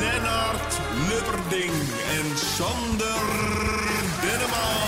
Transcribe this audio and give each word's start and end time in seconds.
Lennart 0.00 0.80
Lubberding 1.08 1.72
en 2.16 2.38
Sander 2.38 3.22
Denneman. 4.22 4.80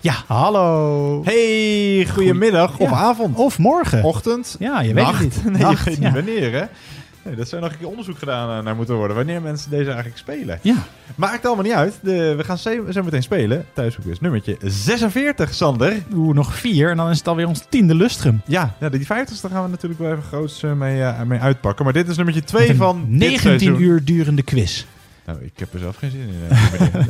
Ja, 0.00 0.14
hallo. 0.26 1.20
Hey, 1.24 2.06
goedemiddag 2.12 2.78
of 2.78 2.90
Ja. 2.90 2.96
avond. 2.96 3.36
Of 3.36 3.58
morgen. 3.58 4.02
Ochtend. 4.04 4.56
Ja, 4.58 4.80
je 4.80 4.94
weet 4.94 5.06
het 5.06 5.20
niet. 5.20 5.44
Nee, 5.44 5.62
Nacht, 5.62 5.84
je 5.84 5.90
weet 5.90 5.98
ja. 5.98 6.04
niet 6.04 6.14
wanneer, 6.14 6.52
hè? 6.52 6.64
Nee, 7.24 7.34
dat 7.34 7.48
zou 7.48 7.62
nog 7.62 7.72
een 7.72 7.78
keer 7.78 7.88
onderzoek 7.88 8.18
gedaan 8.18 8.58
eh, 8.58 8.64
naar 8.64 8.76
moeten 8.76 8.94
worden. 8.94 9.16
Wanneer 9.16 9.42
mensen 9.42 9.70
deze 9.70 9.86
eigenlijk 9.86 10.18
spelen. 10.18 10.58
Ja, 10.62 10.76
Maakt 11.14 11.46
allemaal 11.46 11.64
niet 11.64 11.72
uit. 11.72 11.98
De, 12.02 12.34
we 12.34 12.44
gaan 12.44 12.58
zo, 12.58 13.02
meteen 13.04 13.22
spelen. 13.22 13.64
Thuishoek 13.72 14.04
is 14.04 14.20
nummertje 14.20 14.56
46, 14.64 15.54
Sander. 15.54 16.02
Oeh, 16.14 16.34
nog 16.34 16.54
vier 16.54 16.90
en 16.90 16.96
dan 16.96 17.10
is 17.10 17.18
het 17.18 17.28
alweer 17.28 17.46
ons 17.48 17.64
tiende 17.68 17.94
lustrum. 17.94 18.42
Ja, 18.46 18.74
ja 18.80 18.88
die 18.88 19.00
50ste 19.00 19.50
gaan 19.50 19.62
we 19.64 19.70
natuurlijk 19.70 20.00
wel 20.00 20.10
even 20.10 20.22
groots 20.22 20.62
eh, 20.62 20.72
mee, 20.72 21.02
eh, 21.02 21.22
mee 21.22 21.38
uitpakken. 21.38 21.84
Maar 21.84 21.94
dit 21.94 22.08
is 22.08 22.16
nummertje 22.16 22.44
2 22.44 22.60
Met 22.60 22.70
een 22.70 22.76
van 22.76 23.00
dit 23.08 23.18
19 23.18 23.38
seizoen. 23.40 23.82
uur 23.82 24.04
durende 24.04 24.42
quiz. 24.42 24.84
Nou, 25.26 25.38
ik 25.42 25.52
heb 25.54 25.72
er 25.72 25.78
zelf 25.78 25.96
geen 25.96 26.10
zin 26.10 26.20
in. 26.20 26.28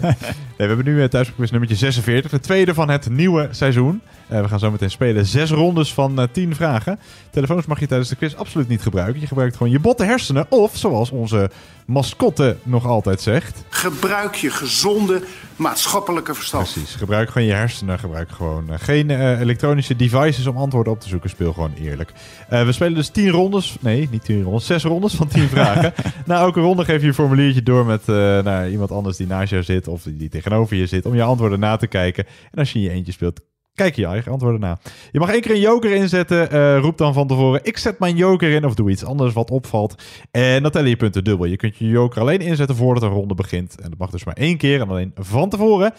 nee, 0.00 0.14
we 0.56 0.64
hebben 0.64 0.84
nu 0.84 0.96
uh, 0.96 1.04
thuisquiz 1.04 1.50
nummertje 1.50 1.76
46. 1.76 2.30
De 2.30 2.40
tweede 2.40 2.74
van 2.74 2.90
het 2.90 3.10
nieuwe 3.10 3.48
seizoen. 3.50 4.00
Eh, 4.32 4.40
we 4.40 4.48
gaan 4.48 4.58
zo 4.58 4.70
meteen 4.70 4.90
spelen. 4.90 5.26
Zes 5.26 5.50
rondes 5.50 5.94
van 5.94 6.20
eh 6.20 6.28
10 6.32 6.54
vragen. 6.54 6.98
Telefoons 7.30 7.66
mag 7.66 7.80
je 7.80 7.86
tijdens 7.86 8.08
de 8.08 8.16
quiz 8.16 8.34
absoluut 8.34 8.68
niet 8.68 8.82
gebruiken. 8.82 9.20
Je 9.20 9.26
gebruikt 9.26 9.56
gewoon 9.56 9.72
je 9.72 9.78
botte 9.78 10.04
hersenen. 10.04 10.46
Of, 10.48 10.76
zoals 10.76 11.10
onze 11.10 11.50
mascotte 11.86 12.56
nog 12.62 12.86
altijd 12.86 13.20
zegt. 13.20 13.64
Gebruik 13.68 14.34
je 14.34 14.50
gezonde 14.50 15.22
maatschappelijke 15.56 16.34
verstand. 16.34 16.72
Precies. 16.72 16.94
Gebruik 16.94 17.30
gewoon 17.30 17.48
je 17.48 17.54
hersenen. 17.54 17.98
Gebruik 17.98 18.30
gewoon 18.30 18.70
eh, 18.70 18.78
geen 18.78 19.10
elektronische 19.38 19.96
devices 19.96 20.46
om 20.46 20.56
antwoorden 20.56 20.92
op 20.92 21.00
te 21.00 21.08
zoeken. 21.08 21.30
Speel 21.30 21.52
gewoon 21.52 21.74
eerlijk. 21.80 22.12
We 22.48 22.72
spelen 22.72 22.94
dus 22.94 23.08
10 23.08 23.30
rondes. 23.30 23.76
Nee, 23.80 24.08
niet 24.10 24.24
10 24.24 24.42
rondes. 24.42 24.66
6 24.66 24.82
rondes 24.82 25.14
van 25.14 25.28
10 25.28 25.48
vragen. 25.54 25.92
Na 26.26 26.38
elke 26.38 26.60
ronde 26.60 26.84
geef 26.84 27.00
je 27.00 27.06
een 27.06 27.14
formuliertje 27.14 27.62
door 27.62 27.86
met 27.86 28.08
eh, 28.08 28.14
naar 28.42 28.70
iemand 28.70 28.90
anders 28.90 29.16
die 29.16 29.26
naast 29.26 29.50
jou 29.50 29.62
zit. 29.62 29.88
Of 29.88 30.02
die 30.02 30.28
tegenover 30.28 30.76
je 30.76 30.86
zit. 30.86 31.06
Om 31.06 31.14
je 31.14 31.22
antwoorden 31.22 31.60
na 31.60 31.76
te 31.76 31.86
kijken. 31.86 32.26
En 32.26 32.58
als 32.58 32.72
je 32.72 32.78
in 32.78 32.84
je 32.84 32.90
eentje 32.90 33.12
speelt. 33.12 33.40
Kijk 33.74 33.96
je 33.96 34.06
eigen 34.06 34.32
antwoorden 34.32 34.60
na. 34.60 34.78
Je 35.10 35.18
mag 35.18 35.30
één 35.30 35.40
keer 35.40 35.50
een 35.50 35.60
joker 35.60 35.92
inzetten. 35.92 36.50
Eh, 36.50 36.78
roep 36.78 36.98
dan 36.98 37.14
van 37.14 37.26
tevoren: 37.26 37.60
Ik 37.64 37.78
zet 37.78 37.98
mijn 37.98 38.16
joker 38.16 38.50
in. 38.50 38.64
Of 38.64 38.74
doe 38.74 38.90
iets 38.90 39.04
anders 39.04 39.34
wat 39.34 39.50
opvalt. 39.50 40.02
En 40.30 40.62
dan 40.62 40.70
tellen 40.70 40.88
je 40.88 40.96
punten 40.96 41.24
dubbel. 41.24 41.46
Je 41.46 41.56
kunt 41.56 41.76
je 41.76 41.88
joker 41.88 42.20
alleen 42.20 42.40
inzetten 42.40 42.76
voordat 42.76 43.02
een 43.02 43.08
ronde 43.08 43.34
begint. 43.34 43.80
En 43.80 43.90
dat 43.90 43.98
mag 43.98 44.10
dus 44.10 44.24
maar 44.24 44.36
één 44.36 44.56
keer. 44.56 44.80
En 44.80 44.88
alleen 44.88 45.12
van 45.14 45.48
tevoren. 45.48 45.92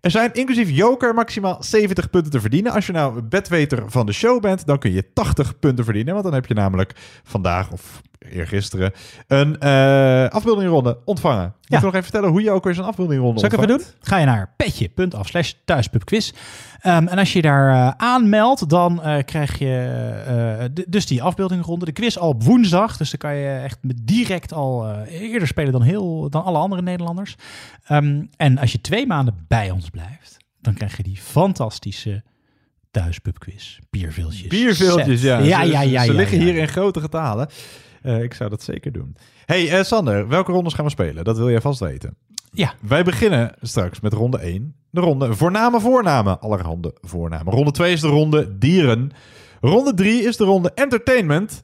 Er 0.00 0.10
zijn 0.10 0.32
inclusief 0.32 0.70
joker 0.70 1.14
maximaal 1.14 1.62
70 1.62 2.10
punten 2.10 2.30
te 2.32 2.40
verdienen. 2.40 2.72
Als 2.72 2.86
je 2.86 2.92
nou 2.92 3.22
bedweter 3.22 3.82
van 3.86 4.06
de 4.06 4.12
show 4.12 4.40
bent, 4.40 4.66
dan 4.66 4.78
kun 4.78 4.92
je 4.92 5.12
80 5.12 5.58
punten 5.58 5.84
verdienen. 5.84 6.12
Want 6.12 6.24
dan 6.24 6.34
heb 6.34 6.46
je 6.46 6.54
namelijk 6.54 6.92
vandaag 7.22 7.72
of 7.72 8.00
eergisteren 8.30 8.92
een 9.26 9.58
eh 9.60 10.28
afbeeldingronde 10.28 10.98
ontvangen. 11.04 11.44
Moet 11.44 11.54
Ja. 11.60 11.78
je 11.78 11.84
nog 11.84 11.92
even 11.92 12.02
vertellen 12.02 12.30
hoe 12.30 12.42
je 12.42 12.50
ook 12.50 12.64
weer 12.64 12.74
zo'n 12.74 12.84
afbeeldingronde 12.84 13.40
Zal 13.40 13.48
ik 13.48 13.54
even 13.54 13.66
doen? 13.68 13.76
ontvangt? 13.76 14.08
Ga 14.08 14.18
je 14.18 14.26
naar 14.26 14.52
petje.af 14.56 15.28
slash 15.28 15.52
thuispubquiz. 15.64 16.32
Ehm, 16.80 17.06
en 17.06 17.18
als 17.18 17.32
je 17.32 17.42
daar 17.42 17.70
eh, 17.72 17.92
aanmeldt, 17.96 18.68
dan 18.68 19.02
eh, 19.02 19.24
krijg 19.24 19.58
je 19.58 20.84
dus 20.88 21.06
die 21.06 21.22
afbeeldingronde. 21.22 21.84
De 21.84 21.92
quiz 21.92 22.16
al 22.16 22.28
op 22.28 22.42
woensdag. 22.42 22.96
Dus 22.96 23.10
dan 23.10 23.18
kan 23.18 23.34
je 23.34 23.58
echt 23.58 23.78
met 23.80 23.96
direct 24.02 24.52
al 24.52 24.94
eerder 25.04 25.48
spelen 25.48 25.72
dan, 25.72 25.82
heel, 25.82 26.30
dan 26.30 26.44
alle 26.44 26.58
andere 26.58 26.82
Nederlanders. 26.82 27.36
Ehm, 27.84 28.22
en 28.36 28.58
als 28.58 28.72
je 28.72 28.80
twee 28.80 29.06
maanden 29.06 29.44
bij 29.48 29.70
ons 29.70 29.90
blijft, 29.90 30.36
dan 30.60 30.74
krijg 30.74 30.96
je 30.96 31.02
die 31.02 31.16
fantastische 31.16 32.22
thuispubquiz. 32.90 33.78
Bierviltjes. 33.90 34.46
Bierveeltjes, 34.48 35.20
set. 35.20 35.28
ja. 35.28 35.38
Ja, 35.38 35.62
ja, 35.62 35.82
ze- 35.82 35.88
ja. 35.90 36.02
Ze 36.04 36.10
ja, 36.10 36.16
liggen 36.18 36.38
ja. 36.38 36.44
hier 36.44 36.56
in 36.56 36.68
grote 36.68 37.00
getalen. 37.00 37.48
Eh, 38.02 38.22
ik 38.22 38.34
zou 38.34 38.50
dat 38.50 38.62
zeker 38.62 38.92
doen. 38.92 39.16
hey, 39.44 39.78
eh, 39.78 39.84
Sander, 39.84 40.28
welke 40.28 40.52
rondes 40.52 40.74
gaan 40.74 40.84
we 40.84 40.90
spelen? 40.90 41.24
Dat 41.24 41.36
wil 41.36 41.50
jij 41.50 41.60
vast 41.60 41.80
weten. 41.80 42.16
Ja. 42.50 42.74
Wij 42.80 43.02
beginnen 43.04 43.54
straks 43.60 44.00
met 44.00 44.12
ronde 44.12 44.38
1. 44.38 44.74
De 44.90 45.00
ronde 45.00 45.34
voorname 45.34 45.80
voornamen. 45.80 46.40
Allerhande 46.40 46.94
voornamen. 47.00 47.52
Ronde 47.52 47.70
2 47.70 47.92
is 47.92 48.00
de 48.00 48.08
ronde 48.08 48.58
dieren. 48.58 49.10
Ronde 49.60 49.94
3 49.94 50.22
is 50.22 50.36
de 50.36 50.44
ronde 50.44 50.72
entertainment. 50.74 51.62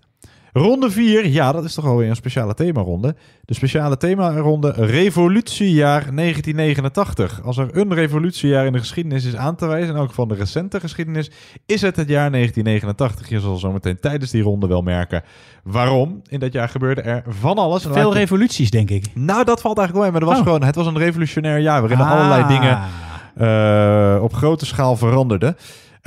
Ronde 0.58 0.90
4, 0.90 1.26
ja, 1.26 1.52
dat 1.52 1.64
is 1.64 1.74
toch 1.74 1.84
alweer 1.86 2.08
een 2.08 2.16
speciale 2.16 2.54
themaronde. 2.54 3.14
De 3.44 3.54
speciale 3.54 3.96
themaronde 3.96 4.70
Revolutiejaar 4.76 6.14
1989. 6.14 7.40
Als 7.44 7.56
er 7.56 7.68
een 7.72 7.94
revolutiejaar 7.94 8.66
in 8.66 8.72
de 8.72 8.78
geschiedenis 8.78 9.24
is 9.24 9.36
aan 9.36 9.56
te 9.56 9.66
wijzen, 9.66 9.94
en 9.94 10.00
ook 10.00 10.12
van 10.12 10.28
de 10.28 10.34
recente 10.34 10.80
geschiedenis, 10.80 11.30
is 11.66 11.80
het 11.82 11.96
het 11.96 12.08
jaar 12.08 12.30
1989. 12.30 13.28
Je 13.28 13.40
zal 13.40 13.56
zo 13.56 13.72
meteen 13.72 14.00
tijdens 14.00 14.30
die 14.30 14.42
ronde 14.42 14.66
wel 14.66 14.82
merken 14.82 15.22
waarom. 15.62 16.22
In 16.28 16.38
dat 16.40 16.52
jaar 16.52 16.68
gebeurde 16.68 17.00
er 17.00 17.22
van 17.28 17.58
alles. 17.58 17.86
Veel 17.90 18.12
revoluties, 18.14 18.70
denk 18.70 18.90
ik. 18.90 19.04
Nou, 19.14 19.44
dat 19.44 19.60
valt 19.60 19.78
eigenlijk 19.78 19.96
wel 19.96 20.04
in, 20.06 20.10
maar 20.12 20.20
dat 20.20 20.28
was 20.30 20.38
Oh. 20.38 20.44
gewoon, 20.44 20.62
het 20.66 20.74
was 20.74 20.86
een 20.86 20.98
revolutionair 20.98 21.58
jaar 21.58 21.80
waarin 21.80 21.98
er 21.98 22.04
Ah. 22.04 22.12
allerlei 22.12 22.46
dingen 22.46 22.78
eh, 23.36 24.22
op 24.22 24.32
grote 24.34 24.66
schaal 24.66 24.96
veranderde. 24.96 25.56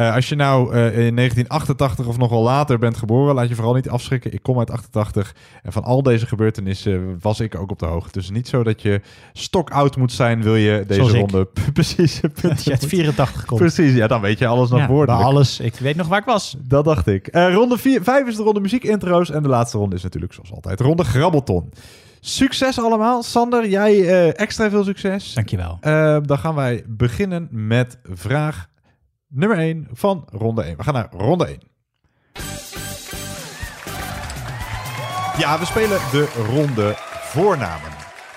Eh, 0.02 0.16
als 0.16 0.30
je 0.30 0.36
nou 0.36 0.74
eh, 0.74 0.84
in 0.84 1.16
1988 1.16 2.08
of 2.08 2.18
nog 2.18 2.30
wel 2.30 2.42
later 2.42 2.80
bent 2.80 2.98
geboren, 2.98 3.36
laat 3.36 3.50
je 3.50 3.56
vooral 3.56 3.74
niet 3.74 3.90
afschrikken. 3.90 4.34
Ik 4.34 4.44
kom 4.44 4.60
uit 4.60 4.72
88 4.72 5.36
en 5.64 5.72
van 5.72 5.84
al 5.84 6.04
deze 6.04 6.26
gebeurtenissen 6.26 7.18
was 7.22 7.40
ik 7.40 7.56
ook 7.56 7.72
op 7.72 7.80
de 7.80 7.86
hoogte. 7.86 8.20
Dus 8.20 8.30
niet 8.30 8.48
zo 8.48 8.64
dat 8.64 8.82
je 8.82 9.02
stokoud 9.34 9.98
moet 9.98 10.12
zijn, 10.12 10.44
wil 10.44 10.56
je 10.56 10.84
deze 10.88 11.00
Zoals 11.00 11.12
ronde 11.12 11.48
precies 11.74 12.22
Als 12.50 12.64
je 12.64 12.72
uit 12.72 12.86
84 12.86 13.46
komt. 13.46 13.60
Precies, 13.60 13.94
ja, 13.94 14.08
dan 14.08 14.22
weet 14.22 14.40
je 14.40 14.48
alles 14.48 14.70
nog 14.70 14.80
Ja, 14.80 14.88
woordelijk. 14.88 15.24
alles. 15.24 15.60
Ik 15.60 15.76
weet 15.76 15.96
nog 15.96 16.08
waar 16.08 16.20
ik 16.20 16.26
was. 16.26 16.56
Dat 16.60 16.86
dacht 16.86 17.08
ik. 17.08 17.28
Eh, 17.28 17.54
ronde 17.54 17.78
5 17.78 18.28
is 18.28 18.36
de 18.36 18.44
ronde 18.44 18.60
muziekintro's. 18.60 19.30
En 19.32 19.44
de 19.44 19.50
laatste 19.50 19.78
ronde 19.78 19.96
is 19.96 20.04
natuurlijk 20.04 20.34
zoals 20.34 20.52
altijd 20.54 20.78
de 20.78 20.84
ronde 20.84 21.04
grabbelton. 21.04 21.72
Succes 22.20 22.80
allemaal. 22.80 23.24
Sander, 23.24 23.68
jij 23.68 24.32
extra 24.34 24.70
veel 24.70 24.84
succes. 24.84 25.34
Dankjewel. 25.34 25.78
Eh, 25.82 26.18
dan 26.26 26.38
gaan 26.38 26.56
wij 26.56 26.84
beginnen 26.88 27.48
met 27.52 27.98
vraag 28.14 28.70
nummer 29.32 29.58
1 29.58 29.88
van 29.92 30.28
ronde 30.32 30.62
1. 30.64 30.78
We 30.78 30.84
gaan 30.84 30.94
naar 30.94 31.10
ronde 31.12 31.46
1. 31.48 31.60
Ja, 35.38 35.60
we 35.60 35.66
spelen 35.66 36.00
de 36.12 36.44
ronde 36.50 36.94
voornamen. 37.22 37.90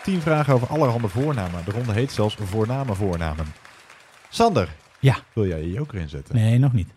10 0.02 0.20
vragen 0.20 0.54
over 0.54 0.68
allerhande 0.68 1.08
voornamen. 1.08 1.64
De 1.64 1.70
ronde 1.70 1.92
heet 1.92 2.12
zelfs 2.12 2.36
voornamen 2.40 2.96
voornamen. 2.96 3.46
Sander, 4.28 4.68
Ja. 5.00 5.16
wil 5.32 5.46
jij 5.46 5.60
je 5.62 5.70
joker 5.70 5.98
inzetten? 5.98 6.34
Nee, 6.34 6.58
nog 6.58 6.72
niet. 6.72 6.88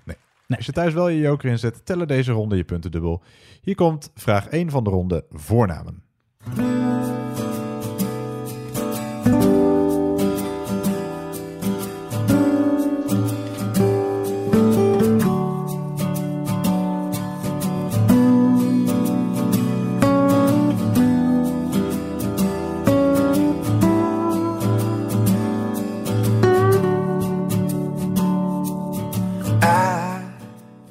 Als 0.47 0.65
je 0.65 0.71
thuis 0.71 0.93
wel 0.93 1.07
je 1.09 1.19
joker 1.19 1.49
inzet, 1.49 1.85
tellen 1.85 2.07
deze 2.07 2.31
ronde 2.31 2.55
je 2.55 2.63
punten 2.63 2.91
dubbel. 2.91 3.23
Hier 3.61 3.75
komt 3.75 4.11
vraag 4.15 4.47
1 4.47 4.69
van 4.69 4.83
de 4.83 4.89
ronde 4.89 5.25
voornamen. 5.31 6.03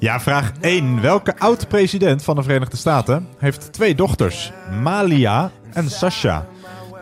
Ja, 0.06 0.20
vraag 0.20 0.52
1. 0.60 1.00
Welke 1.00 1.38
oud-president 1.38 2.24
van 2.24 2.36
de 2.36 2.42
Verenigde 2.42 2.76
Staten 2.76 3.28
heeft 3.38 3.72
twee 3.72 3.94
dochters, 3.94 4.52
Malia 4.82 5.50
en 5.72 5.90
Sasha? 5.90 6.46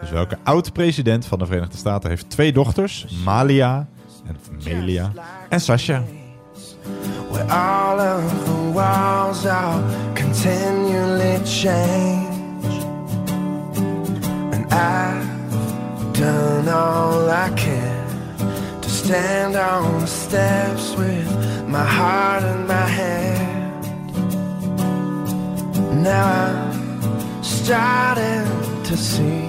Dus 0.01 0.11
welke 0.11 0.39
oud-president 0.43 1.27
van 1.27 1.39
de 1.39 1.47
Verenigde 1.47 1.77
Staten 1.77 2.09
heeft 2.09 2.31
twee 2.31 2.53
dochters, 2.53 3.07
Malia 3.25 3.87
en 4.27 4.37
Melia 4.65 5.13
en 5.49 5.61
Sasha? 5.61 6.03
Stand 19.05 19.55
on 19.57 20.01
the 20.01 20.07
steps 20.07 20.95
with 20.97 21.29
my 21.69 21.85
heart 21.85 22.43
in 22.43 22.67
my 22.67 22.87
hand. 23.01 23.85
Now 26.03 26.27
I'm 26.27 27.43
starting 27.43 28.47
to 28.85 28.97
see 28.97 29.45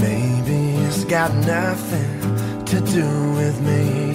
maybe 0.00 0.76
it's 0.86 1.04
got 1.04 1.30
nothing 1.34 2.20
to 2.64 2.80
do 2.80 3.06
with 3.36 3.60
me. 3.60 4.14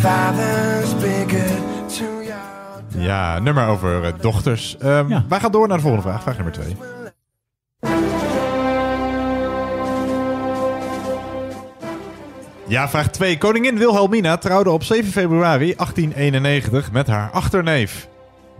Fathers, 0.00 0.94
be 0.94 1.24
good 1.28 1.88
to 1.88 2.22
your 2.22 3.02
Ja, 3.04 3.38
nummer 3.38 3.66
over 3.68 4.04
eh, 4.04 4.12
dochters. 4.20 4.76
Ehm, 4.78 5.08
Ja. 5.08 5.24
Wij 5.28 5.40
gaan 5.40 5.52
door 5.52 5.68
naar 5.68 5.76
de 5.76 5.82
volgende 5.82 6.08
vraag. 6.08 6.22
Vraag 6.22 6.34
nummer 6.34 6.52
twee. 6.52 6.76
Ja, 12.66 12.88
vraag 12.88 13.10
2. 13.10 13.38
Koningin 13.38 13.78
Wilhelmina 13.78 14.36
trouwde 14.36 14.70
op 14.70 14.82
7 14.82 15.12
februari 15.12 15.74
1891 15.76 16.92
met 16.92 17.06
haar 17.06 17.30
achterneef. 17.30 18.08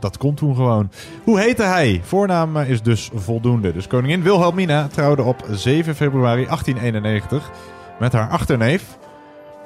Dat 0.00 0.19
kon 0.19 0.34
toen 0.34 0.54
gewoon. 0.54 0.90
Hoe 1.25 1.40
heette 1.40 1.62
hij? 1.62 2.00
Voornaam 2.04 2.56
eh, 2.56 2.70
is 2.70 2.82
dus 2.82 3.10
voldoende. 3.14 3.72
Dus 3.72 3.87
koningin 3.87 4.22
Wilhelmina 4.22 4.87
trouwde 4.87 5.22
op 5.22 5.44
7 5.50 5.94
februari 5.94 6.44
1891 6.44 7.50
met 7.99 8.12
haar 8.12 8.28
achterneef. 8.28 8.84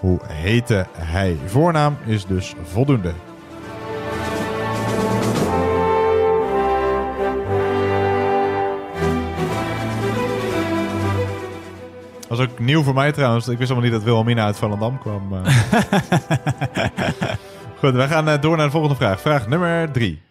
Hoe 0.00 0.20
heette 0.26 0.86
hij? 0.92 1.36
Voornaam 1.46 1.96
is 2.06 2.26
dus 2.26 2.54
voldoende. 2.62 3.12
Was 12.28 12.38
ook 12.38 12.58
nieuw 12.58 12.82
voor 12.82 12.94
mij 12.94 13.12
trouwens. 13.12 13.48
Ik 13.48 13.58
wist 13.58 13.70
allemaal 13.70 13.88
niet 13.88 13.98
dat 13.98 14.06
Wilhelmina 14.06 14.44
uit 14.44 14.56
Volendam 14.56 14.98
kwam. 14.98 15.32
eh. 15.32 15.40
Goed, 17.80 17.94
we 17.94 18.06
gaan 18.08 18.28
eh, 18.28 18.40
door 18.40 18.56
naar 18.56 18.66
de 18.66 18.72
volgende 18.72 18.96
vraag. 18.96 19.20
Vraag 19.20 19.48
nummer 19.48 19.92
drie. 19.92 20.24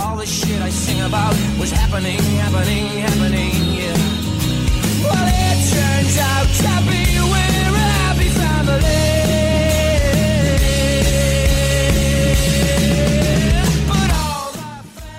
all 0.00 0.16
the 0.16 0.26
shit 0.26 0.60
I 0.62 0.70
sing 0.70 1.00
about 1.02 1.34
was 1.58 1.70
happening, 1.70 2.18
happening, 2.40 2.86
happening, 3.06 3.52
yeah. 3.78 3.96
Well, 5.04 5.28
it 5.28 5.58
turns 5.74 6.16
out 6.18 6.48
to 6.62 6.72
be 6.88 7.02
we're 7.32 7.76
a 7.76 7.88
happy 8.04 8.28
family. 8.28 9.19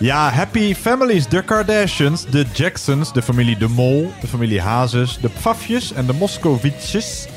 Ja, 0.02 0.30
Happy 0.30 0.74
Families, 0.74 1.28
de 1.28 1.44
Kardashians, 1.44 2.26
de 2.26 2.46
Jacksons, 2.54 3.14
de 3.14 3.22
familie 3.22 3.58
De 3.58 3.68
Mol, 3.68 4.12
de 4.22 4.28
familie 4.28 4.62
Hazes, 4.62 5.18
de 5.22 5.30
Pfafjes 5.30 5.94
en 5.94 6.06
de 6.06 6.14
Moskovitsjes. 6.14 7.28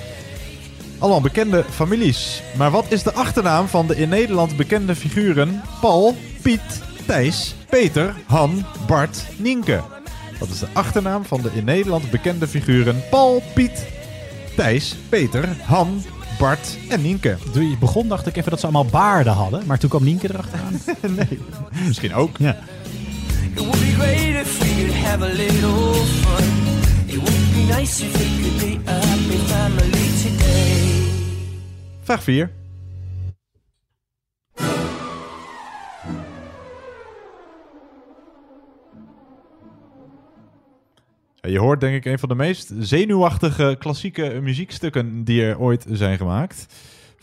Allemaal 0.99 1.20
bekende 1.20 1.64
families. 1.70 2.43
Maar 2.56 2.70
wat 2.70 2.84
is 2.88 3.02
de 3.02 3.12
achternaam 3.12 3.69
van 3.69 3.87
de 3.87 3.96
in 3.96 4.08
Nederland 4.08 4.56
bekende 4.56 4.94
figuren 4.94 5.62
Paul, 5.81 6.16
Piet, 6.43 6.82
Thijs, 7.06 7.55
Peter, 7.69 8.14
Han, 8.26 8.64
Bart, 8.87 9.25
Nienke? 9.37 9.81
Wat 10.38 10.49
is 10.49 10.58
de 10.58 10.69
achternaam 10.72 11.25
van 11.25 11.43
de 11.43 11.50
in 11.55 11.64
Nederland 11.64 12.10
bekende 12.10 12.49
figuren 12.49 13.02
Paul, 13.10 13.43
Piet, 13.55 13.87
Thijs, 14.56 14.96
Peter, 15.08 15.49
Han, 15.62 16.02
Bart 16.44 16.79
en 16.88 17.02
Nienke? 17.02 17.37
Toen 17.52 17.70
je 17.70 17.76
begon 17.79 18.08
dacht 18.08 18.26
ik 18.26 18.37
even 18.37 18.50
dat 18.50 18.61
ze 18.61 18.67
allemaal 18.67 18.85
baarden 18.87 19.32
hadden. 19.32 19.67
Maar 19.67 19.79
toen 19.79 19.88
kwam 19.88 20.05
Nienke 20.05 20.29
erachteraan. 20.29 20.81
nee, 21.17 21.38
misschien 21.87 22.14
ook. 22.14 22.37
ja. 22.38 22.56
It 23.55 23.58
would 23.58 23.70
be 23.70 23.93
great 23.99 24.46
if 24.46 24.58
we 24.58 24.75
could 24.75 24.94
have 24.94 25.25
a 25.25 25.32
little 25.32 25.94
fun. 25.94 26.44
It 27.06 27.14
would 27.14 27.52
be 27.52 27.75
nice 27.76 28.05
if 28.05 28.12
we 28.12 28.43
could 28.43 28.85
be 28.85 28.91
a 28.91 28.94
happy 28.94 29.38
family 29.46 30.08
today. 30.23 31.02
Vraag 32.02 32.23
4. 32.23 32.50
Je 41.46 41.58
hoort 41.58 41.81
denk 41.81 41.94
ik 41.94 42.05
een 42.05 42.19
van 42.19 42.29
de 42.29 42.35
meest 42.35 42.73
zenuwachtige 42.79 43.76
klassieke 43.79 44.38
muziekstukken 44.43 45.25
die 45.25 45.43
er 45.43 45.58
ooit 45.58 45.87
zijn 45.91 46.17
gemaakt. 46.17 46.67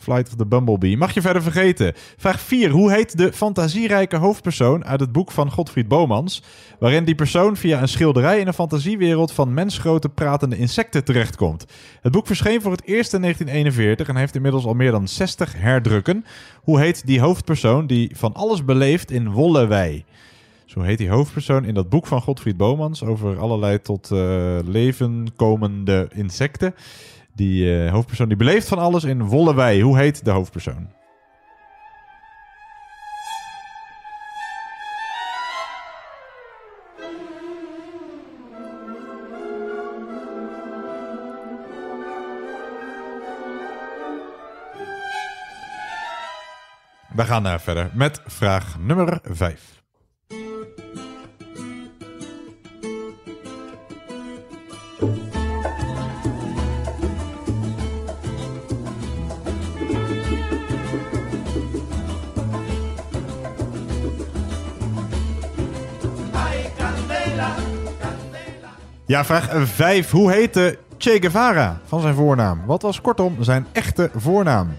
Flight 0.01 0.27
of 0.27 0.35
the 0.35 0.45
Bumblebee. 0.45 0.97
Mag 0.97 1.13
je 1.13 1.21
verder 1.21 1.41
vergeten. 1.41 1.93
Vraag 2.17 2.39
4. 2.39 2.69
Hoe 2.69 2.91
heet 2.91 3.17
de 3.17 3.33
fantasierijke 3.33 4.15
hoofdpersoon 4.15 4.85
uit 4.85 4.99
het 4.99 5.11
boek 5.11 5.31
van 5.31 5.51
Godfried 5.51 5.87
Bomans? 5.87 6.43
Waarin 6.79 7.03
die 7.03 7.15
persoon 7.15 7.57
via 7.57 7.81
een 7.81 7.87
schilderij 7.87 8.39
in 8.39 8.47
een 8.47 8.53
fantasiewereld 8.53 9.31
van 9.31 9.53
mensgrote 9.53 10.09
pratende 10.09 10.57
insecten 10.57 11.03
terechtkomt. 11.03 11.65
Het 12.01 12.11
boek 12.11 12.27
verscheen 12.27 12.61
voor 12.61 12.71
het 12.71 12.85
eerst 12.85 13.13
in 13.13 13.21
1941 13.21 14.07
en 14.07 14.15
heeft 14.15 14.35
inmiddels 14.35 14.65
al 14.65 14.73
meer 14.73 14.91
dan 14.91 15.07
60 15.07 15.53
herdrukken. 15.57 16.25
Hoe 16.61 16.79
heet 16.79 17.05
die 17.05 17.19
hoofdpersoon 17.19 17.87
die 17.87 18.11
van 18.17 18.33
alles 18.33 18.65
beleeft 18.65 19.11
in 19.11 19.31
Wollewei? 19.31 20.05
Zo 20.71 20.81
heet 20.81 20.97
die 20.97 21.09
hoofdpersoon 21.09 21.65
in 21.65 21.73
dat 21.73 21.89
boek 21.89 22.07
van 22.07 22.21
Godfried 22.21 22.57
Bomans 22.57 23.03
over 23.03 23.39
allerlei 23.39 23.81
tot 23.81 24.11
eh, 24.11 24.59
leven 24.65 25.27
komende 25.35 26.09
insecten. 26.13 26.75
Die 27.35 27.75
eh, 27.75 27.91
hoofdpersoon 27.91 28.27
die 28.27 28.37
beleeft 28.37 28.67
van 28.67 28.77
alles 28.77 29.03
in 29.03 29.23
Wollewei. 29.23 29.81
Hoe 29.81 29.97
heet 29.97 30.25
de 30.25 30.31
hoofdpersoon? 30.31 30.89
We 47.15 47.23
gaan 47.23 47.43
daar 47.43 47.61
verder 47.61 47.89
met 47.93 48.21
vraag 48.25 48.79
nummer 48.79 49.19
5. 49.23 49.80
Ja, 69.11 69.25
vraag 69.25 69.49
5. 69.63 70.11
Hoe 70.11 70.31
heette 70.31 70.77
Che 70.97 71.17
Guevara 71.19 71.79
van 71.85 72.01
zijn 72.01 72.15
voornaam? 72.15 72.65
Wat 72.65 72.81
was 72.81 73.01
kortom 73.01 73.43
zijn 73.43 73.65
echte 73.71 74.09
voornaam? 74.15 74.77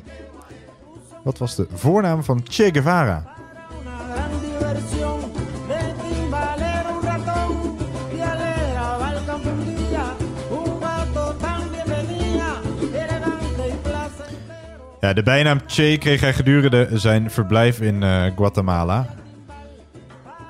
Wat 1.23 1.39
was 1.39 1.57
de 1.57 1.67
voornaam 1.75 2.25
van 2.25 2.41
Che 2.51 2.71
Guevara? 2.73 3.25
Ja, 15.01 15.13
de 15.13 15.23
bijnaam 15.23 15.61
Che 15.67 15.97
kreeg 15.99 16.21
hij 16.21 16.35
gedurende 16.35 16.89
zijn 16.93 17.31
verblijf 17.31 17.81
in 17.81 18.03
eh, 18.03 18.25
Guatemala. 18.37 19.07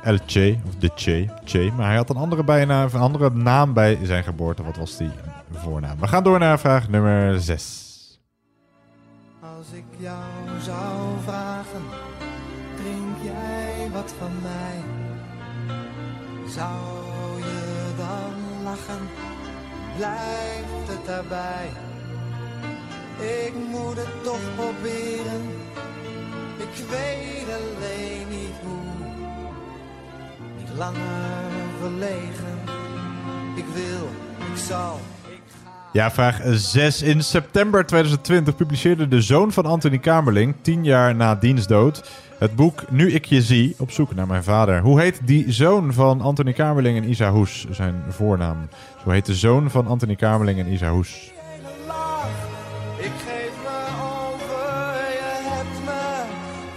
El 0.02 0.18
Che, 0.26 0.58
of 0.66 0.74
de 0.78 0.90
Che, 0.94 1.28
Che. 1.44 1.70
Maar 1.76 1.86
hij 1.86 1.96
had 1.96 2.10
een 2.10 2.16
andere, 2.16 2.44
bijnaam, 2.44 2.88
een 2.92 3.00
andere 3.00 3.30
naam 3.30 3.72
bij 3.72 3.98
zijn 4.02 4.24
geboorte. 4.24 4.62
Wat 4.62 4.76
was 4.76 4.96
die 4.96 5.10
voornaam? 5.52 6.00
We 6.00 6.08
gaan 6.08 6.24
door 6.24 6.38
naar 6.38 6.58
vraag 6.58 6.88
nummer 6.88 7.40
6. 7.40 8.20
Als 9.40 9.66
ik 9.72 9.84
jou 9.96 10.60
zou 10.60 11.20
vragen, 11.24 11.82
drink 12.76 13.16
jij 13.22 13.90
wat 13.92 14.14
van 14.18 14.32
mij? 14.42 14.80
Zou 16.48 17.38
je 17.38 17.92
dan 17.96 18.64
lachen? 18.64 19.08
Blijft 19.96 20.88
het 20.88 21.06
daarbij? 21.06 21.68
Ik 23.18 23.52
moet 23.70 23.96
het 23.96 24.22
toch 24.24 24.54
proberen. 24.56 25.42
Ik 26.56 26.84
weet 26.88 27.46
alleen 27.48 28.28
niet 28.28 28.54
hoe. 28.62 28.81
Langer 30.82 31.70
verlegen. 31.80 32.58
Ik 33.54 33.64
wil, 33.74 34.08
ik 34.38 34.56
zal. 34.68 35.00
Ja, 35.92 36.10
vraag 36.10 36.40
6. 36.44 37.02
In 37.02 37.22
september 37.22 37.86
2020 37.86 38.56
publiceerde 38.56 39.08
de 39.08 39.20
zoon 39.20 39.52
van 39.52 39.66
Anthony 39.66 39.98
Kamerling, 39.98 40.54
tien 40.60 40.84
jaar 40.84 41.14
na 41.14 41.34
diens 41.34 41.66
dood, 41.66 42.10
het 42.38 42.54
boek 42.54 42.90
Nu 42.90 43.12
ik 43.12 43.24
je 43.24 43.42
zie, 43.42 43.74
op 43.78 43.90
zoek 43.90 44.14
naar 44.14 44.26
mijn 44.26 44.42
vader. 44.42 44.80
Hoe 44.80 45.00
heet 45.00 45.20
die 45.24 45.52
zoon 45.52 45.92
van 45.92 46.20
Anthony 46.20 46.52
Kamerling 46.52 46.96
en 46.96 47.10
Isa 47.10 47.30
Hoes, 47.30 47.66
zijn 47.70 48.02
voornaam? 48.08 48.68
Zo 49.04 49.10
heet 49.10 49.26
de 49.26 49.34
zoon 49.34 49.70
van 49.70 49.86
Anthony 49.86 50.16
Kamerling 50.16 50.58
en 50.58 50.72
Isa 50.72 50.90
Hoes. 50.90 51.32
Ik 52.96 53.12
geef 53.26 53.52
me 53.62 53.78
over, 54.12 54.94
je 55.12 55.40
hebt 55.42 55.84
me 55.84 56.24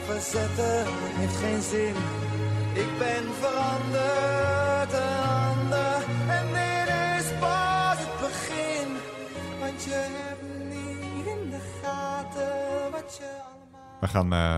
verzetten, 0.06 0.86
heeft 1.20 1.36
geen 1.36 1.62
zin. 1.62 2.35
Ik 2.76 2.98
ben 2.98 3.24
veranderd, 3.34 4.94
een 4.94 5.24
ander, 5.50 6.04
en 6.28 6.48
dit 6.48 6.96
is 7.20 7.40
pas 7.40 7.98
het 7.98 8.20
begin. 8.20 8.88
Want 9.60 9.84
je 9.84 10.10
hebt 10.12 10.44
niet 10.70 11.26
in 11.26 11.50
de 11.50 11.60
gaten 11.82 12.92
wat 12.92 13.18
je 13.18 13.30
allemaal... 13.44 13.98
We 14.00 14.08
gaan 14.08 14.34
eh, 14.34 14.58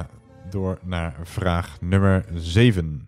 door 0.50 0.78
naar 0.84 1.16
vraag 1.24 1.78
nummer 1.82 2.26
7. 2.34 3.08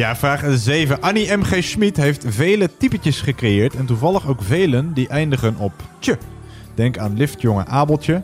Ja, 0.00 0.16
vraag 0.16 0.44
7. 0.48 1.00
Annie 1.00 1.36
M.G. 1.36 1.64
Schmid 1.64 1.96
heeft 1.96 2.24
vele 2.28 2.70
typetjes 2.76 3.20
gecreëerd 3.20 3.74
en 3.74 3.86
toevallig 3.86 4.28
ook 4.28 4.42
velen 4.42 4.92
die 4.94 5.08
eindigen 5.08 5.56
op 5.56 5.72
tje. 5.98 6.18
Denk 6.74 6.98
aan 6.98 7.16
liftjonge 7.16 7.66
Abeltje, 7.66 8.22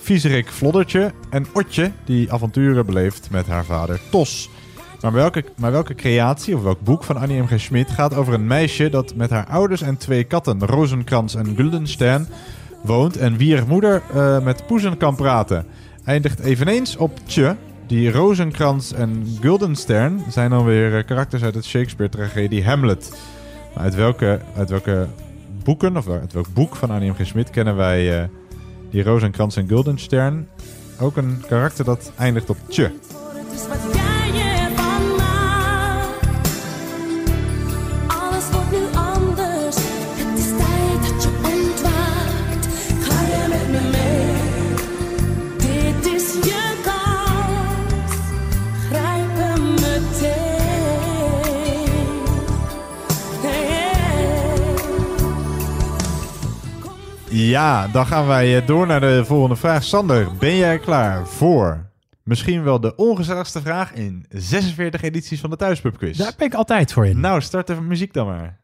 Viezerik 0.00 0.48
Floddertje 0.48 1.12
en 1.30 1.46
Otje 1.52 1.90
die 2.04 2.32
avonturen 2.32 2.86
beleeft 2.86 3.30
met 3.30 3.46
haar 3.46 3.64
vader 3.64 4.00
Tos. 4.10 4.50
Maar 5.00 5.12
welke, 5.12 5.44
maar 5.56 5.72
welke 5.72 5.94
creatie 5.94 6.56
of 6.56 6.62
welk 6.62 6.80
boek 6.80 7.04
van 7.04 7.16
Annie 7.16 7.42
M.G. 7.42 7.60
Schmid 7.60 7.90
gaat 7.90 8.14
over 8.14 8.34
een 8.34 8.46
meisje 8.46 8.88
dat 8.88 9.14
met 9.14 9.30
haar 9.30 9.46
ouders 9.46 9.82
en 9.82 9.96
twee 9.96 10.24
katten, 10.24 10.64
Rozenkrans 10.64 11.34
en 11.34 11.56
Guldenstern, 11.56 12.28
woont 12.82 13.16
en 13.16 13.36
wie 13.36 13.62
moeder 13.66 14.02
eh, 14.14 14.38
met 14.40 14.66
poezen 14.66 14.96
kan 14.96 15.16
praten? 15.16 15.66
Eindigt 16.04 16.40
eveneens 16.40 16.96
op 16.96 17.18
tje. 17.24 17.56
Die 17.86 18.10
Rozenkrans 18.10 18.92
en 18.92 19.26
Guldenstern 19.40 20.24
zijn 20.30 20.50
dan 20.50 20.64
weer 20.64 20.96
eh, 20.96 21.04
karakters 21.04 21.42
uit 21.42 21.54
het 21.54 21.64
Shakespeare-tragedie 21.64 22.64
Hamlet. 22.64 23.18
Maar 23.74 23.82
uit 23.82 23.94
welke, 23.94 24.40
uit 24.56 24.70
welke 24.70 25.06
boeken, 25.64 25.96
of 25.96 26.08
uit 26.08 26.32
welk 26.32 26.46
boek 26.54 26.76
van 26.76 26.90
Annie 26.90 27.10
M.G. 27.10 27.26
Schmid 27.26 27.50
kennen 27.50 27.76
wij 27.76 28.20
eh, 28.20 28.28
die 28.90 29.02
Rozenkrans 29.02 29.56
en 29.56 29.68
Guldenstern? 29.68 30.48
Ook 31.00 31.16
een 31.16 31.42
karakter 31.48 31.84
dat 31.84 32.12
eindigt 32.16 32.50
op 32.50 32.56
tje. 32.68 32.92
Ja, 57.38 57.88
dan 57.88 58.06
gaan 58.06 58.26
wij 58.26 58.56
eh, 58.56 58.66
door 58.66 58.86
naar 58.86 59.00
de 59.00 59.24
volgende 59.24 59.56
vraag. 59.56 59.84
Sander, 59.84 60.28
ben 60.38 60.56
jij 60.56 60.78
klaar 60.78 61.26
voor 61.26 61.90
misschien 62.22 62.62
wel 62.62 62.80
de 62.80 62.94
ongezelligste 62.94 63.60
vraag 63.60 63.92
in 63.92 64.26
46 64.28 65.02
edities 65.02 65.40
van 65.40 65.50
de 65.50 65.56
Thuispubquiz? 65.56 66.18
Daar 66.18 66.32
ben 66.36 66.46
ik 66.46 66.54
altijd 66.54 66.92
voor 66.92 67.06
in. 67.06 67.20
Nou, 67.20 67.40
start 67.40 67.66
de 67.66 67.80
muziek 67.80 68.12
dan 68.12 68.26
maar. 68.26 68.60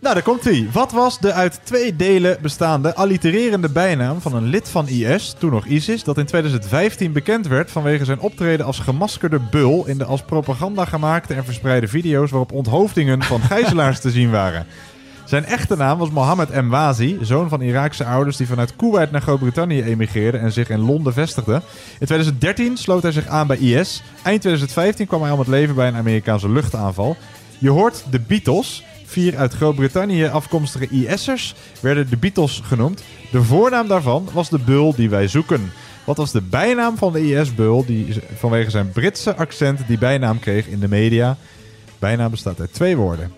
Nou, 0.00 0.14
daar 0.14 0.24
komt 0.24 0.44
ie. 0.44 0.68
Wat 0.72 0.92
was 0.92 1.18
de 1.18 1.32
uit 1.32 1.60
twee 1.62 1.96
delen 1.96 2.38
bestaande 2.42 2.94
allitererende 2.94 3.68
bijnaam 3.68 4.20
van 4.20 4.34
een 4.34 4.46
lid 4.46 4.68
van 4.68 4.88
IS, 4.88 5.34
toen 5.38 5.50
nog 5.50 5.66
ISIS, 5.66 6.04
dat 6.04 6.18
in 6.18 6.26
2015 6.26 7.12
bekend 7.12 7.46
werd 7.46 7.70
vanwege 7.70 8.04
zijn 8.04 8.20
optreden 8.20 8.66
als 8.66 8.78
gemaskerde 8.78 9.38
bul 9.50 9.86
in 9.86 9.98
de 9.98 10.04
als 10.04 10.22
propaganda 10.22 10.84
gemaakte 10.84 11.34
en 11.34 11.44
verspreide 11.44 11.88
video's 11.88 12.30
waarop 12.30 12.52
onthoofdingen 12.52 13.22
van 13.22 13.40
gijzelaars 13.52 14.00
te 14.00 14.10
zien 14.10 14.30
waren? 14.30 14.66
Zijn 15.24 15.44
echte 15.44 15.76
naam 15.76 15.98
was 15.98 16.10
Mohammed 16.10 16.62
M. 16.62 16.68
Wazi, 16.68 17.18
zoon 17.22 17.48
van 17.48 17.62
Iraakse 17.62 18.04
ouders 18.04 18.36
die 18.36 18.46
vanuit 18.46 18.76
Kuwait 18.76 19.10
naar 19.10 19.22
Groot-Brittannië 19.22 19.82
emigreerden 19.82 20.40
en 20.40 20.52
zich 20.52 20.70
in 20.70 20.80
Londen 20.80 21.12
vestigden. 21.12 21.62
In 21.98 22.06
2013 22.06 22.76
sloot 22.76 23.02
hij 23.02 23.12
zich 23.12 23.26
aan 23.26 23.46
bij 23.46 23.58
IS. 23.58 24.02
Eind 24.22 24.40
2015 24.40 25.06
kwam 25.06 25.22
hij 25.22 25.30
om 25.30 25.38
het 25.38 25.48
leven 25.48 25.74
bij 25.74 25.88
een 25.88 25.96
Amerikaanse 25.96 26.48
luchtaanval. 26.48 27.16
Je 27.58 27.70
hoort 27.70 28.04
de 28.10 28.20
Beatles. 28.20 28.84
Vier 29.10 29.36
uit 29.36 29.54
Groot-Brittannië 29.54 30.26
afkomstige 30.26 30.88
IS'ers 30.88 31.54
werden 31.80 32.10
de 32.10 32.16
Beatles 32.16 32.60
genoemd. 32.64 33.02
De 33.30 33.42
voornaam 33.42 33.88
daarvan 33.88 34.28
was 34.32 34.48
de 34.48 34.58
bul 34.58 34.94
die 34.94 35.10
wij 35.10 35.28
zoeken. 35.28 35.72
Wat 36.04 36.16
was 36.16 36.32
de 36.32 36.40
bijnaam 36.42 36.96
van 36.96 37.12
de 37.12 37.30
IS-bul 37.32 37.84
die 37.86 38.12
z- 38.12 38.18
vanwege 38.38 38.70
zijn 38.70 38.90
Britse 38.92 39.36
accent 39.36 39.80
die 39.86 39.98
bijnaam 39.98 40.38
kreeg 40.38 40.66
in 40.66 40.80
de 40.80 40.88
media? 40.88 41.36
Bijnaam 41.98 42.30
bestaat 42.30 42.60
uit 42.60 42.72
twee 42.72 42.96
woorden. 42.96 43.32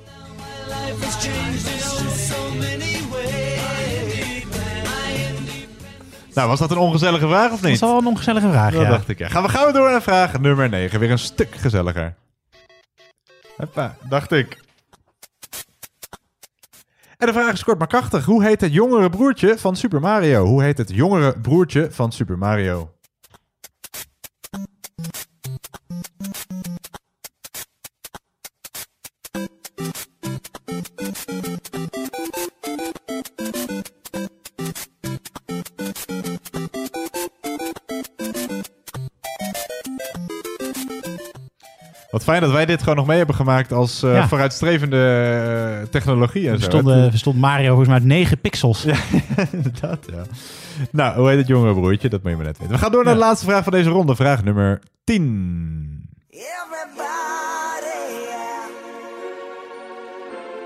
Nou, 6.35 6.49
was 6.49 6.59
dat 6.59 6.71
een 6.71 6.79
ongezellige 6.79 7.27
vraag 7.29 7.45
of 7.51 7.61
Dat 7.61 7.63
niet? 7.63 7.73
is 7.75 7.81
wel 7.81 7.99
een 7.99 8.07
ongezellige 8.07 8.49
vraag, 8.51 8.73
Dat 8.73 8.83
ja. 8.83 8.89
dacht 8.89 9.09
ik, 9.09 9.19
ja. 9.19 9.29
Gaan 9.29 9.43
we 9.43 9.49
gauw 9.49 9.73
door 9.73 9.91
naar 9.91 10.03
vraag 10.03 10.41
nummer 10.41 10.69
9. 10.69 11.01
Weer 11.01 11.11
een 11.11 11.19
stuk 11.19 11.55
gezelliger. 11.57 12.15
Hoppa, 13.57 13.97
dacht 14.09 14.33
ik. 14.33 14.59
En 17.23 17.29
de 17.29 17.35
vraag 17.35 17.53
is 17.53 17.65
kort 17.65 17.79
maar 17.79 17.87
krachtig. 17.87 18.25
Hoe 18.25 18.45
heet 18.45 18.61
het 18.61 18.73
jongere 18.73 19.11
broertje 19.11 19.59
van 19.59 19.77
Super 19.77 20.01
Mario? 20.01 20.45
Hoe 20.45 20.63
heet 20.63 20.79
het 20.79 20.91
jongere 20.95 21.41
broertje 21.41 21.89
van 21.91 22.13
Super 22.13 22.39
Mario? 22.39 22.91
Wat 42.25 42.35
fijn 42.35 42.41
dat 42.41 42.51
wij 42.57 42.67
dit 42.67 42.81
gewoon 42.81 42.97
nog 42.97 43.07
mee 43.07 43.17
hebben 43.17 43.37
gemaakt 43.37 43.73
als 43.73 44.03
eh, 44.03 44.15
Ja. 44.15 44.29
vooruitstrevende 44.29 44.97
eh, 45.83 45.89
technologie 45.91 46.47
en 46.49 46.53
Er 46.53 46.61
zo. 46.61 46.65
stond, 46.69 46.89
er 46.89 47.19
stond 47.19 47.37
Mario 47.37 47.67
volgens 47.69 47.89
mij 47.89 47.97
uit 47.99 48.07
9 48.07 48.39
pixels. 48.41 48.83
Ja, 48.83 48.97
inderdaad, 49.53 49.99
ja. 50.11 50.23
Nou, 50.91 51.19
hoe 51.19 51.29
heet 51.29 51.39
het 51.39 51.47
jongere 51.47 51.75
broertje? 51.75 52.09
Dat 52.09 52.23
moet 52.23 52.31
je 52.31 52.37
maar 52.37 52.47
net 52.47 52.59
weten. 52.59 52.73
We 52.75 52.79
gaan 52.81 52.93
door 52.93 53.05
naar 53.05 53.15
de 53.15 53.21
laatste 53.21 53.47
vraag 53.47 53.63
van 53.65 53.73
deze 53.73 53.89
ronde. 53.91 54.17
Vraag 54.17 54.45
nummer 54.45 54.81
10. 55.05 56.07
Everybody, 56.31 56.53
yeah. 58.29 58.67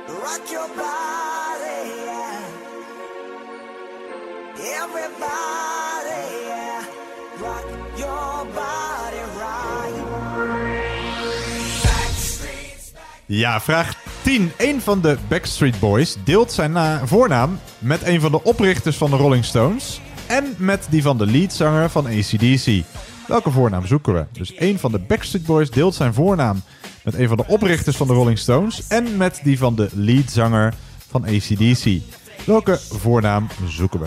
Rock 0.06 0.40
your 0.50 0.68
body, 0.76 1.88
yeah. 2.04 2.44
Everybody, 4.58 5.65
Ja, 13.26 13.60
vraag 13.60 13.94
10. 14.22 14.52
Een 14.56 14.80
van 14.80 15.00
de 15.00 15.16
Backstreet 15.28 15.80
Boys 15.80 16.16
deelt 16.24 16.52
zijn 16.52 16.72
na- 16.72 17.06
voornaam 17.06 17.58
met 17.78 18.02
een 18.06 18.20
van 18.20 18.30
de 18.30 18.42
oprichters 18.44 18.96
van 18.96 19.10
de 19.10 19.16
Rolling 19.16 19.44
Stones 19.44 20.00
en 20.26 20.54
met 20.58 20.86
die 20.90 21.02
van 21.02 21.18
de 21.18 21.26
leadzanger 21.26 21.90
van 21.90 22.06
ACDC. 22.06 22.84
Welke 23.26 23.50
voornaam 23.50 23.86
zoeken 23.86 24.14
we? 24.14 24.24
Dus 24.32 24.52
een 24.58 24.78
van 24.78 24.92
de 24.92 24.98
Backstreet 24.98 25.44
Boys 25.46 25.70
deelt 25.70 25.94
zijn 25.94 26.14
voornaam 26.14 26.62
met 27.02 27.14
een 27.14 27.28
van 27.28 27.36
de 27.36 27.46
oprichters 27.46 27.96
van 27.96 28.06
de 28.06 28.12
Rolling 28.12 28.38
Stones 28.38 28.86
en 28.88 29.16
met 29.16 29.40
die 29.42 29.58
van 29.58 29.74
de 29.76 29.88
leadzanger 29.92 30.74
van 31.10 31.24
ACDC. 31.24 32.00
Welke 32.44 32.78
voornaam 32.90 33.48
zoeken 33.68 34.00
we? 34.00 34.06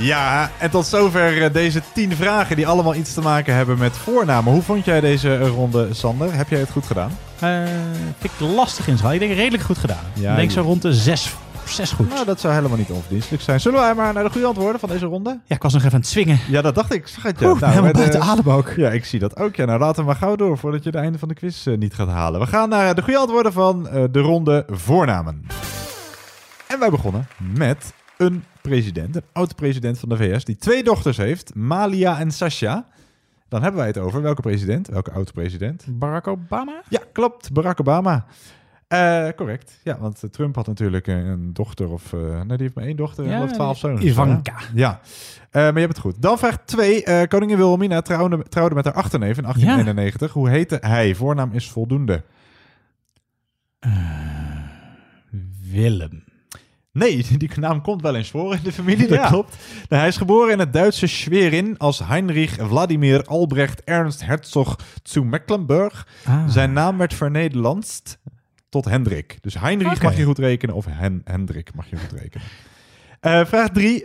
Ja, 0.00 0.50
en 0.58 0.70
tot 0.70 0.86
zover 0.86 1.42
eh, 1.44 1.52
deze 1.52 1.82
10 1.92 2.16
vragen 2.16 2.56
die 2.56 2.66
allemaal 2.66 2.94
iets 2.94 3.14
te 3.14 3.20
maken 3.20 3.54
hebben 3.54 3.78
met 3.78 3.96
voornamen. 3.96 4.52
Hoe 4.52 4.62
vond 4.62 4.84
jij 4.84 5.00
deze 5.00 5.38
ronde, 5.48 5.88
Sander? 5.94 6.34
Heb 6.34 6.48
jij 6.48 6.58
het 6.60 6.70
goed 6.70 6.86
gedaan? 6.86 7.10
Vind 8.18 8.32
ik 8.32 8.40
lastig 8.54 8.88
inschatten. 8.88 9.20
Ik 9.20 9.26
denk 9.26 9.38
redelijk 9.40 9.62
goed 9.62 9.78
gedaan. 9.78 10.04
Ja, 10.14 10.30
ik 10.30 10.36
denk 10.36 10.48
je- 10.50 10.54
zo 10.54 10.62
rond 10.62 10.82
de 10.82 10.94
6 10.94 11.34
zes 11.64 11.90
goed. 11.92 12.08
Nou, 12.08 12.24
dat 12.26 12.40
zou 12.40 12.54
helemaal 12.54 12.76
niet 12.78 12.90
onverdienstelijk 12.90 13.42
zijn. 13.42 13.60
Zullen 13.60 13.80
wij 13.80 13.94
maar 13.94 14.12
naar 14.12 14.24
de 14.24 14.30
goede 14.30 14.46
antwoorden 14.46 14.80
van 14.80 14.88
deze 14.88 15.06
ronde? 15.06 15.38
Ja, 15.44 15.54
ik 15.56 15.62
was 15.62 15.72
nog 15.72 15.82
even 15.82 15.94
aan 15.94 16.00
het 16.00 16.08
swingen. 16.08 16.38
Ja, 16.48 16.62
dat 16.62 16.74
dacht 16.74 16.94
ik. 16.94 17.06
Schatje. 17.06 17.46
Oeh, 17.46 17.60
helemaal 17.60 17.82
met, 17.82 17.92
buiten 17.92 18.20
eh, 18.20 18.28
adem 18.30 18.50
ook. 18.52 18.72
Ja, 18.76 18.90
ik 18.90 19.04
zie 19.04 19.18
dat 19.18 19.36
ook. 19.36 19.54
Ja, 19.56 19.64
nou 19.64 19.78
laten 19.78 20.00
we 20.00 20.06
maar 20.06 20.16
gauw 20.16 20.36
door 20.36 20.58
voordat 20.58 20.82
je 20.84 20.90
het 20.90 20.98
einde 20.98 21.18
van 21.18 21.28
de 21.28 21.34
quiz 21.34 21.66
eh, 21.66 21.76
niet 21.76 21.94
gaat 21.94 22.08
halen. 22.08 22.40
We 22.40 22.46
gaan 22.46 22.68
naar 22.68 22.94
de 22.94 23.02
goede 23.02 23.18
antwoorden 23.18 23.52
van 23.52 23.82
de 24.10 24.20
ronde 24.20 24.64
voornamen. 24.70 25.46
En 26.66 26.78
wij 26.78 26.90
begonnen 26.90 27.26
met 27.38 27.92
een 28.20 28.44
president, 28.62 29.16
een 29.16 29.22
oud-president 29.32 29.98
van 29.98 30.08
de 30.08 30.16
VS, 30.16 30.44
die 30.44 30.56
twee 30.56 30.82
dochters 30.82 31.16
heeft, 31.16 31.54
Malia 31.54 32.18
en 32.18 32.30
Sasha. 32.30 32.86
Dan 33.48 33.62
hebben 33.62 33.78
wij 33.80 33.88
het 33.88 33.98
over 33.98 34.22
welke 34.22 34.40
president, 34.42 34.88
welke 34.88 35.10
oud-president. 35.10 35.84
Barack 35.88 36.26
Obama? 36.26 36.82
Ja, 36.88 37.00
klopt. 37.12 37.52
Barack 37.52 37.80
Obama. 37.80 38.26
Eh, 38.88 39.28
correct. 39.36 39.80
Ja, 39.82 39.98
want 39.98 40.22
Trump 40.30 40.54
had 40.54 40.66
natuurlijk 40.66 41.06
een, 41.06 41.52
dochter 41.52 41.88
of... 41.90 42.12
eh, 42.12 42.20
nee, 42.20 42.46
die 42.46 42.56
heeft 42.56 42.74
maar 42.74 42.84
één 42.84 42.96
dochter 42.96 43.24
en 43.24 43.30
Ja, 43.30 43.46
twaalf 43.46 43.78
zoons. 43.78 44.00
Ivanka. 44.02 44.54
Ja. 44.74 45.00
Eh, 45.50 45.62
maar 45.62 45.72
je 45.72 45.78
hebt 45.80 45.92
het 45.92 45.98
goed. 45.98 46.22
Dan 46.22 46.38
vraag 46.38 46.64
2. 46.64 47.26
koningin 47.28 47.56
Wilhelmina 47.56 48.02
trouwde, 48.02 48.42
trouwde 48.48 48.74
met 48.74 48.84
haar 48.84 48.94
achterneef 48.94 49.36
in 49.36 49.42
1891. 49.42 50.32
Hoe 50.32 50.48
heette 50.48 50.78
hij? 50.80 51.14
Voornaam 51.14 51.52
is 51.52 51.70
voldoende. 51.70 52.22
Willem. 55.70 56.24
Nee, 57.00 57.26
die 57.38 57.50
naam 57.56 57.82
komt 57.82 58.02
wel 58.02 58.14
eens 58.14 58.30
voor 58.30 58.54
in 58.54 58.60
de 58.62 58.72
familie, 58.72 59.06
dat 59.06 59.18
Ja. 59.18 59.28
klopt. 59.28 59.56
Nou, 59.88 60.00
hij 60.00 60.08
is 60.08 60.16
geboren 60.16 60.52
in 60.52 60.58
het 60.58 60.72
Duitse 60.72 61.06
Schwerin 61.06 61.78
als 61.78 61.98
Heinrich 62.06 62.56
Vladimir 62.60 63.24
Albrecht 63.24 63.84
Ernst 63.84 64.24
Herzog 64.26 64.76
zu 65.02 65.24
Mecklenburg. 65.24 66.06
Ah. 66.24 66.48
Zijn 66.48 66.72
naam 66.72 66.98
werd 66.98 67.14
vernederlandst 67.14 68.18
tot 68.68 68.84
Hendrik. 68.84 69.38
Dus 69.40 69.54
Heinrich 69.60 70.02
mag 70.02 70.16
je 70.16 70.24
goed 70.24 70.38
rekenen 70.38 70.74
of 70.74 70.84
Hen 70.88 71.20
Hendrik 71.24 71.74
mag 71.74 71.90
je 71.90 71.96
goed 71.96 72.20
rekenen. 72.20 72.46
Eh, 73.20 73.44
vraag 73.44 73.70
3. 73.70 74.02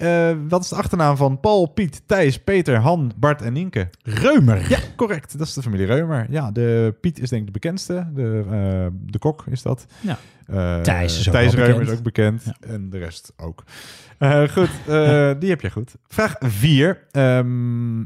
wat 0.47 0.63
is 0.63 0.69
de 0.69 0.75
achternaam 0.75 1.17
van 1.17 1.39
Paul, 1.39 1.65
Piet, 1.65 2.01
Thijs, 2.05 2.39
Peter, 2.39 2.75
Han, 2.77 3.11
Bart 3.15 3.41
en 3.41 3.53
Nienke? 3.53 3.89
Reumer. 4.03 4.69
Ja, 4.69 4.77
correct. 4.95 5.37
Dat 5.37 5.47
is 5.47 5.53
de 5.53 5.61
familie 5.61 5.85
Reumer. 5.85 6.25
Ja, 6.29 6.51
de 6.51 6.95
Piet 7.01 7.19
is 7.19 7.29
denk 7.29 7.41
ik 7.41 7.47
de 7.47 7.59
bekendste. 7.59 8.07
De, 8.13 8.43
eh, 8.49 8.87
de 9.11 9.19
kok 9.19 9.43
is 9.49 9.61
dat. 9.61 9.85
Ja. 10.01 10.17
Eh, 10.47 10.81
Thijs 10.81 11.19
is 11.19 11.27
ook 11.27 11.33
Thijs 11.33 11.53
Reumer 11.53 11.73
bekend. 11.73 11.91
is 11.91 11.97
ook 11.97 12.03
bekend. 12.03 12.43
En 12.59 12.89
de 12.89 12.97
rest 12.97 13.33
ook. 13.37 13.63
Eh, 14.31 14.49
goed, 14.49 14.69
eh, 14.87 15.31
die 15.39 15.49
heb 15.49 15.61
je 15.61 15.71
goed. 15.71 15.95
Vraag 16.07 16.35
4. 16.39 17.03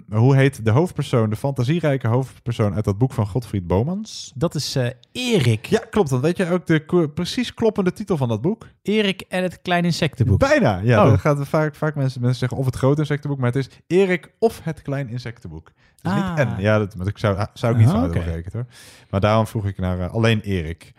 hoe 0.09 0.35
heet 0.35 0.65
de 0.65 0.71
hoofdpersoon, 0.71 1.29
de 1.29 1.35
fantasierijke 1.35 2.07
hoofdpersoon 2.07 2.73
uit 2.75 2.83
dat 2.83 2.97
boek 2.97 3.13
van 3.13 3.27
Godfried 3.27 3.67
Bomans? 3.67 4.31
Dat 4.35 4.55
is 4.55 4.75
eh, 4.75 4.88
Erik. 5.11 5.65
Ja, 5.65 5.79
klopt. 5.89 6.09
Dan 6.09 6.21
weet 6.21 6.38
je 6.38 6.49
ook 6.51 6.65
de 6.65 7.09
precies 7.13 7.53
kloppende 7.53 7.93
titel 7.93 8.17
van 8.17 8.27
dat 8.27 8.41
boek? 8.41 8.67
Erik 8.81 9.21
en 9.21 9.43
het 9.43 9.61
kleine 9.61 9.88
insectenboek. 9.88 10.39
Bijna. 10.39 10.79
Ja, 10.83 11.03
Oh. 11.03 11.09
dat 11.09 11.19
gaat 11.19 11.47
vaak, 11.47 11.75
vaak 11.75 11.95
mensen, 11.95 12.21
mensen 12.21 12.39
zeggen 12.39 12.57
of 12.57 12.65
het 12.65 12.75
grote 12.75 12.99
insectenboek, 12.99 13.39
maar 13.39 13.51
het 13.53 13.67
is 13.67 13.69
Erik 13.88 14.31
of 14.39 14.59
het 14.63 14.81
klein 14.81 15.09
insectenboek. 15.09 15.71
Dus 16.01 16.11
Ah. 16.11 16.29
niet 16.29 16.38
en. 16.39 16.55
Ja, 16.57 16.77
dat, 16.77 16.95
maar 16.95 17.07
ik 17.07 17.17
zou, 17.17 17.45
zou 17.53 17.73
ik 17.73 17.79
niet 17.79 17.88
Ah, 17.89 17.93
fout 17.93 18.11
gerekend 18.15 18.53
hoor. 18.53 18.65
Maar 19.09 19.19
daarom 19.19 19.47
vroeg 19.47 19.65
ik 19.65 19.77
naar 19.77 20.09
alleen 20.09 20.41
Erik. 20.41 20.93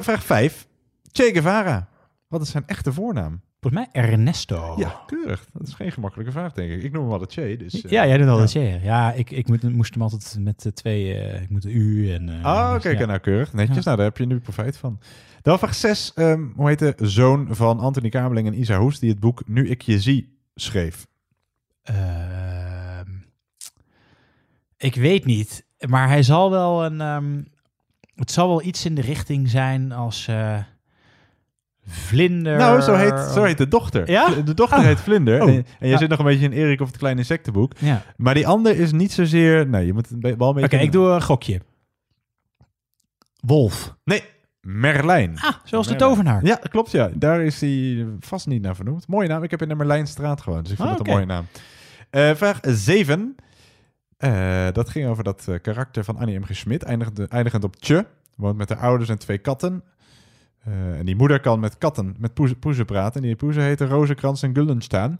Vraag 0.00 0.24
5. 0.24 0.66
Che 1.12 1.30
Guevara. 1.32 1.88
Wat 2.28 2.42
is 2.42 2.50
zijn 2.50 2.64
echte 2.66 2.92
voornaam? 2.92 3.40
Volgens 3.60 3.86
mij 3.92 4.02
Ernesto. 4.02 4.74
Ja, 4.78 5.02
keurig. 5.06 5.46
Dat 5.52 5.68
is 5.68 5.74
geen 5.74 5.92
gemakkelijke 5.92 6.32
vraag, 6.32 6.52
denk 6.52 6.70
ik. 6.70 6.82
Ik 6.82 6.92
noem 6.92 7.02
hem 7.02 7.12
altijd 7.12 7.32
Che. 7.32 7.56
Dus, 7.56 7.82
eh, 7.82 7.90
Ja, 7.90 8.06
jij 8.06 8.18
doet 8.18 8.26
al 8.28 8.34
ja. 8.34 8.40
dat 8.40 8.52
ja. 8.82 9.12
Ik, 9.12 9.30
ik 9.30 9.48
moet, 9.48 9.62
moest 9.62 9.92
hem 9.94 10.02
altijd 10.02 10.36
met 10.40 10.62
de 10.62 10.72
twee... 10.72 11.14
eh, 11.14 11.42
ik 11.42 11.50
moet 11.50 11.62
de 11.62 11.72
U 11.72 12.12
en... 12.12 12.28
eh, 12.28 12.44
Ah, 12.44 12.74
dus 12.74 12.84
oké, 12.86 12.98
ja. 12.98 13.06
nou 13.06 13.18
keurig. 13.18 13.52
Netjes. 13.52 13.76
Ja. 13.76 13.82
Nou, 13.84 13.96
daar 13.96 14.06
heb 14.06 14.16
je 14.16 14.26
nu 14.26 14.38
profijt 14.40 14.76
van. 14.76 14.98
Dan 15.42 15.58
vraag 15.58 15.74
6. 15.74 16.12
hoe 16.54 16.68
heet 16.68 16.78
de 16.78 16.94
zoon 16.98 17.46
van 17.50 17.78
Anthony 17.80 18.08
Kamerling 18.08 18.46
en 18.46 18.60
Isa 18.60 18.78
Hoes 18.78 18.98
die 18.98 19.10
het 19.10 19.20
boek 19.20 19.42
Nu 19.48 19.68
ik 19.68 19.82
je 19.82 20.00
zie 20.00 20.38
schreef? 20.54 21.06
Ehm, 21.82 23.08
ik 24.76 24.94
weet 24.94 25.24
niet, 25.24 25.66
maar 25.88 26.08
hij 26.08 26.22
zal 26.22 26.50
wel 26.50 26.84
een. 26.84 27.00
ehm, 27.00 27.42
het 28.14 28.30
zal 28.30 28.48
wel 28.48 28.62
iets 28.62 28.84
in 28.84 28.94
de 28.94 29.00
richting 29.00 29.48
zijn 29.48 29.92
als 29.92 30.28
eh, 30.28 30.58
Vlinder. 31.86 32.56
Nou, 32.56 32.80
zo 32.80 32.94
heet, 32.94 33.18
zo 33.34 33.42
heet 33.44 33.58
de 33.58 33.68
dochter. 33.68 34.10
Ja? 34.10 34.28
De 34.44 34.54
dochter 34.54 34.78
Oh. 34.78 34.84
heet 34.84 35.00
Vlinder. 35.00 35.42
Oh. 35.42 35.48
En, 35.48 35.54
en 35.54 35.64
jij 35.78 35.88
Ja. 35.88 35.96
zit 35.98 36.08
nog 36.08 36.18
een 36.18 36.24
beetje 36.24 36.44
in 36.44 36.52
Erik 36.52 36.80
of 36.80 36.86
het 36.86 36.96
kleine 36.96 37.20
insectenboek. 37.20 37.72
Ja. 37.78 38.02
Maar 38.16 38.34
die 38.34 38.46
ander 38.46 38.78
is 38.78 38.92
niet 38.92 39.12
zozeer... 39.12 39.66
Nee, 39.66 39.86
je 39.86 39.92
moet 39.92 40.08
wel 40.20 40.30
een 40.30 40.38
Oké, 40.40 40.52
beetje... 40.60 40.80
ik 40.80 40.92
doe 40.92 41.08
een 41.08 41.22
gokje. 41.22 41.60
Wolf. 43.40 43.94
Nee, 44.04 44.22
Merlijn. 44.60 45.38
Ah, 45.40 45.54
zoals 45.64 45.86
de 45.86 45.96
tovenaar. 45.96 46.44
Ja, 46.44 46.56
klopt 46.56 46.90
ja. 46.90 47.10
Daar 47.14 47.42
is 47.42 47.60
hij 47.60 48.06
vast 48.20 48.46
niet 48.46 48.62
naar 48.62 48.74
vernoemd. 48.76 49.06
Mooie 49.08 49.28
naam. 49.28 49.42
Ik 49.42 49.50
heb 49.50 49.62
in 49.62 49.68
de 49.68 49.74
Merlijnstraat 49.74 50.40
gewoond, 50.40 50.62
dus 50.62 50.70
ik 50.72 50.76
vind 50.76 50.88
Ah, 50.88 50.98
het 50.98 51.06
een 51.06 51.12
oké. 51.14 51.24
mooie 51.24 51.32
naam. 51.34 51.46
Eh, 52.10 52.34
vraag 52.34 52.58
7. 52.62 53.34
dat 54.72 54.88
ging 54.88 55.08
over 55.08 55.24
dat 55.24 55.44
eh, 55.48 55.54
karakter 55.62 56.04
van 56.04 56.16
Annie 56.16 56.38
M. 56.38 56.44
G. 56.44 56.56
Schmidt, 56.56 56.82
eindigend, 56.82 57.28
eindigend 57.28 57.64
op 57.64 57.76
tje. 57.76 58.06
Woont 58.36 58.56
met 58.56 58.68
haar 58.68 58.78
ouders 58.78 59.08
en 59.10 59.18
twee 59.18 59.38
katten. 59.38 59.82
Eh, 60.64 60.98
en 60.98 61.04
die 61.04 61.16
moeder 61.16 61.40
kan 61.40 61.60
met 61.60 61.78
katten, 61.78 62.14
met 62.18 62.34
poezen, 62.34 62.58
poezen 62.58 62.84
praten. 62.84 63.20
En 63.20 63.26
die 63.26 63.36
poezen 63.36 63.62
heten 63.62 63.88
Rozenkrans 63.88 64.42
en 64.42 64.54
Gullenstaan. 64.54 65.18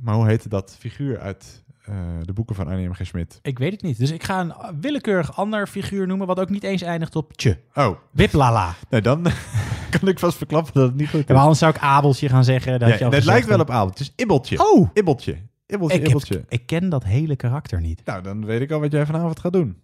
Maar 0.00 0.14
hoe 0.14 0.26
heette 0.26 0.48
dat 0.48 0.76
figuur 0.78 1.18
uit 1.18 1.62
eh, 1.84 1.94
de 2.22 2.32
boeken 2.32 2.54
van 2.54 2.68
Annie 2.68 2.88
M. 2.88 2.92
G. 2.92 3.06
Schmidt? 3.06 3.38
Ik 3.42 3.58
weet 3.58 3.72
het 3.72 3.82
niet. 3.82 3.98
Dus 3.98 4.10
ik 4.10 4.22
ga 4.22 4.40
een 4.40 4.54
willekeurig 4.80 5.36
ander 5.36 5.66
figuur 5.66 6.06
noemen, 6.06 6.26
wat 6.26 6.40
ook 6.40 6.50
niet 6.50 6.62
eens 6.62 6.82
eindigt 6.82 7.16
op 7.16 7.32
tje. 7.32 7.58
Oh, 7.74 7.96
Wiplala. 8.10 8.74
nee, 8.90 9.00
dan 9.00 9.26
kan 10.00 10.08
ik 10.08 10.18
vast 10.18 10.36
verklappen 10.36 10.72
dat 10.74 10.82
het 10.88 10.94
niet 10.96 11.08
goed 11.08 11.20
is. 11.20 11.26
Ja, 11.26 11.32
maar 11.32 11.42
anders 11.42 11.58
zou 11.60 11.72
ik 11.74 11.80
Abeltje 11.80 12.28
gaan 12.28 12.44
zeggen. 12.44 12.78
Dat 12.78 12.88
Ja, 12.88 12.94
je 12.98 13.04
al 13.04 13.10
het 13.10 13.24
lijkt 13.24 13.46
wel 13.46 13.60
op 13.60 13.70
Abel. 13.70 13.88
Het 13.88 14.00
is 14.00 14.12
Ibbeltje. 14.16 14.58
Oh, 14.72 14.88
Ibbeltje. 14.92 15.36
Ibbeltje, 15.66 15.96
ik, 15.96 16.02
heb- 16.02 16.10
Ibbeltje. 16.16 16.44
ik 16.48 16.66
ken 16.66 16.88
dat 16.88 17.04
hele 17.04 17.36
karakter 17.36 17.80
niet. 17.80 18.02
Nou, 18.04 18.22
dan 18.22 18.44
weet 18.44 18.60
ik 18.60 18.70
al 18.70 18.80
wat 18.80 18.92
jij 18.92 19.06
vanavond 19.06 19.40
gaat 19.40 19.52
doen. 19.52 19.76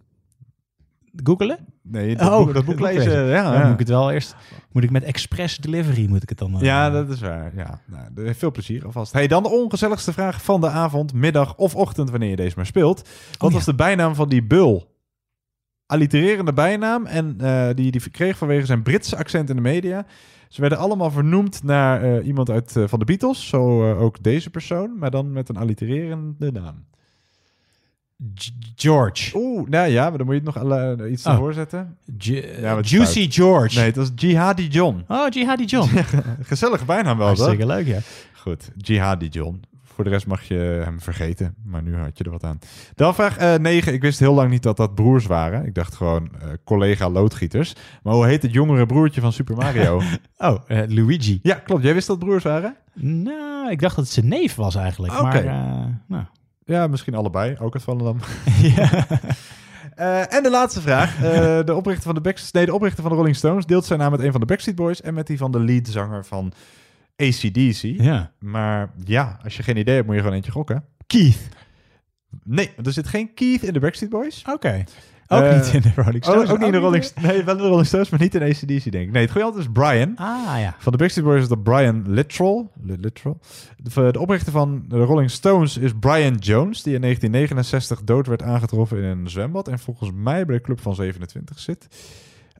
Googelen? 1.23 1.57
Nee, 1.83 2.15
dat, 2.15 2.37
boek, 2.37 2.53
dat 2.53 2.65
boek 2.65 2.79
lezen. 2.89 3.25
Ja, 3.25 3.63
moet 3.63 3.73
ik 3.73 3.79
het 3.79 3.89
wel 3.89 4.11
eerst. 4.11 4.35
Moet 4.71 4.83
ik 4.83 4.91
met 4.91 5.03
express 5.03 5.57
delivery 5.57 6.07
moet 6.09 6.23
ik 6.23 6.29
het 6.29 6.37
dan. 6.37 6.53
eh, 6.55 6.61
ja, 6.61 6.89
dat 6.89 7.09
is 7.09 7.19
waar. 7.21 7.51
Ja, 7.55 7.81
nou, 7.85 8.33
veel 8.35 8.51
plezier 8.51 8.85
alvast. 8.85 9.13
Hey, 9.13 9.27
dan 9.27 9.43
de 9.43 9.49
ongezelligste 9.49 10.13
vraag 10.13 10.43
van 10.43 10.61
de 10.61 10.69
avond, 10.69 11.13
middag 11.13 11.55
of 11.55 11.75
ochtend, 11.75 12.09
wanneer 12.09 12.29
je 12.29 12.35
deze 12.35 12.53
maar 12.55 12.65
speelt. 12.65 12.97
Wat 12.97 13.41
Oh, 13.41 13.49
ja. 13.49 13.55
was 13.55 13.65
de 13.65 13.75
bijnaam 13.75 14.15
van 14.15 14.29
die 14.29 14.43
bul? 14.43 14.95
Allitererende 15.85 16.53
bijnaam. 16.53 17.05
En 17.05 17.35
eh, 17.39 17.67
die 17.75 17.91
die 17.91 18.09
kreeg 18.09 18.37
vanwege 18.37 18.65
zijn 18.65 18.83
Britse 18.83 19.17
accent 19.17 19.49
in 19.49 19.55
de 19.55 19.61
media. 19.61 20.05
Ze 20.47 20.61
werden 20.61 20.79
allemaal 20.79 21.11
vernoemd 21.11 21.63
naar 21.63 22.03
eh, 22.03 22.25
iemand 22.27 22.49
uit, 22.49 22.75
eh, 22.75 22.83
van 22.87 22.99
de 22.99 23.05
Beatles. 23.05 23.47
Zo 23.47 23.91
eh, 23.91 24.01
ook 24.01 24.23
deze 24.23 24.49
persoon, 24.49 24.97
maar 24.97 25.11
dan 25.11 25.31
met 25.31 25.49
een 25.49 25.57
allitererende 25.57 26.51
naam. 26.51 26.85
George. 28.75 29.37
Oeh, 29.37 29.67
nou 29.69 29.87
ja, 29.89 30.09
maar 30.09 30.17
dan 30.17 30.27
moet 30.27 30.35
je 30.35 30.41
het 30.45 30.53
nog 30.55 30.63
alle, 30.63 31.09
iets 31.09 31.25
Oh. 31.25 31.31
ervoor 31.31 31.53
zetten. 31.53 31.97
G- 32.17 32.59
Ja, 32.61 32.75
wat 32.75 32.89
Juicy 32.89 33.19
fout. 33.21 33.33
George. 33.33 33.75
Nee, 33.77 33.85
het 33.85 33.95
was 33.95 34.11
Jihadi 34.15 34.67
John. 34.67 35.03
Oh, 35.07 35.29
Jihadi 35.29 35.65
John. 35.65 35.89
Gezellige 36.41 36.85
bijnaam 36.85 37.17
wel, 37.17 37.27
toch? 37.27 37.37
Hartstikke 37.37 37.73
leuk, 37.73 37.85
ja. 37.87 37.99
Goed, 38.33 38.71
Jihadi 38.77 39.27
John. 39.27 39.61
Voor 39.83 40.03
de 40.05 40.11
rest 40.11 40.27
mag 40.27 40.43
je 40.43 40.81
hem 40.83 41.01
vergeten, 41.01 41.55
maar 41.65 41.83
nu 41.83 41.95
had 41.95 42.17
je 42.17 42.23
er 42.23 42.31
wat 42.31 42.43
aan. 42.43 42.59
Dan 42.95 43.15
vraag 43.15 43.57
9. 43.59 43.93
ik 43.93 44.01
wist 44.01 44.19
heel 44.19 44.33
lang 44.33 44.49
niet 44.49 44.63
dat 44.63 44.77
dat 44.77 44.95
broers 44.95 45.25
waren. 45.25 45.65
Ik 45.65 45.73
dacht 45.73 45.95
gewoon 45.95 46.29
eh, 46.41 46.47
collega 46.63 47.09
loodgieters. 47.09 47.73
Maar 48.03 48.13
hoe 48.13 48.25
heet 48.25 48.41
het 48.41 48.53
jongere 48.53 48.85
broertje 48.85 49.21
van 49.21 49.33
Super 49.33 49.55
Mario? 49.55 50.01
Oh, 50.37 50.55
eh, 50.67 50.81
Luigi. 50.87 51.39
ja, 51.43 51.55
klopt. 51.55 51.83
Jij 51.83 51.93
wist 51.93 52.07
dat 52.07 52.19
broers 52.19 52.43
waren? 52.43 52.75
Nou, 52.93 53.71
ik 53.71 53.79
dacht 53.79 53.95
dat 53.95 54.03
het 54.05 54.13
zijn 54.13 54.27
neef 54.27 54.55
was 54.55 54.75
eigenlijk. 54.75 55.21
Maar, 55.21 55.45
eh, 55.45 55.85
nou. 56.07 56.23
Ja, 56.67 56.87
misschien 56.87 57.15
allebei. 57.15 57.55
Ook 57.59 57.73
uit 57.73 57.83
Volendam. 57.83 58.19
ja. 58.75 59.07
Eh, 59.95 60.33
en 60.33 60.43
de 60.43 60.49
laatste 60.49 60.81
vraag. 60.81 61.23
Eh, 61.23 61.59
de, 61.65 61.75
oprichter 61.75 62.03
van 62.03 62.15
de 62.15 62.21
Backstreet, 62.21 62.53
nee, 62.53 62.65
de 62.65 62.73
oprichter 62.73 63.01
van 63.01 63.11
de 63.11 63.17
Rolling 63.17 63.35
Stones 63.35 63.65
deelt 63.65 63.85
zijn 63.85 63.99
naam 63.99 64.11
met 64.11 64.19
een 64.19 64.31
van 64.31 64.39
de 64.39 64.45
Backstreet 64.45 64.75
Boys 64.75 65.01
en 65.01 65.13
met 65.13 65.27
die 65.27 65.37
van 65.37 65.51
de 65.51 65.59
leadzanger 65.59 66.25
van 66.25 66.53
ACDC. 67.15 67.81
ja. 67.81 68.31
Maar 68.39 68.89
ja, 69.03 69.39
als 69.43 69.57
je 69.57 69.63
geen 69.63 69.77
idee 69.77 69.95
hebt, 69.95 70.05
moet 70.05 70.15
je 70.15 70.21
gewoon 70.21 70.35
eentje 70.35 70.51
gokken. 70.51 70.85
Keith. 71.07 71.47
Nee, 72.43 72.71
er 72.83 72.93
zit 72.93 73.07
geen 73.07 73.33
Keith 73.33 73.63
in 73.63 73.73
de 73.73 73.79
Backstreet 73.79 74.09
Boys. 74.09 74.43
Ook 74.49 74.63
Ook 75.27 75.41
Eh, 75.43 75.55
niet 75.55 75.73
in 75.73 75.81
de 75.81 75.91
Rolling 76.01 76.23
Stones. 76.23 76.43
Oh, 76.47 76.51
ook 76.51 76.57
niet 76.57 76.67
in 76.67 76.73
de 76.73 76.77
Rolling 76.79 77.03
Stones. 77.03 77.31
Nee, 77.31 77.43
wel 77.43 77.55
in 77.55 77.61
de 77.61 77.67
Rolling 77.67 77.87
Stones, 77.87 78.09
maar 78.09 78.19
niet 78.19 78.35
in 78.35 78.41
ACDC, 78.41 78.91
denk 78.91 79.05
ik. 79.07 79.11
Nee, 79.11 79.21
het 79.21 79.31
goede 79.31 79.45
antwoord 79.45 79.65
is 79.67 79.71
Brian. 79.73 80.15
Ah, 80.15 80.59
ja. 80.59 80.75
Van 80.79 80.91
de 80.91 80.97
Backstreet 80.97 81.25
Boys 81.25 81.41
is 81.41 81.47
dat 81.47 81.63
Brian 81.63 82.03
Littrell. 82.07 82.67
Li- 82.81 82.97
Littrell. 82.99 83.33
De, 83.77 84.11
de 84.11 84.19
oprichter 84.19 84.51
van 84.51 84.85
de 84.87 84.97
Rolling 84.97 85.31
Stones 85.31 85.77
is 85.77 85.91
Brian 85.99 86.35
Jones, 86.35 86.83
die 86.83 86.93
in 86.93 87.01
1969 87.01 88.03
dood 88.03 88.27
werd 88.27 88.41
aangetroffen 88.43 88.97
in 88.97 89.03
een 89.03 89.29
zwembad. 89.29 89.67
En 89.67 89.79
volgens 89.79 90.11
mij 90.13 90.45
bij 90.45 90.55
de 90.55 90.61
Club 90.61 90.81
van 90.81 90.95
27 90.95 91.59
zit. 91.59 91.87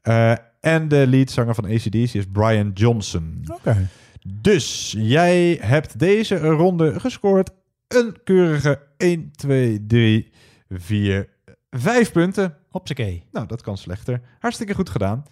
Eh, 0.02 0.32
en 0.60 0.88
de 0.88 1.06
leadzanger 1.06 1.54
van 1.54 1.64
ACDC 1.64 2.14
is 2.14 2.24
Brian 2.32 2.70
Johnson. 2.74 3.44
Oké. 3.52 3.88
Dus 4.40 4.94
jij 4.98 5.58
hebt 5.60 5.98
deze 5.98 6.38
ronde 6.38 7.00
gescoord. 7.00 7.50
Een 7.88 8.16
keurige 8.24 8.80
1, 8.96 9.30
2, 9.36 9.86
3, 9.86 10.30
4, 10.70 11.28
5 11.70 12.12
punten. 12.12 12.54
Hopsakee. 12.68 13.24
Nou, 13.32 13.46
dat 13.46 13.62
kan 13.62 13.76
slechter. 13.76 14.20
Hartstikke 14.38 14.74
goed 14.74 14.90
gedaan. 14.90 15.24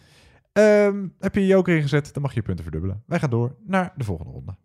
Ehm, 0.53 1.07
heb 1.19 1.35
je 1.35 1.41
je 1.41 1.47
joker 1.47 1.77
ingezet, 1.77 2.13
dan 2.15 2.23
mag 2.23 2.31
je 2.31 2.37
je 2.37 2.47
punten 2.47 2.65
verdubbelen. 2.65 3.03
Wij 3.07 3.19
gaan 3.19 3.31
door 3.31 3.57
naar 3.67 3.93
de 3.97 4.05
volgende 4.05 4.33
ronde. 4.33 4.57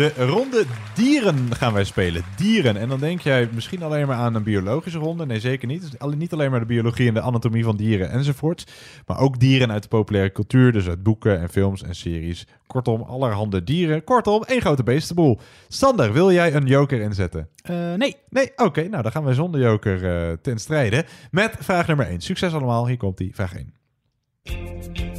De 0.00 0.12
ronde 0.16 0.64
dieren 0.94 1.54
gaan 1.54 1.72
wij 1.72 1.84
spelen. 1.84 2.22
Dieren. 2.36 2.76
En 2.76 2.88
dan 2.88 3.00
denk 3.00 3.20
jij 3.20 3.48
misschien 3.52 3.82
alleen 3.82 4.06
maar 4.06 4.16
aan 4.16 4.34
een 4.34 4.42
biologische 4.42 4.98
ronde. 4.98 5.26
Nee, 5.26 5.40
zeker 5.40 5.68
niet. 5.68 5.80
Dus 5.80 6.14
niet 6.16 6.32
alleen 6.32 6.50
maar 6.50 6.60
de 6.60 6.66
biologie 6.66 7.08
en 7.08 7.14
de 7.14 7.20
anatomie 7.20 7.64
van 7.64 7.76
dieren 7.76 8.10
enzovoorts. 8.10 8.66
Maar 9.06 9.18
ook 9.18 9.38
dieren 9.38 9.72
uit 9.72 9.82
de 9.82 9.88
populaire 9.88 10.32
cultuur. 10.32 10.72
Dus 10.72 10.88
uit 10.88 11.02
boeken 11.02 11.40
en 11.40 11.48
films 11.48 11.82
en 11.82 11.94
series. 11.94 12.46
Kortom, 12.66 13.02
allerhande 13.02 13.64
dieren. 13.64 14.04
Kortom, 14.04 14.42
één 14.42 14.60
grote 14.60 14.82
beestenboel. 14.82 15.40
Sander, 15.68 16.12
wil 16.12 16.32
jij 16.32 16.54
een 16.54 16.66
joker 16.66 17.00
inzetten? 17.00 17.48
Eh, 17.62 17.94
nee. 17.94 18.16
Nee, 18.28 18.52
oké. 18.56 18.88
nou, 18.88 19.02
dan 19.02 19.12
gaan 19.12 19.24
wij 19.24 19.34
zonder 19.34 19.60
joker 19.60 20.28
eh, 20.28 20.36
ten 20.42 20.58
strijde. 20.58 21.04
Met 21.30 21.56
vraag 21.58 21.86
nummer 21.86 22.06
1. 22.06 22.20
Succes 22.20 22.52
allemaal. 22.52 22.86
Hier 22.86 22.96
komt 22.96 23.16
die 23.16 23.34
vraag 23.34 23.54
1. 23.54 25.09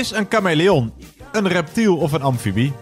Is 0.00 0.10
een 0.10 0.26
chameleon 0.28 0.92
een 1.32 1.48
reptiel 1.48 1.96
of 1.96 2.12
een 2.12 2.22
amfibie? 2.22 2.72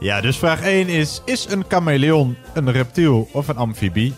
Ja, 0.00 0.20
dus 0.20 0.38
vraag 0.38 0.62
1 0.62 0.88
is: 0.88 1.22
Is 1.24 1.46
een 1.48 1.64
chameleon 1.68 2.36
een 2.54 2.72
reptiel 2.72 3.28
of 3.32 3.48
een 3.48 3.56
amfibie? 3.56 4.14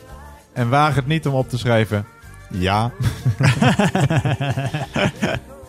En 0.53 0.69
waag 0.69 0.95
het 0.95 1.07
niet 1.07 1.27
om 1.27 1.35
op 1.35 1.49
te 1.49 1.59
schrijven. 1.59 2.07
Ja. 2.51 2.93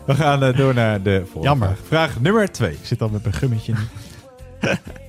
We 0.05 0.15
gaan 0.15 0.43
eh, 0.43 0.57
door 0.57 0.73
naar 0.73 1.01
de 1.01 1.21
volgende 1.23 1.47
Jammer. 1.47 1.77
vraag. 1.87 2.19
Nummer 2.19 2.51
2. 2.51 2.71
Ik 2.71 2.85
zit 2.85 3.01
al 3.01 3.09
met 3.09 3.23
mijn 3.23 3.35
gummetje 3.35 3.73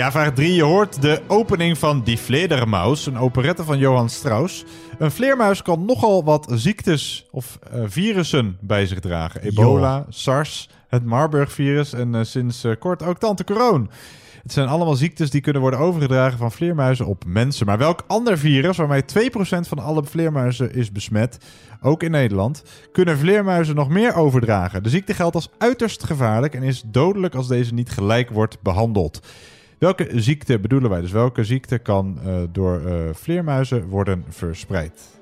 Ja, 0.00 0.10
vraag 0.10 0.32
3. 0.32 0.54
Je 0.54 0.62
hoort 0.62 1.02
de 1.02 1.20
opening 1.26 1.78
van 1.78 2.02
Die 2.02 2.18
Vledermaus, 2.18 3.06
een 3.06 3.18
operette 3.18 3.64
van 3.64 3.78
Johann 3.78 4.08
Strauss. 4.08 4.64
Een 4.98 5.10
vleermuis 5.10 5.62
kan 5.62 5.84
nogal 5.84 6.24
wat 6.24 6.52
ziektes 6.54 7.26
of 7.30 7.58
eh, 7.72 7.82
virussen 7.86 8.56
bij 8.60 8.86
zich 8.86 9.00
dragen. 9.00 9.42
Ebola, 9.42 10.06
SARS, 10.08 10.68
het 10.88 11.04
Marburg-virus 11.04 11.92
en 11.92 12.14
eh, 12.14 12.20
sinds 12.22 12.64
eh, 12.64 12.72
kort 12.78 13.02
ook 13.02 13.18
tante 13.18 13.44
Crohn. 13.44 13.90
Het 14.42 14.52
zijn 14.52 14.68
allemaal 14.68 14.94
ziektes 14.94 15.30
die 15.30 15.40
kunnen 15.40 15.62
worden 15.62 15.80
overgedragen 15.80 16.38
van 16.38 16.52
vleermuizen 16.52 17.06
op 17.06 17.24
mensen. 17.26 17.66
Maar 17.66 17.78
welk 17.78 18.04
ander 18.06 18.38
virus, 18.38 18.76
waarmee 18.76 19.02
2% 19.02 19.04
van 19.68 19.78
alle 19.78 20.04
vleermuizen 20.04 20.74
is 20.74 20.92
besmet, 20.92 21.38
ook 21.82 22.02
in 22.02 22.10
Nederland, 22.10 22.62
kunnen 22.92 23.18
vleermuizen 23.18 23.74
nog 23.74 23.88
meer 23.88 24.14
overdragen? 24.14 24.82
De 24.82 24.90
ziekte 24.90 25.14
geldt 25.14 25.34
als 25.34 25.50
uiterst 25.58 26.04
gevaarlijk 26.04 26.54
en 26.54 26.62
is 26.62 26.82
dodelijk 26.86 27.34
als 27.34 27.48
deze 27.48 27.74
niet 27.74 27.90
gelijk 27.90 28.30
wordt 28.30 28.62
behandeld. 28.62 29.20
Welke 29.80 30.20
ziekte 30.20 30.58
bedoelen 30.58 30.90
wij? 30.90 31.00
Dus 31.00 31.10
welke 31.10 31.44
ziekte 31.44 31.78
kan 31.78 32.20
eh, 32.24 32.42
door 32.52 32.86
eh, 32.86 33.14
vleermuizen 33.14 33.88
worden 33.88 34.24
verspreid? 34.28 35.18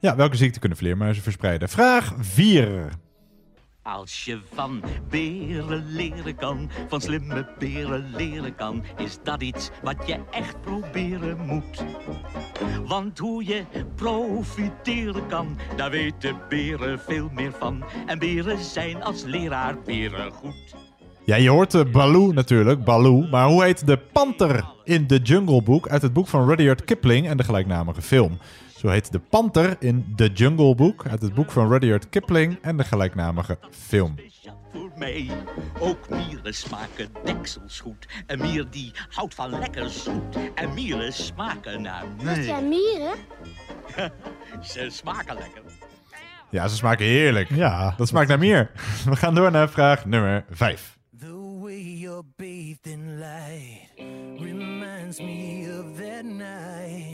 Ja, 0.00 0.16
welke 0.16 0.36
ziekte 0.36 0.58
kunnen 0.58 0.78
vleermuizen 0.78 1.22
verspreiden? 1.22 1.68
Vraag 1.68 2.14
4. 2.18 2.88
Als 3.94 4.24
je 4.24 4.40
van 4.52 4.82
beren 5.08 5.86
leren 5.86 6.36
kan, 6.36 6.70
van 6.88 7.00
slimme 7.00 7.48
beren 7.58 8.10
leren 8.16 8.54
kan, 8.54 8.84
is 8.96 9.18
dat 9.22 9.42
iets 9.42 9.70
wat 9.82 9.96
je 10.06 10.18
echt 10.30 10.60
proberen 10.60 11.38
moet. 11.46 11.84
Want 12.86 13.18
hoe 13.18 13.44
je 13.44 13.64
profiteren 13.94 15.26
kan, 15.26 15.58
daar 15.76 15.90
weten 15.90 16.36
beren 16.48 16.98
veel 16.98 17.28
meer 17.32 17.52
van. 17.52 17.84
En 18.06 18.18
beren 18.18 18.64
zijn 18.64 19.02
als 19.02 19.22
leraar 19.22 19.82
beren 19.84 20.32
goed. 20.32 20.74
Ja, 21.24 21.36
je 21.36 21.50
hoort 21.50 21.70
de 21.70 21.84
Baloo 21.84 22.32
natuurlijk, 22.32 22.84
Baloo. 22.84 23.26
Maar 23.30 23.46
hoe 23.46 23.64
heet 23.64 23.86
de 23.86 23.96
panter 23.96 24.64
in 24.84 25.06
The 25.06 25.18
Jungle 25.18 25.62
Book 25.62 25.88
uit 25.88 26.02
het 26.02 26.12
boek 26.12 26.28
van 26.28 26.48
Rudyard 26.48 26.84
Kipling 26.84 27.28
en 27.28 27.36
de 27.36 27.44
gelijknamige 27.44 28.02
film? 28.02 28.38
Zo 28.78 28.88
heet 28.88 29.12
de 29.12 29.18
panter 29.18 29.76
in 29.78 30.12
The 30.16 30.26
Jungle 30.32 30.74
Book 30.74 31.06
uit 31.06 31.22
het 31.22 31.34
boek 31.34 31.50
van 31.50 31.68
Rudyard 31.68 32.08
Kipling 32.08 32.58
en 32.62 32.76
de 32.76 32.84
gelijknamige 32.84 33.58
film. 33.70 34.14
Voor 34.72 34.90
mij. 34.96 35.30
Ook 35.78 36.08
mieren 36.08 36.54
smaken 36.54 37.08
deksels 37.24 37.80
goed. 37.80 38.08
Een 38.26 38.40
mier 38.40 38.66
die 38.70 38.92
houdt 39.08 39.34
van 39.34 39.50
lekker 39.50 39.90
zoet. 39.90 40.36
En 40.54 40.74
mieren 40.74 41.12
smaken 41.12 41.82
naar 41.82 42.04
Wat 42.16 42.36
zijn 42.36 42.68
mieren? 42.68 43.14
Ze 44.72 44.86
smaken 44.90 45.34
lekker. 45.34 45.62
Ja, 46.50 46.68
ze 46.68 46.76
smaken 46.76 47.06
heerlijk. 47.06 47.48
Ja. 47.48 47.94
Dat 47.96 48.08
smaakt 48.08 48.28
naar 48.28 48.38
meer. 48.38 48.70
We 49.10 49.16
gaan 49.16 49.34
door 49.34 49.50
naar 49.50 49.68
vraag 49.68 50.04
nummer 50.04 50.44
5. 50.50 50.98
The 51.18 51.58
way 51.60 51.80
you're 51.80 52.22
bathed 52.36 52.86
in 52.86 53.18
light 53.18 53.90
reminds 54.40 55.20
me 55.20 55.66
of 55.80 56.00
that 56.00 56.24
night 56.24 57.07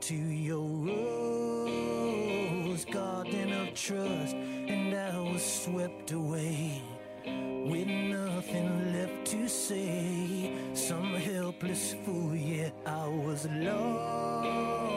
into 0.00 0.16
your 0.32 0.66
rose 1.66 2.86
garden 2.86 3.52
of 3.52 3.74
trust, 3.74 4.34
and 4.34 4.94
I 4.94 5.20
was 5.20 5.42
swept 5.44 6.12
away 6.12 6.80
with 7.26 7.86
nothing 7.86 8.94
left 8.94 9.26
to 9.26 9.46
say. 9.46 10.54
Some 10.72 11.12
helpless 11.16 11.94
fool, 12.06 12.34
yeah, 12.34 12.70
I 12.86 13.08
was 13.08 13.46
lost 13.50 14.88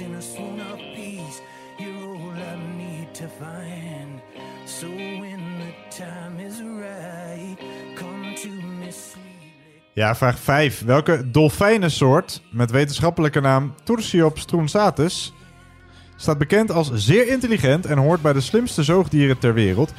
in 0.00 0.14
a 0.14 0.22
swoon 0.22 0.60
of 0.60 0.78
peace. 0.78 1.42
You're 1.78 2.16
all 2.16 2.30
I 2.30 2.56
need 2.78 3.12
to 3.14 3.28
find. 3.28 4.22
So 4.64 4.88
when 4.88 5.58
the 5.58 5.74
time 5.90 6.40
is 6.40 6.62
right, 6.62 7.58
come 7.96 8.34
to 8.36 8.48
me. 8.48 9.31
Ja, 9.94 10.14
vraag 10.14 10.38
5. 10.38 10.84
Welke 10.84 11.30
dolfijnensoort 11.30 12.42
met 12.50 12.70
wetenschappelijke 12.70 13.40
naam 13.40 13.74
Tursiops 13.82 14.44
truncatus 14.44 15.32
staat 16.16 16.38
bekend 16.38 16.70
als 16.70 16.90
zeer 16.94 17.28
intelligent 17.28 17.86
en 17.86 17.98
hoort 17.98 18.22
bij 18.22 18.32
de 18.32 18.40
slimste 18.40 18.82
zoogdieren 18.82 19.38
ter 19.38 19.54
wereld? 19.54 19.92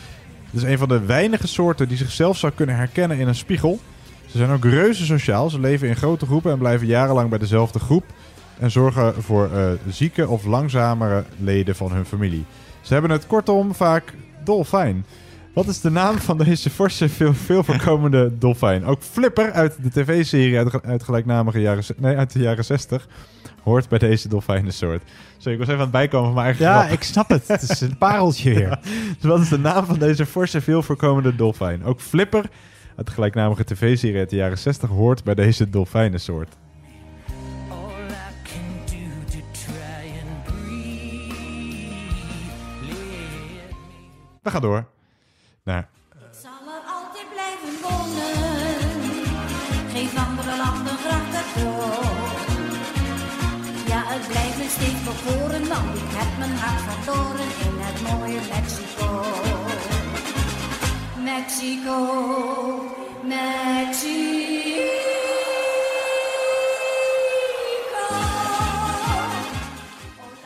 Het 0.46 0.54
is 0.54 0.64
een 0.64 0.78
van 0.78 0.88
de 0.88 1.06
weinige 1.06 1.48
soorten 1.48 1.88
die 1.88 1.98
zichzelf 1.98 2.38
zou 2.38 2.54
kunnen 2.56 2.76
herkennen 2.76 3.18
in 3.18 3.28
een 3.28 3.36
spiegel. 3.36 3.80
Ze 4.26 4.38
zijn 4.38 4.50
ook 4.50 4.66
reuze 4.66 5.06
sociaal. 5.06 5.50
Ze 5.50 5.60
leven 5.60 5.88
in 5.88 5.96
grote 5.96 6.26
groepen 6.26 6.52
en 6.52 6.58
blijven 6.58 6.88
jarenlang 6.88 7.30
bij 7.30 7.40
dezelfde 7.40 7.80
groep. 7.80 8.06
en 8.60 8.72
zorgen 8.72 9.24
voor 9.24 9.52
eh, 9.54 9.72
zieke 9.90 10.28
of 10.28 10.46
langzamere 10.46 11.24
leden 11.38 11.76
van 11.76 11.92
hun 11.92 12.06
familie. 12.06 12.46
Ze 12.82 12.94
hebben 12.94 13.12
het 13.12 13.28
kortom 13.28 13.76
vaak 13.76 14.14
dolfijn. 14.44 15.06
Wat 15.54 15.68
is 15.68 15.82
de 15.82 15.90
naam 15.90 16.18
van 16.18 16.38
deze 16.38 16.70
forse, 16.70 17.10
veel, 17.10 17.34
veel 17.34 17.64
voorkomende 17.64 18.38
dolfijn? 18.38 18.86
Ook 18.86 19.02
Flipper 19.02 19.52
uit 19.52 19.76
de 19.84 19.90
tv-serie 19.90 20.58
uit, 20.58 20.84
uit 20.84 21.04
gelijknamige 21.04 21.60
jaren, 21.62 21.84
nee, 21.98 22.18
uit 22.18 22.34
de 22.34 22.40
jaren 22.40 22.66
60 22.66 23.08
hoort 23.64 23.90
bij 23.90 24.00
deze 24.00 24.28
dolfijnensoort. 24.28 25.04
Sorry, 25.38 25.54
ik 25.54 25.58
was 25.58 25.68
even 25.68 25.74
aan 25.74 25.80
het 25.80 25.92
bijkomen 25.92 26.26
van 26.26 26.34
mijn 26.34 26.46
eigen 26.46 26.66
Ja, 26.66 26.80
grap. 26.80 26.92
ik 26.94 27.04
snap 27.04 27.30
het. 27.30 27.48
Het 27.48 27.62
is 27.62 27.82
een 27.82 27.98
pareltje 27.98 28.54
weer. 28.60 28.80
Dus 29.20 29.30
wat 29.30 29.40
is 29.40 29.50
de 29.50 29.58
naam 29.60 29.86
van 29.86 30.00
deze 30.00 30.26
forse, 30.26 30.62
veel 30.62 30.82
voorkomende 30.84 31.36
dolfijn? 31.36 31.84
Ook 31.86 32.02
Flipper 32.02 32.46
uit 32.96 33.06
de 33.08 33.14
gelijknamige 33.14 33.64
tv-serie 33.64 34.20
uit 34.20 34.30
de 34.30 34.36
jaren 34.36 34.58
60 34.58 34.90
hoort 34.90 35.24
bij 35.24 35.36
deze 35.36 35.70
dolfijnensoort. 35.70 36.56
We 44.42 44.50
gaan 44.50 44.62
door. 44.62 44.93
Naar 45.64 45.90
zal 46.42 46.52
er 46.76 46.84
altijd 46.98 47.28
blijven 47.36 47.74
wonen. 47.84 48.36
Geef 49.94 50.12
andere 50.28 50.58
landen 50.64 50.98
graag 50.98 51.26
cadeau. 51.32 52.04
Ja, 53.88 54.02
het 54.06 54.28
blijft 54.28 54.58
me 54.58 54.68
steeds 54.70 55.04
bekoren, 55.04 55.68
want 55.68 55.98
ik 55.98 56.12
heb 56.20 56.38
mijn 56.38 56.56
hart 56.58 56.82
verloren 56.88 57.50
in 57.68 57.76
het 57.86 58.02
mooie 58.08 58.42
Mexico. 58.54 59.08
Mexico, 61.24 61.98
Mexico. 63.24 64.24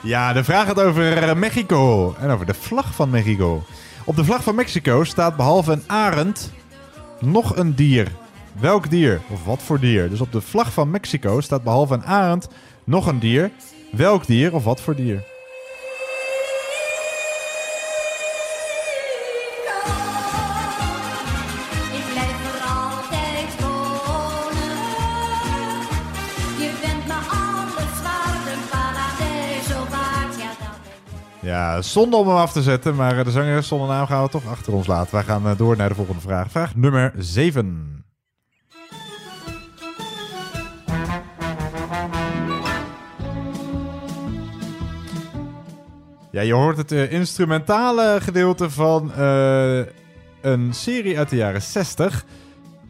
Ja, 0.02 0.34
de 0.34 0.44
vraag 0.44 0.68
gaat 0.68 0.82
over 0.82 1.24
eh, 1.24 1.36
Mexico 1.36 2.14
en 2.20 2.30
over 2.30 2.46
de 2.46 2.54
vlag 2.54 2.94
van 2.94 3.10
Mexico. 3.10 3.64
Op 4.08 4.16
de 4.16 4.26
vlag 4.26 4.44
van 4.44 4.56
Mexico 4.56 5.04
staat 5.04 5.36
behalve 5.36 5.72
een 5.72 5.84
arend 5.88 6.52
nog 7.20 7.56
een 7.56 7.76
dier. 7.76 8.12
Welk 8.60 8.90
dier? 8.90 9.22
Of 9.30 9.46
wat 9.46 9.62
voor 9.62 9.80
dier? 9.80 10.10
Dus 10.10 10.22
op 10.22 10.32
de 10.32 10.42
vlag 10.42 10.74
van 10.74 10.90
Mexico 10.90 11.42
staat 11.42 11.64
behalve 11.64 11.94
een 11.94 12.06
arend 12.06 12.48
nog 12.84 13.08
een 13.08 13.20
dier. 13.20 13.52
Welk 13.92 14.28
dier 14.28 14.54
of 14.54 14.64
wat 14.64 14.82
voor 14.82 14.96
dier? 14.96 15.37
Zonde 31.80 32.16
om 32.16 32.28
hem 32.28 32.38
af 32.38 32.52
te 32.52 32.62
zetten, 32.62 32.96
maar 32.96 33.18
eh, 33.18 33.26
de 33.26 33.32
zangeres 33.32 33.68
zonder 33.68 33.88
naam 33.88 34.06
gaan 34.06 34.24
we 34.24 34.30
toch 34.30 34.48
achter 34.48 34.74
ons 34.74 34.88
laten. 34.88 35.14
Wij 35.16 35.24
gaan 35.24 35.48
eh, 35.48 35.58
door 35.58 35.78
naar 35.78 35.90
de 35.90 35.96
volgende 35.96 36.22
vraag. 36.22 36.52
Vraag 36.52 36.76
nummer 36.76 37.14
7. 37.18 38.06
Ja, 46.32 46.42
je 46.42 46.54
hoort 46.54 46.78
het 46.78 46.92
eh, 46.92 47.12
instrumentale 47.12 48.18
gedeelte 48.22 48.70
van 48.70 49.12
een 50.42 50.74
serie 50.74 51.18
uit 51.18 51.30
de 51.30 51.36
jaren 51.36 51.62
60. 51.62 52.26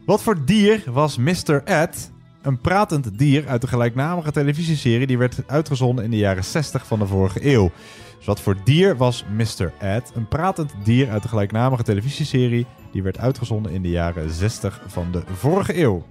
Wat 0.06 0.22
voor 0.22 0.44
dier 0.44 0.82
was 0.86 1.16
Mr. 1.16 1.62
Ed? 1.64 2.10
Een 2.42 2.60
pratend 2.60 3.18
dier 3.18 3.48
uit 3.48 3.60
de 3.60 3.66
gelijknamige 3.66 4.32
televisieserie 4.32 5.06
die 5.06 5.18
werd 5.18 5.42
uitgezonden 5.46 6.04
in 6.04 6.10
de 6.10 6.16
jaren 6.16 6.44
60 6.44 6.86
van 6.86 6.98
de 6.98 7.06
vorige 7.06 7.52
eeuw. 7.52 7.70
Dus 8.18 8.26
wat 8.26 8.40
voor 8.40 8.56
dier 8.64 8.96
was 8.96 9.24
Mr. 9.30 9.72
Ed? 9.78 10.12
Een 10.14 10.28
pratend 10.28 10.74
dier 10.84 11.10
uit 11.10 11.22
de 11.22 11.28
gelijknamige 11.28 11.82
televisieserie 11.82 12.66
die 12.92 13.02
werd 13.02 13.18
uitgezonden 13.18 13.72
in 13.72 13.82
de 13.82 13.88
jaren 13.88 14.30
60 14.30 14.82
van 14.86 15.12
de 15.12 15.22
vorige 15.26 15.80
eeuw. 15.80 16.04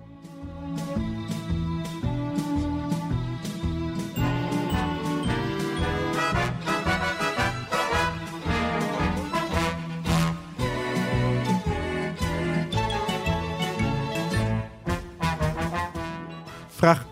Vraag 16.67 17.05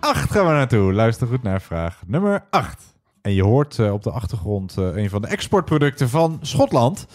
8 0.00 0.30
gaan 0.30 0.46
we 0.46 0.52
naartoe. 0.52 0.92
Luister 0.92 1.26
goed 1.26 1.42
naar 1.42 1.60
vraag 1.60 2.02
nummer 2.06 2.46
8. 2.50 2.95
En 3.26 3.34
je 3.34 3.42
hoort 3.42 3.78
eh, 3.78 3.92
op 3.92 4.02
de 4.02 4.10
achtergrond 4.10 4.76
eh, 4.78 4.96
een 4.96 5.10
van 5.10 5.22
de 5.22 5.28
exportproducten 5.28 6.08
van 6.08 6.38
Schotland. 6.42 7.06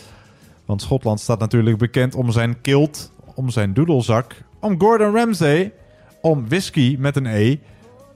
Want 0.66 0.82
Schotland 0.82 1.20
staat 1.20 1.40
natuurlijk 1.40 1.78
bekend 1.78 2.16
om 2.16 2.32
zijn 2.32 2.62
kilt, 2.62 3.12
om 3.36 3.50
zijn 3.50 3.74
doedelzak, 3.74 4.36
om 4.60 4.80
Gordon 4.80 5.16
Ramsay, 5.16 5.74
om 6.22 6.48
whisky 6.48 6.96
met 7.00 7.16
een 7.16 7.26
E. 7.26 7.58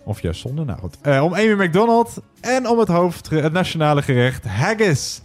Of 0.03 0.21
juist 0.21 0.41
zonder, 0.41 0.65
nou 0.65 0.79
goed. 0.79 0.97
Eh, 1.01 1.23
om 1.23 1.34
Amy 1.34 1.63
McDonald 1.63 2.21
en 2.41 2.67
om 2.69 2.79
het, 2.79 2.88
hoofd, 2.88 3.29
het 3.29 3.53
nationale 3.53 4.01
gerecht 4.01 4.45
haggis. 4.45 5.21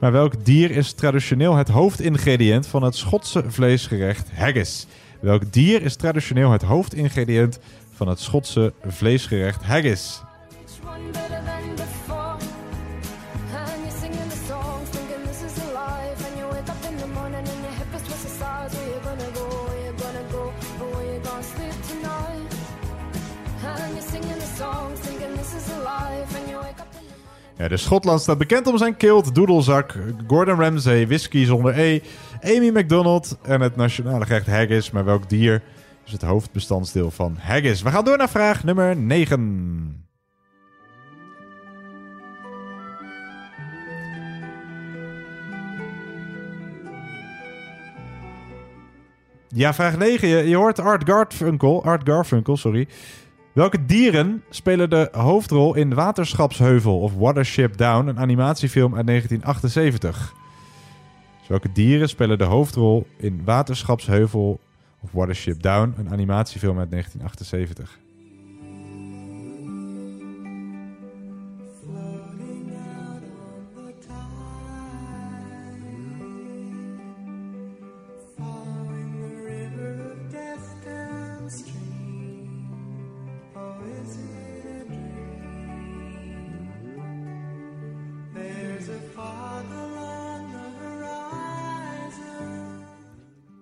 Maar 0.00 0.12
welk 0.12 0.44
dier 0.44 0.70
is 0.70 0.92
traditioneel 0.92 1.54
het 1.54 1.68
hoofdingrediënt 1.68 2.66
van 2.66 2.82
het 2.82 2.96
Schotse 2.96 3.44
vleesgerecht 3.46 4.30
haggis? 4.34 4.86
Welk 5.20 5.52
dier 5.52 5.82
is 5.82 5.96
traditioneel 5.96 6.50
het 6.50 6.62
hoofdingrediënt 6.62 7.58
van 7.94 8.08
het 8.08 8.20
Schotse 8.20 8.72
vleesgerecht 8.86 9.62
haggis? 9.62 10.22
Ja, 27.60 27.68
de 27.68 27.76
Schotland 27.76 28.20
staat 28.20 28.38
bekend 28.38 28.66
om 28.66 28.78
zijn 28.78 28.96
kilt, 28.96 29.34
doedelzak, 29.34 29.94
Gordon 30.26 30.60
Ramsay, 30.60 31.06
whisky 31.06 31.44
zonder 31.44 31.78
E, 31.78 32.00
Amy 32.42 32.68
McDonald 32.68 33.38
en 33.42 33.60
het 33.60 33.76
nationale 33.76 34.26
gerecht 34.26 34.46
haggis. 34.46 34.90
Maar 34.90 35.04
welk 35.04 35.28
dier 35.28 35.62
is 36.06 36.12
het 36.12 36.22
hoofdbestandsdeel 36.22 37.10
van 37.10 37.36
haggis? 37.38 37.82
We 37.82 37.90
gaan 37.90 38.04
door 38.04 38.16
naar 38.16 38.28
vraag 38.28 38.64
nummer 38.64 38.96
9. 38.96 40.04
Ja, 49.48 49.74
vraag 49.74 49.96
9. 49.96 50.28
Je, 50.28 50.48
je 50.48 50.56
hoort 50.56 50.78
Art 50.78 51.10
Garfunkel, 51.10 51.84
Art 51.84 52.08
Garfunkel, 52.08 52.56
sorry. 52.56 52.88
Welke 53.52 53.86
dieren 53.86 54.42
spelen 54.50 54.90
de 54.90 55.08
hoofdrol 55.12 55.74
in 55.74 55.94
Waterschapsheuvel 55.94 57.00
of 57.00 57.14
Watership 57.14 57.76
Down, 57.76 58.06
een 58.06 58.18
animatiefilm 58.18 58.94
uit 58.94 59.06
1978? 59.06 60.34
Dus 61.38 61.48
welke 61.48 61.72
dieren 61.72 62.08
spelen 62.08 62.38
de 62.38 62.44
hoofdrol 62.44 63.06
in 63.16 63.44
Waterschapsheuvel 63.44 64.60
of 65.00 65.12
Watership 65.12 65.62
Down, 65.62 65.94
een 65.98 66.10
animatiefilm 66.10 66.78
uit 66.78 66.90
1978? 66.90 67.98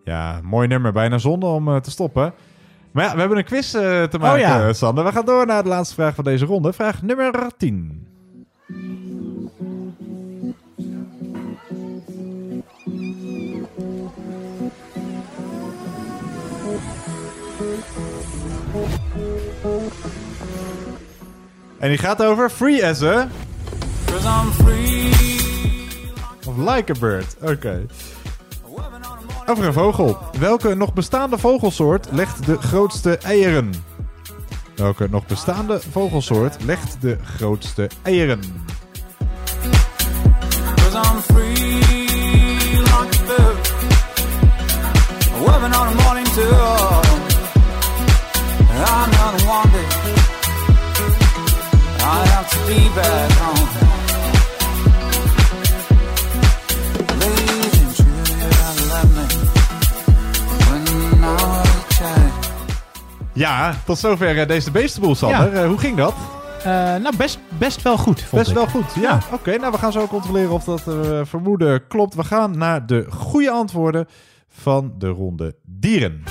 Ja, 0.09 0.40
mooi 0.42 0.68
nummer. 0.68 0.92
Bijna 0.92 1.18
zonde 1.18 1.47
om 1.47 1.68
eh, 1.68 1.77
te 1.77 1.90
stoppen. 1.90 2.35
Maar 2.90 3.05
ja, 3.05 3.12
we 3.12 3.21
hebben 3.21 3.38
een 3.38 3.44
quiz 3.44 3.75
eh, 3.75 4.03
te 4.03 4.18
maken, 4.18 4.40
ja. 4.40 4.66
eh, 4.66 4.73
Sander. 4.73 5.05
We 5.05 5.12
gaan 5.12 5.25
door 5.25 5.47
naar 5.47 5.62
de 5.62 5.68
laatste 5.68 5.94
vraag 5.94 6.14
van 6.14 6.25
deze 6.25 6.44
ronde. 6.44 6.73
Vraag 6.73 7.03
nummer 7.03 7.51
10. 7.57 8.07
En 21.79 21.88
die 21.88 21.99
gaat 21.99 22.23
over 22.23 22.51
Free 22.51 22.87
as 22.87 23.03
a... 23.03 23.29
Free. 24.53 25.11
Of 26.47 26.57
Like 26.57 26.92
a 26.92 26.99
Bird. 27.01 27.37
Oké. 27.42 27.87
Over 29.48 29.64
een 29.64 29.72
vogel. 29.72 30.18
Welke 30.38 30.74
nog 30.74 30.92
bestaande 30.92 31.38
vogelsoort 31.38 32.08
legt 32.11 32.46
de 32.46 32.58
grootste 32.58 33.18
eieren? 33.18 33.72
Welke 34.76 35.08
nog 35.11 35.26
bestaande 35.26 35.80
vogelsoort 35.90 36.64
legt 36.64 37.00
de 37.00 37.18
grootste 37.22 37.90
eieren? 38.02 38.40
I 52.00 52.26
have 52.26 52.50
to 52.50 52.66
be 52.66 53.28
Ja, 63.38 63.74
tot 63.85 63.98
zover 63.98 64.38
eh, 64.38 64.48
deze 64.48 64.70
beestenboel, 64.70 65.14
Sander. 65.14 65.55
Ja. 65.55 65.62
Eh, 65.62 65.68
hoe 65.68 65.79
ging 65.79 65.96
dat? 65.96 66.14
Eh, 66.59 66.64
nou, 66.96 67.16
best, 67.16 67.38
best 67.59 67.83
wel 67.83 67.96
goed, 67.98 68.20
vond 68.22 68.31
Best 68.42 68.48
ik. 68.51 68.57
wel 68.57 68.66
goed. 68.66 68.94
Ja, 69.01 69.20
oké. 69.33 69.57
nou, 69.57 69.72
we 69.72 69.79
gaan 69.79 69.92
zo 69.92 70.07
controleren 70.07 70.51
of 70.51 70.64
dat 70.64 70.83
vermoeden 71.29 71.87
klopt. 71.87 72.14
We 72.14 72.24
gaan 72.24 72.59
naar 72.59 72.87
de 72.87 73.07
goede 73.11 73.51
antwoorden 73.51 74.07
van 74.48 74.94
de 74.98 75.09
ronde 75.09 75.57
dieren. 75.62 76.22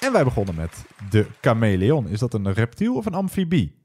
En 0.00 0.12
wij 0.12 0.24
begonnen 0.24 0.54
met 0.54 0.84
de 1.10 1.26
chameleon. 1.40 2.08
Is 2.08 2.18
dat 2.18 2.34
een 2.34 2.52
reptiel 2.52 2.94
of 2.96 3.06
een 3.06 3.14
amfibie? 3.14 3.80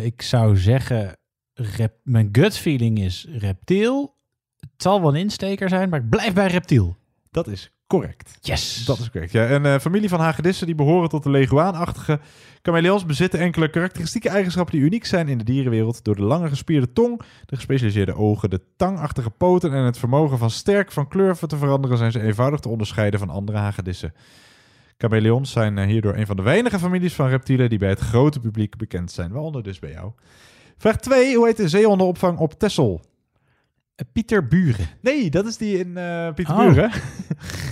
Ik 0.00 0.22
zou 0.22 0.56
zeggen, 0.56 1.16
rep- 1.54 1.98
mijn 2.02 2.28
gut 2.32 2.58
feeling 2.58 2.98
is 2.98 3.26
reptiel. 3.30 4.16
Het 4.60 4.70
zal 4.82 5.00
wel 5.00 5.10
een 5.10 5.20
insteker 5.20 5.68
zijn, 5.68 5.88
maar 5.88 6.00
ik 6.00 6.08
blijf 6.10 6.32
bij 6.32 6.46
reptiel. 6.46 6.96
Dat 7.30 7.46
is 7.46 7.70
correct. 7.88 8.38
Yes. 8.40 8.84
Dat 8.84 8.98
is 8.98 9.10
correct. 9.10 9.32
Ja, 9.32 9.50
een 9.50 9.66
eh, 9.66 9.78
familie 9.78 10.08
van 10.08 10.20
hagedissen 10.20 10.66
die 10.66 10.74
behoren 10.74 11.08
tot 11.08 11.22
de 11.22 11.30
leguaanachtige 11.30 12.20
chameleons 12.62 13.06
bezitten 13.06 13.40
enkele 13.40 13.70
karakteristieke 13.70 14.28
eigenschappen 14.28 14.74
die 14.74 14.84
uniek 14.84 15.04
zijn 15.04 15.28
in 15.28 15.38
de 15.38 15.44
dierenwereld 15.44 16.04
door 16.04 16.16
de 16.16 16.22
lange 16.22 16.48
gespierde 16.48 16.92
tong, 16.92 17.22
de 17.46 17.56
gespecialiseerde 17.56 18.14
ogen, 18.14 18.50
de 18.50 18.60
tangachtige 18.76 19.30
poten 19.30 19.72
en 19.72 19.84
het 19.84 19.98
vermogen 19.98 20.38
van 20.38 20.50
sterk 20.50 20.92
van 20.92 21.08
kleur 21.08 21.38
te 21.46 21.56
veranderen 21.56 21.98
zijn 21.98 22.12
ze 22.12 22.22
eenvoudig 22.22 22.60
te 22.60 22.68
onderscheiden 22.68 23.18
van 23.18 23.30
andere 23.30 23.58
hagedissen. 23.58 24.14
Chameleons 24.98 25.50
zijn 25.50 25.78
eh, 25.78 25.86
hierdoor 25.86 26.16
een 26.16 26.26
van 26.26 26.36
de 26.36 26.42
weinige 26.42 26.78
families 26.78 27.14
van 27.14 27.28
reptielen 27.28 27.68
die 27.68 27.78
bij 27.78 27.88
het 27.88 28.00
grote 28.00 28.40
publiek 28.40 28.76
bekend 28.76 29.12
zijn, 29.12 29.32
waaronder 29.32 29.62
dus 29.62 29.78
bij 29.78 29.90
jou. 29.90 30.12
Vraag 30.76 30.96
2. 30.96 31.36
Hoe 31.36 31.46
heet 31.46 31.56
de 31.56 31.68
zeehondenopvang 31.68 32.38
op 32.38 32.58
Texel? 32.58 33.00
Eh, 33.98 34.04
Pieter 34.12 34.48
Buren. 34.48 34.86
Nee, 35.00 35.30
dat 35.30 35.46
is 35.46 35.56
die 35.56 35.78
in 35.78 35.96
eh 35.96 36.32
Pieter 36.34 36.54
Oh. 36.54 36.66
Buren. 36.66 36.90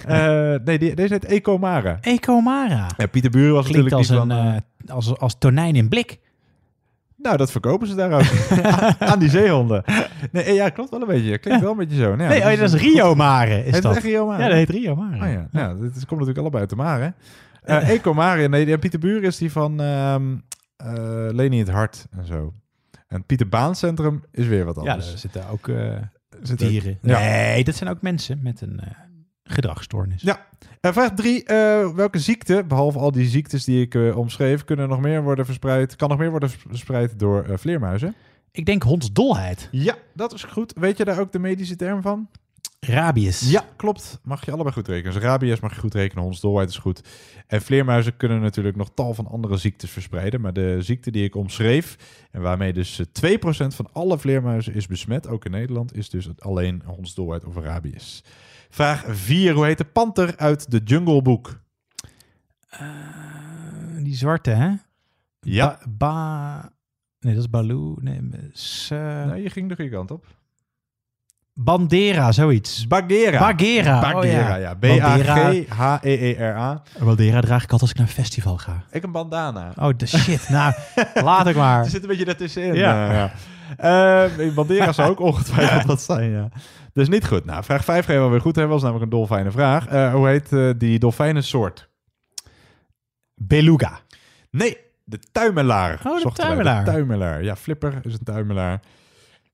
Eh, 0.07 0.55
nee, 0.65 0.79
die, 0.79 0.95
deze 0.95 1.13
heet 1.13 1.25
Ecomare. 1.25 1.99
Ecomara. 2.01 2.87
Ja, 2.97 3.07
Pieter 3.07 3.31
Buren 3.31 3.55
was 3.55 3.67
Klinkt 3.67 3.93
als, 3.93 4.09
natuurlijk 4.09 4.41
een, 4.41 4.47
van... 4.47 4.63
eh, 4.87 4.95
als, 4.95 5.19
als 5.19 5.39
tonijn 5.39 5.75
in 5.77 5.89
blik. 5.89 6.19
Nou, 7.17 7.37
dat 7.37 7.51
verkopen 7.51 7.87
ze 7.87 7.95
daar 7.95 8.13
ook. 8.13 8.23
Aan 9.11 9.19
die 9.19 9.29
zeehonden. 9.29 9.83
Nee, 10.33 10.53
ja, 10.55 10.69
klopt 10.69 10.91
wel 10.91 11.01
een 11.01 11.07
beetje. 11.07 11.39
Klinkt 11.39 11.63
wel 11.63 11.71
een 11.71 11.77
beetje 11.77 11.97
zo. 11.97 12.15
Nee, 12.15 12.29
nee, 12.29 12.39
oh, 12.53 12.61
dat 12.61 12.75
is 12.75 12.81
Rio 12.81 13.15
Mare. 13.15 13.59
Is 13.59 13.65
Heet 13.65 13.75
het 13.75 13.83
dat. 13.83 13.97
Rio 13.97 14.27
Mare? 14.27 14.43
Ja, 14.43 14.49
dat 14.49 14.57
heet 14.57 14.71
Rio 14.71 14.97
Mare. 14.97 15.25
Oh 15.27 15.33
ja, 15.33 15.49
ja. 15.53 15.75
dit 15.75 15.97
is- 15.97 16.07
komt 16.07 16.11
natuurlijk 16.21 16.39
allebei 16.39 16.61
uit 16.61 16.71
de 16.71 16.77
Mare. 16.77 17.15
Eh 17.63 17.89
Ecomare, 17.89 18.49
nee, 18.49 18.79
Pieter 18.79 18.99
Buren 19.01 19.23
is 19.23 19.37
die 19.37 19.53
van 19.53 19.81
eh, 19.81 20.17
Leni 21.33 21.59
het 21.59 21.71
Hart 21.71 22.07
en 22.11 22.27
zo. 22.27 22.53
En 23.09 23.25
Pieter 23.25 23.49
Baancentrum 23.49 24.23
is 24.33 24.47
weer 24.47 24.65
wat 24.65 24.75
Ja, 24.75 24.81
anders. 24.81 25.09
daar 25.09 25.19
zitten 25.19 25.49
ook 25.51 25.67
Zit 25.67 25.77
ook- 25.77 25.93
dieren. 26.57 26.99
Ja. 27.03 27.19
Nee, 27.19 27.65
dat 27.65 27.75
zijn 27.75 27.91
ook 27.91 28.03
mensen 28.03 28.39
met 28.43 28.61
een 28.61 28.81
eh 28.81 29.07
gedragsstoornis. 29.47 30.23
Ja. 30.23 30.47
Eh, 30.81 30.93
vraag 30.93 31.15
3. 31.15 31.43
welke 31.95 32.19
ziekte, 32.19 32.65
behalve 32.69 32.99
al 32.99 33.13
die 33.13 33.29
ziektes 33.29 33.65
die 33.65 33.81
ik 33.81 33.95
eh, 33.95 34.17
omschreef, 34.17 34.65
kunnen 34.65 34.89
nog 34.89 35.01
meer 35.01 35.23
worden 35.23 35.45
verspreid, 35.45 35.97
kan 35.97 36.09
nog 36.09 36.19
meer 36.19 36.31
worden 36.31 36.51
verspreid 36.51 37.19
door 37.19 37.45
eh, 37.45 37.57
vleermuizen? 37.57 38.15
Ik 38.51 38.67
denk 38.67 38.83
hondsdolheid. 38.83 39.69
Ja, 39.71 39.95
dat 40.15 40.33
is 40.33 40.45
goed. 40.45 40.73
Weet 40.79 40.97
je 40.97 41.05
daar 41.05 41.21
ook 41.21 41.33
de 41.33 41.39
medische 41.39 41.77
term 41.77 42.03
van? 42.03 42.29
Rabies. 42.81 43.51
Ja, 43.51 43.65
klopt. 43.77 44.21
Mag 44.23 44.45
je 44.45 44.51
allebei 44.53 44.75
goed 44.75 44.89
rekenen. 44.89 45.13
Dus 45.15 45.23
rabies 45.23 45.61
mag 45.61 45.75
je 45.75 45.81
goed 45.81 45.95
rekenen, 45.95 46.23
hondsdolheid 46.25 46.69
is 46.69 46.77
goed. 46.79 47.01
En 47.47 47.63
vleermuizen 47.63 48.17
kunnen 48.17 48.41
natuurlijk 48.41 48.77
nog 48.77 48.91
tal 48.95 49.15
van 49.15 49.27
andere 49.27 49.57
ziektes 49.57 49.91
verspreiden. 49.91 50.41
Maar 50.41 50.53
de 50.53 50.83
ziekte 50.83 51.11
die 51.11 51.25
ik 51.25 51.35
omschreef, 51.35 51.97
en 52.31 52.41
waarmee 52.41 52.73
dus 52.73 52.99
eh, 53.23 53.37
2% 53.37 53.39
van 53.67 53.89
alle 53.93 54.19
vleermuizen 54.19 54.75
is 54.75 54.87
besmet, 54.87 55.29
ook 55.29 55.45
in 55.45 55.51
Nederland, 55.51 55.95
is 55.97 56.11
dus 56.11 56.29
alleen 56.39 56.83
hondsdolheid 56.85 57.45
of 57.45 57.57
rabies. 57.57 58.25
Vraag 58.71 59.05
4. 59.09 59.53
Hoe 59.55 59.65
heet 59.65 59.79
de 59.79 59.85
panter 59.85 60.37
uit 60.37 60.71
de 60.71 60.81
Jungle 60.85 61.23
Book? 61.23 61.61
Die 64.03 64.15
zwarte, 64.15 64.51
hè? 64.51 64.73
Ja. 65.41 65.67
Ba, 65.69 65.89
ba- 65.89 66.73
nee, 67.21 67.35
dat 67.35 67.43
is 67.43 67.51
Baloo. 67.51 67.97
Nee, 68.01 68.21
s, 68.53 68.91
eh, 68.91 68.99
Nou, 68.99 69.37
je 69.37 69.51
ging 69.51 69.69
de 69.69 69.75
goede 69.75 69.91
kant 69.91 70.11
op. 70.11 70.27
Bandera, 71.59 72.33
zoiets. 72.33 72.87
Bagheera. 72.87 73.39
Bagheera. 73.39 73.97
oh 73.97 74.13
Bagheera, 74.13 74.57
ja. 74.57 74.57
ja. 74.57 74.75
Bandera. 74.75 75.35
B-A-G-H-E-E-R-A. 75.35 76.83
Bandera 76.99 77.41
draag 77.41 77.63
ik 77.63 77.71
altijd 77.71 77.81
als 77.81 77.91
ik 77.91 77.97
naar 77.97 78.07
een 78.07 78.13
festival 78.13 78.57
ga. 78.57 78.83
Ik 78.91 79.03
een 79.03 79.13
bandana. 79.13 79.73
Oh, 79.79 79.89
de 79.97 80.07
shit. 80.07 80.49
nou, 80.57 80.75
laat 81.15 81.47
ik 81.47 81.57
maar. 81.57 81.85
Er 81.85 81.91
zit 81.91 82.03
een 82.03 82.09
beetje 82.09 82.25
daartussenin. 82.25 82.75
Ja. 82.75 83.13
Ja. 83.13 83.31
ja. 83.77 84.27
Eh, 84.37 84.55
Bandera 84.55 84.93
zou 84.93 85.11
ook 85.11 85.21
ongetwijfeld 85.21 85.85
wat 85.85 86.03
zijn, 86.03 86.31
ja. 86.31 86.49
Dus 86.93 87.09
niet 87.09 87.27
goed. 87.27 87.45
Nou, 87.45 87.65
vraag 87.65 87.85
5 87.85 88.07
gaan 88.07 88.25
we 88.25 88.29
weer 88.29 88.41
goed 88.41 88.57
hebben. 88.57 88.73
was 88.73 88.83
namelijk 88.83 89.05
een 89.05 89.19
dolfijnen 89.19 89.53
vraag. 89.53 89.87
Eh, 89.87 90.13
hoe 90.13 90.29
heet 90.29 90.53
eh, 90.53 90.71
die 90.77 90.99
dolfijnensoort? 90.99 91.89
Beluga. 93.35 94.01
Nee, 94.51 94.77
de 95.05 95.19
tuimelaar. 95.33 96.01
Oh, 96.05 96.23
de 96.23 96.31
tuimelaar. 96.33 96.85
De 96.85 96.91
tuimelaar. 96.91 97.43
Ja, 97.43 97.57
Flipper 97.57 98.01
is 98.03 98.13
een 98.13 98.25
tuimelaar. 98.25 98.81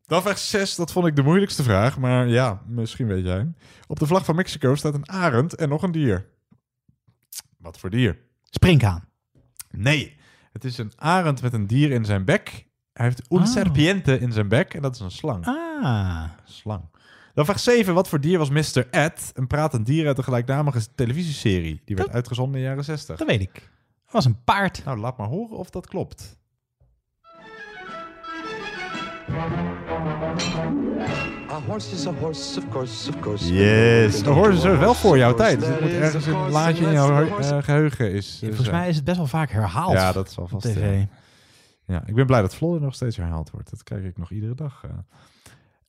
Dan 0.06 0.22
vraag 0.22 0.38
6, 0.38 0.74
dat 0.74 0.92
vond 0.92 1.06
ik 1.06 1.16
de 1.16 1.22
moeilijkste 1.22 1.62
vraag. 1.62 1.98
Maar 1.98 2.28
ja, 2.28 2.62
misschien 2.66 3.06
weet 3.06 3.24
jij. 3.24 3.36
hem. 3.36 3.56
Op 3.86 3.98
de 3.98 4.06
vlag 4.06 4.24
van 4.24 4.34
Mexico 4.36 4.74
staat 4.74 4.94
een 4.94 5.08
arend 5.10 5.54
en 5.54 5.68
nog 5.68 5.82
een 5.82 5.92
dier. 5.92 6.26
Wat 7.58 7.78
voor 7.78 7.90
dier? 7.90 8.18
Springhaan. 8.42 9.04
Nee, 9.70 10.16
het 10.52 10.64
is 10.64 10.78
een 10.78 10.92
arend 10.96 11.42
met 11.42 11.52
een 11.52 11.66
dier 11.66 11.90
in 11.90 12.04
zijn 12.04 12.24
bek. 12.24 12.66
Hij 12.92 13.04
heeft 13.06 13.22
un 13.30 13.38
Oh. 13.38 13.46
serpiente 13.46 14.18
in 14.18 14.32
zijn 14.32 14.48
bek 14.48 14.74
en 14.74 14.82
dat 14.82 14.94
is 14.94 15.00
een 15.00 15.10
slang. 15.10 15.46
Ah. 15.46 16.24
Slang. 16.44 16.90
Dan 17.34 17.44
vraag 17.44 17.60
7. 17.60 17.94
Wat 17.94 18.08
voor 18.08 18.20
dier 18.20 18.38
was 18.38 18.50
Mr. 18.50 18.88
Ed? 18.90 19.30
Een 19.34 19.46
pratend 19.46 19.86
dier 19.86 20.06
uit 20.06 20.16
de 20.16 20.22
gelijknamige 20.22 20.94
televisieserie. 20.94 21.82
Die 21.84 21.96
werd 21.96 22.10
uitgezonden 22.10 22.54
in 22.54 22.60
de 22.62 22.68
jaren 22.68 22.84
60. 22.84 23.16
Dat 23.18 23.28
weet 23.28 23.40
ik. 23.40 23.52
Dat 24.04 24.12
was 24.12 24.24
een 24.24 24.44
paard. 24.44 24.84
Nou, 24.84 24.98
laat 24.98 25.16
maar 25.18 25.26
horen 25.28 25.56
of 25.56 25.70
dat 25.70 25.86
klopt. 25.86 26.36
A 31.51 31.61
horse 31.66 31.95
is 31.95 32.07
a 32.07 32.12
horse, 32.12 32.59
of 32.59 32.68
course, 32.68 33.09
of 33.11 33.21
course. 33.21 33.53
Yes. 33.55 34.23
De 34.23 34.31
horen 34.31 34.57
ze 34.59 34.77
wel 34.77 34.95
voor 34.95 35.16
jouw 35.18 35.35
tijd. 35.35 35.59
Dus 35.61 35.68
het 35.68 35.81
moet 35.81 35.90
ergens 35.90 36.27
een 36.27 36.51
laadje 36.51 36.85
in 36.87 36.92
jouw 36.92 37.38
eh, 37.38 37.62
geheugen 37.62 38.12
is. 38.12 38.38
Volgens 38.45 38.71
mij 38.71 38.88
is 38.88 38.97
het 38.97 39.05
best 39.05 39.16
wel 39.16 39.27
vaak 39.27 39.51
herhaald. 39.51 39.92
Ja, 39.92 40.12
dat 40.12 40.33
zal 40.33 40.42
op 40.45 40.51
vast. 40.51 40.64
tv. 40.64 40.77
Ja. 40.99 41.07
ja, 41.87 42.03
ik 42.07 42.14
ben 42.14 42.27
blij 42.27 42.40
dat 42.40 42.55
Vlodder 42.55 42.81
nog 42.81 42.95
steeds 42.95 43.16
herhaald 43.16 43.51
wordt. 43.51 43.71
Dat 43.71 43.83
krijg 43.83 44.05
ik 44.05 44.18
nog 44.18 44.31
iedere 44.31 44.55
dag. 44.55 44.85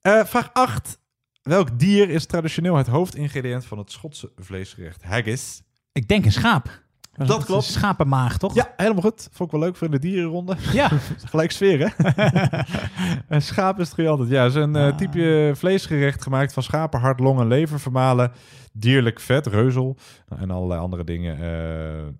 eh. 0.02 0.20
Eh, 0.20 0.26
vraag 0.26 0.50
8. 0.54 1.00
Welk 1.42 1.80
dier 1.80 2.10
is 2.10 2.26
traditioneel 2.26 2.76
het 2.76 2.88
hoofdingrediënt 2.88 3.66
van 3.66 3.78
het 3.78 3.92
Schotse 3.92 4.32
vleesgerecht 4.38 5.04
haggis? 5.04 5.62
Ik 5.92 6.08
denk 6.08 6.26
een 6.26 6.32
schaap. 6.32 6.83
Dat 7.14 7.46
klopt. 7.46 7.64
Schapenmaag, 7.64 8.38
toch? 8.38 8.54
Ja, 8.56 8.74
helemaal 8.78 9.02
goed. 9.02 9.28
Vond 9.32 9.54
ik 9.54 9.56
wel 9.60 9.66
leuk 9.66 9.76
voor 9.78 9.88
in 9.88 9.94
de 9.94 10.00
dierenronde. 10.00 10.56
Ja. 10.72 10.90
Gelijk 11.30 11.52
sfeer, 11.52 11.94
hè? 11.96 12.14
een 13.36 13.42
schaap 13.42 13.80
is 13.80 13.90
het 13.96 14.08
altijd. 14.08 14.30
Ja, 14.30 14.44
het 14.44 14.56
is 14.56 14.62
een 14.62 14.76
eh, 14.76 14.86
Ah. 14.88 14.96
type 14.98 15.52
vleesgerecht 15.56 16.24
gemaakt 16.24 16.54
van 16.54 16.64
schapen, 16.64 17.00
hart, 17.00 17.20
long 17.20 17.40
en 17.40 17.48
lever 17.48 17.80
vermalen. 17.80 18.32
Dierlijk 18.76 19.20
vet, 19.20 19.48
reuzel 19.48 19.98
nou, 20.30 20.42
en 20.42 20.52
allerlei 20.52 20.80
andere 20.80 21.04
dingen. 21.04 21.36
Eh, 21.36 21.42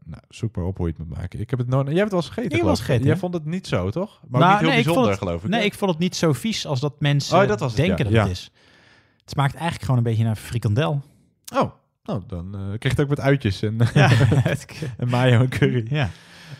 nou, 0.04 0.22
zoek 0.30 0.56
maar 0.56 0.66
op 0.66 0.78
hoe 0.78 0.88
je 0.88 0.94
het 0.98 1.08
moet 1.08 1.18
maken. 1.18 1.40
Ik 1.40 1.50
heb 1.50 1.60
het 1.60 1.68
nooit... 1.68 1.88
Jij 1.88 1.96
hebt 1.98 2.04
het 2.04 2.12
wel 2.12 2.22
eens 2.22 2.30
gegeten, 2.34 2.58
Ik 2.60 2.64
eens 2.66 2.80
gegeten, 2.80 3.06
Jij 3.06 3.18
vond 3.18 3.34
het 3.34 3.46
niet 3.46 3.68
zo, 3.68 3.90
toch? 3.90 4.22
Maar 4.28 4.40
Nou, 4.42 4.52
niet 4.52 4.60
heel 4.62 4.70
nee, 4.70 4.78
ik 4.80 4.84
bijzonder, 4.86 5.12
het- 5.12 5.20
geloof 5.22 5.44
ik. 5.44 5.50
Nee, 5.50 5.66
ik 5.66 5.74
vond 5.74 5.92
het 5.92 6.00
niet 6.00 6.16
zo 6.16 6.34
vies 6.34 6.66
als 6.66 6.80
dat 6.80 6.94
mensen 7.00 7.42
Oh, 7.42 7.48
dat 7.48 7.60
was 7.60 7.72
het, 7.74 7.86
denken 7.86 7.98
ja. 7.98 8.04
dat 8.04 8.14
Ja. 8.14 8.22
het 8.22 8.32
is. 8.32 8.52
Het 9.22 9.30
smaakt 9.32 9.54
eigenlijk 9.54 9.82
gewoon 9.84 9.98
een 9.98 10.04
beetje 10.04 10.24
naar 10.24 10.36
frikandel. 10.36 11.02
Oh, 11.56 11.72
nou, 12.04 12.22
dan 12.28 12.54
eh 12.54 12.60
kreeg 12.60 12.82
je 12.82 12.90
het 12.90 13.02
ook 13.02 13.10
met 13.10 13.20
uitjes 13.20 13.62
en, 13.62 13.78
Ja. 13.94 14.12
en 14.98 15.08
mayo 15.08 15.40
en 15.40 15.50
curry. 15.50 15.86
Ja. 15.90 16.10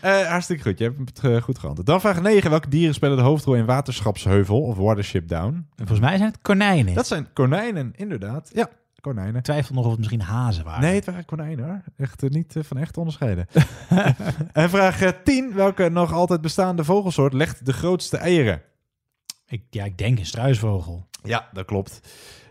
Eh, 0.00 0.26
hartstikke 0.26 0.62
goed, 0.62 0.78
je 0.78 0.84
hebt 0.84 0.98
het 0.98 1.18
eh, 1.18 1.42
goed 1.42 1.58
geantwoord. 1.58 1.86
Dan 1.86 2.00
vraag 2.00 2.22
9. 2.22 2.50
Welke 2.50 2.68
dieren 2.68 2.94
spelen 2.94 3.16
de 3.16 3.22
hoofdrol 3.22 3.54
in 3.54 3.64
Waterschapsheuvel 3.64 4.62
of 4.62 4.76
Watership 4.76 5.28
Down? 5.28 5.54
En 5.54 5.86
volgens 5.86 6.00
mij 6.00 6.16
zijn 6.16 6.30
het 6.30 6.42
konijnen. 6.42 6.94
Dat 6.94 7.06
zijn 7.06 7.32
konijnen, 7.32 7.92
inderdaad. 7.96 8.50
Ja, 8.52 8.68
konijnen. 9.00 9.34
Ik 9.34 9.42
twijfel 9.42 9.74
nog 9.74 9.84
of 9.84 9.90
het 9.90 9.98
misschien 9.98 10.20
hazen 10.20 10.64
waren. 10.64 10.80
Nee, 10.80 10.94
het 10.94 11.04
waren 11.04 11.24
konijnen 11.24 11.64
hoor. 11.64 11.80
Echt 11.96 12.22
niet 12.28 12.54
van 12.58 12.76
echt 12.76 12.96
onderscheiden. 12.96 13.46
en 14.52 14.70
vraag 14.70 15.00
eh, 15.00 15.10
10. 15.24 15.54
Welke 15.54 15.88
nog 15.88 16.12
altijd 16.12 16.40
bestaande 16.40 16.84
vogelsoort 16.84 17.32
legt 17.32 17.66
de 17.66 17.72
grootste 17.72 18.16
eieren? 18.16 18.62
Ik, 19.46 19.62
ja, 19.70 19.84
ik 19.84 19.98
denk 19.98 20.18
een 20.18 20.26
struisvogel. 20.26 21.06
Ja, 21.22 21.48
dat 21.52 21.64
klopt. 21.64 22.00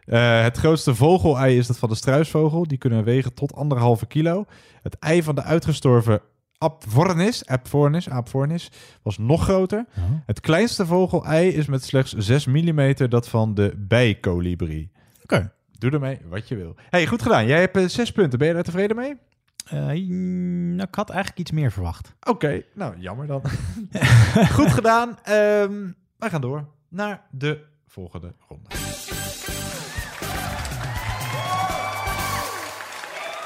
Eh, 0.05 0.41
het 0.41 0.57
grootste 0.57 0.95
vogelei 0.95 1.57
is 1.57 1.67
dat 1.67 1.77
van 1.77 1.89
de 1.89 1.95
struisvogel. 1.95 2.67
Die 2.67 2.77
kunnen 2.77 3.03
wegen 3.03 3.33
tot 3.33 3.55
anderhalve 3.55 4.05
kilo. 4.05 4.45
Het 4.81 4.99
ei 4.99 5.23
van 5.23 5.35
de 5.35 5.43
uitgestorven 5.43 6.21
Apvornis, 6.57 7.45
Apvornis, 7.45 8.09
Apvornis 8.09 8.71
was 9.01 9.17
nog 9.17 9.43
groter. 9.43 9.85
Het 10.25 10.39
kleinste 10.39 10.85
vogelei 10.85 11.49
is 11.49 11.65
met 11.65 11.83
slechts 11.83 12.13
6 12.13 12.45
mm 12.45 12.93
dat 13.09 13.29
van 13.29 13.53
de 13.53 13.73
bijkolibrie. 13.77 14.91
Oké. 15.23 15.51
Doe 15.71 15.91
ermee 15.91 16.19
wat 16.29 16.47
je 16.47 16.55
wil. 16.55 16.75
hey, 16.89 17.07
goed 17.07 17.21
gedaan. 17.21 17.47
Jij 17.47 17.59
hebt 17.59 17.77
eh, 17.77 17.87
zes 17.87 18.11
punten. 18.11 18.39
Ben 18.39 18.47
je 18.47 18.53
daar 18.53 18.63
tevreden 18.63 18.95
mee? 18.95 19.15
Eh, 19.65 19.77
nou, 19.77 20.87
ik 20.87 20.95
had 20.95 21.09
eigenlijk 21.09 21.39
iets 21.39 21.51
meer 21.51 21.71
verwacht. 21.71 22.15
Oké, 22.23 22.63
nou 22.73 22.99
jammer 22.99 23.27
dan. 23.27 23.41
Goed 24.57 24.71
gedaan. 24.71 25.17
Ehm 25.23 25.91
wij 26.23 26.29
gaan 26.31 26.41
door 26.41 26.67
naar 26.89 27.21
de 27.31 27.63
volgende 27.87 28.33
ronde. 28.47 28.69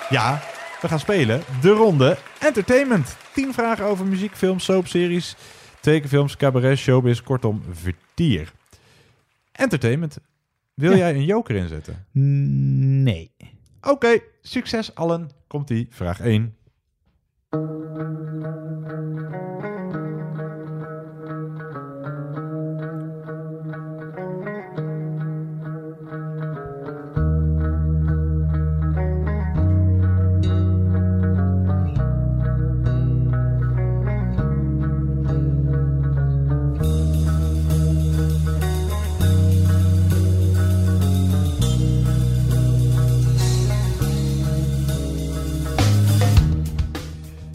Ja, 0.10 0.40
we 0.82 0.88
gaan 0.88 1.00
spelen 1.00 1.42
de 1.62 1.70
ronde 1.70 2.18
Entertainment. 2.40 3.18
10 3.34 3.54
vragen 3.54 3.86
over 3.86 4.06
muziek, 4.06 4.36
films, 4.36 4.64
soapseries, 4.64 5.36
tekenfilms, 5.80 6.38
cabaret, 6.38 6.78
showbiz, 6.78 7.22
kortom 7.22 7.64
vertier. 7.72 8.52
Entertainment. 9.52 10.18
Wil 10.74 10.92
Ja. 10.92 10.98
jij 10.98 11.16
een 11.16 11.26
joker 11.26 11.56
inzetten? 11.56 12.06
Nee. 13.04 13.32
Oké, 13.82 14.20
succes 14.42 14.96
allen. 14.96 15.30
Komt-ie, 15.48 15.88
vraag 15.90 16.20
1. 16.20 16.56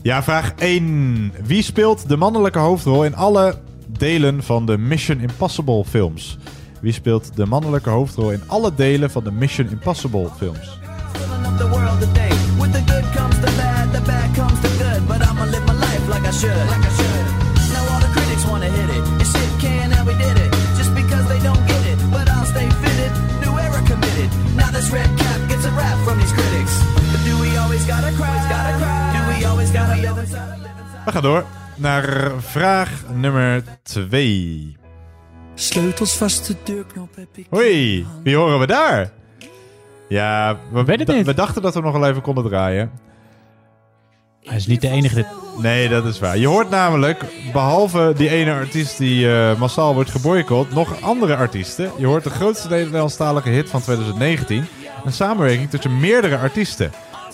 Ja, 0.03 0.23
vraag 0.23 0.53
1. 0.55 1.33
Wie 1.45 1.63
speelt 1.63 2.09
de 2.09 2.17
mannelijke 2.17 2.59
hoofdrol 2.59 3.05
in 3.05 3.17
alle 3.17 3.55
delen 3.87 4.43
van 4.43 4.67
de 4.67 4.79
Mission 4.79 5.21
Impossible 5.21 5.85
films? 5.85 6.39
Wie 6.81 6.93
speelt 6.93 7.37
de 7.37 7.47
mannelijke 7.47 7.91
hoofdrol 7.91 8.31
in 8.31 8.43
alle 8.47 8.75
delen 8.75 9.11
van 9.11 9.25
de 9.25 9.33
Mission 9.33 9.69
Impossible 9.69 10.29
films? 10.37 10.79
Now 24.57 24.71
this 24.71 24.91
red 24.91 25.19
cap 25.19 25.49
gets 25.49 25.65
a 25.65 25.71
rap 25.71 25.99
from 26.05 26.19
these 26.19 26.33
critics. 26.33 26.91
We 31.05 31.12
gaan 31.12 31.22
door 31.22 31.45
naar 31.76 32.30
vraag 32.39 32.91
nummer 33.14 33.62
2. 33.83 34.76
Sleutels 35.55 36.16
vast 36.16 36.47
de 36.47 36.57
deurknop 36.64 37.16
heb 37.16 37.28
ik. 37.35 37.47
Hoi, 37.51 38.07
wie 38.22 38.37
horen 38.37 38.59
we 38.59 38.66
daar? 38.66 39.11
Ja, 40.09 40.57
we, 40.72 40.85
weet 40.85 40.99
het 40.99 41.09
d- 41.09 41.12
niet. 41.14 41.26
we 41.26 41.35
dachten 41.35 41.62
dat 41.62 41.74
we 41.74 41.80
nog 41.80 41.93
wel 41.93 42.09
even 42.09 42.22
konden 42.22 42.45
draaien. 42.45 42.91
Hij 44.43 44.57
is 44.57 44.66
niet 44.66 44.80
de 44.80 44.89
enige. 44.89 45.14
Dit... 45.14 45.26
Nee, 45.62 45.89
dat 45.89 46.05
is 46.05 46.18
waar. 46.18 46.39
Je 46.39 46.47
hoort 46.47 46.70
namelijk, 46.70 47.24
behalve 47.53 48.12
die 48.16 48.28
ene 48.28 48.53
artiest 48.53 48.99
die 48.99 49.33
eh, 49.35 49.59
massaal 49.59 49.95
wordt 49.95 50.11
geboycott, 50.11 50.72
nog 50.74 51.01
andere 51.03 51.37
artiesten. 51.37 51.91
Je 51.99 52.07
hoort 52.07 52.24
de 52.24 52.30
grootste 52.30 52.68
Nederlandstalige 52.68 53.49
hit 53.49 53.70
van 53.70 53.80
2019. 53.83 54.64
Een 55.05 55.12
samenwerking 55.12 55.70
tussen 55.70 56.01
meerdere 56.01 56.37
artiesten. 56.39 56.93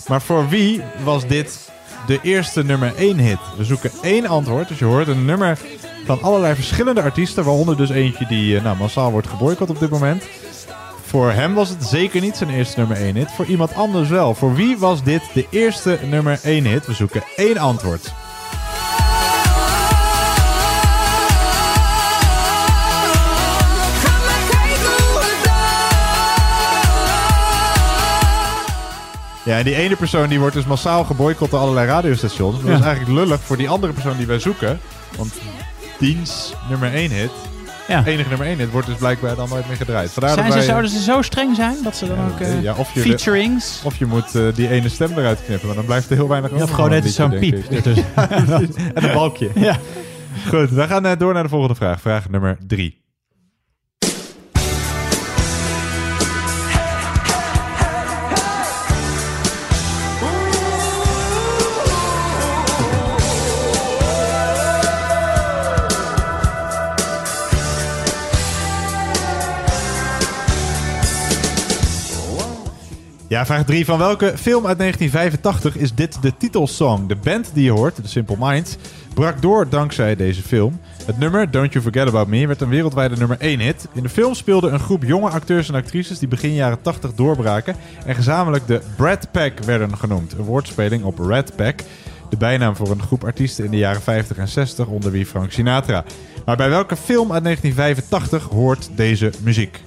Maar 0.09 0.21
voor 0.21 0.49
wie 0.49 0.81
was 1.03 1.27
dit 1.27 1.71
de 2.07 2.19
eerste 2.21 2.63
nummer 2.63 2.95
1 2.95 3.17
hit? 3.17 3.39
We 3.57 3.63
zoeken 3.63 3.91
één 4.01 4.25
antwoord. 4.25 4.67
Dus 4.67 4.79
je 4.79 4.85
hoort 4.85 5.07
een 5.07 5.25
nummer 5.25 5.59
van 6.05 6.21
allerlei 6.21 6.55
verschillende 6.55 7.01
artiesten. 7.01 7.43
Waaronder 7.43 7.77
dus 7.77 7.89
eentje 7.89 8.25
die 8.27 8.57
eh, 8.57 8.63
nou, 8.63 8.77
massaal 8.77 9.11
wordt 9.11 9.27
geboycott 9.27 9.69
op 9.69 9.79
dit 9.79 9.89
moment. 9.89 10.23
Voor 11.05 11.31
hem 11.31 11.53
was 11.53 11.69
het 11.69 11.83
zeker 11.83 12.21
niet 12.21 12.35
zijn 12.37 12.49
eerste 12.49 12.79
nummer 12.79 12.97
1 12.97 13.15
hit. 13.15 13.31
Voor 13.31 13.45
iemand 13.45 13.73
anders 13.73 14.09
wel. 14.09 14.35
Voor 14.35 14.55
wie 14.55 14.77
was 14.77 15.03
dit 15.03 15.21
de 15.33 15.47
eerste 15.49 15.99
nummer 16.05 16.39
1 16.43 16.65
hit? 16.65 16.85
We 16.85 16.93
zoeken 16.93 17.23
één 17.35 17.57
antwoord. 17.57 18.13
Ja, 29.49 29.57
en 29.57 29.63
die 29.63 29.75
ene 29.75 29.95
persoon 29.95 30.29
die 30.29 30.39
wordt 30.39 30.55
dus 30.55 30.65
massaal 30.65 31.03
geboycott 31.03 31.51
door 31.51 31.59
allerlei 31.59 31.87
radiostations. 31.87 32.55
Dat 32.59 32.67
Ja. 32.69 32.77
is 32.77 32.81
eigenlijk 32.83 33.19
lullig 33.19 33.39
voor 33.41 33.57
die 33.57 33.69
andere 33.69 33.93
persoon 33.93 34.17
die 34.17 34.25
wij 34.27 34.39
zoeken. 34.39 34.79
Want 35.17 35.33
diens 35.99 36.53
nummer 36.69 36.93
1 36.95 37.11
hit, 37.11 37.31
Ja. 37.87 38.05
enige 38.05 38.29
nummer 38.29 38.47
1 38.47 38.57
hit, 38.57 38.71
wordt 38.71 38.87
dus 38.87 38.95
blijkbaar 38.97 39.35
dan 39.35 39.49
nooit 39.49 39.67
meer 39.67 39.77
gedraaid. 39.77 40.11
Vandaar 40.11 40.33
Zijn 40.33 40.51
ze, 40.51 40.61
zouden 40.61 40.91
ze 40.91 41.01
zo 41.01 41.21
streng 41.21 41.55
zijn 41.55 41.75
dat 41.83 41.95
ze 41.95 42.07
dan 42.07 42.17
ook 42.31 42.39
eh, 42.39 42.61
ja, 42.61 42.73
of 42.77 42.93
je 42.93 43.01
de- 43.01 43.07
featurings... 43.09 43.81
Of 43.83 43.95
je 43.97 44.05
moet 44.05 44.35
eh, 44.35 44.43
die 44.53 44.69
ene 44.69 44.89
stem 44.89 45.11
eruit 45.17 45.39
knippen, 45.45 45.67
maar 45.67 45.75
dan 45.75 45.85
blijft 45.85 46.09
er 46.09 46.15
heel 46.15 46.27
weinig 46.27 46.49
Ja, 46.49 46.55
over. 46.55 46.67
of 46.69 46.75
gewoon 46.75 46.89
net 46.89 47.11
zo'n 47.11 47.39
piep 47.39 47.65
ertussen. 47.71 48.05
en 48.95 49.03
een 49.03 49.13
balkje. 49.13 49.49
Ja. 49.55 49.77
Goed, 50.49 50.69
we 50.69 50.87
gaan 50.87 51.05
eh, 51.05 51.17
door 51.17 51.33
naar 51.33 51.43
de 51.43 51.49
volgende 51.49 51.75
vraag. 51.75 52.01
Vraag 52.01 52.29
nummer 52.29 52.57
3. 52.67 52.98
Ja, 73.29 73.45
vraag 73.45 73.65
3. 73.65 73.85
Van 73.85 73.97
welke 73.97 74.33
film 74.37 74.67
uit 74.67 74.77
1985 74.77 75.77
is 75.77 75.93
dit 75.93 76.21
de 76.21 76.37
titelsong? 76.37 77.07
De 77.07 77.15
band 77.15 77.51
die 77.53 77.63
je 77.63 77.71
hoort, 77.71 77.95
The 77.95 78.07
Simple 78.07 78.35
Minds, 78.39 78.77
brak 79.13 79.41
door 79.41 79.69
dankzij 79.69 80.15
deze 80.15 80.41
film. 80.41 80.79
Het 81.05 81.17
nummer 81.17 81.51
Don't 81.51 81.73
You 81.73 81.83
Forget 81.83 82.07
About 82.07 82.27
Me 82.27 82.47
werd 82.47 82.61
een 82.61 82.69
wereldwijde 82.69 83.15
nummer 83.17 83.37
1 83.39 83.59
hit. 83.59 83.87
In 83.93 84.03
de 84.03 84.09
film 84.09 84.33
speelde 84.33 84.69
een 84.69 84.79
groep 84.79 85.03
jonge 85.03 85.29
acteurs 85.29 85.69
en 85.69 85.75
actrices 85.75 86.19
die 86.19 86.27
begin 86.27 86.53
jaren 86.53 86.81
80 86.81 87.13
doorbraken 87.13 87.75
en 88.05 88.15
gezamenlijk 88.15 88.67
de 88.67 88.81
Brad 88.95 89.31
Pack 89.31 89.59
werden 89.59 89.97
genoemd. 89.97 90.33
Een 90.33 90.43
woordspeling 90.43 91.03
op 91.03 91.19
Red 91.19 91.55
Pack, 91.55 91.79
de 92.29 92.37
bijnaam 92.37 92.75
voor 92.75 92.91
een 92.91 93.01
groep 93.01 93.23
artiesten 93.23 93.65
in 93.65 93.71
de 93.71 93.77
jaren 93.77 94.01
50 94.01 94.37
en 94.37 94.47
60 94.47 94.87
onder 94.87 95.11
wie 95.11 95.25
Frank 95.25 95.51
Sinatra. 95.51 96.03
Maar 96.45 96.57
bij 96.57 96.69
welke 96.69 96.95
film 96.95 97.31
uit 97.31 97.43
1985 97.43 98.43
hoort 98.43 98.89
deze 98.95 99.31
muziek? 99.43 99.81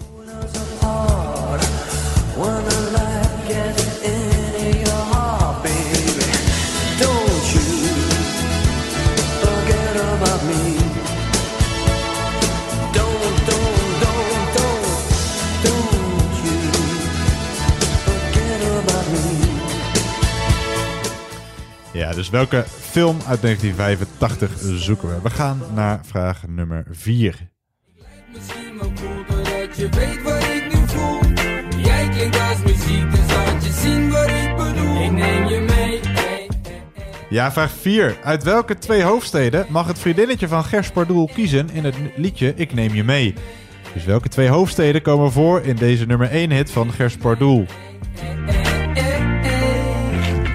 Welke 22.33 22.65
film 22.81 23.17
uit 23.27 23.43
1985 23.43 24.51
zoeken 24.59 25.09
we? 25.09 25.21
We 25.23 25.31
gaan 25.31 25.61
naar 25.75 26.01
vraag 26.05 26.43
nummer 26.49 26.85
4. 26.91 27.49
Misschien 28.33 28.79
wel 28.79 28.93
cool 29.01 29.25
doordat 29.29 29.77
je 29.77 29.89
weet 29.89 30.23
wat 30.23 30.43
ik 30.43 30.73
voel. 30.87 31.21
Jij 31.83 32.07
laat 32.31 32.57
je 32.65 33.85
ik 35.05 35.13
neem 35.13 35.47
je 35.47 35.61
mee. 35.61 36.01
Ja, 37.29 37.53
vraag 37.53 37.73
4. 37.73 38.17
Uit 38.23 38.43
welke 38.43 38.79
twee 38.79 39.03
hoofdsteden 39.03 39.67
mag 39.69 39.87
het 39.87 39.99
vriendinnetje 39.99 40.49
van 40.49 40.65
Gers 40.65 40.91
Pardoel 40.91 41.31
kiezen 41.35 41.71
in 41.71 41.85
het 41.85 41.95
liedje 42.17 42.53
Ik 42.57 42.75
Neem 42.75 42.95
Je 42.95 43.05
Mee? 43.05 43.35
Dus 43.95 44.05
welke 44.05 44.29
twee 44.29 44.49
hoofdsteden 44.49 45.03
komen 45.03 45.33
voor 45.33 45.61
in 45.61 45.77
deze 45.77 46.07
nummer 46.07 46.31
1 46.31 46.51
hit 46.51 46.71
van 46.71 46.93
Gers 46.93 47.17
Pardoel? 47.17 47.67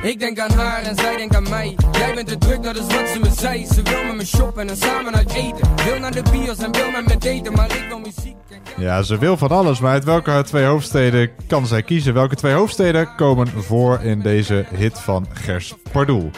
Ik 0.08 0.20
denk 0.20 0.40
aan 0.40 0.52
haar 0.52 0.82
en 0.82 0.96
zij 0.96 1.18
denkt 1.18 1.36
aan 1.36 1.50
mij. 1.50 1.76
Jij 1.92 2.14
bent 2.14 2.28
te 2.28 2.38
druk, 2.38 2.64
dat 2.64 2.76
is 2.76 2.82
wat 2.82 3.10
ze 3.10 3.20
me 3.20 3.30
zei. 3.38 3.66
Ze 3.66 3.82
wil 3.82 4.04
met 4.06 4.16
me 4.16 4.26
shoppen 4.26 4.70
en 4.70 4.78
samen 4.78 5.16
uit 5.16 5.34
eten. 5.34 5.76
Wil 5.86 6.00
naar 6.00 6.12
de 6.12 6.24
bios 6.32 6.58
en 6.58 6.72
wil 6.72 6.92
met 6.92 7.08
me 7.08 7.18
daten, 7.18 7.54
maar 7.54 7.76
ik 7.76 7.86
wil 7.88 8.00
muziek. 8.00 8.36
Ja, 8.78 9.02
ze 9.02 9.18
wil 9.18 9.38
van 9.38 9.50
alles, 9.50 9.80
maar 9.80 9.92
uit 9.92 10.04
welke 10.04 10.44
twee 10.46 10.66
hoofdsteden 10.66 11.32
kan 11.48 11.68
zij 11.68 11.84
kiezen? 11.84 12.14
Welke 12.14 12.36
twee 12.36 12.54
hoofdsteden 12.54 13.16
komen 13.16 13.48
voor 13.48 14.00
in 14.02 14.22
deze 14.22 14.66
hit 14.76 15.00
van 15.00 15.28
Gers 15.34 15.74
Pardoel? 15.92 16.30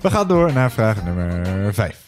We 0.00 0.10
gaan 0.10 0.28
door 0.28 0.52
naar 0.52 0.70
vraag 0.70 1.04
nummer 1.04 1.74
5. 1.74 2.05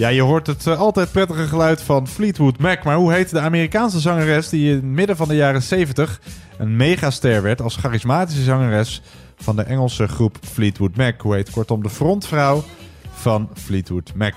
Ja, 0.00 0.08
je 0.08 0.22
hoort 0.22 0.46
het 0.46 0.66
eh, 0.66 0.78
altijd 0.78 1.12
prettige 1.12 1.46
geluid 1.46 1.82
van 1.82 2.08
Fleetwood 2.08 2.58
Mac. 2.58 2.84
Maar 2.84 2.96
hoe 2.96 3.12
heet 3.12 3.30
de 3.30 3.40
Amerikaanse 3.40 4.00
zangeres 4.00 4.48
die 4.48 4.68
in 4.68 4.74
het 4.74 4.84
midden 4.84 5.16
van 5.16 5.28
de 5.28 5.34
jaren 5.34 5.62
70 5.62 6.20
een 6.58 6.76
megaster 6.76 7.42
werd 7.42 7.60
als 7.60 7.76
charismatische 7.76 8.42
zangeres 8.42 9.02
van 9.36 9.56
de 9.56 9.62
Engelse 9.62 10.08
groep 10.08 10.36
Fleetwood 10.42 10.96
Mac? 10.96 11.20
Hoe 11.20 11.34
heet 11.34 11.50
kortom 11.50 11.82
de 11.82 11.90
frontvrouw 11.90 12.64
van 13.12 13.48
Fleetwood 13.54 14.12
Mac? 14.14 14.34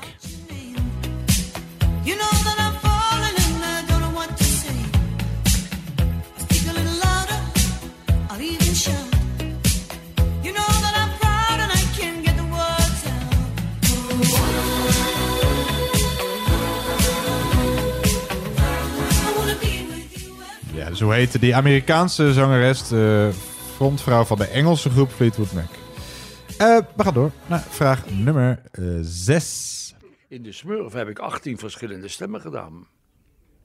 Hoe 21.04 21.14
heette 21.14 21.39
die 21.39 21.56
Amerikaanse 21.56 22.34
zangeres, 22.34 22.91
frontvrouw 23.76 24.24
van 24.24 24.38
de 24.38 24.45
Engelse 24.45 24.89
groep 24.89 25.12
Fleetwood 25.12 25.54
Mac? 25.54 25.70
Eh, 26.58 26.78
we 26.95 27.04
gaan 27.04 27.14
door 27.14 27.32
naar 27.47 27.64
vraag 27.70 28.10
nummer 28.10 28.62
6. 29.01 29.95
In 30.28 30.43
de 30.43 30.51
Smurf 30.51 30.93
heb 30.93 31.08
ik 31.08 31.20
18 31.20 31.58
verschillende 31.58 32.08
stemmen 32.08 32.41
gedaan. 32.41 32.88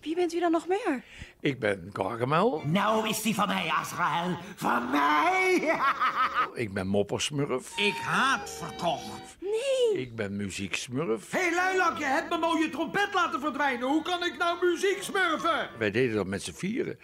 Wie 0.01 0.15
bent 0.15 0.35
u 0.35 0.41
dan 0.41 0.51
nog 0.51 0.69
meer? 0.69 1.03
Ik 1.41 1.59
ben 1.59 1.91
Gargamel. 1.93 2.63
Nou 2.65 3.09
is 3.09 3.23
die 3.23 3.35
van 3.35 3.47
mij, 3.47 3.69
Azrael. 3.69 4.37
Van 4.57 4.91
mij! 4.91 5.79
Ik 6.55 6.73
ben 6.73 6.87
Moppersmurf. 6.87 7.79
Ik 7.79 7.95
haat 7.95 8.51
verkocht. 8.51 9.37
Nee. 9.41 10.01
Ik 10.01 10.17
ben 10.17 10.37
Muzieksmurf. 10.37 11.31
Hé, 11.31 11.39
hey, 11.39 11.55
Luilak, 11.55 11.99
je 11.99 12.05
hebt 12.05 12.29
mijn 12.29 12.41
mooie 12.41 12.69
trompet 12.69 13.09
laten 13.15 13.41
verdwijnen. 13.41 13.89
Hoe 13.89 14.03
kan 14.03 14.25
ik 14.25 14.39
nou 14.39 14.67
muziek 14.67 15.03
smurfen? 15.03 15.69
Wij 15.79 15.91
deden 15.91 16.17
dat 16.17 16.27
met 16.27 16.43
z'n 16.43 16.53
vieren. 16.53 16.99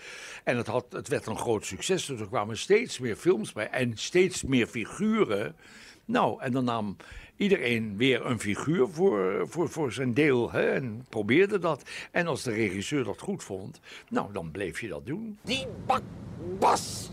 En 0.45 0.57
het, 0.57 0.67
had, 0.67 0.87
het 0.91 1.09
werd 1.09 1.27
een 1.27 1.39
groot 1.39 1.67
succes. 1.67 2.07
Dus 2.07 2.21
er 2.21 2.29
kwamen 2.29 2.59
steeds 2.59 2.99
meer 2.99 3.17
films 3.17 3.53
bij. 3.53 3.71
En 3.71 3.97
steeds 3.97 4.43
meer 4.43 4.67
figuren. 4.67 5.57
Nou, 6.05 6.41
en 6.41 6.53
dan 6.53 6.65
nam 6.65 6.97
iedereen 7.37 7.97
weer 7.97 8.27
een 8.27 8.41
figuur 8.41 8.89
voor, 8.89 9.49
voor, 9.49 9.69
voor 9.69 9.93
zijn 9.93 10.15
deel. 10.15 10.51
Hè, 10.51 10.71
en 10.71 11.07
probeerde 11.09 11.59
dat. 11.59 11.83
En 12.11 12.27
als 12.27 12.43
de 12.43 12.53
regisseur 12.53 13.05
dat 13.05 13.21
goed 13.21 13.45
vond, 13.45 13.81
nou, 14.09 14.33
dan 14.33 14.51
bleef 14.51 14.81
je 14.81 14.89
dat 14.89 15.07
doen. 15.07 15.39
Die 15.43 15.67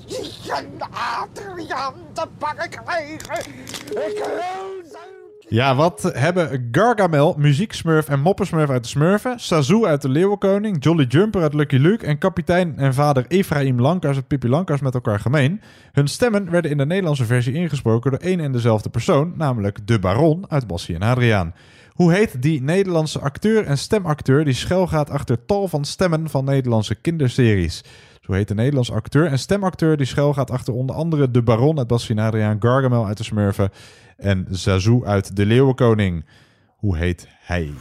die 0.08 0.52
Adriaan 0.92 1.94
te 2.14 2.28
pakken 2.38 2.70
krijgen. 2.70 3.40
Ik 3.86 4.24
wil 4.24 5.21
Ja, 5.52 5.76
wat 5.76 6.12
hebben 6.14 6.68
Gargamel, 6.72 7.36
Muzieksmurf 7.38 8.10
en 8.10 8.20
Moppersmurf 8.20 8.70
uit 8.70 8.84
de 8.84 8.90
Smurfen, 8.90 9.40
Sazoo 9.40 9.86
uit 9.86 10.02
de 10.02 10.10
Leeuwenkoning, 10.10 10.84
Jolly 10.84 11.06
Jumper 11.06 11.42
uit 11.42 11.54
Lucky 11.54 11.76
Luke 11.76 12.06
en 12.06 12.18
kapitein 12.18 12.78
en 12.78 12.94
vader 12.94 13.26
Ephraim 13.28 13.80
Lankers 13.80 14.16
uit 14.16 14.28
Pippi 14.28 14.50
Lankers 14.50 14.82
met 14.82 14.94
elkaar 14.94 15.20
gemeen? 15.20 15.62
Hun 15.92 16.08
stemmen 16.08 16.52
werden 16.52 16.72
in 16.72 16.78
de 16.78 16.86
Nederlandse 16.86 17.26
versie 17.26 17.54
ingesproken 17.54 18.12
door 18.12 18.20
één 18.20 18.40
en 18.40 18.52
dezelfde 18.52 18.90
persoon, 18.90 19.34
namelijk 19.36 19.88
de 19.88 20.00
Baron 20.00 20.46
uit 20.48 20.68
Bassie 20.68 20.96
en 20.96 21.02
Adriaan. 21.02 21.54
Hoe 21.92 22.14
heet 22.14 22.42
die 22.42 22.62
Nederlandse 22.62 23.20
acteur 23.20 23.66
en 23.66 23.78
stemacteur 23.78 24.46
die 24.46 24.54
schuilgaat 24.54 25.10
achter 25.10 25.46
tal 25.46 25.68
van 25.68 25.86
stemmen 25.86 26.30
van 26.30 26.46
Nederlandse 26.46 26.96
kinderseries? 26.96 27.84
Zo 28.22 28.34
heet 28.34 28.48
de 28.48 28.54
Nederlandse 28.54 28.94
acteur 28.94 29.26
en 29.26 29.40
stemacteur 29.40 29.98
die 29.98 30.06
schuilgaat 30.06 30.52
achter 30.52 30.74
onder 30.74 30.96
andere 30.96 31.32
de 31.32 31.42
Baron 31.42 31.78
uit 31.78 31.92
Adriaan, 31.92 32.58
Gargamel 32.60 33.06
uit 33.06 33.18
de 33.18 33.24
Smurfen 33.24 33.70
en 34.18 34.48
Zazoo 34.50 35.06
uit 35.06 35.36
De 35.36 35.46
Leeuwenkoning. 35.46 36.26
Hoe 36.78 36.98
heet 36.98 37.28
hij? 37.42 37.74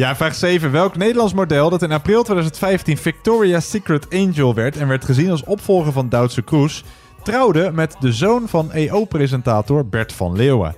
Ja, 0.00 0.16
vraag 0.16 0.34
7. 0.34 0.70
Welk 0.70 0.96
Nederlands 0.96 1.32
model 1.34 1.70
dat 1.70 1.82
in 1.82 1.92
april 1.92 2.22
2015 2.22 2.96
Victoria's 2.96 3.70
Secret 3.70 4.06
Angel 4.14 4.54
werd 4.54 4.76
en 4.76 4.88
werd 4.88 5.04
gezien 5.04 5.30
als 5.30 5.44
opvolger 5.44 5.92
van 5.92 6.08
Duitse 6.08 6.42
Kroes, 6.42 6.84
trouwde 7.22 7.70
met 7.72 7.96
de 8.00 8.12
zoon 8.12 8.48
van 8.48 8.72
EO-presentator 8.72 9.86
Bert 9.86 10.12
van 10.12 10.36
Leeuwen. 10.36 10.74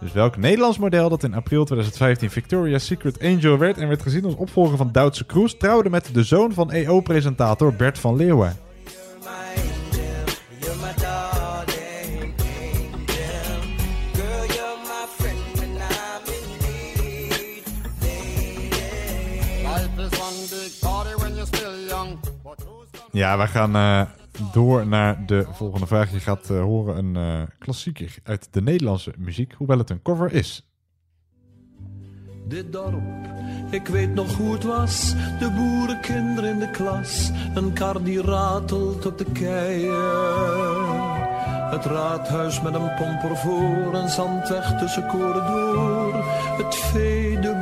Dus 0.00 0.12
welk 0.12 0.36
Nederlands 0.36 0.78
model 0.78 1.08
dat 1.08 1.22
in 1.22 1.34
april 1.34 1.64
2015 1.64 2.30
Victoria's 2.30 2.86
Secret 2.86 3.22
Angel 3.22 3.58
werd 3.58 3.78
en 3.78 3.88
werd 3.88 4.02
gezien 4.02 4.24
als 4.24 4.34
opvolger 4.34 4.76
van 4.76 4.92
Duitse 4.92 5.24
Kroes, 5.24 5.56
trouwde 5.56 5.90
met 5.90 6.10
de 6.12 6.24
zoon 6.24 6.52
van 6.52 6.70
EO-presentator 6.70 7.74
Bert 7.74 7.98
van 7.98 8.16
Leeuwen. 8.16 8.56
Ja, 23.16 23.38
we 23.38 23.46
gaan 23.46 23.76
eh, 23.76 24.02
door 24.52 24.86
naar 24.86 25.26
de 25.26 25.46
volgende 25.52 25.86
vraag. 25.86 26.12
Je 26.12 26.20
gaat 26.20 26.50
eh, 26.50 26.60
horen 26.60 26.96
een 26.96 27.16
eh, 27.16 27.42
klassieker 27.58 28.14
uit 28.22 28.48
de 28.50 28.62
Nederlandse 28.62 29.12
muziek, 29.18 29.52
hoewel 29.52 29.78
het 29.78 29.90
een 29.90 30.02
cover 30.02 30.32
is. 30.32 30.66
Dit 32.48 32.72
dorp, 32.72 33.02
ik 33.70 33.86
weet 33.86 34.14
nog 34.14 34.36
hoe 34.36 34.52
het 34.52 34.64
was. 34.64 35.14
De 35.38 35.50
boerenkinderen 35.50 36.50
in 36.50 36.58
de 36.58 36.70
klas. 36.70 37.30
Een 37.54 37.72
kar 37.72 38.02
die 38.02 38.22
ratelt 38.22 39.06
op 39.06 39.18
de 39.18 39.32
keien. 39.32 41.14
Het 41.70 41.84
raadhuis 41.84 42.62
met 42.62 42.74
een 42.74 42.94
pomper 42.94 43.36
voor. 43.36 43.94
Een 43.94 44.08
zandweg 44.08 44.78
tussen 44.78 45.06
koren 45.06 45.46
door. 45.46 46.24
Het 46.56 46.74
vee, 46.74 47.38
de 47.38 47.55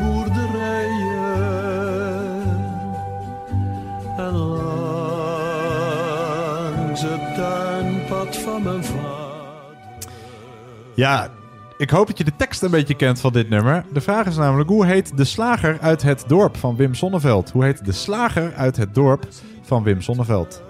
Ja, 10.94 11.30
ik 11.76 11.90
hoop 11.90 12.06
dat 12.06 12.18
je 12.18 12.24
de 12.24 12.36
tekst 12.36 12.62
een 12.62 12.70
beetje 12.70 12.94
kent 12.94 13.20
van 13.20 13.32
dit 13.32 13.48
nummer. 13.48 13.84
De 13.92 14.00
vraag 14.00 14.26
is 14.26 14.36
namelijk, 14.36 14.68
hoe 14.68 14.86
heet 14.86 15.16
de 15.16 15.24
slager 15.24 15.80
uit 15.80 16.02
het 16.02 16.24
dorp 16.26 16.56
van 16.56 16.76
Wim 16.76 16.94
Sonneveld? 16.94 17.50
Hoe 17.50 17.64
heet 17.64 17.84
de 17.84 17.92
slager 17.92 18.54
uit 18.54 18.76
het 18.76 18.94
dorp 18.94 19.28
van 19.62 19.82
Wim 19.82 20.00
Sonneveld? 20.00 20.62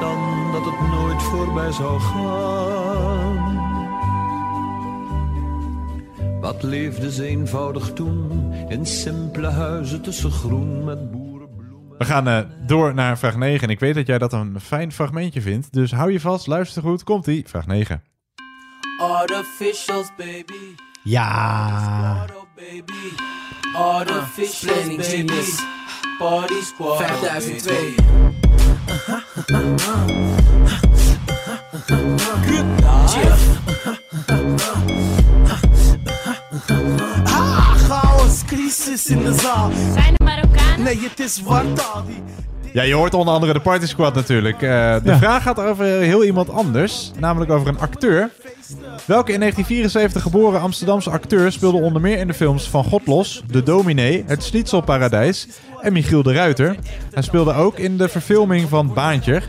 dan 0.00 0.52
dat 0.52 0.64
het 0.64 0.90
nooit 0.90 1.22
voorbij 1.22 1.72
zou 1.72 2.00
gaan. 2.00 2.56
Wat 6.40 6.62
leefde 6.62 7.12
ze 7.12 7.24
eenvoudig 7.24 7.92
toen 7.92 8.52
in 8.68 8.86
simpele 8.86 9.48
huizen 9.48 10.02
tussen 10.02 10.30
groen 10.30 10.84
met 10.84 11.10
boeren. 11.10 11.48
We 11.98 12.04
gaan 12.04 12.28
eh, 12.28 12.40
door 12.66 12.94
naar 12.94 13.18
vraag 13.18 13.36
9 13.36 13.62
en 13.62 13.68
ik 13.68 13.80
weet 13.80 13.94
dat 13.94 14.06
jij 14.06 14.18
dat 14.18 14.32
een 14.32 14.60
fijn 14.60 14.92
fragmentje 14.92 15.40
vindt. 15.40 15.72
Dus 15.72 15.92
hou 15.92 16.12
je 16.12 16.20
vast, 16.20 16.46
luister 16.46 16.82
goed, 16.82 17.04
komt-ie. 17.04 17.48
Vraag 17.48 17.66
9. 17.66 18.02
Artificials, 18.98 20.10
baby. 20.16 20.74
Ja. 21.04 22.26
Baby. 22.56 23.14
Artificials, 23.74 24.96
baby. 24.96 25.52
Party 26.18 26.62
squad. 26.62 26.98
5002. 26.98 27.94
Ah, 37.26 37.76
chaos, 37.88 38.44
crisis. 38.46 38.88
is 38.88 39.06
in 39.06 39.24
de 39.24 39.34
zaal. 39.34 39.70
Zijn 39.92 40.16
er 40.16 40.24
Marokkanen? 40.24 40.82
Nee, 40.82 41.00
het 41.00 41.20
is 41.20 41.42
Warta. 41.42 42.04
Ja, 42.72 42.82
je 42.82 42.94
hoort 42.94 43.14
onder 43.14 43.34
andere 43.34 43.52
de 43.52 43.60
Party 43.60 43.86
Squad 43.86 44.14
natuurlijk. 44.14 44.62
Eh, 44.62 44.94
de 44.94 45.00
Ja. 45.10 45.18
vraag 45.18 45.42
gaat 45.42 45.60
over 45.60 45.84
heel 45.84 46.24
iemand 46.24 46.50
anders, 46.50 47.10
namelijk 47.18 47.50
over 47.50 47.68
een 47.68 47.78
acteur. 47.78 48.30
Welke 49.04 49.32
in 49.32 49.38
1974 49.40 50.22
geboren 50.22 50.60
Amsterdamse 50.60 51.10
acteur 51.10 51.52
speelde 51.52 51.78
onder 51.80 52.02
meer 52.02 52.18
in 52.18 52.26
de 52.26 52.34
films 52.34 52.68
Van 52.70 52.84
God 52.84 53.06
Los, 53.06 53.42
De 53.46 53.62
Dominee, 53.62 54.24
Het 54.26 54.44
Schnitzelparadijs 54.44 55.48
en 55.80 55.92
Michiel 55.92 56.22
de 56.22 56.32
Ruiter. 56.32 56.76
Hij 57.12 57.22
speelde 57.22 57.52
ook 57.54 57.78
in 57.78 57.96
de 57.96 58.08
verfilming 58.08 58.68
van 58.68 58.92
Baantje. 58.94 59.42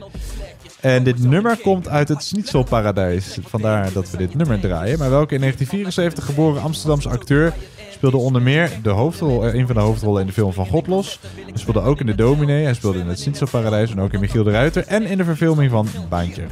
En 0.80 1.04
dit 1.04 1.24
nummer 1.24 1.58
komt 1.58 1.90
uit 1.90 2.08
het 2.08 2.24
Schnitzelparadijs. 2.24 3.38
Vandaar 3.48 3.94
dat 3.94 4.10
we 4.12 4.18
dit 4.18 4.36
nummer 4.36 4.60
draaien. 4.60 5.00
Maar 5.00 5.10
welke 5.10 5.34
in 5.34 5.40
1974 5.40 6.26
geboren 6.26 6.62
Amsterdamse 6.62 7.10
acteur 7.10 7.54
speelde 8.00 8.18
onder 8.18 8.42
meer 8.42 8.72
de 8.82 8.90
hoofdrol, 8.90 9.46
eh, 9.46 9.54
een 9.54 9.66
van 9.66 9.76
de 9.76 9.82
hoofdrollen 9.82 10.22
in 10.22 10.28
de 10.28 10.34
film 10.34 10.54
van 10.54 10.66
Godlos. 10.66 11.20
Hij 11.36 11.58
speelde 11.58 11.82
ook 11.82 12.00
in 12.00 12.06
de 12.06 12.16
Dominee, 12.16 12.64
hij 12.64 12.74
speelde 12.74 13.00
in 13.00 13.08
het 13.08 13.20
Schnitzelparadijs 13.20 13.92
en 13.92 14.02
ook 14.02 14.14
in 14.14 14.20
Michiel 14.20 14.44
de 14.44 14.52
Ruiter. 14.52 14.84
En 14.88 15.06
in 15.06 15.18
de 15.18 15.24
verfilming 15.24 15.72
van 15.72 15.88
Baantje. 16.10 16.44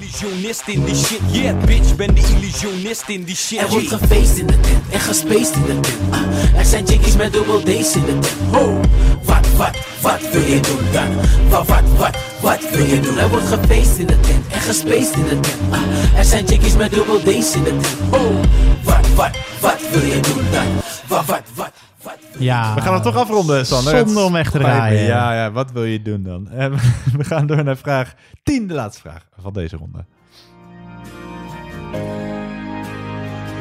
illusionist 0.00 0.62
in 0.66 0.84
die 0.84 0.94
shit, 0.94 1.20
yeah 1.30 1.64
bitch, 1.64 1.96
ben 1.96 2.14
de 2.14 2.20
illusionist 2.20 3.08
in 3.08 3.24
die 3.24 3.36
shit. 3.36 3.60
Er 3.60 3.68
wordt 3.68 3.88
gefeest 3.88 4.36
in 4.36 4.46
de 4.46 4.60
tent 4.60 4.82
en 4.92 5.00
gespaced 5.00 5.54
in 5.54 5.62
de 5.62 5.80
tent. 5.80 5.98
Ah, 6.10 6.58
er 6.58 6.64
zijn 6.64 6.86
chickies 6.86 7.16
met 7.16 7.32
dubbel 7.32 7.60
D's 7.60 7.94
in 7.94 8.04
de 8.04 8.18
tent. 8.18 8.36
Oh, 8.52 8.80
wat, 9.22 9.46
wat, 9.56 9.76
wat 10.00 10.30
wil 10.32 10.42
je 10.42 10.60
doen 10.60 10.92
dan? 10.92 11.08
Wat, 11.48 11.66
wat, 11.66 11.82
wat, 11.98 12.16
wat 12.40 12.70
wil 12.70 12.84
je 12.84 13.00
doen? 13.00 13.18
Er 13.18 13.28
wordt 13.28 13.46
gefeest 13.46 13.98
in 13.98 14.06
de 14.06 14.20
tent 14.20 14.46
en 14.48 14.60
gespaced 14.60 15.14
in 15.14 15.22
de 15.22 15.40
tent. 15.40 15.56
Ah, 15.70 16.18
er 16.18 16.24
zijn 16.24 16.46
chickies 16.46 16.76
met 16.76 16.90
dubbel 16.90 17.18
D's 17.18 17.54
in 17.54 17.64
de 17.64 17.70
tent. 17.70 17.96
Oh, 18.10 18.36
wat, 18.82 19.06
wat, 19.14 19.36
wat 19.60 19.75
wil 19.90 20.02
je 20.02 20.20
doen 20.20 20.50
dan? 20.50 20.66
Wat, 21.08 21.24
wat, 21.24 21.42
wat, 21.54 21.72
wat 22.02 22.18
Ja. 22.38 22.74
We 22.74 22.80
gaan 22.80 22.92
hem 22.92 23.02
toch 23.02 23.16
afronden, 23.16 23.66
Sander. 23.66 23.98
Zonder 23.98 24.24
om 24.24 24.32
weg 24.32 24.50
te 24.50 24.58
Het 24.58 24.66
draaien. 24.66 25.02
Ja, 25.02 25.34
ja, 25.34 25.50
wat 25.52 25.72
wil 25.72 25.84
je 25.84 26.02
doen 26.02 26.22
dan? 26.22 26.50
En 26.50 26.72
we 27.18 27.24
gaan 27.24 27.46
door 27.46 27.64
naar 27.64 27.76
vraag 27.76 28.14
10, 28.42 28.66
de 28.66 28.74
laatste 28.74 29.00
vraag 29.00 29.26
van 29.40 29.52
deze 29.52 29.76
ronde. 29.76 30.04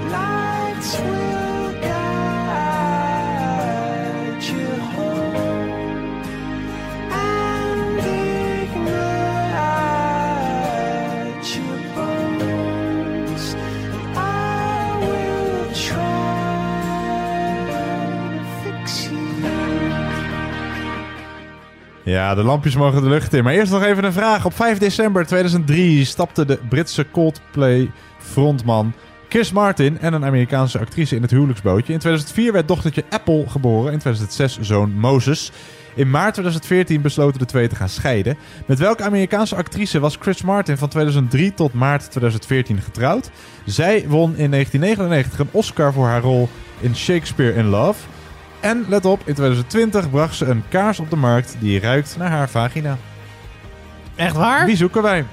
Lights 0.09 0.97
Ja, 22.05 22.35
de 22.35 22.43
lampjes 22.43 22.75
mogen 22.75 23.01
de 23.01 23.09
lucht 23.09 23.33
in. 23.33 23.43
Maar 23.43 23.53
eerst 23.53 23.71
nog 23.71 23.83
even 23.83 24.03
een 24.03 24.13
vraag. 24.13 24.45
Op 24.45 24.55
5 24.55 24.77
december 24.77 25.25
2003 25.25 26.05
stapte 26.05 26.45
de 26.45 26.59
Britse 26.69 27.05
Coldplay 27.11 27.91
frontman 28.17 28.93
Chris 29.29 29.51
Martin 29.51 29.99
en 29.99 30.13
een 30.13 30.25
Amerikaanse 30.25 30.79
actrice 30.79 31.15
in 31.15 31.21
het 31.21 31.31
huwelijksbootje. 31.31 31.93
In 31.93 31.99
2004 31.99 32.51
werd 32.51 32.67
dochtertje 32.67 33.03
Apple 33.09 33.49
geboren. 33.49 33.93
In 33.93 33.99
2006 33.99 34.59
zoon 34.61 34.91
Moses. 34.91 35.51
In 35.95 36.09
maart 36.09 36.33
2014 36.33 37.01
besloten 37.01 37.39
de 37.39 37.45
twee 37.45 37.67
te 37.67 37.75
gaan 37.75 37.89
scheiden. 37.89 38.37
Met 38.65 38.79
welke 38.79 39.03
Amerikaanse 39.03 39.55
actrice 39.55 39.99
was 39.99 40.17
Chris 40.19 40.41
Martin 40.41 40.77
van 40.77 40.89
2003 40.89 41.53
tot 41.53 41.73
maart 41.73 42.11
2014 42.11 42.81
getrouwd? 42.81 43.29
Zij 43.65 44.05
won 44.07 44.35
in 44.35 44.51
1999 44.51 45.39
een 45.39 45.49
Oscar 45.51 45.93
voor 45.93 46.07
haar 46.07 46.21
rol 46.21 46.49
in 46.79 46.95
Shakespeare 46.95 47.53
in 47.53 47.65
Love. 47.65 48.14
En 48.65 48.85
let 48.87 49.05
op, 49.05 49.19
in 49.19 49.33
2020 49.33 50.09
bracht 50.09 50.35
ze 50.35 50.45
een 50.45 50.63
kaars 50.69 50.99
op 50.99 51.09
de 51.09 51.15
markt 51.15 51.55
die 51.59 51.79
ruikt 51.79 52.15
naar 52.17 52.29
haar 52.29 52.49
vagina. 52.49 52.97
Echt 54.15 54.35
waar? 54.35 54.65
Wie 54.65 54.75
zoeken 54.75 55.01
wij? 55.01 55.25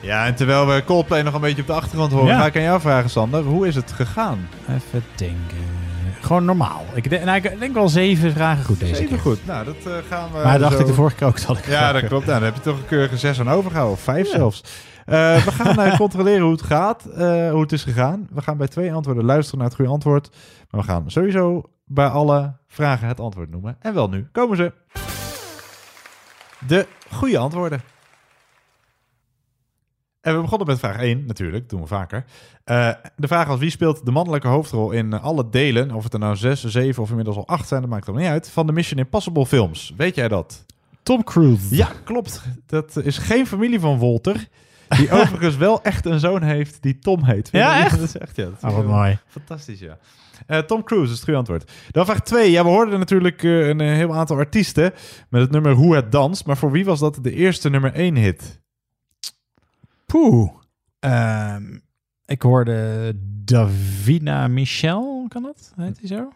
Ja, 0.00 0.26
en 0.26 0.34
terwijl 0.34 0.66
we 0.66 0.84
Coldplay 0.84 1.22
nog 1.22 1.34
een 1.34 1.40
beetje 1.40 1.60
op 1.60 1.66
de 1.66 1.72
achtergrond 1.72 2.12
horen, 2.12 2.26
Ja. 2.34 2.38
ga 2.40 2.46
ik 2.46 2.56
aan 2.56 2.62
jou 2.62 2.80
vragen, 2.80 3.10
Sander. 3.10 3.42
Hoe 3.42 3.66
is 3.66 3.74
het 3.74 3.92
gegaan? 3.92 4.48
Even 4.68 5.04
denken. 5.14 5.77
Gewoon 6.20 6.44
normaal. 6.44 6.84
Ik 6.94 7.10
denk, 7.10 7.24
nou, 7.24 7.36
ik 7.36 7.58
denk 7.60 7.74
wel 7.74 7.88
zeven 7.88 8.32
vragen 8.32 8.64
goed 8.64 8.80
deze 8.80 8.94
Zeven 8.94 9.08
keer. 9.08 9.18
goed. 9.18 9.46
Nou, 9.46 9.64
dat 9.64 9.76
eh, 9.86 9.92
gaan 10.08 10.28
we. 10.32 10.38
Maar 10.42 10.52
dat 10.52 10.60
dacht 10.60 10.72
zo- 10.74 10.80
ik 10.80 10.86
de 10.86 10.94
vorige 10.94 11.16
keer 11.16 11.26
ook, 11.26 11.38
zal 11.38 11.56
ik 11.56 11.66
Ja, 11.66 11.92
dat 11.92 12.04
klopt. 12.06 12.26
Nou, 12.26 12.38
daar 12.40 12.48
heb 12.48 12.56
je 12.56 12.70
toch 12.70 12.78
een 12.78 12.86
keurige 12.86 13.16
zes 13.16 13.40
aan 13.40 13.50
overgehouden. 13.50 13.96
Of 13.96 14.02
vijf 14.02 14.28
zelfs. 14.28 14.60
Eh, 15.06 15.44
we 15.44 15.52
gaan 15.52 15.80
eh, 15.80 15.96
controleren 16.04 16.42
hoe 16.42 16.52
het 16.52 16.62
gaat, 16.62 17.04
eh, 17.04 17.50
hoe 17.50 17.60
het 17.60 17.72
is 17.72 17.82
gegaan. 17.82 18.28
We 18.32 18.42
gaan 18.42 18.56
bij 18.56 18.68
twee 18.68 18.92
antwoorden 18.92 19.24
luisteren 19.24 19.58
naar 19.58 19.66
het 19.68 19.76
goede 19.76 19.90
antwoord. 19.92 20.30
Maar 20.70 20.80
we 20.80 20.86
gaan 20.86 21.10
sowieso 21.10 21.62
bij 21.84 22.06
alle 22.06 22.52
vragen 22.66 23.08
het 23.08 23.20
antwoord 23.20 23.50
noemen. 23.50 23.76
En 23.80 23.94
wel 23.94 24.08
nu 24.08 24.28
komen 24.32 24.56
ze. 24.56 24.72
De 26.66 26.86
goede 27.12 27.38
antwoorden. 27.38 27.80
En 30.20 30.34
we 30.34 30.40
begonnen 30.40 30.66
met 30.66 30.78
vraag 30.78 30.96
1, 30.96 31.24
natuurlijk, 31.26 31.68
doen 31.68 31.80
we 31.80 31.86
vaker. 31.86 32.24
Eh, 32.64 32.90
de 33.16 33.26
vraag 33.28 33.46
was, 33.46 33.58
wie 33.58 33.70
speelt 33.70 34.04
de 34.04 34.10
mannelijke 34.10 34.48
hoofdrol 34.48 34.90
in 34.90 35.12
eh, 35.12 35.24
alle 35.24 35.48
delen, 35.48 35.90
of 35.90 36.04
het 36.04 36.12
er 36.12 36.18
nou 36.18 36.36
zes, 36.36 36.64
zeven 36.64 37.02
of 37.02 37.08
inmiddels 37.08 37.36
al 37.36 37.46
acht 37.46 37.68
zijn, 37.68 37.80
dat 37.80 37.90
maakt 37.90 38.06
er 38.06 38.14
niet 38.14 38.26
uit, 38.26 38.50
van 38.50 38.66
de 38.66 38.72
Mission 38.72 38.98
Impossible 38.98 39.46
films. 39.46 39.92
Weet 39.96 40.14
jij 40.14 40.28
dat? 40.28 40.64
Tom 41.02 41.24
Cruise. 41.24 41.76
Ja, 41.76 41.88
klopt. 42.04 42.42
Dat 42.66 42.96
is 42.96 43.18
geen 43.18 43.46
familie 43.46 43.80
van 43.80 43.98
Walter, 43.98 44.48
die 44.88 45.10
overigens 45.20 45.56
wel 45.56 45.82
echt 45.82 46.04
een 46.04 46.20
zoon 46.20 46.42
heeft 46.42 46.82
die 46.82 46.98
Tom 46.98 47.24
heet. 47.24 47.48
Ja, 47.52 47.72
Vind 47.72 47.84
echt? 47.84 47.98
Dat 47.98 48.08
is 48.08 48.16
echt, 48.16 48.36
ja. 48.36 48.44
dat 48.44 48.54
is 48.56 48.68
Oh, 48.68 48.76
wat 48.76 48.86
mooi. 48.86 49.18
Fantastisch, 49.26 49.80
ja. 49.80 49.98
Eh, 50.46 50.58
Tom 50.58 50.84
Cruise 50.84 51.06
is 51.06 51.14
het 51.14 51.24
goede 51.24 51.38
antwoord. 51.38 51.72
Dan 51.90 52.04
vraag 52.04 52.20
2. 52.20 52.50
Ja, 52.50 52.62
we 52.62 52.68
hoorden 52.68 52.98
natuurlijk 52.98 53.42
een 53.42 53.80
heel 53.80 54.14
aantal 54.14 54.36
artiesten 54.36 54.92
met 55.28 55.40
het 55.40 55.50
nummer 55.50 55.72
Hoe 55.72 55.94
het 55.94 56.12
danst. 56.12 56.46
Maar 56.46 56.56
voor 56.56 56.70
wie 56.70 56.84
was 56.84 56.98
dat 56.98 57.18
de 57.22 57.32
eerste 57.32 57.70
nummer 57.70 57.92
1 57.92 58.16
hit? 58.16 58.60
Poeh. 60.12 60.50
Ehm, 60.98 61.78
ik 62.24 62.42
hoorde 62.42 63.12
Davina 63.44 64.48
Michel, 64.48 65.26
kan 65.28 65.42
dat? 65.42 65.72
Heet 65.76 65.98
die 65.98 66.06
zo? 66.06 66.32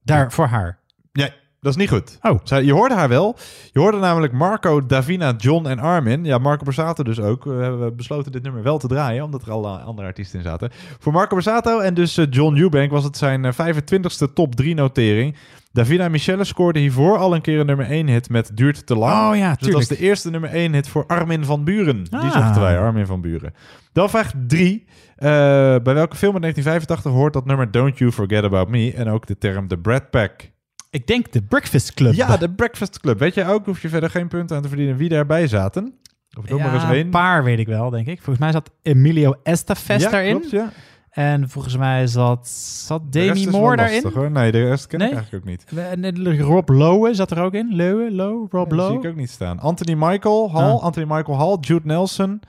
Daar, 0.00 0.32
voor 0.32 0.46
haar. 0.46 0.78
Nee, 1.12 1.32
dat 1.64 1.72
is 1.72 1.78
niet 1.78 1.88
goed. 1.90 2.18
Oh. 2.22 2.38
Zij, 2.42 2.64
je 2.64 2.72
hoorde 2.72 2.94
haar 2.94 3.08
wel. 3.08 3.36
Je 3.72 3.80
hoorde 3.80 3.98
namelijk 3.98 4.32
Marco, 4.32 4.86
Davina, 4.86 5.34
John 5.36 5.66
en 5.66 5.78
Armin. 5.78 6.24
Ja, 6.24 6.38
Marco 6.38 6.64
Borsato 6.64 7.02
dus 7.02 7.20
ook. 7.20 7.44
We 7.44 7.52
hebben 7.52 7.96
besloten 7.96 8.32
dit 8.32 8.42
nummer 8.42 8.62
wel 8.62 8.78
te 8.78 8.86
draaien, 8.86 9.24
omdat 9.24 9.42
er 9.42 9.50
al 9.50 9.64
eh, 9.64 9.86
andere 9.86 10.06
artiesten 10.08 10.38
in 10.38 10.44
zaten. 10.44 10.70
Voor 10.98 11.12
Marco 11.12 11.34
Borsato 11.34 11.78
en 11.78 11.94
dus 11.94 12.16
eh, 12.16 12.26
John 12.30 12.56
Eubank 12.56 12.90
was 12.90 13.04
het 13.04 13.16
zijn 13.16 13.44
eh, 13.44 13.52
25ste 13.52 14.32
top 14.34 14.54
3 14.54 14.74
notering. 14.74 15.36
Davina 15.72 16.08
Michelle 16.08 16.44
scoorde 16.44 16.78
hiervoor 16.78 17.18
al 17.18 17.34
een 17.34 17.40
keer 17.40 17.60
een 17.60 17.66
nummer 17.66 17.86
1 17.90 18.06
hit 18.08 18.28
met 18.28 18.50
Duurt 18.54 18.86
te 18.86 18.96
lang. 18.96 19.30
Oh 19.32 19.36
ja, 19.36 19.48
dus 19.54 19.58
dat 19.58 19.72
was 19.72 19.86
tuurlijk. 19.86 19.88
de 20.00 20.06
eerste 20.06 20.30
nummer 20.30 20.50
1 20.50 20.72
hit 20.72 20.88
voor 20.88 21.06
Armin 21.06 21.44
van 21.44 21.64
Buren. 21.64 22.04
Die 22.04 22.18
Ah. 22.18 22.32
zochten 22.32 22.62
wij, 22.62 22.78
Armin 22.78 23.06
van 23.06 23.20
Buren. 23.20 23.54
Dan 23.92 24.10
vraag 24.10 24.32
3. 24.46 24.84
bij 25.16 25.80
welke 25.82 26.16
film 26.16 26.34
in 26.34 26.40
1985 26.40 27.12
hoort 27.12 27.32
dat 27.32 27.44
nummer 27.46 27.70
Don't 27.70 27.98
You 27.98 28.12
Forget 28.12 28.44
About 28.44 28.68
Me 28.68 28.92
en 28.94 29.08
ook 29.08 29.26
de 29.26 29.38
term 29.38 29.68
The 29.68 29.78
Brad 29.78 30.10
Pack? 30.10 30.52
Ik 30.94 31.06
denk 31.06 31.32
de 31.32 31.42
Breakfast 31.42 31.94
Club. 31.94 32.14
Ja, 32.14 32.36
de 32.36 32.50
Breakfast 32.50 33.00
Club. 33.00 33.18
Weet 33.18 33.34
je 33.34 33.44
ook, 33.46 33.66
hoef 33.66 33.82
je 33.82 33.88
verder 33.88 34.10
geen 34.10 34.28
punten 34.28 34.56
aan 34.56 34.62
te 34.62 34.68
verdienen 34.68 34.96
wie 34.96 35.08
daarbij 35.08 35.46
zaten. 35.46 35.94
Of 36.38 36.48
noem 36.48 36.60
maar 36.62 36.74
eens 36.74 36.82
Ja, 36.82 36.92
één. 36.92 37.04
een 37.04 37.10
paar 37.10 37.44
weet 37.44 37.58
ik 37.58 37.66
wel, 37.66 37.90
denk 37.90 38.06
ik. 38.06 38.16
Volgens 38.16 38.38
mij 38.38 38.52
zat 38.52 38.70
Emilio 38.82 39.34
Estevez 39.42 40.02
Ja, 40.02 40.10
daarin. 40.10 40.30
klopt, 40.38 40.50
ja. 40.50 40.70
En 41.10 41.48
volgens 41.48 41.76
mij 41.76 42.06
zat, 42.06 42.48
zat 42.86 43.12
Demi 43.12 43.48
Moore 43.50 43.76
daarin. 43.76 44.04
hoor. 44.14 44.30
Nee, 44.30 44.52
de 44.52 44.68
rest 44.68 44.86
ken 44.86 44.98
Nee? 44.98 45.08
ik 45.08 45.14
eigenlijk 45.14 45.44
ook 45.44 45.50
niet. 45.50 45.64
En 46.00 46.38
Rob 46.40 46.68
Lowe 46.68 47.14
zat 47.14 47.30
er 47.30 47.38
ook 47.42 47.54
in. 47.54 47.76
Lowe, 47.76 48.10
Lowe, 48.12 48.46
Rob 48.50 48.70
Dat 48.70 48.78
zie 48.80 48.88
Lowe. 48.88 49.04
ik 49.04 49.10
ook 49.10 49.16
niet 49.16 49.30
staan. 49.30 49.58
Anthony 49.60 49.94
Michael 49.98 50.50
Hall, 50.52 50.70
Ah. 50.74 50.82
Anthony 50.82 51.06
Michael 51.14 51.38
Hall, 51.38 51.56
Jude 51.60 51.86
Nelson, 51.86 52.40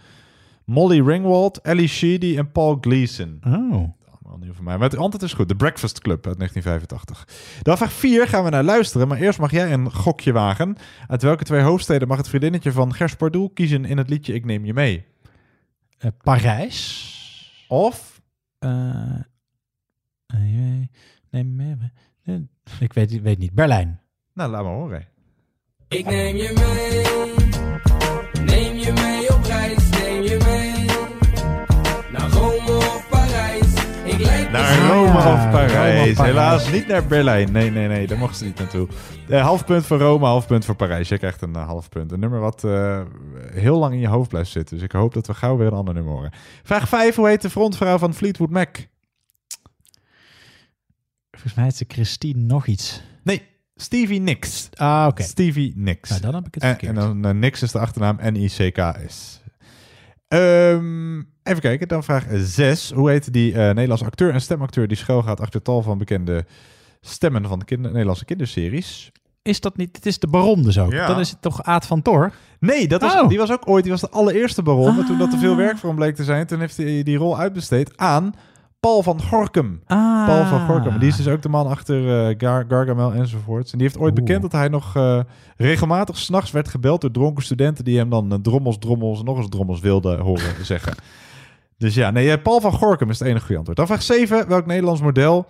Molly 0.66 1.02
Ringwald, 1.02 1.62
Ellie 1.62 1.88
Sheedy 1.88 2.38
en 2.38 2.52
Paul 2.52 2.78
Gleason. 2.82 3.40
Oh. 3.48 3.94
Nieuw 4.46 4.54
voor 4.54 4.64
mij. 4.64 4.78
Maar 4.78 4.90
het 4.90 5.00
antwoord 5.00 5.24
is 5.24 5.34
goed. 5.34 5.48
The 5.48 5.56
Breakfast 5.56 6.00
Club 6.00 6.28
uit 6.28 6.38
1985. 6.38 7.62
Dan 7.62 7.78
vraag 7.78 7.94
4 7.94 8.28
gaan 8.28 8.44
we 8.44 8.50
naar 8.50 8.64
luisteren. 8.64 9.08
Maar 9.08 9.18
eerst 9.18 9.40
mag 9.40 9.52
jij 9.52 9.74
een 9.74 9.92
gokje 9.92 10.32
wagen. 10.32 10.76
Uit 11.08 11.22
welke 11.22 11.44
twee 11.44 11.62
hoofdsteden 11.62 12.08
mag 12.08 12.18
het 12.18 12.28
vriendinnetje 12.28 12.72
van 12.72 12.94
Gers 12.94 13.16
Pardoel 13.16 13.50
kiezen 13.50 13.86
in 13.86 13.98
het 13.98 14.10
liedje 14.10 14.34
Ik 14.34 14.46
Neem 14.46 14.66
Je 14.66 14.74
Mee? 14.74 15.06
Eh, 15.98 16.12
Parijs. 16.24 17.66
Of? 17.68 18.22
Eh, 18.60 18.70
nee, 20.28 20.90
nee, 21.30 21.44
nee, 21.44 21.76
nee. 22.24 22.48
ik 22.80 22.94
weet, 22.94 23.22
weet 23.22 23.38
niet. 23.38 23.54
Berlijn. 23.54 24.00
Nou, 24.34 24.52
laat 24.52 24.64
maar 24.64 24.74
horen. 24.74 25.08
Ik 25.88 26.06
neem 26.06 26.36
je 26.36 26.52
mee, 26.56 27.04
neem 28.46 28.76
je 28.76 28.92
mee 28.94 29.35
naar 34.66 34.88
Rome 34.88 35.18
of 35.18 35.50
Parijs. 35.52 36.18
Helaas 36.18 36.72
niet 36.72 36.88
naar 36.88 37.06
Berlijn. 37.06 37.52
Nee, 37.52 37.72
nee, 37.72 37.88
nee, 37.88 38.08
daar 38.08 38.18
mochten 38.18 38.38
ze 38.38 38.46
niet 38.46 38.60
naartoe. 38.60 38.88
Eh, 39.30 39.42
half 39.42 39.66
punt 39.66 39.86
voor 39.86 39.98
Rome, 39.98 40.26
half 40.26 40.48
punt 40.48 40.66
voor 40.66 40.76
Parijs. 40.76 41.10
Je 41.10 41.18
krijgt 41.18 41.42
een 41.42 41.56
eh, 41.56 41.68
half 41.68 41.90
punt. 41.90 42.12
Een 42.12 42.20
nummer 42.20 42.40
wat 42.40 42.64
eh, 42.64 43.02
heel 43.54 43.80
lang 43.80 43.94
in 43.94 44.00
je 44.00 44.08
hoofd 44.08 44.30
blijft 44.30 44.52
zitten. 44.52 44.76
Dus 44.76 44.86
ik 44.86 44.92
hoop 44.92 45.14
dat 45.14 45.28
we 45.28 45.34
gauw 45.34 45.58
weer 45.58 45.68
een 45.68 45.74
ander 45.74 45.94
nummer 45.94 46.14
horen. 46.14 46.32
Vraag 46.64 46.88
5. 46.88 47.16
Hoe 47.16 47.28
heet 47.28 47.42
de 47.42 47.50
frontvrouw 47.50 47.98
van 47.98 48.14
Fleetwood 48.14 48.50
Mac? 48.50 48.78
Volgens 51.32 51.54
mij 51.54 51.64
heet 51.64 51.76
ze 51.76 51.86
Christine 51.88 52.40
nog 52.40 52.68
iets. 52.68 53.02
Nee, 53.24 53.42
Stevie 53.76 54.20
Nicks. 54.20 54.70
Ah, 54.74 55.06
oké. 55.10 55.24
Stevie 55.24 55.74
Nicks. 55.76 56.10
Nou, 56.10 56.22
dan 56.22 56.36
heb 56.36 56.48
ik 56.48 56.54
het 56.54 56.64
en, 56.64 56.70
verkeerd. 56.70 56.98
en 56.98 57.22
dan 57.22 57.40
Nicks 57.40 57.62
is 57.62 57.72
de 57.72 57.80
achternaam 57.80 58.18
N-I-C-K-S. 58.22 59.44
Ehm, 60.28 61.18
even 61.44 61.62
kijken, 61.62 61.88
dan 61.88 62.04
vraag 62.04 62.26
6. 62.34 62.92
Hoe 62.92 63.10
heet 63.10 63.34
die 63.34 63.52
eh, 63.54 63.60
Nederlandse 63.60 64.06
acteur 64.06 64.34
en 64.34 64.42
stemacteur 64.42 64.88
die 64.88 64.98
schuilgaat 64.98 65.40
achter 65.40 65.62
tal 65.62 65.82
van 65.82 65.98
bekende 65.98 66.46
stemmen 67.02 67.48
van 67.48 67.60
de 67.60 67.66
kinder- 67.66 67.92
Nederlandse 67.92 68.26
kinderseries? 68.26 69.12
Is 69.42 69.60
dat 69.60 69.78
niet... 69.78 69.96
Het 69.96 70.06
is 70.06 70.20
de 70.20 70.28
Baron 70.28 70.62
dus 70.64 70.80
ook. 70.80 70.92
Ja. 70.92 71.08
Dan 71.08 71.20
is 71.20 71.30
het 71.30 71.42
toch 71.42 71.64
Aad 71.64 71.86
van 71.88 72.02
Tor? 72.02 72.32
Nee, 72.60 72.88
dat 72.88 73.02
was, 73.02 73.14
Oh. 73.16 73.30
die 73.30 73.38
was 73.38 73.52
ook 73.52 73.68
ooit 73.70 73.84
die 73.84 73.92
was 73.92 74.02
de 74.02 74.10
allereerste 74.10 74.62
baron. 74.64 74.96
Maar 74.96 75.06
toen 75.06 75.18
dat 75.18 75.32
te 75.32 75.38
veel 75.38 75.56
werk 75.56 75.78
voor 75.78 75.90
hem 75.90 75.98
bleek 75.98 76.16
te 76.16 76.24
zijn, 76.24 76.48
toen 76.48 76.60
heeft 76.60 76.78
hij 76.78 77.04
die 77.04 77.18
rol 77.18 77.38
uitbesteed 77.40 77.98
aan 77.98 78.34
Paul 78.86 79.04
van 79.04 79.22
Gorkum. 79.22 79.82
Ah. 79.86 80.26
Paul 80.26 80.46
van 80.46 80.66
Gorkum. 80.66 81.00
Die 81.00 81.08
is 81.08 81.16
dus 81.16 81.28
ook 81.28 81.42
de 81.42 81.50
man 81.50 81.68
achter 81.68 82.28
eh, 82.28 82.36
Gar 82.38 82.66
Gargamel 82.68 83.14
enzovoorts. 83.14 83.72
En 83.72 83.78
die 83.78 83.88
heeft 83.88 84.00
ooit 84.00 84.14
bekend 84.14 84.42
dat 84.42 84.52
hij 84.52 84.68
nog 84.68 84.96
eh, 84.96 85.20
regelmatig 85.58 86.18
s'nachts 86.18 86.52
werd 86.52 86.68
gebeld 86.68 87.02
door 87.02 87.12
dronken 87.12 87.44
studenten 87.44 87.84
die 87.84 87.98
hem 87.98 88.10
dan 88.10 88.32
eh, 88.32 88.38
drommels, 88.42 88.78
drommels 88.78 89.20
en 89.20 89.26
nog 89.26 89.38
eens 89.38 89.50
drommels 89.50 89.80
wilden 89.80 90.20
horen 90.20 90.66
zeggen. 90.66 90.96
Dus 91.78 91.96
ja, 91.96 92.12
nee, 92.12 92.40
Paul 92.40 92.62
van 92.62 92.72
Gorkum 92.72 93.10
is 93.10 93.20
het 93.20 93.28
enige 93.28 93.42
goede 93.42 93.58
antwoord. 93.58 93.78
Dan 93.78 93.88
vraag 93.88 94.02
7. 94.02 94.48
Welk 94.48 94.66
Nederlands 94.66 95.02
model 95.02 95.46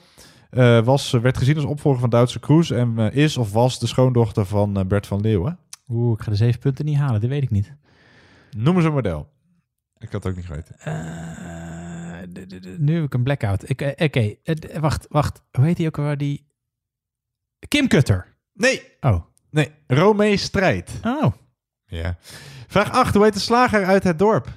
eh, 0.50 0.80
was, 0.80 1.12
werd 1.12 1.38
gezien 1.38 1.56
als 1.56 1.66
opvolger 1.66 2.00
van 2.00 2.10
Duitse 2.10 2.40
Kroes 2.40 2.72
en 2.72 2.98
is 2.98 3.38
of 3.38 3.52
was 3.52 3.80
de 3.80 3.88
schoondochter 3.88 4.46
van 4.46 4.88
Bert 4.88 5.08
van 5.08 5.22
Leeuwen? 5.22 5.60
Oeh, 5.90 6.14
ik 6.18 6.24
ga 6.24 6.32
de 6.32 6.38
zeven 6.38 6.60
punten 6.60 6.86
niet 6.86 6.98
halen. 6.98 7.22
Dat 7.22 7.30
weet 7.30 7.44
ik 7.44 7.52
niet. 7.52 7.74
Noem 8.58 8.76
eens 8.76 8.86
een 8.86 8.94
model. 8.94 9.28
Ik 9.98 10.12
had 10.12 10.24
het 10.24 10.32
ook 10.32 10.36
niet 10.36 10.46
geweten. 10.46 10.76
Nu 12.78 12.96
heb 12.96 13.04
ik 13.04 13.14
een 13.14 13.24
blackout. 13.24 13.64
Eh, 13.64 14.06
Oké, 14.06 14.36
eh, 14.44 14.80
wacht, 14.80 15.06
wacht. 15.10 15.42
Hoe 15.52 15.66
heet 15.66 15.78
die 15.78 15.88
ook 15.88 15.98
alweer? 15.98 16.18
Die... 16.18 16.48
Kim 17.68 17.88
Kutter. 17.88 18.36
Nee. 18.54 18.82
Oh. 19.00 19.22
Nee, 19.50 19.72
Romee 19.88 20.38
Strijd. 20.38 21.00
Oh. 21.04 21.32
Ja. 21.86 22.18
Vraag 22.68 22.92
8. 22.92 23.14
Hoe 23.14 23.24
heet 23.24 23.34
de 23.34 23.40
slager 23.40 23.86
uit 23.86 24.04
het 24.04 24.20
dorp? 24.20 24.48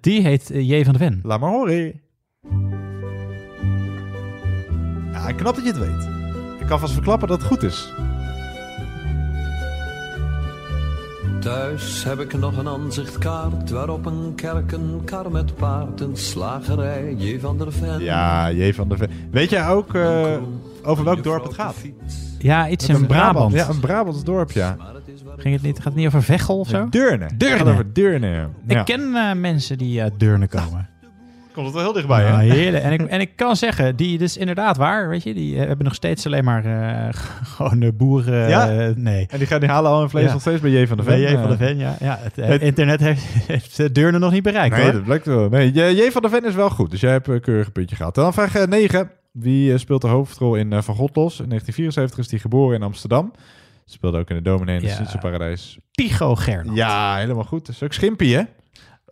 Die 0.00 0.22
heet 0.22 0.50
eh, 0.50 0.68
J. 0.70 0.84
van 0.84 0.92
de 0.92 0.98
Ven. 0.98 1.20
Laat 1.22 1.40
maar 1.40 1.50
horen. 1.50 2.02
Ja, 5.12 5.32
knap 5.32 5.54
dat 5.54 5.64
je 5.64 5.72
het 5.72 5.78
weet. 5.78 6.60
Ik 6.60 6.66
kan 6.66 6.80
vast 6.80 6.92
verklappen 6.92 7.28
dat 7.28 7.38
het 7.38 7.46
goed 7.46 7.62
is. 7.62 7.92
Thuis 11.40 12.04
heb 12.04 12.20
ik 12.20 12.38
nog 12.38 12.56
een 12.56 12.68
aanzichtkaart 12.68 13.70
waarop 13.70 14.06
een 14.06 14.32
kerk, 14.34 14.72
een 14.72 15.00
kar 15.04 15.30
met 15.30 15.54
paard, 15.56 16.00
een 16.00 16.16
slagerij, 16.16 17.14
J. 17.18 17.38
van 17.40 17.58
der 17.58 17.72
Ven. 17.72 18.00
Ja, 18.02 18.50
J. 18.50 18.72
van 18.72 18.88
der 18.88 18.98
Ven. 18.98 19.10
Weet 19.30 19.50
jij 19.50 19.68
ook 19.68 19.94
eh, 19.94 20.36
over 20.82 21.04
welk 21.04 21.22
dorp 21.22 21.44
het 21.44 21.54
gaat? 21.54 21.74
Ja, 22.38 22.68
iets 22.68 22.86
Met 22.86 22.96
in 22.98 23.06
Brabant. 23.06 23.52
Ja, 23.52 23.68
een 23.68 23.80
Brabants 23.80 24.24
dorp, 24.24 24.50
ja. 24.50 24.76
Ging 25.36 25.54
het 25.54 25.62
niet, 25.64 25.76
gaat 25.76 25.84
het 25.84 25.94
niet 25.94 26.06
over 26.06 26.22
Veghel 26.22 26.58
of 26.58 26.68
zo? 26.68 26.88
Deurne. 26.88 27.28
Deurne. 27.36 27.56
Het 27.56 27.66
gaat 27.66 27.72
over 27.72 27.92
Deurne. 27.92 28.26
ja. 28.28 28.48
Ja. 28.66 28.78
Ik 28.78 28.84
ken 28.84 29.14
eh, 29.14 29.34
mensen 29.34 29.78
die 29.78 30.02
uit 30.02 30.12
Deurne 30.18 30.48
komen. 30.48 30.88
Komt 31.54 31.66
het 31.66 31.74
wel 31.74 31.84
heel 31.84 31.92
dichtbij, 31.92 32.24
Ja, 32.24 32.38
hè? 32.40 32.52
heerlijk. 32.54 32.84
En 32.84 32.92
ik, 32.92 33.00
en 33.14 33.20
ik 33.20 33.30
kan 33.36 33.56
zeggen, 33.56 33.96
die 33.96 34.18
dus 34.18 34.36
inderdaad 34.36 34.76
waar, 34.76 35.08
weet 35.08 35.22
je, 35.22 35.34
die 35.34 35.58
eh, 35.60 35.66
hebben 35.66 35.84
nog 35.84 35.94
steeds 35.94 36.26
alleen 36.26 36.44
maar 36.44 36.64
eh, 36.64 37.08
gewoon 37.54 37.78
de 37.80 37.92
boeren. 37.92 38.48
Ja? 38.48 38.68
eh, 38.70 38.94
nee. 38.96 39.26
En 39.30 39.38
die, 39.38 39.46
gaan, 39.46 39.60
die 39.60 39.68
halen 39.68 39.90
al 39.90 39.98
hun 40.00 40.10
vlees 40.10 40.24
Ja. 40.26 40.32
nog 40.32 40.40
steeds 40.40 40.60
bij 40.60 40.70
J. 40.70 40.86
van 40.86 40.96
der 40.96 41.06
Ven. 41.06 41.20
Bij 41.22 41.30
J 41.30 41.34
van 41.34 41.42
eh. 41.42 41.48
der 41.48 41.56
Ven, 41.56 41.78
ja. 41.78 41.96
ja 42.00 42.18
het, 42.20 42.38
eh, 42.38 42.46
Het- 42.46 42.62
internet 42.62 43.00
heeft, 43.00 43.22
heeft 43.52 43.78
eh, 43.78 43.86
Deurne 43.92 44.18
nog 44.18 44.32
niet 44.32 44.42
bereikt, 44.42 44.74
Nee, 44.74 44.84
hoor. 44.84 44.92
dat 44.92 45.04
blijkt 45.04 45.26
wel. 45.26 45.48
Nee, 45.48 45.72
J. 45.72 46.10
Van 46.10 46.22
der 46.22 46.30
Ven 46.30 46.44
is 46.44 46.54
wel 46.54 46.70
goed. 46.70 46.90
Dus 46.90 47.00
jij 47.00 47.10
hebt 47.12 47.28
een 47.28 47.40
keurig 47.40 47.72
puntje 47.72 47.96
gehad. 47.96 48.14
Dan 48.14 48.32
vraag 48.32 48.66
9. 48.66 49.10
Wie 49.32 49.72
eh, 49.72 49.78
speelt 49.78 50.00
de 50.02 50.08
hoofdrol 50.08 50.54
in 50.54 50.72
eh, 50.72 50.82
Van 50.82 50.94
Godlos? 50.94 51.40
In 51.40 51.48
1974 51.48 52.18
is 52.18 52.30
hij 52.30 52.40
geboren 52.40 52.76
in 52.76 52.82
Amsterdam. 52.82 53.32
Speelde 53.84 54.18
ook 54.18 54.30
in 54.30 54.36
de 54.36 54.42
Dominee 54.42 54.74
in 54.76 54.80
het 54.80 54.90
Ja. 54.90 54.96
Zwitserse 54.96 55.26
Paradijs. 55.26 55.78
Tycho 55.90 56.34
Gernot. 56.34 56.76
Ja, 56.76 57.16
helemaal 57.16 57.44
goed. 57.44 57.66
Dat 57.66 57.74
is 57.74 57.82
ook 57.82 57.92
Schimpie, 57.92 58.34
hè? 58.36 58.42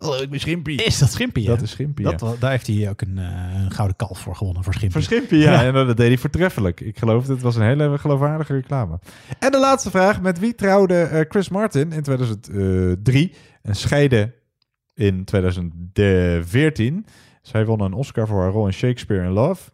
Oh, 0.03 0.21
ik 0.21 0.29
ben 0.29 0.39
Schimpie. 0.39 0.83
Is 0.83 0.97
dat 0.99 1.11
Schimpie, 1.11 1.45
Dat 1.45 1.61
is 1.61 1.71
Schimpie, 1.71 2.05
Dat, 2.05 2.19
ja. 2.19 2.33
Daar 2.39 2.51
heeft 2.51 2.67
hij 2.67 2.89
ook 2.89 3.01
een, 3.01 3.17
eh, 3.17 3.63
een 3.63 3.71
gouden 3.71 3.97
kalf 3.97 4.19
voor 4.19 4.35
gewonnen, 4.35 4.63
voor 4.63 4.73
Schimpie. 4.73 5.01
Voor 5.01 5.11
Schimpie, 5.11 5.39
ja. 5.39 5.63
En 5.63 5.73
dat 5.73 5.97
deed 5.97 6.07
hij 6.07 6.17
voortreffelijk. 6.17 6.79
Ik 6.81 6.97
geloof, 6.97 7.25
dit 7.25 7.41
was 7.41 7.55
een 7.55 7.61
hele 7.61 7.97
geloofwaardige 7.97 8.53
reclame. 8.53 8.99
En 9.39 9.51
de 9.51 9.59
laatste 9.59 9.89
vraag. 9.89 10.21
Met 10.21 10.39
wie 10.39 10.55
trouwde 10.55 11.01
eh, 11.01 11.25
Chris 11.29 11.49
Martin 11.49 11.91
in 11.91 12.03
2003 12.03 13.33
en 13.61 13.75
scheidde 13.75 14.33
in 14.93 15.23
2014? 15.25 17.05
Zij 17.41 17.65
won 17.65 17.81
een 17.81 17.93
Oscar 17.93 18.27
voor 18.27 18.41
haar 18.41 18.51
rol 18.51 18.65
in 18.65 18.73
Shakespeare 18.73 19.23
in 19.23 19.31
Love. 19.31 19.71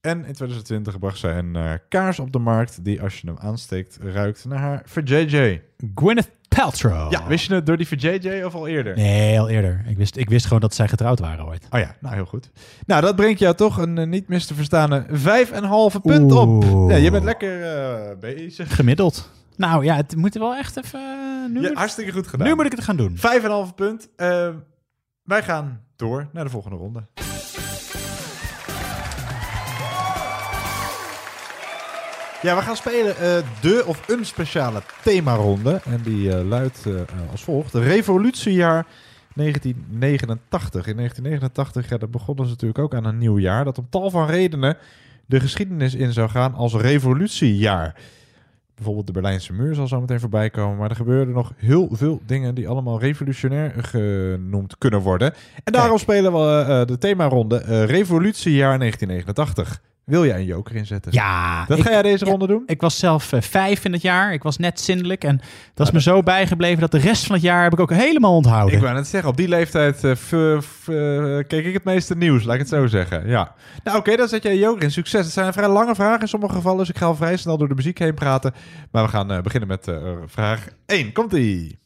En 0.00 0.18
in 0.18 0.32
2020 0.32 0.98
bracht 0.98 1.18
zij 1.18 1.38
een 1.38 1.56
eh, 1.56 1.72
kaars 1.88 2.18
op 2.18 2.32
de 2.32 2.38
markt 2.38 2.84
die 2.84 3.02
als 3.02 3.20
je 3.20 3.26
hem 3.26 3.36
aansteekt 3.38 3.98
ruikt 4.00 4.44
naar 4.44 4.58
haar 4.58 4.82
VJJ. 4.84 5.62
Gwyneth 5.94 6.30
Paltrow. 6.56 7.12
Ja, 7.12 7.26
wist 7.26 7.46
je 7.46 7.54
het 7.54 7.66
door 7.66 7.76
die 7.76 7.86
VJJ 7.88 8.42
of 8.42 8.54
al 8.54 8.66
eerder? 8.66 8.96
Nee, 8.96 9.40
al 9.40 9.48
eerder. 9.48 9.84
Ik 9.88 9.96
wist, 9.96 10.16
ik 10.16 10.28
wist 10.28 10.44
gewoon 10.44 10.60
dat 10.60 10.74
zij 10.74 10.88
getrouwd 10.88 11.18
waren 11.18 11.46
ooit. 11.46 11.66
Oh 11.70 11.80
ja, 11.80 11.94
nou 12.00 12.14
heel 12.14 12.24
goed. 12.24 12.50
Nou, 12.86 13.00
dat 13.02 13.16
brengt 13.16 13.38
jou 13.38 13.54
toch 13.54 13.76
een 13.78 13.98
eh, 13.98 14.06
niet 14.06 14.28
mis 14.28 14.46
te 14.46 14.54
verstaande 14.54 15.06
5,5 15.08 16.00
punt 16.02 16.32
op. 16.32 16.64
Ja, 16.90 16.96
je 16.96 17.10
bent 17.10 17.24
lekker 17.24 17.62
eh, 17.62 18.18
bezig. 18.20 18.74
Gemiddeld. 18.74 19.30
Nou 19.56 19.84
ja, 19.84 19.96
het 19.96 20.16
moet 20.16 20.34
wel 20.34 20.54
echt 20.54 20.76
even... 20.76 21.00
eh, 21.00 21.50
nu, 21.52 21.60
Ja, 21.62 21.68
moet, 21.68 21.76
hartstikke 21.78 22.12
goed 22.12 22.26
gedaan. 22.26 22.46
nu 22.46 22.54
moet 22.54 22.64
ik 22.66 22.72
het 22.72 22.84
gaan 22.84 22.96
doen. 22.96 23.16
5,5 23.68 23.74
punt. 23.74 24.08
Eh, 24.16 24.48
wij 25.22 25.42
gaan 25.42 25.80
door 25.96 26.28
naar 26.32 26.44
de 26.44 26.50
volgende 26.50 26.76
ronde. 26.76 27.06
Ja, 32.46 32.56
we 32.56 32.62
gaan 32.62 32.76
spelen 32.76 33.16
eh, 33.16 33.36
de 33.60 33.84
of 33.86 34.08
een 34.08 34.24
speciale 34.24 34.82
themaronde. 35.02 35.80
En 35.84 36.00
die 36.02 36.32
eh, 36.32 36.44
luidt 36.44 36.86
eh, 36.86 36.92
als 37.30 37.44
volgt. 37.44 37.74
Revolutiejaar 37.74 38.86
1989. 39.34 40.86
In 40.86 40.96
1989 40.96 41.88
ja, 41.88 41.96
dat 41.96 42.10
begonnen 42.10 42.44
ze 42.44 42.50
natuurlijk 42.50 42.78
ook 42.78 42.94
aan 42.94 43.04
een 43.04 43.18
nieuw 43.18 43.38
jaar. 43.38 43.64
Dat 43.64 43.78
om 43.78 43.86
tal 43.90 44.10
van 44.10 44.26
redenen 44.26 44.76
de 45.26 45.40
geschiedenis 45.40 45.94
in 45.94 46.12
zou 46.12 46.28
gaan 46.28 46.54
als 46.54 46.74
revolutiejaar. 46.74 47.94
Bijvoorbeeld 48.74 49.06
de 49.06 49.12
Berlijnse 49.12 49.52
muur 49.52 49.74
zal 49.74 49.88
zo 49.88 50.00
meteen 50.00 50.20
voorbij 50.20 50.50
komen. 50.50 50.76
Maar 50.76 50.90
er 50.90 50.96
gebeurden 50.96 51.34
nog 51.34 51.52
heel 51.56 51.88
veel 51.92 52.20
dingen 52.26 52.54
die 52.54 52.68
allemaal 52.68 53.00
revolutionair 53.00 53.74
genoemd 53.76 54.78
kunnen 54.78 55.00
worden. 55.00 55.34
En 55.64 55.72
daarom 55.72 55.98
spelen 55.98 56.32
we 56.32 56.84
de 56.84 56.98
themaronde 56.98 57.84
Revolutiejaar 57.84 58.78
1989. 58.78 59.80
Wil 60.06 60.24
jij 60.26 60.36
een 60.38 60.44
joker 60.44 60.74
inzetten? 60.74 61.12
Ja. 61.12 61.64
Dat 61.66 61.78
ik- 61.78 61.84
ga 61.84 61.90
jij 61.90 62.02
deze 62.02 62.24
ja, 62.24 62.30
ronde 62.30 62.46
doen? 62.46 62.62
Ik 62.66 62.80
was 62.80 62.98
zelf 62.98 63.32
eh, 63.32 63.40
vijf 63.40 63.84
in 63.84 63.92
het 63.92 64.02
jaar. 64.02 64.32
Ik 64.32 64.42
was 64.42 64.56
net 64.56 64.80
zindelijk. 64.80 65.24
En 65.24 65.40
dat 65.74 65.86
is 65.86 65.92
me 65.92 66.00
zo 66.00 66.22
bijgebleven 66.22 66.80
dat 66.80 66.90
de 66.90 66.98
rest 66.98 67.26
van 67.26 67.34
het 67.34 67.44
jaar 67.44 67.62
heb 67.62 67.72
ik 67.72 67.80
ook 67.80 67.92
helemaal 67.92 68.34
onthouden. 68.36 68.74
Ik 68.74 68.82
wou 68.82 68.94
net 68.94 69.06
zeggen, 69.06 69.30
op 69.30 69.36
die 69.36 69.48
leeftijd 69.48 70.04
eh, 70.04 70.10
eh, 70.10 71.44
keek 71.46 71.64
ik 71.64 71.74
het 71.74 71.84
meeste 71.84 72.16
nieuws, 72.16 72.44
laat 72.44 72.54
ik 72.54 72.60
het 72.60 72.68
zo 72.68 72.86
zeggen. 72.86 73.28
Ja. 73.28 73.54
Nou 73.84 73.98
oké, 73.98 74.16
dan 74.16 74.28
zet 74.28 74.42
jij 74.42 74.56
joker 74.58 74.82
in. 74.82 74.90
Succes. 74.90 75.24
Het 75.24 75.32
zijn 75.32 75.52
vrij 75.52 75.68
lange 75.68 75.94
vragen 75.94 76.20
in 76.20 76.28
sommige 76.28 76.54
gevallen, 76.54 76.78
dus 76.78 76.88
ik 76.88 76.98
ga 76.98 77.06
al 77.06 77.14
vrij 77.16 77.36
snel 77.36 77.58
door 77.58 77.68
de 77.68 77.74
muziek 77.74 77.98
heen 77.98 78.14
praten. 78.14 78.54
Maar 78.90 79.04
we 79.04 79.10
gaan 79.10 79.42
beginnen 79.42 79.68
met 79.68 79.90
vraag 80.26 80.66
1. 80.86 81.12
Komt-ie. 81.12 81.78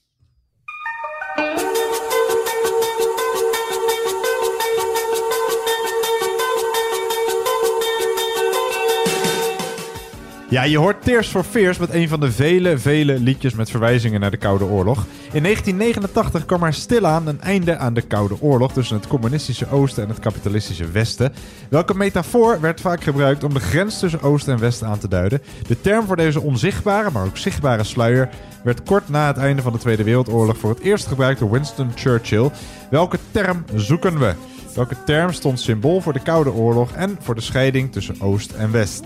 Ja, 10.51 10.63
je 10.63 10.79
hoort 10.79 11.03
Tears 11.03 11.29
for 11.29 11.45
Fears 11.45 11.79
met 11.79 11.93
een 11.93 12.09
van 12.09 12.21
de 12.21 12.33
vele, 12.33 12.79
vele 12.79 13.19
liedjes 13.19 13.55
met 13.55 13.71
verwijzingen 13.71 14.21
naar 14.21 14.31
de 14.31 14.37
Koude 14.37 14.65
Oorlog. 14.65 15.07
In 15.33 15.43
1989 15.43 16.45
kwam 16.45 16.63
er 16.63 16.75
stilaan 16.75 17.27
een 17.27 17.41
einde 17.41 17.77
aan 17.77 17.95
de 17.95 18.03
Koude 18.03 18.37
Oorlog 18.41 18.73
tussen 18.73 18.97
het 18.97 19.07
communistische 19.07 19.71
Oosten 19.71 20.03
en 20.03 20.09
het 20.09 20.19
kapitalistische 20.19 20.91
Westen. 20.91 21.33
Welke 21.69 21.95
metafoor 21.95 22.61
werd 22.61 22.81
vaak 22.81 23.03
gebruikt 23.03 23.45
om 23.45 23.55
de 23.55 23.61
grens 23.61 23.99
tussen 23.99 24.23
Oosten 24.23 24.53
en 24.53 24.61
Westen 24.61 24.87
aan 24.87 24.99
te 24.99 25.09
duiden? 25.09 25.43
De 25.67 25.81
term 25.81 26.07
voor 26.07 26.17
deze 26.17 26.41
onzichtbare, 26.41 27.11
maar 27.11 27.25
ook 27.25 27.37
zichtbare 27.37 27.85
sluier 27.85 28.29
werd 28.65 28.83
kort 28.83 29.09
na 29.09 29.27
het 29.27 29.37
einde 29.37 29.63
van 29.63 29.73
de 29.73 29.79
Tweede 29.79 30.05
Wereldoorlog 30.05 30.59
voor 30.59 30.71
het 30.71 30.81
eerst 30.81 31.07
gebruikt 31.07 31.41
door 31.41 31.51
Winston 31.51 31.93
Churchill. 31.95 32.51
Welke 32.91 33.19
term 33.31 33.65
zoeken 33.75 34.19
we? 34.19 34.35
Welke 34.75 34.97
term 35.05 35.33
stond 35.33 35.61
symbool 35.61 36.01
voor 36.01 36.13
de 36.13 36.23
Koude 36.23 36.53
Oorlog 36.53 36.93
en 36.93 37.19
voor 37.21 37.35
de 37.35 37.41
scheiding 37.41 37.93
tussen 37.93 38.21
Oost 38.21 38.51
en 38.51 38.71
West? 38.73 39.05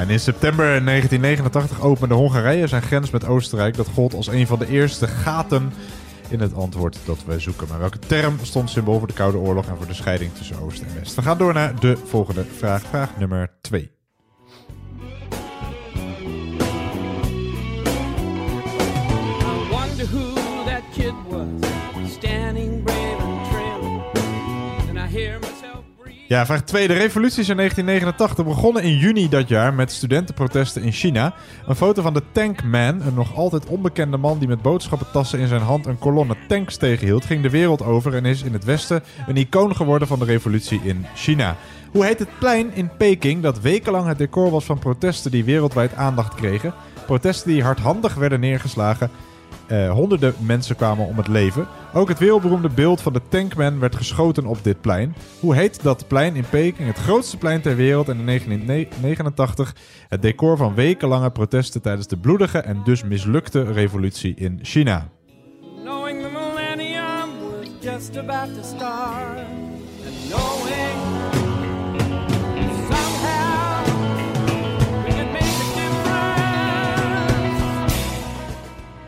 En 0.00 0.10
in 0.10 0.20
september 0.20 0.84
1989 0.84 1.80
opende 1.80 2.14
Hongarije 2.14 2.66
zijn 2.66 2.82
grens 2.82 3.10
met 3.10 3.26
Oostenrijk. 3.26 3.76
Dat 3.76 3.88
gold 3.88 4.14
als 4.14 4.26
een 4.26 4.46
van 4.46 4.58
de 4.58 4.68
eerste 4.68 5.06
gaten 5.06 5.72
in 6.28 6.40
het 6.40 6.54
antwoord 6.54 6.98
dat 7.04 7.24
wij 7.26 7.38
zoeken. 7.38 7.68
Maar 7.68 7.78
welke 7.78 7.98
term 7.98 8.38
stond 8.42 8.70
symbool 8.70 8.98
voor 8.98 9.08
de 9.08 9.14
Koude 9.14 9.38
Oorlog 9.38 9.66
en 9.66 9.76
voor 9.76 9.86
de 9.86 9.94
scheiding 9.94 10.34
tussen 10.34 10.60
Oost 10.60 10.82
en 10.82 10.94
West? 10.98 11.14
We 11.14 11.22
gaan 11.22 11.38
door 11.38 11.54
naar 11.54 11.80
de 11.80 11.96
volgende 12.04 12.44
vraag. 12.44 12.82
Vraag 12.82 13.16
nummer 13.18 13.50
2. 13.60 13.95
Ja, 26.28 26.46
vraag 26.46 26.62
2. 26.62 26.88
De 26.88 26.94
revolutie 26.94 27.40
is 27.40 27.48
in 27.48 27.56
1989 27.56 28.54
begonnen 28.54 28.82
in 28.82 28.96
juni 28.96 29.28
dat 29.28 29.48
jaar 29.48 29.74
met 29.74 29.92
studentenprotesten 29.92 30.82
in 30.82 30.92
China. 30.92 31.34
Een 31.66 31.76
foto 31.76 32.02
van 32.02 32.14
de 32.14 32.22
Tankman, 32.32 33.00
een 33.00 33.14
nog 33.14 33.36
altijd 33.36 33.66
onbekende 33.66 34.16
man 34.16 34.38
die 34.38 34.48
met 34.48 34.62
boodschappentassen 34.62 35.38
in 35.38 35.46
zijn 35.46 35.60
hand 35.60 35.86
een 35.86 35.98
kolonne 35.98 36.36
tanks 36.48 36.76
tegenhield, 36.76 37.24
ging 37.24 37.42
de 37.42 37.50
wereld 37.50 37.82
over 37.82 38.14
en 38.14 38.24
is 38.24 38.42
in 38.42 38.52
het 38.52 38.64
Westen 38.64 39.02
een 39.26 39.36
icoon 39.36 39.76
geworden 39.76 40.08
van 40.08 40.18
de 40.18 40.24
revolutie 40.24 40.80
in 40.84 41.06
China. 41.14 41.56
Hoe 41.92 42.04
heet 42.04 42.18
het 42.18 42.38
plein 42.38 42.74
in 42.74 42.90
Peking 42.96 43.42
dat 43.42 43.60
wekenlang 43.60 44.06
het 44.06 44.18
decor 44.18 44.50
was 44.50 44.64
van 44.64 44.78
protesten 44.78 45.30
die 45.30 45.44
wereldwijd 45.44 45.94
aandacht 45.94 46.34
kregen? 46.34 46.74
Protesten 47.06 47.50
die 47.50 47.62
hardhandig 47.62 48.14
werden 48.14 48.40
neergeslagen. 48.40 49.10
Eh, 49.66 49.90
honderden 49.90 50.34
mensen 50.38 50.76
kwamen 50.76 51.06
om 51.06 51.16
het 51.16 51.28
leven. 51.28 51.66
Ook 51.94 52.08
het 52.08 52.18
wereldberoemde 52.18 52.68
beeld 52.68 53.00
van 53.00 53.12
de 53.12 53.20
Tankman 53.28 53.78
werd 53.78 53.96
geschoten 53.96 54.46
op 54.46 54.58
dit 54.62 54.80
plein. 54.80 55.14
Hoe 55.40 55.54
heet 55.54 55.82
dat 55.82 56.08
plein 56.08 56.36
in 56.36 56.48
Peking? 56.50 56.88
Het 56.88 56.98
grootste 56.98 57.36
plein 57.36 57.60
ter 57.60 57.76
wereld 57.76 58.08
en 58.08 58.18
in 58.18 58.26
1989 58.26 59.74
het 60.08 60.22
decor 60.22 60.56
van 60.56 60.74
wekenlange 60.74 61.30
protesten 61.30 61.82
tijdens 61.82 62.06
de 62.06 62.16
bloedige 62.16 62.58
en 62.58 62.80
dus 62.84 63.02
mislukte 63.02 63.72
revolutie 63.72 64.34
in 64.34 64.58
China. 64.62 65.08
knowing 65.86 66.22
the 66.22 66.30
millennium 66.30 67.40
was 67.42 67.68
just 67.80 68.16
about 68.16 68.54
to 68.54 68.62
start. 68.62 69.46
Knowing 70.28 71.05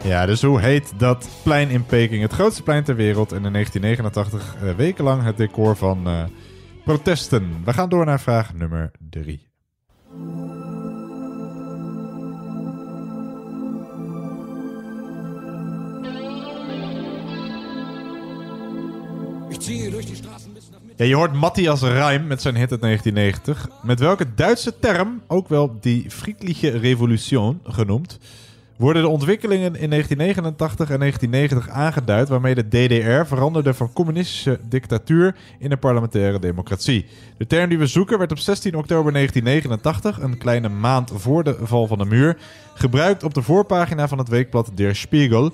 Ja, 0.05 0.27
dus 0.27 0.43
hoe 0.43 0.61
heet 0.61 0.93
dat 0.97 1.29
plein 1.43 1.71
in 1.71 1.85
Peking? 1.85 2.23
Het 2.23 2.33
grootste 2.33 2.63
plein 2.63 2.85
ter 2.85 2.97
wereld 2.97 3.33
en 3.33 3.45
in 3.45 3.53
1989 3.53 4.63
eh, 4.63 4.75
wekenlang 4.77 5.23
het 5.23 5.37
decor 5.37 5.77
van 5.77 6.07
eh, 6.07 6.25
protesten. 6.85 7.65
We 7.65 7.73
gaan 7.73 7.89
door 7.89 8.05
naar 8.05 8.21
vraag 8.21 8.55
nummer 8.55 8.91
3. 9.11 9.47
Ich 19.49 19.65
ziehe 19.65 19.91
durch 19.91 20.07
die 20.07 20.17
Straßen 20.17 20.55
bis 20.55 20.71
nach 20.71 20.79
Ja, 20.99 21.05
je 21.05 21.15
hoort 21.15 21.33
Matthias 21.33 21.83
Reim 21.83 22.27
met 22.27 22.43
zijn 22.43 22.57
hit 22.57 22.71
uit 22.71 22.81
1990. 22.81 23.69
Met 23.83 24.01
welke 24.01 24.35
Duitse 24.35 24.79
term, 24.79 25.23
ook 25.27 25.49
wel 25.49 25.77
die 25.81 26.11
Friedliche 26.11 26.71
Revolution 26.71 27.61
genoemd, 27.65 28.19
worden 28.79 29.03
de 29.03 29.09
ontwikkelingen 29.09 29.77
in 29.77 29.91
1989 29.91 30.91
en 30.91 30.99
1990 30.99 31.69
aangeduid 31.69 32.29
waarmee 32.29 32.55
de 32.55 32.69
DDR 32.69 33.27
veranderde 33.27 33.75
van 33.75 33.93
communistische 33.93 34.59
dictatuur 34.69 35.37
in 35.59 35.73
een 35.73 35.79
parlementaire 35.79 36.39
democratie. 36.39 37.07
De 37.37 37.47
term 37.47 37.69
die 37.69 37.79
we 37.79 37.87
zoeken 37.87 38.19
werd 38.19 38.31
op 38.31 38.39
16 38.39 38.75
oktober 38.75 39.13
1989, 39.13 40.21
een 40.21 40.39
kleine 40.39 40.69
maand 40.69 41.13
voor 41.15 41.45
de 41.45 41.57
val 41.63 41.87
van 41.87 41.99
de 41.99 42.05
muur, 42.05 42.37
gebruikt 42.75 43.23
op 43.23 43.35
de 43.35 43.43
voorpagina 43.43 44.09
van 44.09 44.19
het 44.19 44.29
weekblad 44.29 44.71
Der 44.75 44.97
Spiegel. 44.97 45.53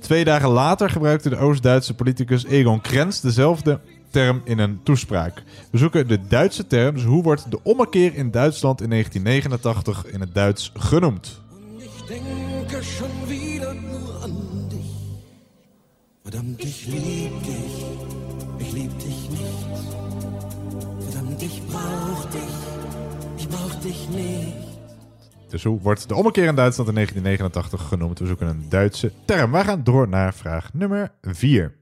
Twee 0.00 0.24
dagen 0.24 0.48
later 0.48 0.90
gebruikte 0.90 1.28
de 1.28 1.38
Oost-Duitse 1.38 1.94
politicus 1.94 2.44
Egon 2.44 2.80
Krenz 2.80 3.20
dezelfde 3.20 3.80
term 4.10 4.40
in 4.44 4.58
een 4.58 4.80
toespraak. 4.82 5.42
We 5.70 5.78
zoeken 5.78 6.08
de 6.08 6.18
Duitse 6.28 6.66
term, 6.66 6.94
dus 6.94 7.04
hoe 7.04 7.22
wordt 7.22 7.50
de 7.50 7.58
ommekeer 7.62 8.14
in 8.14 8.30
Duitsland 8.30 8.80
in 8.80 8.90
1989 8.90 10.06
in 10.12 10.20
het 10.20 10.34
Duits 10.34 10.72
genoemd? 10.74 11.42
Denke 12.64 12.82
schon 12.82 13.28
wieder 13.28 13.74
nur 13.74 14.22
an 14.22 14.68
dich. 14.70 14.92
Verdammt, 16.22 16.64
ich 16.64 16.86
lieb 16.86 17.42
dich. 17.42 17.84
Ich 18.58 18.72
lieb 18.72 18.98
dich 18.98 19.30
nicht. 19.30 19.66
Verdammt, 21.00 21.42
ich 21.42 21.62
brauch 21.66 22.24
dich. 22.24 22.54
Ich 23.36 23.48
brauch 23.48 23.74
dich 23.82 24.08
nicht. 24.08 24.54
Dus 25.50 25.64
hoe 25.64 25.80
wordt 25.80 26.08
de 26.08 26.14
ommekeer 26.14 26.48
in 26.48 26.56
Duitsland 26.56 26.88
in 26.88 26.94
1989 26.94 27.88
genoemd? 27.88 28.18
We 28.18 28.26
zoeken 28.26 28.46
een 28.46 28.68
Duitse 28.68 29.12
term. 29.24 29.52
We 29.52 29.64
gaan 29.64 29.84
door 29.84 30.08
naar 30.08 30.34
vraag 30.34 30.72
nummer 30.72 31.12
4. 31.22 31.74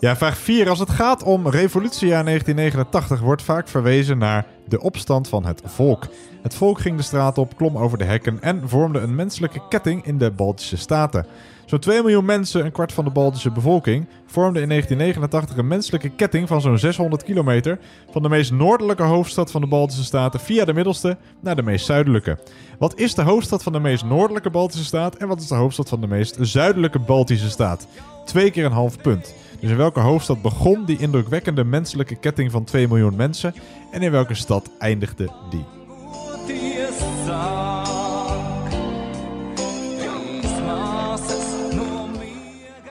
Ja, 0.00 0.16
vraag 0.16 0.38
4. 0.38 0.68
Als 0.68 0.78
het 0.78 0.90
gaat 0.90 1.22
om 1.22 1.48
revolutiejaar 1.48 2.24
1989 2.24 3.20
wordt 3.20 3.42
vaak 3.42 3.68
verwezen 3.68 4.18
naar 4.18 4.46
de 4.68 4.80
opstand 4.80 5.28
van 5.28 5.44
het 5.44 5.62
volk. 5.64 6.06
Het 6.42 6.54
volk 6.54 6.80
ging 6.80 6.96
de 6.96 7.02
straat 7.02 7.38
op, 7.38 7.56
klom 7.56 7.78
over 7.78 7.98
de 7.98 8.04
hekken 8.04 8.38
en 8.40 8.68
vormde 8.68 8.98
een 8.98 9.14
menselijke 9.14 9.60
ketting 9.68 10.04
in 10.04 10.18
de 10.18 10.30
Baltische 10.30 10.76
Staten. 10.76 11.26
Zo'n 11.66 11.78
2 11.78 12.02
miljoen 12.02 12.24
mensen, 12.24 12.64
een 12.64 12.72
kwart 12.72 12.92
van 12.92 13.04
de 13.04 13.10
Baltische 13.10 13.50
bevolking, 13.50 14.06
vormden 14.26 14.62
in 14.62 14.68
1989 14.68 15.56
een 15.56 15.68
menselijke 15.68 16.08
ketting 16.08 16.48
van 16.48 16.60
zo'n 16.60 16.78
600 16.78 17.22
kilometer 17.22 17.78
van 18.10 18.22
de 18.22 18.28
meest 18.28 18.52
noordelijke 18.52 19.02
hoofdstad 19.02 19.50
van 19.50 19.60
de 19.60 19.66
Baltische 19.66 20.04
Staten 20.04 20.40
via 20.40 20.64
de 20.64 20.74
middelste 20.74 21.16
naar 21.40 21.56
de 21.56 21.62
meest 21.62 21.86
zuidelijke. 21.86 22.38
Wat 22.78 22.98
is 22.98 23.14
de 23.14 23.22
hoofdstad 23.22 23.62
van 23.62 23.72
de 23.72 23.80
meest 23.80 24.04
noordelijke 24.04 24.50
Baltische 24.50 24.84
staat 24.84 25.16
en 25.16 25.28
wat 25.28 25.40
is 25.40 25.48
de 25.48 25.54
hoofdstad 25.54 25.88
van 25.88 26.00
de 26.00 26.06
meest 26.06 26.36
zuidelijke 26.40 26.98
Baltische 26.98 27.50
staat? 27.50 27.86
Twee 28.24 28.50
keer 28.50 28.64
een 28.64 28.72
half 28.72 29.00
punt. 29.00 29.34
Dus 29.60 29.70
in 29.70 29.76
welke 29.76 30.00
hoofdstad 30.00 30.42
begon 30.42 30.84
die 30.84 30.98
indrukwekkende 30.98 31.64
menselijke 31.64 32.14
ketting 32.14 32.50
van 32.50 32.64
2 32.64 32.88
miljoen 32.88 33.16
mensen 33.16 33.54
en 33.90 34.02
in 34.02 34.10
welke 34.10 34.34
stad 34.34 34.70
eindigde 34.78 35.28
die? 35.50 35.64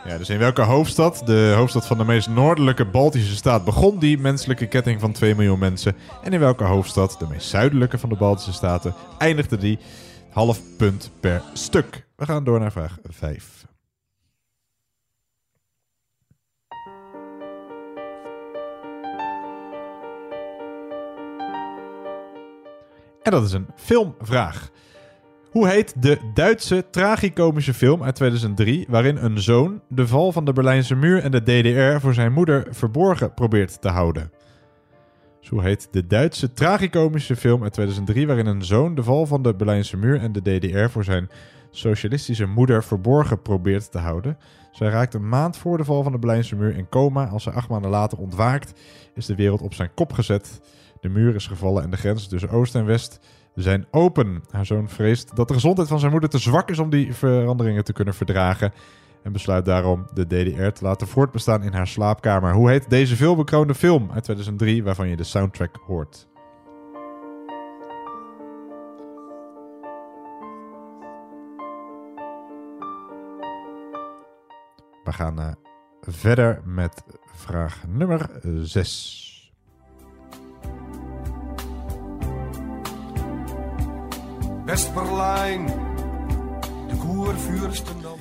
Ja, 0.06 0.18
dus 0.18 0.30
in 0.30 0.38
welke 0.38 0.62
hoofdstad, 0.62 1.22
de 1.26 1.54
hoofdstad 1.56 1.88
van 1.88 1.98
de 1.98 2.04
meest 2.04 2.30
noordelijke 2.30 2.86
Baltische 2.86 3.36
staat, 3.36 3.66
begon 3.66 4.00
die 4.00 4.18
menselijke 4.18 4.68
ketting 4.68 5.00
van 5.00 5.12
2 5.12 5.36
miljoen 5.36 5.60
mensen? 5.60 5.96
En 6.24 6.34
in 6.34 6.40
welke 6.40 6.64
hoofdstad, 6.64 7.16
de 7.20 7.28
meest 7.30 7.48
zuidelijke 7.48 7.98
van 7.98 8.10
de 8.10 8.16
Baltische 8.16 8.54
staten, 8.54 8.94
eindigde 9.18 9.58
die? 9.58 9.80
Half 10.30 10.62
punt 10.78 11.12
per 11.20 11.42
stuk. 11.54 12.08
We 12.16 12.26
gaan 12.26 12.44
door 12.44 12.60
naar 12.60 12.72
vraag 12.72 12.98
5. 13.04 13.66
En 23.28 23.34
dat 23.34 23.44
is 23.44 23.52
een 23.52 23.68
filmvraag. 23.76 24.70
Hoe 25.52 25.68
heet 25.68 26.02
de 26.02 26.18
Duitse 26.34 26.86
tragicomische 26.90 27.74
film 27.74 28.04
uit 28.04 28.16
2003 28.16 28.86
waarin 28.90 29.18
een 29.18 29.40
zoon 29.40 29.82
de 29.90 30.08
val 30.08 30.32
van 30.32 30.46
de 30.46 30.54
Berlijnse 30.54 30.96
muur 30.96 31.24
en 31.24 31.32
de 31.32 31.44
DDR 31.44 32.00
voor 32.00 32.14
zijn 32.14 32.34
moeder 32.34 32.68
verborgen 32.70 33.34
probeert 33.34 33.82
te 33.82 33.88
houden? 33.88 34.32
Dus 35.40 35.50
hoe 35.50 35.62
heet 35.62 35.88
de 35.92 36.08
Duitse 36.08 36.54
tragicomische 36.54 37.36
film 37.36 37.64
uit 37.64 37.74
2003 37.74 38.28
waarin 38.28 38.46
een 38.46 38.64
zoon 38.64 38.96
de 38.96 39.04
val 39.04 39.26
van 39.26 39.42
de 39.42 39.56
Berlijnse 39.56 39.98
muur 39.98 40.20
en 40.20 40.32
de 40.32 40.42
DDR 40.42 40.90
voor 40.90 41.04
zijn 41.04 41.30
socialistische 41.72 42.46
moeder 42.46 42.84
verborgen 42.84 43.42
probeert 43.42 43.92
te 43.92 43.98
houden? 43.98 44.38
Zij 44.72 44.90
raakt 44.90 45.14
een 45.14 45.30
maand 45.30 45.58
voor 45.58 45.78
de 45.78 45.84
val 45.84 46.04
van 46.04 46.12
de 46.12 46.20
Berlijnse 46.20 46.56
muur 46.56 46.78
in 46.78 46.90
coma. 46.90 47.28
Als 47.28 47.44
zij 47.44 47.54
acht 47.54 47.70
maanden 47.70 47.92
later 47.92 48.18
ontwaakt, 48.18 48.80
is 49.16 49.26
de 49.26 49.36
wereld 49.36 49.62
op 49.62 49.74
zijn 49.74 49.94
kop 49.94 50.14
gezet. 50.14 50.60
De 51.00 51.10
muur 51.10 51.36
is 51.36 51.48
gevallen 51.48 51.84
en 51.84 51.90
de 51.90 51.98
grenzen 51.98 52.30
tussen 52.30 52.50
Oost 52.50 52.76
en 52.76 52.86
West 52.86 53.20
zijn 53.56 53.86
open. 53.92 54.44
Haar 54.52 54.66
zoon 54.66 54.90
vreest 54.90 55.36
dat 55.36 55.48
de 55.48 55.54
gezondheid 55.54 55.88
van 55.88 56.00
zijn 56.00 56.12
moeder 56.12 56.30
te 56.30 56.38
zwak 56.38 56.70
is 56.70 56.80
om 56.80 56.90
die 56.90 57.14
veranderingen 57.14 57.84
te 57.84 57.94
kunnen 57.94 58.14
verdragen. 58.14 58.74
En 59.24 59.32
besluit 59.32 59.66
daarom 59.66 60.08
de 60.14 60.26
DDR 60.26 60.68
te 60.68 60.84
laten 60.84 61.08
voortbestaan 61.08 61.64
in 61.64 61.74
haar 61.74 61.88
slaapkamer. 61.88 62.54
Hoe 62.54 62.70
heet 62.70 62.90
deze 62.90 63.16
veelbekroonde 63.16 63.76
film 63.76 64.12
uit 64.12 64.24
2003 64.24 64.84
waarvan 64.84 65.10
je 65.10 65.16
de 65.16 65.24
soundtrack 65.24 65.76
hoort? 65.86 66.28
We 75.04 75.14
gaan 75.14 75.40
eh, 75.40 75.52
verder 76.02 76.62
met 76.66 77.04
vraag 77.26 77.84
nummer 77.88 78.30
6. 78.62 79.27
West-Berlijn, 84.68 85.66
de 86.88 86.96
Koervuurstendam. 86.98 88.18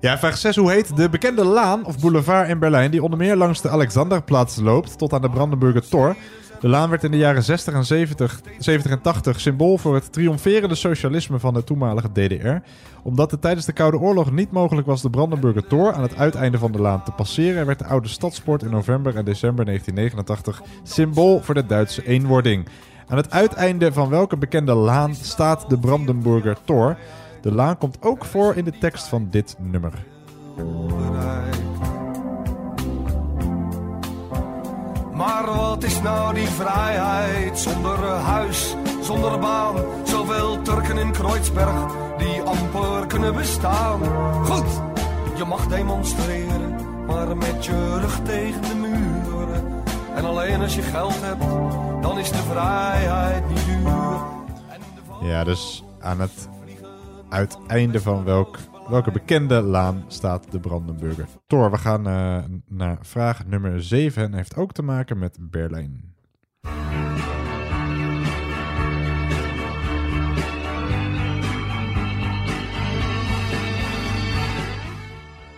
Ja, 0.00 0.18
vraag 0.18 0.36
6. 0.36 0.56
Hoe 0.56 0.70
heet 0.70 0.96
de 0.96 1.08
bekende 1.08 1.44
laan 1.44 1.84
of 1.84 1.98
boulevard 1.98 2.48
in 2.48 2.58
Berlijn... 2.58 2.90
die 2.90 3.02
onder 3.02 3.18
meer 3.18 3.36
langs 3.36 3.60
de 3.60 3.68
Alexanderplatz 3.68 4.56
loopt 4.56 4.98
tot 4.98 5.12
aan 5.12 5.20
de 5.20 5.30
Brandenburger 5.30 5.88
Tor? 5.88 6.16
De 6.60 6.68
laan 6.68 6.90
werd 6.90 7.04
in 7.04 7.10
de 7.10 7.16
jaren 7.16 7.42
60 7.42 7.74
en 7.74 7.84
70, 7.84 8.40
70 8.58 8.90
en 8.92 9.00
80 9.00 9.40
symbool 9.40 9.78
voor 9.78 9.94
het 9.94 10.12
triomferende 10.12 10.74
socialisme 10.74 11.38
van 11.38 11.54
de 11.54 11.64
toenmalige 11.64 12.12
DDR. 12.12 12.56
Omdat 13.02 13.30
het 13.30 13.40
tijdens 13.40 13.66
de 13.66 13.72
Koude 13.72 13.98
Oorlog 13.98 14.30
niet 14.30 14.50
mogelijk 14.50 14.86
was 14.86 15.02
de 15.02 15.10
Brandenburger 15.10 15.66
Tor 15.66 15.92
aan 15.92 16.02
het 16.02 16.16
uiteinde 16.16 16.58
van 16.58 16.72
de 16.72 16.80
laan 16.80 17.04
te 17.04 17.10
passeren... 17.10 17.66
werd 17.66 17.78
de 17.78 17.86
oude 17.86 18.08
stadspoort 18.08 18.62
in 18.62 18.70
november 18.70 19.16
en 19.16 19.24
december 19.24 19.64
1989 19.64 20.62
symbool 20.82 21.40
voor 21.40 21.54
de 21.54 21.66
Duitse 21.66 22.06
eenwording. 22.06 22.68
Aan 23.08 23.16
het 23.16 23.30
uiteinde 23.30 23.92
van 23.92 24.08
welke 24.08 24.36
bekende 24.36 24.74
laan 24.74 25.14
staat 25.14 25.70
de 25.70 25.78
Brandenburger 25.78 26.56
Tor? 26.64 26.96
De 27.40 27.52
laan 27.52 27.78
komt 27.78 27.96
ook 28.00 28.24
voor 28.24 28.56
in 28.56 28.64
de 28.64 28.78
tekst 28.78 29.06
van 29.08 29.28
dit 29.30 29.56
nummer. 29.58 29.92
Maar 35.12 35.46
wat 35.46 35.82
is 35.82 36.02
nou 36.02 36.34
die 36.34 36.46
vrijheid 36.46 37.58
zonder 37.58 37.98
huis, 38.04 38.76
zonder 39.00 39.38
baan? 39.38 39.76
Zoveel 40.04 40.62
Turken 40.62 40.98
in 40.98 41.12
Kreuzberg 41.12 41.92
die 42.18 42.42
amper 42.42 43.06
kunnen 43.06 43.34
bestaan. 43.34 44.00
Goed, 44.44 44.82
je 45.36 45.44
mag 45.44 45.66
demonstreren, 45.66 46.76
maar 47.06 47.36
met 47.36 47.64
je 47.64 47.98
rug 48.00 48.20
tegen 48.24 48.62
de 48.62 48.74
muren. 48.74 49.31
En 50.14 50.24
alleen 50.24 50.60
als 50.60 50.74
je 50.74 50.82
geld 50.82 51.20
hebt, 51.20 51.42
dan 52.02 52.18
is 52.18 52.30
de 52.30 52.38
vrijheid 52.38 53.48
niet 53.48 53.64
duur. 53.64 54.20
Ja, 55.22 55.44
dus 55.44 55.84
aan 56.00 56.20
het 56.20 56.48
uiteinde 57.28 58.00
van 58.00 58.24
welk, 58.24 58.58
welke 58.88 59.10
bekende 59.10 59.60
laan 59.60 60.04
staat 60.06 60.50
de 60.50 60.60
Brandenburger 60.60 61.26
Tor? 61.46 61.70
We 61.70 61.78
gaan 61.78 62.06
eh, 62.06 62.38
naar 62.68 62.98
vraag 63.00 63.46
nummer 63.46 63.82
7 63.82 64.22
en 64.22 64.34
heeft 64.34 64.56
ook 64.56 64.72
te 64.72 64.82
maken 64.82 65.18
met 65.18 65.36
Berlijn. 65.40 66.14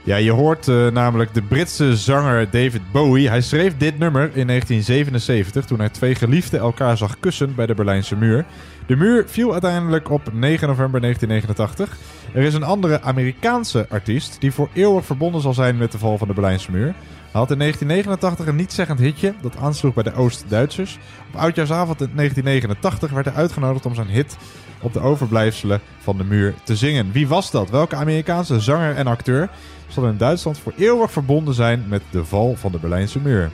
Ja, 0.07 0.17
je 0.17 0.31
hoort 0.31 0.69
eh, 0.69 0.87
namelijk 0.87 1.35
de 1.35 1.43
Britse 1.43 1.97
zanger 1.97 2.51
David 2.51 2.93
Bowie. 2.93 3.29
Hij 3.29 3.41
schreef 3.41 3.77
dit 3.77 3.99
nummer 3.99 4.23
in 4.23 4.47
1977 4.47 5.65
toen 5.65 5.79
hij 5.79 5.89
twee 5.89 6.15
geliefden 6.15 6.61
elkaar 6.61 6.97
zag 6.97 7.21
kussen 7.21 7.55
bij 7.55 7.67
de 7.67 7.75
Berlijnse 7.75 8.17
muur. 8.17 8.45
De 8.87 8.97
muur 8.97 9.25
viel 9.27 9.53
uiteindelijk 9.53 10.11
op 10.11 10.33
9 10.33 10.69
november 10.69 11.01
1989. 11.01 11.97
Er 12.33 12.43
is 12.43 12.55
een 12.55 12.63
andere 12.63 13.03
Amerikaanse 13.03 13.87
artiest 13.89 14.37
die 14.41 14.53
voor 14.53 14.69
eeuwig 14.73 15.05
verbonden 15.05 15.41
zal 15.41 15.55
zijn 15.55 15.77
met 15.77 15.93
de 15.93 15.99
val 15.99 16.19
van 16.19 16.29
de 16.29 16.35
Berlijnse 16.35 16.71
muur. 16.71 16.95
Hij 17.31 17.41
had 17.41 17.51
in 17.51 17.59
1989 17.59 18.47
een 18.47 18.57
nietszeggend 18.57 18.99
hitje 18.99 19.35
dat 19.41 19.57
aansloeg 19.57 19.95
bij 19.95 20.03
de 20.03 20.15
Oost-Duitsers. 20.15 20.99
Op 21.33 21.41
oudjaarsavond 21.41 22.01
in 22.01 22.11
1989 22.15 23.11
werd 23.11 23.27
hij 23.27 23.35
uitgenodigd 23.35 23.87
om 23.87 23.95
zijn 23.95 24.09
hit 24.09 24.37
op 24.81 24.93
de 24.93 25.01
overblijfselen 25.01 25.81
van 25.99 26.17
de 26.17 26.25
muur 26.25 26.55
te 26.65 26.77
zingen. 26.77 27.13
Wie 27.13 27.29
was 27.29 27.51
dat? 27.51 27.71
Welke 27.71 27.97
Amerikaanse 27.97 28.61
zanger 28.61 28.97
en 28.97 29.07
acteur 29.07 29.51
zal 29.89 30.07
in 30.07 30.17
Duitsland 30.17 30.59
voor 30.59 30.73
eeuwig 30.77 31.11
verbonden 31.11 31.55
zijn 31.55 31.85
met 31.89 32.03
de 32.11 32.25
val 32.25 32.57
van 32.57 32.73
de 32.73 32.79
Berlijnse 32.79 33.21
muur? 33.21 33.51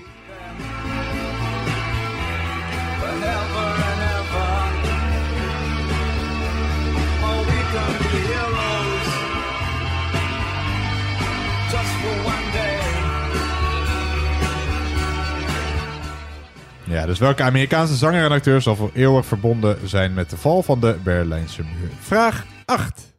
Ja, 16.90 17.06
dus 17.06 17.18
welke 17.18 17.42
Amerikaanse 17.42 17.94
zanger 17.94 18.42
en 18.44 18.62
zal 18.62 18.76
voor 18.76 18.90
eeuwig 18.94 19.26
verbonden 19.26 19.88
zijn 19.88 20.14
met 20.14 20.30
de 20.30 20.36
val 20.36 20.62
van 20.62 20.80
de 20.80 20.96
Berlijnse 21.02 21.62
muur? 21.62 21.90
Vraag 22.00 22.44
8. 22.64 23.09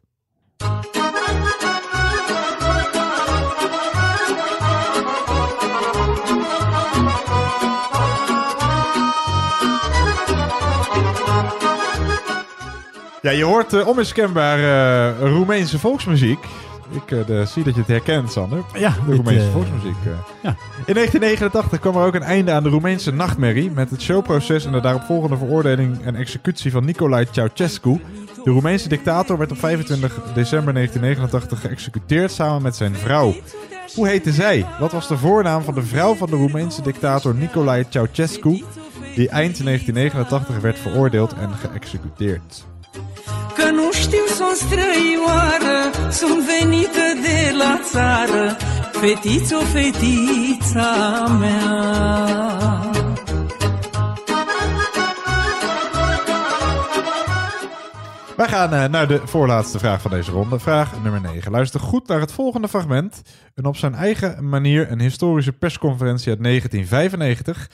Ja, 13.22 13.30
je 13.30 13.44
hoort 13.44 13.72
uh, 13.72 13.88
onmiskenbaar 13.88 14.58
eh, 14.58 15.20
Roemeense 15.20 15.78
volksmuziek. 15.78 16.38
Ik 16.90 17.10
eh, 17.10 17.26
de- 17.26 17.44
zie 17.46 17.64
dat 17.64 17.74
je 17.74 17.80
het 17.80 17.88
herkent, 17.88 18.32
Sander. 18.32 18.62
Ja, 18.78 18.94
de 19.06 19.14
Roemeense 19.14 19.46
eh, 19.46 19.52
volksmuziek. 19.52 19.96
eh. 20.04 20.10
ja. 20.42 20.56
In 20.86 20.94
1989 20.94 21.78
kwam 21.80 21.96
er 21.96 22.06
ook 22.06 22.14
een 22.14 22.22
einde 22.22 22.52
aan 22.52 22.62
de 22.62 22.68
Roemeense 22.68 23.12
nachtmerrie... 23.12 23.70
met 23.70 23.90
het 23.90 24.02
showproces 24.02 24.64
en 24.64 24.72
de 24.72 24.80
daaropvolgende 24.80 25.36
veroordeling 25.36 26.02
en 26.04 26.14
executie 26.16 26.70
van 26.70 26.84
Nicolae 26.84 27.26
Ceausescu. 27.30 28.00
De 28.44 28.50
Roemeense 28.50 28.88
dictator 28.88 29.38
werd 29.38 29.50
op 29.50 29.58
25 29.58 30.12
december 30.34 30.74
1989 30.74 31.60
geëxecuteerd 31.60 32.32
samen 32.32 32.62
met 32.62 32.76
zijn 32.76 32.94
vrouw. 32.94 33.34
Hoe 33.94 34.08
heette 34.08 34.32
zij? 34.32 34.66
Wat 34.80 34.92
was 34.92 35.08
de 35.08 35.16
voornaam 35.18 35.62
van 35.62 35.74
de 35.74 35.82
vrouw 35.82 36.14
van 36.14 36.30
de 36.30 36.36
Roemeense 36.36 36.82
dictator 36.82 37.34
Nicolae 37.34 37.86
Ceausescu... 37.88 38.62
die 39.14 39.28
eind 39.28 39.64
1989 39.64 40.60
werd 40.60 40.78
veroordeeld 40.78 41.32
en 41.34 41.50
geëxecuteerd? 41.52 42.64
Că 43.56 43.70
nu 43.70 43.92
știu, 43.92 44.24
sunt 44.26 44.56
străioară 44.56 45.92
de 47.22 47.54
la 47.58 47.80
țară 47.90 48.56
Fetițo, 48.92 49.58
fetița 49.58 51.26
mea 51.40 52.90
Wij 58.36 58.50
gaan 58.50 58.72
eh, 58.72 58.88
naar 58.88 59.06
de 59.06 59.20
voorlaatste 59.24 59.78
vraag 59.78 60.00
van 60.00 60.10
deze 60.10 60.30
ronde. 60.30 60.58
Vraag 60.58 61.02
nummer 61.02 61.20
9. 61.20 61.50
Luister 61.50 61.80
goed 61.80 62.08
naar 62.08 62.20
het 62.20 62.32
volgende 62.32 62.68
fragment. 62.68 63.22
Een 63.54 63.64
op 63.64 63.76
zijn 63.76 63.94
eigen 63.94 64.48
manier 64.48 64.90
een 64.90 65.00
historische 65.00 65.52
persconferentie 65.52 66.28
uit 66.28 66.42
1995. 66.42 67.70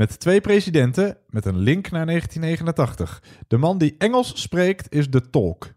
Met 0.00 0.20
twee 0.20 0.40
presidenten 0.40 1.18
met 1.28 1.44
een 1.44 1.58
link 1.58 1.90
naar 1.90 2.06
1989. 2.06 3.22
De 3.48 3.56
man 3.56 3.78
die 3.78 3.94
Engels 3.98 4.42
spreekt 4.42 4.92
is 4.92 5.10
de 5.10 5.30
tolk. 5.30 5.74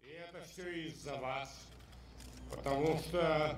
Это 0.00 0.40
все 0.52 0.86
из-за 0.86 1.16
вас, 1.20 1.48
потому 2.50 2.98
что 2.98 3.56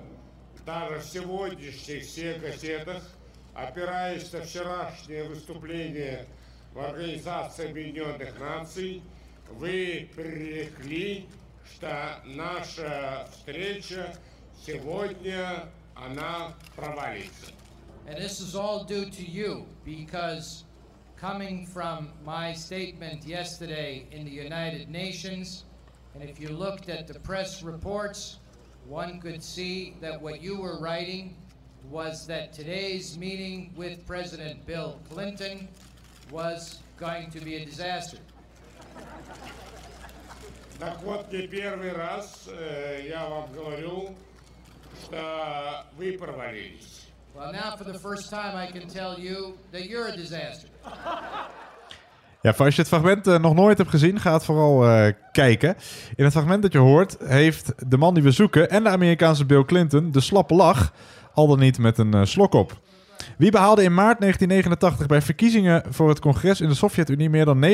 даже 0.65 0.99
в 0.99 1.03
сегодняшних 1.03 2.03
всех 2.03 2.41
газетах, 2.41 3.03
опираясь 3.53 4.31
на 4.31 4.41
вчерашнее 4.41 5.23
выступление 5.23 6.25
в 6.73 6.79
Организации 6.79 7.69
Объединенных 7.69 8.39
Наций, 8.39 9.01
вы 9.49 10.09
пререкли, 10.15 11.27
что 11.65 12.21
наша 12.25 13.27
встреча 13.31 14.15
сегодня, 14.65 15.69
она 15.95 16.53
провалится. 16.75 17.51
And 18.07 18.17
this 18.17 18.41
is 18.41 18.55
all 18.55 18.83
due 18.83 19.09
to 19.09 19.25
you 19.25 19.65
because 19.85 20.65
coming 21.15 21.65
from 21.65 22.09
my 22.25 22.51
statement 22.53 23.25
yesterday 23.25 24.07
in 24.11 24.25
the 24.25 24.31
United 24.31 24.89
Nations, 24.89 25.65
and 26.13 26.23
if 26.23 26.39
you 26.39 26.49
looked 26.49 26.89
at 26.89 27.07
the 27.07 27.19
press 27.19 27.63
reports, 27.63 28.39
one 28.87 29.19
could 29.19 29.43
see 29.43 29.95
that 30.01 30.19
what 30.21 30.41
you 30.41 30.59
were 30.59 30.79
writing 30.79 31.35
was 31.89 32.25
that 32.27 32.53
today's 32.53 33.17
meeting 33.17 33.71
with 33.75 34.05
President 34.05 34.65
Bill 34.65 34.99
Clinton 35.09 35.67
was 36.31 36.79
going 36.97 37.29
to 37.31 37.39
be 37.39 37.55
a 37.55 37.65
disaster. 37.65 38.17
Так 40.79 41.03
вот, 41.03 41.31
не 41.31 41.47
первый 41.47 41.91
раз 41.91 42.49
э, 42.51 43.05
я 43.07 43.29
вам 43.29 43.51
говорю, 43.53 44.15
что 45.03 45.85
вы 45.95 46.17
провалились. 46.17 47.04
Well, 47.38 47.52
now 47.52 47.76
for 47.76 47.84
the 47.84 47.98
first 47.98 48.30
time, 48.30 48.56
I 48.56 48.78
can 48.78 48.88
tell 48.88 49.20
you 49.20 49.54
that 49.70 49.84
you're 49.84 50.12
a 50.12 50.16
disaster. 50.16 50.68
Ja, 52.42 52.54
voor 52.54 52.64
als 52.64 52.74
je 52.74 52.80
het 52.80 52.90
fragment 52.90 53.26
eh, 53.26 53.38
nog 53.38 53.54
nooit 53.54 53.78
hebt 53.78 53.90
gezien, 53.90 54.20
ga 54.20 54.32
het 54.32 54.44
vooral 54.44 54.88
eh, 54.88 55.12
kijken. 55.32 55.76
In 56.14 56.24
het 56.24 56.32
fragment 56.32 56.62
dat 56.62 56.72
je 56.72 56.78
hoort, 56.78 57.16
heeft 57.24 57.72
de 57.90 57.96
man 57.96 58.14
die 58.14 58.22
we 58.22 58.30
zoeken 58.30 58.70
en 58.70 58.82
de 58.82 58.88
Amerikaanse 58.88 59.44
Bill 59.44 59.64
Clinton 59.64 60.10
de 60.10 60.20
slappe 60.20 60.54
lach, 60.54 60.92
al 61.34 61.46
dan 61.46 61.58
niet 61.58 61.78
met 61.78 61.98
een 61.98 62.14
eh, 62.14 62.24
slok 62.24 62.54
op. 62.54 62.80
Wie 63.38 63.50
behaalde 63.50 63.82
in 63.82 63.94
maart 63.94 64.20
1989 64.20 65.06
bij 65.06 65.22
verkiezingen 65.22 65.82
voor 65.90 66.08
het 66.08 66.20
congres 66.20 66.60
in 66.60 66.68
de 66.68 66.74
Sovjet-Unie 66.74 67.30
meer 67.30 67.44
dan 67.44 67.64
89% 67.64 67.68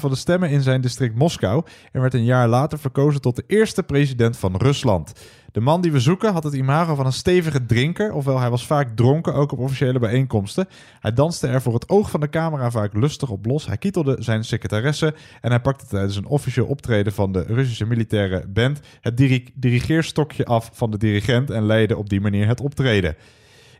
van 0.00 0.10
de 0.10 0.16
stemmen 0.16 0.50
in 0.50 0.62
zijn 0.62 0.80
district 0.80 1.14
Moskou 1.14 1.62
en 1.92 2.00
werd 2.00 2.14
een 2.14 2.24
jaar 2.24 2.48
later 2.48 2.78
verkozen 2.78 3.20
tot 3.20 3.36
de 3.36 3.44
eerste 3.46 3.82
president 3.82 4.36
van 4.36 4.56
Rusland? 4.56 5.12
De 5.52 5.60
man 5.60 5.80
die 5.80 5.92
we 5.92 6.00
zoeken 6.00 6.32
had 6.32 6.44
het 6.44 6.54
imago 6.54 6.94
van 6.94 7.06
een 7.06 7.12
stevige 7.12 7.66
drinker, 7.66 8.12
ofwel 8.12 8.40
hij 8.40 8.50
was 8.50 8.66
vaak 8.66 8.96
dronken, 8.96 9.34
ook 9.34 9.52
op 9.52 9.58
officiële 9.58 9.98
bijeenkomsten. 9.98 10.68
Hij 11.00 11.12
danste 11.12 11.46
er 11.46 11.62
voor 11.62 11.74
het 11.74 11.88
oog 11.88 12.10
van 12.10 12.20
de 12.20 12.28
camera 12.28 12.70
vaak 12.70 12.94
lustig 12.94 13.30
op 13.30 13.46
los. 13.46 13.66
Hij 13.66 13.76
kietelde 13.76 14.16
zijn 14.18 14.44
secretaresse 14.44 15.14
en 15.40 15.50
hij 15.50 15.60
pakte 15.60 15.86
tijdens 15.86 16.16
een 16.16 16.26
officieel 16.26 16.66
optreden 16.66 17.12
van 17.12 17.32
de 17.32 17.42
Russische 17.42 17.86
militaire 17.86 18.44
band 18.48 18.80
het 19.00 19.16
diri- 19.16 19.52
dirigeerstokje 19.54 20.44
af 20.44 20.70
van 20.72 20.90
de 20.90 20.98
dirigent 20.98 21.50
en 21.50 21.66
leidde 21.66 21.96
op 21.96 22.08
die 22.08 22.20
manier 22.20 22.46
het 22.46 22.60
optreden. 22.60 23.16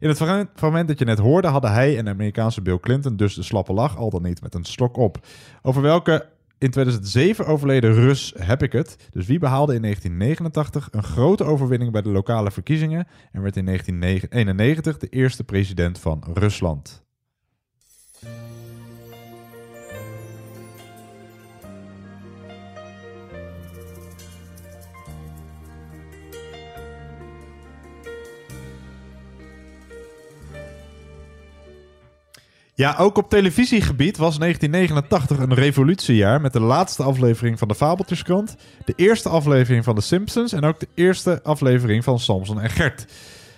In 0.01 0.09
het 0.09 0.17
fragment 0.55 0.89
dat 0.89 0.99
je 0.99 1.05
net 1.05 1.19
hoorde 1.19 1.49
hadden 1.49 1.73
hij 1.73 1.99
en 1.99 2.05
de 2.05 2.11
Amerikaanse 2.11 2.63
Bill 2.63 2.79
Clinton 2.81 3.17
dus 3.17 3.35
de 3.35 3.43
slappe 3.43 3.73
lach, 3.73 3.97
al 3.97 4.11
dan 4.11 4.23
niet 4.23 4.43
met 4.43 4.55
een 4.55 4.65
stok 4.65 4.97
op. 4.97 5.27
Over 5.63 5.83
welke 5.83 6.27
in 6.63 6.71
2007 6.71 7.47
overleden 7.47 7.95
Rus 7.95 8.35
heb 8.39 8.63
ik 8.63 8.73
het. 8.73 8.97
Dus 9.11 9.27
wie 9.27 9.39
behaalde 9.39 9.75
in 9.75 9.83
1989 9.83 10.89
een 10.91 11.03
grote 11.03 11.45
overwinning 11.45 11.93
bij 11.93 12.03
de 12.03 12.09
lokale 12.09 12.51
verkiezingen 12.51 13.07
en 13.33 13.43
werd 13.43 13.57
in 13.57 13.65
1991 13.65 14.99
de 14.99 15.09
eerste 15.09 15.45
president 15.45 15.99
van 15.99 16.25
Rusland? 16.35 17.05
Ja, 32.83 32.97
ook 32.99 33.17
op 33.17 33.31
televisiegebied 33.31 34.17
was 34.17 34.39
1989 34.39 35.39
een 35.39 35.55
revolutiejaar 35.55 36.41
met 36.41 36.53
de 36.53 36.61
laatste 36.61 37.03
aflevering 37.03 37.59
van 37.59 37.69
de 37.69 37.75
Fabeltjeskrant, 37.75 38.57
de 38.85 38.93
eerste 38.97 39.29
aflevering 39.29 39.85
van 39.85 39.95
The 39.95 40.01
Simpsons 40.01 40.53
en 40.53 40.65
ook 40.65 40.81
de 40.81 40.89
eerste 40.95 41.43
aflevering 41.43 42.05
van 42.05 42.19
Samson 42.19 42.61
en 42.61 42.71
Gert. 42.71 43.07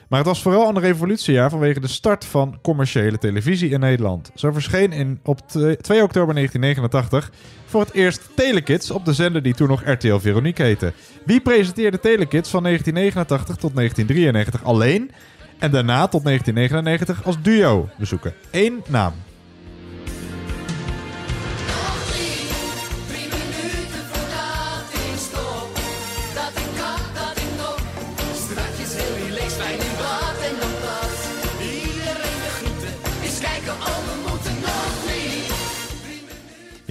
Maar 0.08 0.18
het 0.18 0.28
was 0.28 0.42
vooral 0.42 0.68
een 0.68 0.80
revolutiejaar 0.80 1.50
vanwege 1.50 1.80
de 1.80 1.88
start 1.88 2.24
van 2.24 2.58
commerciële 2.62 3.18
televisie 3.18 3.70
in 3.70 3.80
Nederland. 3.80 4.30
Zo 4.34 4.52
verscheen 4.52 4.92
in, 4.92 5.20
op 5.22 5.48
twe- 5.48 5.76
2 5.76 6.02
oktober 6.02 6.34
1989 6.34 7.32
voor 7.66 7.80
het 7.80 7.92
eerst 7.92 8.28
Telekids 8.36 8.90
op 8.90 9.04
de 9.04 9.12
zender 9.12 9.42
die 9.42 9.54
toen 9.54 9.68
nog 9.68 9.82
RTL 9.84 10.18
Veronique 10.18 10.64
heette. 10.64 10.92
Wie 11.24 11.40
presenteerde 11.40 12.00
Telekids 12.00 12.50
van 12.50 12.62
1989 12.62 13.56
tot 13.56 13.74
1993 13.74 14.64
alleen 14.64 15.10
en 15.58 15.70
daarna 15.70 16.06
tot 16.08 16.24
1999 16.24 17.24
als 17.24 17.36
duo? 17.42 17.88
We 17.96 18.04
zoeken 18.04 18.34
één 18.50 18.82
naam. 18.88 19.12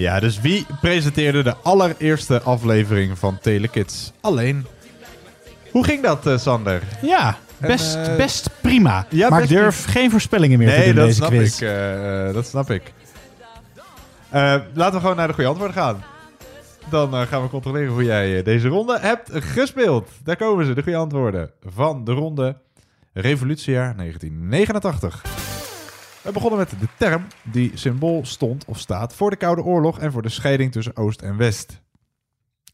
Ja, 0.04 0.20
dus 0.20 0.42
wie 0.42 0.66
presenteerde 0.82 1.44
de 1.44 1.56
allereerste 1.56 2.42
aflevering 2.42 3.18
van 3.18 3.40
Telekids 3.40 4.12
alleen? 4.22 4.66
Hoe 5.72 5.84
ging 5.84 6.04
dat, 6.04 6.28
eh, 6.28 6.38
Sander? 6.38 6.82
Ja, 7.02 7.38
best, 7.68 7.96
En, 7.96 8.10
eh, 8.12 8.16
best 8.16 8.50
prima. 8.62 9.06
ja, 9.10 9.30
maar 9.30 9.40
best 9.40 9.52
ik 9.52 9.58
durf 9.58 9.86
geen 9.86 10.12
voorspellingen 10.12 10.58
meer 10.60 10.70
te 10.70 10.76
Nee, 10.76 10.86
doen 10.86 10.96
dat 10.96 11.06
deze 11.06 11.18
snap 11.18 11.30
quiz. 11.30 11.56
ik. 11.62 11.68
eh, 11.68 12.28
eh, 12.28 12.34
dat 12.34 12.46
snap 12.48 12.70
ik. 12.70 12.94
Eh, 14.30 14.56
laten 14.74 14.94
we 14.94 15.00
gewoon 15.00 15.16
naar 15.16 15.28
de 15.28 15.34
goede 15.34 15.50
antwoorden 15.50 15.76
gaan. 15.76 16.04
Dan 16.90 17.14
eh, 17.16 17.22
gaan 17.22 17.42
we 17.42 17.50
controleren 17.50 17.92
hoe 17.94 18.04
jij 18.04 18.38
eh, 18.38 18.44
deze 18.46 18.68
ronde 18.68 19.00
hebt 19.00 19.30
gespeeld. 19.34 20.10
Daar 20.24 20.36
komen 20.36 20.66
ze, 20.66 20.74
de 20.74 20.84
goede 20.84 20.98
antwoorden 20.98 21.52
van 21.66 22.04
de 22.04 22.12
ronde 22.12 22.58
Revolutiejaar 23.14 23.96
1989. 23.96 25.22
We 26.22 26.32
begonnen 26.32 26.60
met 26.60 26.70
de 26.70 26.88
term 26.98 27.26
die 27.44 27.72
symbool 27.74 28.26
stond 28.26 28.66
of 28.66 28.80
staat 28.80 29.14
voor 29.16 29.30
de 29.30 29.36
Koude 29.36 29.62
Oorlog 29.64 30.00
en 30.00 30.12
voor 30.12 30.22
de 30.22 30.30
scheiding 30.30 30.72
tussen 30.72 30.96
Oost 30.96 31.22
en 31.22 31.38
West. 31.38 31.82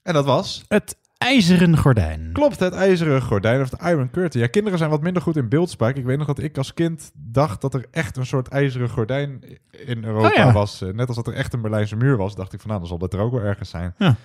En 0.04 0.14
dat 0.14 0.26
was? 0.26 0.64
Het 0.68 0.96
ijzeren 1.24 1.78
gordijn. 1.78 2.30
Klopt, 2.34 2.60
het 2.60 2.74
ijzeren 2.74 3.22
gordijn 3.22 3.62
of 3.62 3.70
de 3.70 3.90
Iron 3.90 4.10
Curtain. 4.10 4.44
Ja, 4.46 4.52
kinderen 4.52 4.78
zijn 4.78 4.90
wat 4.90 5.02
minder 5.02 5.22
goed 5.22 5.38
in 5.38 5.50
beeldspraak. 5.50 5.96
Ik 5.96 6.06
weet 6.06 6.18
nog 6.18 6.28
dat 6.28 6.40
ik 6.40 6.58
als 6.58 6.74
kind 6.74 7.12
dacht 7.14 7.62
dat 7.62 7.74
er 7.74 7.86
echt 7.92 8.18
een 8.18 8.26
soort 8.26 8.48
ijzeren 8.48 8.90
gordijn 8.90 9.42
in 9.86 10.04
Europa 10.04 10.28
Oh 10.28 10.34
ja. 10.36 10.52
was. 10.52 10.82
Eh, 10.82 10.90
Net 10.94 11.08
als 11.08 11.16
dat 11.16 11.28
er 11.28 11.34
echt 11.34 11.54
een 11.54 11.62
Berlijnse 11.62 11.96
muur 11.96 12.18
was, 12.18 12.36
dacht 12.36 12.54
ik 12.54 12.60
van 12.60 12.68
nou, 12.70 12.80
dan 12.80 12.90
zal 12.90 12.98
dat 12.98 13.14
er 13.14 13.20
ook 13.20 13.32
wel 13.32 13.42
ergens 13.42 13.70
zijn. 13.70 13.94
Ja. 13.98 14.16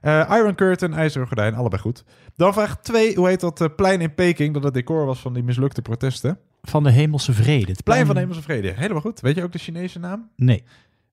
Eh, 0.00 0.36
Iron 0.38 0.54
Curtain, 0.54 0.94
ijzeren 0.94 1.26
gordijn, 1.26 1.54
allebei 1.54 1.82
goed. 1.82 2.04
Dan 2.36 2.52
vraag 2.52 2.80
2, 2.80 3.14
hoe 3.16 3.28
heet 3.28 3.40
dat 3.40 3.60
eh, 3.60 3.68
plein 3.76 4.00
in 4.00 4.14
Peking 4.14 4.54
dat 4.54 4.62
het 4.64 4.74
decor 4.74 5.06
was 5.06 5.18
van 5.20 5.32
die 5.34 5.42
mislukte 5.42 5.82
protesten? 5.82 6.38
Van 6.62 6.82
de 6.82 6.90
Hemelse 6.90 7.32
Vrede. 7.32 7.70
Het 7.72 7.84
Plein 7.84 8.06
van 8.06 8.14
de 8.14 8.20
Hemelse 8.20 8.42
Vrede, 8.42 8.72
helemaal 8.76 9.00
goed. 9.02 9.20
Weet 9.20 9.34
je 9.36 9.42
ook 9.42 9.52
de 9.52 9.58
Chinese 9.58 9.98
naam? 9.98 10.30
Nee. 10.36 10.62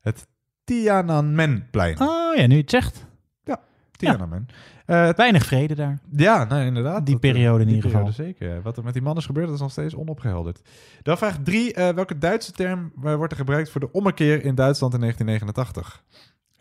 Het 0.01 0.27
Tiananmenplein. 0.63 1.99
Oh 2.01 2.35
ja, 2.35 2.47
nu 2.47 2.55
je 2.55 2.61
het 2.61 2.69
zegt. 2.69 3.05
Ja, 3.43 3.59
Tiananmen. 3.91 4.47
Eh, 4.89 5.09
Weinig 5.09 5.45
vrede 5.45 5.75
daar. 5.75 5.99
Ja, 6.11 6.43
nou, 6.43 6.65
inderdaad. 6.65 7.05
Die 7.05 7.15
Dat, 7.15 7.23
eh, 7.23 7.31
periode 7.31 7.59
in 7.59 7.67
die 7.67 7.75
ieder 7.75 7.91
geval. 7.91 8.11
Zeker. 8.11 8.61
Wat 8.61 8.77
er 8.77 8.83
met 8.83 8.93
die 8.93 9.01
man 9.01 9.17
is 9.17 9.25
gebeurd, 9.25 9.45
dat 9.45 9.55
is 9.55 9.61
nog 9.61 9.71
steeds 9.71 9.95
onopgehelderd. 9.95 10.61
Dan 11.01 11.17
vraag 11.17 11.37
3. 11.43 11.73
welke 11.73 12.17
Duitse 12.17 12.51
term 12.51 12.91
eh, 13.03 13.15
wordt 13.15 13.31
er 13.31 13.37
gebruikt 13.39 13.69
voor 13.69 13.81
de 13.81 13.91
ommekeer 13.91 14.43
in 14.43 14.55
Duitsland 14.55 14.93
in 14.93 14.99
1989? 14.99 16.03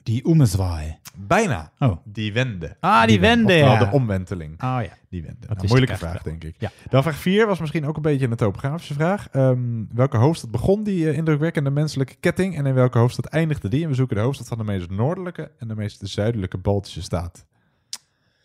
Die 0.02 0.28
Umezwaai. 0.28 0.98
Bijna. 1.16 1.72
Oh. 1.78 1.96
Die 2.04 2.32
wende. 2.32 2.76
Ah, 2.80 3.06
die 3.06 3.20
wende, 3.20 3.52
ja. 3.52 3.78
de 3.78 3.90
omwenteling. 3.90 4.52
Oh 4.52 4.78
ja. 4.82 4.92
Die 5.08 5.22
wende. 5.22 5.40
Dat 5.40 5.48
Nou, 5.48 5.60
wist 5.60 5.68
moeilijke 5.68 5.96
vraag, 5.96 6.22
denk 6.22 6.44
ik. 6.44 6.54
Ja. 6.58 6.70
Dan 6.90 7.02
vraag 7.02 7.16
4 7.16 7.46
was 7.46 7.60
misschien 7.60 7.86
ook 7.86 7.96
een 7.96 8.02
beetje 8.02 8.26
een 8.26 8.36
topografische 8.36 8.94
vraag. 8.94 9.28
Ehm, 9.28 9.84
welke 9.94 10.16
hoofdstad 10.16 10.50
begon 10.50 10.82
die 10.82 11.10
eh, 11.10 11.16
indrukwekkende 11.16 11.70
menselijke 11.70 12.14
ketting 12.20 12.56
en 12.56 12.66
in 12.66 12.74
welke 12.74 12.98
hoofdstad 12.98 13.26
eindigde 13.26 13.68
die? 13.68 13.82
En 13.82 13.88
we 13.88 13.94
zoeken 13.94 14.16
de 14.16 14.22
hoofdstad 14.22 14.48
van 14.48 14.58
de 14.58 14.64
meest 14.72 14.90
noordelijke 14.90 15.50
en 15.58 15.68
de 15.68 15.74
meest 15.74 16.00
zuidelijke 16.08 16.58
Baltische 16.58 17.02
staat. 17.02 17.46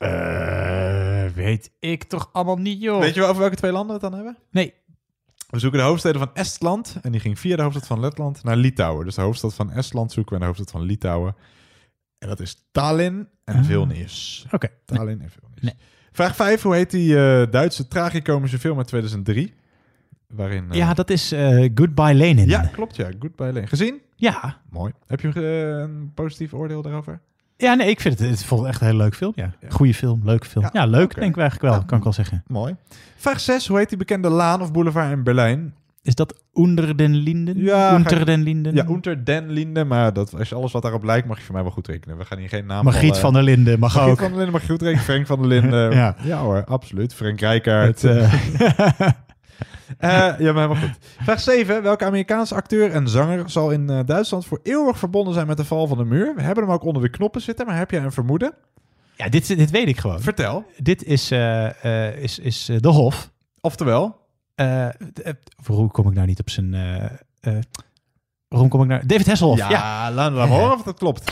Eh, 0.04 1.26
weet 1.36 1.72
ik 1.80 2.04
toch 2.04 2.30
allemaal 2.34 2.58
niet, 2.58 2.82
joh. 2.82 3.00
Weet 3.00 3.14
je 3.14 3.20
wel 3.20 3.30
over 3.30 3.42
welke 3.42 3.56
twee 3.56 3.72
landen 3.72 3.88
we 4.00 4.02
het 4.06 4.12
dan 4.12 4.14
hebben? 4.14 4.38
Nee. 4.52 4.74
We 5.50 5.60
zoeken 5.60 5.80
de 5.80 5.86
hoofdsteden 5.86 6.20
van 6.20 6.30
Estland. 6.34 6.96
En 7.02 7.12
die 7.12 7.22
ging 7.22 7.40
via 7.40 7.56
de 7.56 7.62
hoofdstad 7.62 7.88
van 7.88 8.00
Letland 8.00 8.44
naar 8.44 8.56
Litouwen. 8.56 9.06
Dus 9.06 9.16
de 9.16 9.22
hoofdstad 9.22 9.54
van 9.54 9.72
Estland 9.72 10.12
zoeken 10.12 10.32
we 10.32 10.36
en 10.36 10.42
de 10.42 10.48
hoofdstad 10.56 10.80
van 10.80 10.88
Litouwen. 10.88 11.36
En 12.20 12.28
dat 12.28 12.40
is 12.40 12.68
Tallinn 12.72 13.28
en 13.46 13.56
Ah. 13.56 13.64
Vilnius. 13.66 14.46
Oké. 14.52 14.68
Tallinn 14.86 15.22
en 15.22 15.30
Vilnius. 15.30 15.62
Nee. 15.62 15.74
Vraag 16.12 16.36
5. 16.36 16.62
Hoe 16.62 16.76
heet 16.76 16.92
die 16.92 17.18
eh, 17.18 17.52
Duitse 17.52 17.88
tragicomische 17.88 18.60
film 18.60 18.78
uit 18.78 18.88
2003? 18.88 19.54
Waarin... 20.28 20.72
eh, 20.72 20.78
Ja, 20.78 20.94
dat 20.94 21.10
is 21.10 21.30
Goodbye 21.76 22.14
Lenin. 22.14 22.48
ja, 22.48 22.62
klopt 22.62 22.96
ja. 22.96 23.10
Goodbye 23.20 23.54
Lane. 23.54 23.68
Gezien? 23.68 24.02
Ja. 24.16 24.62
Mooi. 24.70 24.94
Heb 25.08 25.20
je 25.22 25.40
een 25.40 26.12
positief 26.14 26.54
oordeel 26.54 26.82
daarover? 26.82 27.22
Ja, 27.58 27.74
nee, 27.74 27.90
ik 27.90 28.00
vind 28.00 28.20
het, 28.20 28.30
het 28.30 28.46
vond 28.46 28.66
echt 28.68 28.82
een 28.82 28.88
heel 28.88 28.96
leuk 28.98 29.16
film. 29.16 29.32
Ja. 29.36 29.52
Goeie 29.70 29.94
film, 29.94 30.22
leuke 30.24 30.48
film. 30.48 30.70
Ja, 30.74 30.86
leuk 30.86 31.16
denk 31.16 31.36
ik 31.36 31.42
eigenlijk 31.42 31.74
wel, 31.74 31.86
kan 31.86 31.98
ik 31.98 32.04
wel 32.04 32.14
zeggen. 32.14 32.44
Mooi. 32.48 32.76
Vraag 33.16 33.40
6. 33.40 33.68
Hoe 33.68 33.78
heet 33.78 33.90
die 33.90 33.98
bekende 33.98 34.30
laan 34.30 34.62
of 34.62 34.72
boulevard 34.72 35.12
in 35.12 35.24
Berlijn? 35.24 35.74
Is 36.02 36.16
dat 36.16 36.42
Onder 36.54 36.98
den 36.98 37.16
Linden? 37.16 37.58
Ja, 37.58 37.96
Unter 37.96 38.26
den 38.26 38.42
Linden? 38.44 38.76
Ja, 38.76 38.86
Unter 38.88 39.24
den 39.26 39.50
Linden. 39.50 39.88
Maar 39.88 40.14
dat, 40.14 40.38
als 40.38 40.50
je 40.50 40.56
alles 40.56 40.72
wat 40.72 40.82
daarop 40.82 41.04
lijkt, 41.04 41.28
mag 41.28 41.38
je 41.38 41.44
voor 41.44 41.54
mij 41.54 41.64
wel 41.64 41.72
goed 41.72 41.88
rekenen. 41.88 42.18
We 42.18 42.26
gaan 42.26 42.38
hier 42.38 42.50
geen 42.50 42.66
naam 42.66 42.84
Margriet 42.84 43.18
van 43.18 43.34
der 43.34 43.44
Linden 43.44 43.80
mag 43.80 43.96
Margriet 43.96 44.14
ook. 44.14 44.20
van 44.20 44.28
der 44.28 44.38
Linden 44.38 44.54
mag 44.54 44.62
je 44.62 44.68
goed 44.72 44.82
rekenen. 44.82 45.04
Frank 45.04 45.28
van 45.28 45.40
der 45.40 45.48
Linden. 45.48 45.92
Ja. 46.04 46.16
ja. 46.24 46.38
hoor, 46.42 46.64
absoluut. 46.66 47.14
Frank 47.14 47.40
Rijkaard. 47.40 48.02
Het, 48.02 48.18
eh, 48.18 48.34
Eh, 49.98 50.10
ja, 50.10 50.28
maar 50.38 50.38
helemaal 50.40 50.76
goed. 50.76 50.98
Vraag 51.24 51.40
7. 51.40 51.84
Welke 51.84 52.06
Amerikaanse 52.06 52.56
acteur 52.56 52.92
en 52.92 53.08
zanger 53.08 53.50
zal 53.50 53.72
in 53.72 53.90
eh, 53.90 54.00
Duitsland 54.06 54.46
voor 54.46 54.60
eeuwig 54.64 54.98
verbonden 54.98 55.34
zijn 55.34 55.48
met 55.48 55.58
de 55.58 55.66
val 55.66 55.88
van 55.88 55.98
de 55.98 56.04
muur? 56.04 56.36
We 56.36 56.42
hebben 56.42 56.64
hem 56.64 56.74
ook 56.74 56.84
onder 56.84 57.02
de 57.02 57.10
knoppen 57.10 57.42
zitten, 57.42 57.66
maar 57.66 57.78
heb 57.78 57.92
jij 57.92 58.04
een 58.04 58.12
vermoeden? 58.12 58.54
ja, 59.16 59.30
dit, 59.30 59.48
dit 59.48 59.72
weet 59.72 59.88
ik 59.88 60.00
gewoon. 60.00 60.22
Vertel. 60.22 60.66
Dit 60.78 61.04
is, 61.04 61.32
eh, 61.32 62.16
is, 62.24 62.40
is 62.40 62.66
De 62.66 62.90
Hof. 62.90 63.32
Oftewel? 63.62 64.18
Waarom 65.66 65.92
kom 65.92 66.08
ik 66.08 66.14
nou 66.14 66.28
niet 66.28 66.40
op 66.40 66.50
zijn... 66.50 66.72
waarom 68.48 68.70
kom 68.70 68.82
ik 68.82 68.88
nou... 68.88 69.06
David 69.06 69.28
Hasselhoff. 69.28 69.60
Ja, 69.60 69.70
Ja. 69.70 70.12
laat 70.12 70.32
me 70.32 70.46
horen 70.46 70.74
of 70.74 70.84
dat 70.84 70.98
klopt. 70.98 71.32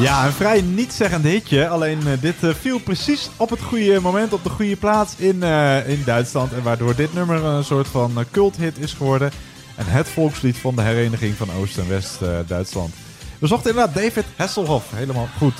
Ja, 0.00 0.26
een 0.26 0.32
vrij 0.32 0.60
nietszeggend 0.60 1.24
hitje. 1.24 1.68
Alleen 1.68 2.06
eh, 2.06 2.20
dit 2.20 2.44
eh, 2.44 2.54
viel 2.54 2.78
precies 2.78 3.30
op 3.36 3.50
het 3.50 3.62
goede 3.62 4.00
moment, 4.00 4.32
op 4.32 4.42
de 4.42 4.50
goede 4.50 4.76
plaats 4.76 5.16
in, 5.16 5.42
eh, 5.42 5.88
in 5.88 6.02
Duitsland. 6.04 6.52
En 6.52 6.62
waardoor 6.62 6.94
dit 6.94 7.14
nummer 7.14 7.44
een 7.44 7.64
soort 7.64 7.88
van 7.88 8.24
culthit 8.30 8.78
is 8.78 8.92
geworden. 8.92 9.30
En 9.76 9.86
het 9.86 10.08
volkslied 10.08 10.56
van 10.56 10.76
de 10.76 10.82
hereniging 10.82 11.34
van 11.34 11.52
Oost- 11.52 11.78
en 11.78 11.88
West-Duitsland. 11.88 12.94
We 13.38 13.46
zochten 13.46 13.70
inderdaad 13.70 13.94
David 13.94 14.24
Hasselhoff. 14.36 14.90
Helemaal 14.94 15.28
goed. 15.38 15.54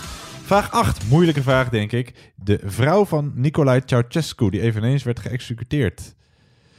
Vraag 0.45 0.71
8, 0.71 1.09
moeilijke 1.09 1.43
vraag 1.43 1.69
denk 1.69 1.93
ik. 1.93 2.33
De 2.35 2.61
vrouw 2.65 3.05
van 3.05 3.33
Nicolae 3.35 3.83
Ceausescu, 3.85 4.51
die 4.51 4.61
eveneens 4.61 5.03
werd 5.03 5.21
geëxecuteerd. 5.21 6.15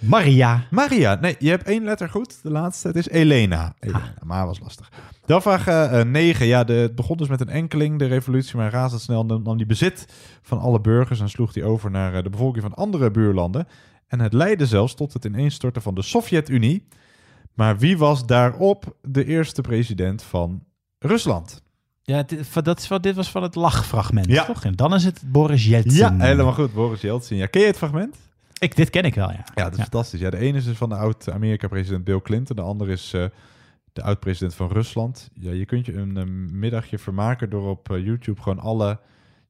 Maria. 0.02 0.64
Maria. 0.70 1.16
Nee, 1.22 1.36
je 1.40 1.50
hebt 1.50 1.68
één 1.68 1.84
letter 1.84 2.10
goed. 2.10 2.40
De 2.44 2.52
laatste, 2.52 2.88
het 2.88 2.96
is 2.98 3.08
Elena. 3.10 3.74
Elena, 3.80 4.14
maar 4.24 4.46
was 4.46 4.60
lastig. 4.60 4.90
Dan 5.26 5.42
vraag 5.42 6.04
9. 6.06 6.46
ja, 6.46 6.64
de, 6.64 6.74
het 6.74 6.96
begon 6.96 7.18
dus 7.18 7.28
met 7.28 7.42
een 7.42 7.50
enkeling, 7.50 8.00
de 8.00 8.06
revolutie, 8.06 8.56
maar 8.58 8.72
razendsnel 8.72 9.26
nam, 9.26 9.58
die 9.58 9.66
bezit 9.66 10.06
van 10.42 10.60
alle 10.60 10.82
burgers 10.82 11.20
en 11.20 11.30
sloeg 11.30 11.54
die 11.54 11.64
over 11.64 11.92
naar 11.92 12.14
eh, 12.16 12.24
de 12.24 12.30
bevolking 12.30 12.64
van 12.64 12.74
andere 12.74 13.12
buurlanden. 13.12 13.68
En 14.08 14.20
het 14.20 14.34
leidde 14.34 14.66
zelfs 14.66 14.96
tot 14.96 15.14
het 15.14 15.26
ineenstorten 15.26 15.82
van 15.82 15.96
de 15.96 16.02
Sovjet-Unie. 16.02 16.88
Maar 17.54 17.78
wie 17.78 17.98
was 17.98 18.26
daarop 18.26 18.96
de 19.02 19.26
eerste 19.26 19.62
president 19.62 20.24
van 20.24 20.64
Rusland? 21.00 21.62
Ja, 22.04 22.24
dit, 22.24 22.54
dat 22.64 22.80
is, 22.80 22.88
van- 22.88 23.02
dit 23.02 23.16
was 23.16 23.32
van 23.32 23.44
het 23.44 23.56
lachfragment, 23.56 24.26
Ja. 24.28 24.46
toch? 24.46 24.64
En 24.64 24.76
dan 24.76 24.94
is 24.94 25.04
het 25.04 25.22
Boris 25.26 25.66
Yeltsin. 25.66 25.94
Ja, 25.98 26.16
helemaal 26.18 26.54
goed. 26.54 26.74
Boris 26.74 27.02
Yeltsin. 27.02 27.38
Ja, 27.38 27.46
ken 27.46 27.62
je 27.62 27.68
het 27.68 27.78
fragment? 27.78 28.16
Ik, 28.62 28.76
dit 28.76 28.90
ken 28.90 29.04
ik 29.04 29.16
wel, 29.16 29.32
ja. 29.32 29.44
Ja, 29.56 29.64
dat 29.64 29.74
is 29.74 29.80
fantastisch. 29.80 30.20
Ja, 30.20 30.30
de 30.30 30.38
ene 30.38 30.58
is 30.58 30.66
dus 30.66 30.78
van 30.78 30.90
de 30.90 30.96
oud-Amerika-president 30.96 32.04
Bill 32.04 32.22
Clinton. 32.22 32.56
De 32.56 32.62
andere 32.62 32.92
is 32.92 33.14
eh, 33.14 33.26
de 33.94 34.04
oud-president 34.04 34.56
van 34.56 34.72
Rusland. 34.72 35.30
Ja, 35.34 35.52
je 35.52 35.66
kunt 35.66 35.86
je 35.86 35.94
een 35.94 36.18
eh, 36.18 36.24
middagje 36.52 36.98
vermaken 36.98 37.50
door 37.50 37.70
op 37.70 37.92
eh, 37.92 38.06
YouTube 38.06 38.42
gewoon 38.42 38.60
alle 38.60 39.00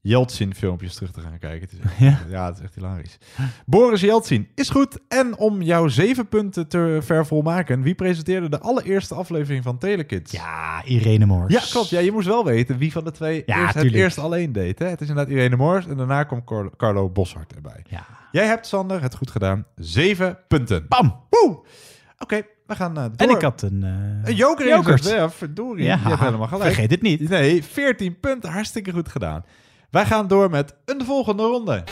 Yeltsin-filmpjes 0.01 0.95
terug 0.95 1.11
te 1.11 1.21
gaan 1.21 1.37
kijken. 1.39 1.61
Het 1.69 1.71
is 1.71 1.79
echt, 1.79 1.99
Ja? 2.07 2.19
ja? 2.29 2.45
het 2.45 2.57
is 2.57 2.63
echt 2.63 2.75
hilarisch. 2.75 3.17
Boris 3.65 4.01
Yeltsin 4.01 4.47
is 4.55 4.69
goed. 4.69 4.99
En 5.07 5.37
om 5.37 5.61
jouw 5.61 5.87
zeven 5.87 6.27
punten 6.27 6.67
te 6.67 6.99
vervolmaken, 7.01 7.81
wie 7.81 7.95
presenteerde 7.95 8.49
de 8.49 8.59
allereerste 8.59 9.15
aflevering 9.15 9.63
van 9.63 9.77
Telekids? 9.77 10.31
Ja, 10.31 10.83
Irene 10.83 11.25
Moors. 11.25 11.53
Ja, 11.53 11.61
klopt. 11.71 11.89
Ja, 11.89 11.99
je 11.99 12.11
moest 12.11 12.27
wel 12.27 12.45
weten 12.45 12.77
wie 12.77 12.91
van 12.91 13.03
de 13.03 13.11
twee 13.11 13.43
Ja, 13.45 13.61
eerst 13.61 13.73
het 13.73 13.93
eerst 13.93 14.17
alleen 14.17 14.51
deed. 14.51 14.79
Hè? 14.79 14.87
Het 14.87 15.01
is 15.01 15.07
inderdaad 15.09 15.33
Irene 15.33 15.55
Moors 15.55 15.87
en 15.87 15.97
daarna 15.97 16.23
komt 16.23 16.43
Carlo, 16.43 16.69
Carlo 16.77 17.09
Boshart 17.09 17.55
erbij. 17.55 17.83
Ja. 17.89 18.05
Jij 18.31 18.45
hebt, 18.45 18.67
Sander, 18.67 19.01
het 19.01 19.15
goed 19.15 19.31
gedaan. 19.31 19.65
Zeven 19.75 20.37
punten. 20.47 20.85
Bam! 20.87 21.23
Woe! 21.29 21.59
Oké, 22.19 22.41
we 22.67 22.75
gaan 22.75 22.97
eh, 22.97 23.03
door. 23.03 23.27
En 23.27 23.35
ik 23.35 23.41
had 23.41 23.61
een... 23.61 23.83
eh, 23.83 24.29
Een 24.29 24.35
joker 24.35 24.65
in. 24.65 25.09
Ja, 25.11 25.29
verdorie. 25.29 25.85
Ja, 25.85 25.99
je 26.03 26.07
hebt 26.09 26.19
helemaal 26.19 26.47
gelijk. 26.47 26.63
vergeet 26.65 26.91
het 26.91 27.01
niet. 27.01 27.29
Nee, 27.29 27.63
14 27.63 28.19
punten. 28.19 28.51
Hartstikke 28.51 28.91
goed 28.91 29.09
gedaan. 29.09 29.45
Wij 29.89 30.05
gaan 30.05 30.27
door 30.27 30.49
met 30.49 30.75
een 30.85 31.05
volgende 31.05 31.43
ronde. 31.43 31.83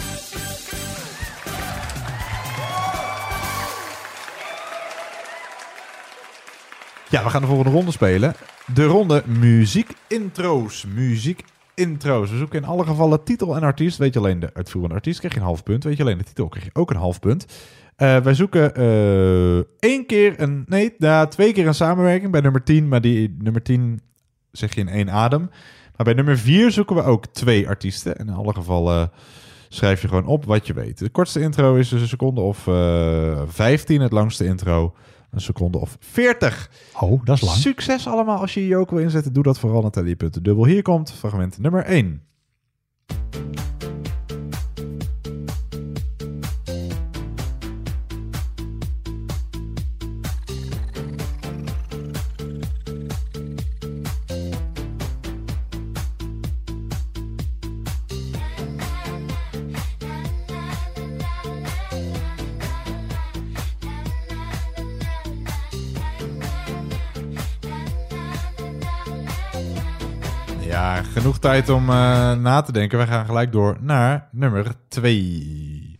Ja, 7.10 7.24
we 7.24 7.30
gaan 7.30 7.41
de 7.41 7.48
volgende 7.48 7.72
ronde 7.72 7.91
spelen. 7.91 8.34
De 8.74 8.86
ronde 8.86 9.24
muziek 9.26 9.91
intro's. 10.07 10.86
Muziek 10.94 11.44
intro's. 11.80 12.30
We 12.31 12.38
zoeken 12.38 12.61
in 12.61 12.68
alle 12.68 12.85
gevallen 12.85 13.23
titel 13.23 13.56
en 13.56 13.64
artiest. 13.64 13.97
Weet 13.97 14.14
je 14.14 14.19
alleen 14.19 14.39
de 14.39 14.53
uitvoerende 14.53 14.95
artiest, 14.95 15.19
krijg 15.19 15.34
je 15.34 15.39
een 15.39 15.45
half 15.45 15.64
punt. 15.64 15.84
Weet 15.84 15.97
je 15.97 16.03
alleen 16.03 16.18
de 16.18 16.23
titel, 16.23 16.47
krijg 16.47 16.65
je 16.65 16.76
ook 16.76 16.89
een 16.89 16.95
half 16.97 17.19
punt. 17.19 17.45
Eh, 17.95 18.18
wij 18.18 18.34
zoeken 18.34 18.76
eh, 18.76 19.57
één 19.80 20.06
keer 20.06 20.41
een... 20.41 20.64
Nee, 20.68 20.95
ja, 20.97 21.27
twee 21.27 21.53
keer 21.53 21.68
een 21.68 21.73
samenwerking 21.73 22.31
bij 22.31 22.41
nummer 22.41 22.64
10. 22.64 22.88
Maar 22.88 23.01
die 23.01 23.35
nummer 23.39 23.61
10 23.61 24.01
zeg 24.51 24.76
je 24.76 24.81
in 24.81 24.88
één 24.88 25.11
adem. 25.11 25.49
Maar 25.95 26.06
bij 26.06 26.14
nummer 26.14 26.38
4 26.38 26.72
zoeken 26.72 26.95
we 26.95 27.01
ook 27.01 27.26
twee 27.26 27.68
artiesten. 27.68 28.18
En 28.18 28.27
in 28.27 28.34
alle 28.34 28.53
gevallen 28.53 29.11
schrijf 29.69 30.01
je 30.01 30.07
gewoon 30.07 30.26
op 30.26 30.45
wat 30.45 30.68
je 30.68 30.73
weet. 30.73 30.97
De 30.99 31.10
kortste 31.10 31.41
intro 31.41 31.76
is 31.76 31.89
dus 31.89 32.01
een 32.01 32.07
seconde 32.07 32.41
of 32.41 32.68
eh 32.68 33.41
15. 33.47 34.01
Het 34.01 34.11
langste 34.11 34.45
intro 34.45 34.93
een 35.31 35.41
seconde 35.41 35.77
of 35.77 35.97
40. 35.99 36.72
Oh, 36.99 37.26
dat 37.26 37.35
is 37.35 37.41
lang. 37.41 37.57
Succes 37.57 38.07
allemaal. 38.07 38.39
Als 38.39 38.53
je 38.53 38.61
je 38.61 38.68
joker 38.68 38.95
wil 38.95 39.03
inzetten, 39.03 39.34
doe 39.34 39.43
dat 39.43 39.60
vooral. 39.60 39.89
Punten 40.18 40.43
dubbel. 40.43 40.65
Hier 40.65 40.81
komt 40.81 41.11
fragment 41.11 41.60
nummer 41.60 41.84
1. 41.84 42.22
Tijd 71.49 71.69
om 71.69 71.89
eh, 71.89 72.34
na 72.34 72.61
te 72.61 72.71
denken. 72.71 72.99
We 72.99 73.07
gaan 73.07 73.26
gelijk 73.26 73.51
door 73.51 73.77
naar 73.80 74.27
nummer 74.31 74.65
2. 74.88 75.98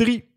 3. 0.00 0.28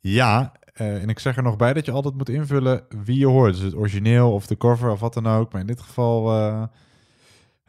Ja, 0.00 0.52
eh, 0.72 1.02
en 1.02 1.08
ik 1.08 1.18
zeg 1.18 1.36
er 1.36 1.42
nog 1.42 1.56
bij 1.56 1.72
dat 1.72 1.84
je 1.84 1.92
altijd 1.92 2.14
moet 2.14 2.28
invullen 2.28 2.84
wie 3.04 3.18
je 3.18 3.26
hoort. 3.26 3.54
Dus 3.54 3.62
het 3.62 3.74
origineel 3.74 4.32
of 4.32 4.46
de 4.46 4.56
cover 4.56 4.90
of 4.90 5.00
wat 5.00 5.14
dan 5.14 5.26
ook. 5.26 5.52
Maar 5.52 5.60
in 5.60 5.66
dit 5.66 5.80
geval 5.80 6.32
eh, 6.32 6.62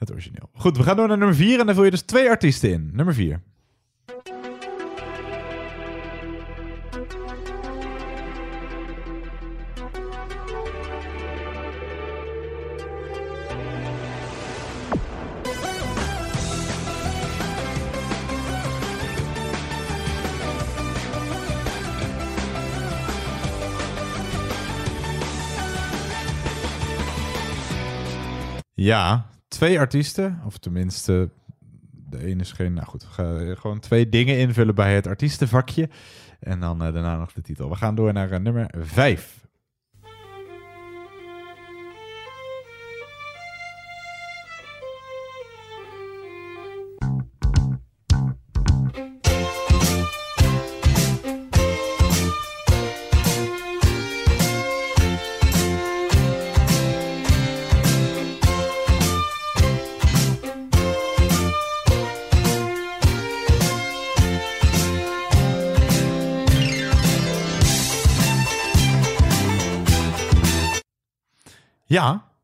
het 0.04 0.12
origineel. 0.12 0.50
Goed, 0.54 0.78
we 0.78 0.84
gaan 0.84 0.96
door 0.96 1.08
naar 1.08 1.18
nummer 1.18 1.36
4 1.36 1.60
en 1.60 1.66
dan 1.66 1.76
vul 1.76 1.84
je 1.84 1.92
dus 1.92 2.02
twee 2.02 2.30
artiesten 2.30 2.72
in. 2.72 2.90
Nummer 2.94 3.14
4. 3.14 3.42
Ja, 28.76 29.33
twee 29.54 29.80
artiesten. 29.80 30.42
Of 30.46 30.58
tenminste, 30.58 31.30
de 32.10 32.26
ene 32.26 32.42
is 32.42 32.52
geen... 32.52 32.74
Nou 32.74 32.88
goed, 32.88 33.02
we 33.04 33.10
gaan 33.10 33.58
gewoon 33.58 33.80
twee 33.80 34.10
dingen 34.10 34.38
invullen 34.38 34.76
bij 34.76 34.96
het 34.96 35.08
artiestenvakje. 35.08 35.90
En 36.40 36.60
dan 36.60 36.84
eh, 36.84 36.94
daarna 36.94 37.18
nog 37.18 37.34
de 37.34 37.42
titel. 37.42 37.70
We 37.70 37.76
gaan 37.76 37.96
door 37.96 38.14
naar 38.14 38.32
eh, 38.32 38.40
nummer 38.40 38.74
5. 38.78 39.43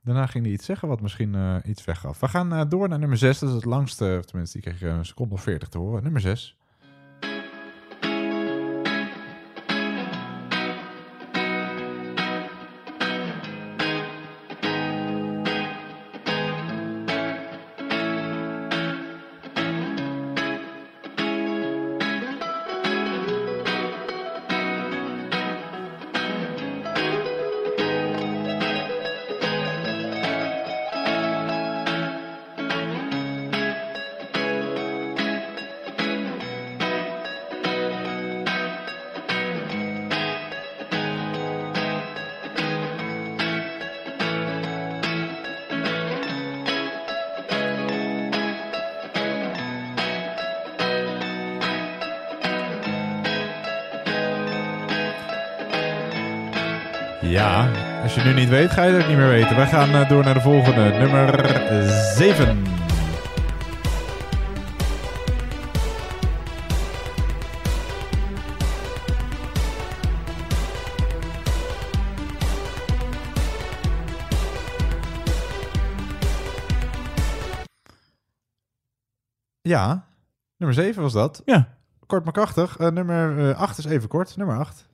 Daarna 0.09 0.27
ging 0.27 0.43
hij 0.43 0.53
iets 0.53 0.65
zeggen 0.65 0.87
wat 0.87 1.01
misschien 1.01 1.35
eh, 1.35 1.55
iets 1.65 1.85
weggaf. 1.85 2.19
We 2.19 2.27
gaan 2.27 2.53
eh, 2.53 2.61
door 2.69 2.89
naar 2.89 2.99
nummer 2.99 3.17
6. 3.17 3.39
Dat 3.39 3.49
is 3.49 3.55
het 3.55 3.65
langste, 3.65 4.15
of 4.19 4.25
tenminste, 4.25 4.59
die 4.59 4.67
kreeg 4.67 4.79
je 4.79 4.87
een 4.87 5.05
seconde 5.05 5.33
of 5.33 5.41
40 5.41 5.69
te 5.69 5.77
horen. 5.77 6.03
Nummer 6.03 6.21
6. 6.21 6.57
Ja, 57.29 57.71
als 58.03 58.15
je 58.15 58.21
nu 58.21 58.33
niet 58.33 58.49
weet, 58.49 58.71
ga 58.71 58.83
je 58.83 58.91
het 58.91 59.01
ook 59.01 59.07
niet 59.07 59.17
meer 59.17 59.27
weten. 59.27 59.55
Wij 59.55 59.67
gaan 59.67 59.89
eh, 59.89 60.09
door 60.09 60.23
naar 60.23 60.33
de 60.33 60.41
volgende, 60.41 60.89
nummer 60.89 61.45
7. 62.15 62.63
Ja, 79.61 80.07
nummer 80.57 80.77
7 80.77 81.01
was 81.01 81.13
dat. 81.13 81.41
Ja. 81.45 81.67
Kort 82.05 82.23
maar 82.23 82.33
krachtig. 82.33 82.77
Eh, 82.77 82.89
nummer 82.89 83.53
8 83.53 83.77
is 83.77 83.85
even 83.85 84.09
kort. 84.09 84.37
Nummer 84.37 84.57
8. 84.57 84.88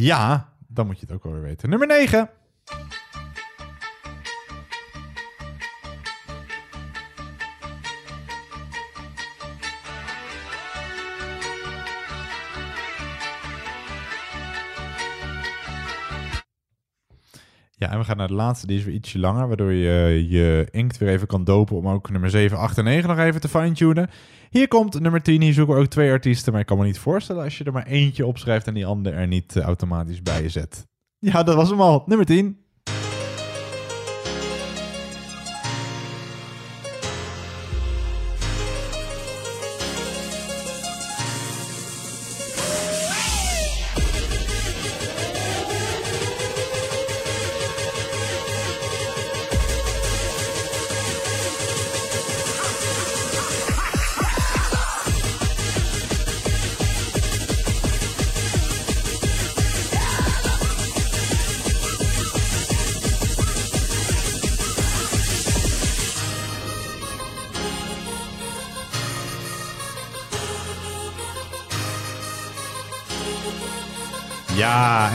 Ja, 0.00 0.52
dan 0.66 0.86
moet 0.86 1.00
je 1.00 1.06
het 1.06 1.14
ook 1.14 1.24
alweer 1.24 1.42
weten. 1.42 1.70
Nummer 1.70 1.88
9. 1.88 2.30
Ja, 17.76 17.90
en 17.90 17.98
we 17.98 18.04
gaan 18.04 18.16
naar 18.16 18.26
de 18.26 18.34
laatste. 18.34 18.66
Die 18.66 18.78
is 18.78 18.84
weer 18.84 18.94
ietsje 18.94 19.18
langer, 19.18 19.48
waardoor 19.48 19.72
je 19.72 20.28
je 20.28 20.68
inkt 20.70 20.98
weer 20.98 21.08
even 21.08 21.26
kan 21.26 21.44
dopen 21.44 21.76
om 21.76 21.88
ook 21.88 22.10
nummer 22.10 22.30
7, 22.30 22.58
8 22.58 22.78
en 22.78 22.84
9 22.84 23.08
nog 23.08 23.18
even 23.18 23.40
te 23.40 23.48
fine-tunen. 23.48 24.10
Hier 24.50 24.68
komt 24.68 25.00
nummer 25.00 25.22
10. 25.22 25.40
Hier 25.40 25.52
zoeken 25.52 25.74
we 25.74 25.80
ook 25.80 25.86
twee 25.86 26.10
artiesten, 26.10 26.52
maar 26.52 26.60
ik 26.60 26.66
kan 26.66 26.78
me 26.78 26.84
niet 26.84 26.98
voorstellen 26.98 27.44
als 27.44 27.58
je 27.58 27.64
er 27.64 27.72
maar 27.72 27.86
eentje 27.86 28.26
opschrijft 28.26 28.66
en 28.66 28.74
die 28.74 28.86
andere 28.86 29.16
er 29.16 29.26
niet 29.26 29.56
eh, 29.56 29.62
automatisch 29.62 30.22
bij 30.22 30.48
zet. 30.48 30.86
Ja, 31.18 31.42
dat 31.42 31.54
was 31.54 31.70
hem 31.70 31.80
al. 31.80 32.02
Nummer 32.06 32.26
10. 32.26 32.58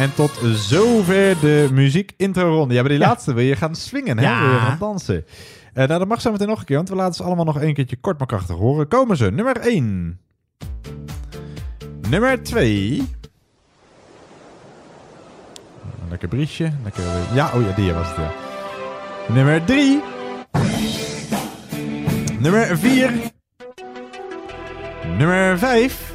En 0.03 0.13
tot 0.15 0.31
zover 0.53 1.39
de 1.39 1.67
muziek 1.71 2.11
intro 2.17 2.55
ronde. 2.55 2.73
Ja, 2.73 2.81
bij 2.81 2.89
die 2.91 2.99
Ja. 2.99 3.07
laatste 3.07 3.33
wil 3.33 3.43
je 3.43 3.55
gaan 3.55 3.75
swingen, 3.75 4.17
hè? 4.17 4.23
Ja. 4.23 4.41
Wil 4.41 4.51
je 4.53 4.57
gaan 4.59 4.77
dansen. 4.79 5.25
Eh, 5.73 5.87
nou, 5.87 5.99
dat 5.99 6.07
mag 6.07 6.21
zo 6.21 6.31
meteen 6.31 6.47
nog 6.47 6.59
een 6.59 6.65
keer, 6.65 6.75
want 6.75 6.89
we 6.89 6.95
laten 6.95 7.13
ze 7.15 7.23
allemaal 7.23 7.45
nog 7.45 7.61
een 7.61 7.73
keertje 7.73 7.95
kort 7.95 8.17
maar 8.17 8.27
krachtig 8.27 8.55
horen. 8.55 8.87
Komen 8.87 9.17
ze. 9.17 9.31
Nummer 9.31 9.57
1. 9.57 10.19
Nummer 12.09 12.43
2. 12.43 13.03
Lekker 16.09 16.27
briesje. 16.27 16.71
Lekker... 16.83 17.03
Ja, 17.33 17.51
oh 17.55 17.61
ja, 17.61 17.75
die 17.75 17.93
was 17.93 18.07
het, 18.07 18.15
ja. 18.17 18.31
Nummer 19.33 19.63
3. 19.65 20.01
Nummer 22.39 22.77
4. 22.77 23.11
Nummer 25.17 25.57
5. 25.59 26.12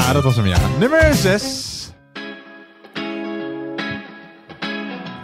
Ja, 0.00 0.12
dat 0.12 0.22
was 0.22 0.36
hem, 0.36 0.46
ja. 0.46 0.58
Nummer 0.78 1.14
6. 1.14 1.68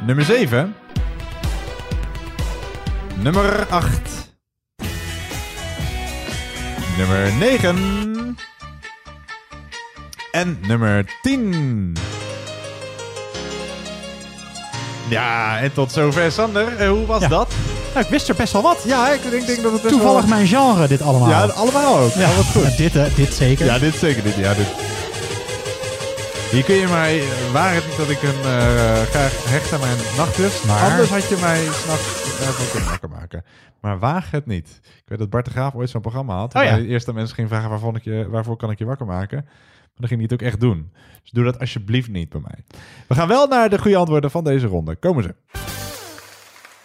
Nummer 0.06 0.24
7. 0.24 0.74
Nummer 3.14 3.66
8. 3.70 3.90
Nummer 6.96 7.32
9. 7.38 8.36
En 10.32 10.58
nummer 10.66 11.04
10. 11.22 11.96
Ja, 15.08 15.58
en 15.58 15.72
tot 15.72 15.92
zover 15.92 16.32
Sander. 16.32 16.76
Eh, 16.76 16.88
hoe 16.88 17.06
was 17.06 17.20
Ja. 17.22 17.28
dat? 17.28 17.54
Nou, 17.96 18.08
ik 18.08 18.14
wist 18.14 18.28
er 18.28 18.34
best 18.34 18.52
wel 18.52 18.62
wat. 18.62 18.82
Ja, 18.86 19.12
ik 19.12 19.22
denk, 19.30 19.46
denk 19.46 19.62
dat 19.62 19.72
het 19.72 19.82
best 19.82 19.94
Toevallig 19.94 20.20
wel... 20.24 20.34
mijn 20.34 20.46
genre, 20.46 20.88
dit 20.88 21.02
allemaal. 21.02 21.28
Ja, 21.28 21.44
allemaal 21.44 21.98
ook. 21.98 22.12
Ja, 22.12 22.34
wat 22.34 22.44
goed. 22.44 22.76
dit, 22.76 22.96
eh, 22.96 23.14
dit 23.14 23.32
zeker. 23.32 23.66
Ja, 23.66 23.78
dit 23.78 23.94
zeker 23.94 24.24
niet. 24.24 24.34
Ja, 24.34 24.54
dit. 24.54 24.66
Hier 26.50 26.64
kun 26.64 26.74
je 26.74 26.86
mij, 26.86 27.22
waar 27.52 27.74
het 27.74 27.86
niet 27.86 27.96
dat 27.96 28.08
ik 28.10 28.22
een 28.22 28.42
eh, 28.42 29.02
graag 29.02 29.32
hecht 29.48 29.72
aan 29.72 29.80
mijn 29.80 29.96
nachtrust. 30.16 30.64
Maar- 30.66 30.90
Anders 30.90 31.10
had 31.10 31.28
je 31.28 31.36
mij 31.40 31.64
s'nachts 31.64 32.70
kunnen 32.70 32.88
wakker 32.88 33.08
maken. 33.08 33.44
Maar 33.80 33.98
waag 33.98 34.30
het 34.30 34.46
niet. 34.46 34.80
Ik 34.82 35.02
weet 35.06 35.18
dat 35.18 35.30
Bart 35.30 35.44
de 35.44 35.50
Graaf 35.50 35.74
ooit 35.74 35.90
zo'n 35.90 36.00
programma 36.00 36.36
had. 36.36 36.54
Oh 36.54 36.62
ja. 36.62 36.78
Eerst 36.78 37.08
aan 37.08 37.14
mensen 37.14 37.34
ging 37.34 37.48
vragen 37.48 37.70
waarvan 37.70 37.96
ik 37.96 38.04
je, 38.04 38.28
waarvoor 38.30 38.56
kan 38.56 38.70
ik 38.70 38.78
je 38.78 38.84
wakker 38.84 39.06
maken. 39.06 39.38
Maar 39.44 39.96
dan 39.96 40.08
ging 40.08 40.20
hij 40.20 40.28
het 40.30 40.40
ook 40.40 40.48
echt 40.48 40.60
doen. 40.60 40.92
Dus 41.22 41.30
doe 41.30 41.44
dat 41.44 41.58
alsjeblieft 41.60 42.08
niet 42.08 42.28
bij 42.28 42.40
mij. 42.40 42.64
We 43.06 43.14
gaan 43.14 43.28
wel 43.28 43.46
naar 43.46 43.70
de 43.70 43.78
goede 43.78 43.96
antwoorden 43.96 44.30
van 44.30 44.44
deze 44.44 44.66
ronde. 44.66 44.96
Komen 44.96 45.22
ze. 45.22 45.34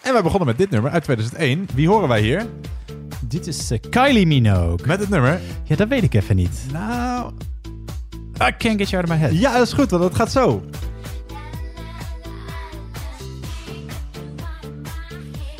En 0.02 0.12
wij 0.12 0.22
begonnen 0.22 0.46
met 0.48 0.58
dit 0.58 0.70
nummer 0.70 0.90
uit 0.90 1.02
2001. 1.04 1.66
Wie 1.74 1.88
horen 1.88 2.08
wij 2.08 2.20
hier? 2.20 2.46
Dit 3.20 3.46
is 3.46 3.70
eh, 3.70 3.78
Kylie 3.90 4.26
Minogue. 4.26 4.86
Met 4.86 5.00
het 5.00 5.08
nummer? 5.08 5.40
Ja, 5.64 5.76
dat 5.76 5.88
weet 5.88 6.02
ik 6.02 6.14
even 6.14 6.36
niet. 6.36 6.66
Nou... 6.72 7.30
I 8.48 8.54
can't 8.58 8.78
get 8.78 8.90
you 8.90 9.02
out 9.02 9.04
of 9.04 9.08
my 9.08 9.16
head. 9.16 9.38
Ja, 9.40 9.52
dat 9.52 9.66
is 9.66 9.72
goed, 9.72 9.90
want 9.90 10.02
het 10.04 10.14
gaat 10.14 10.32
zo. 10.32 10.62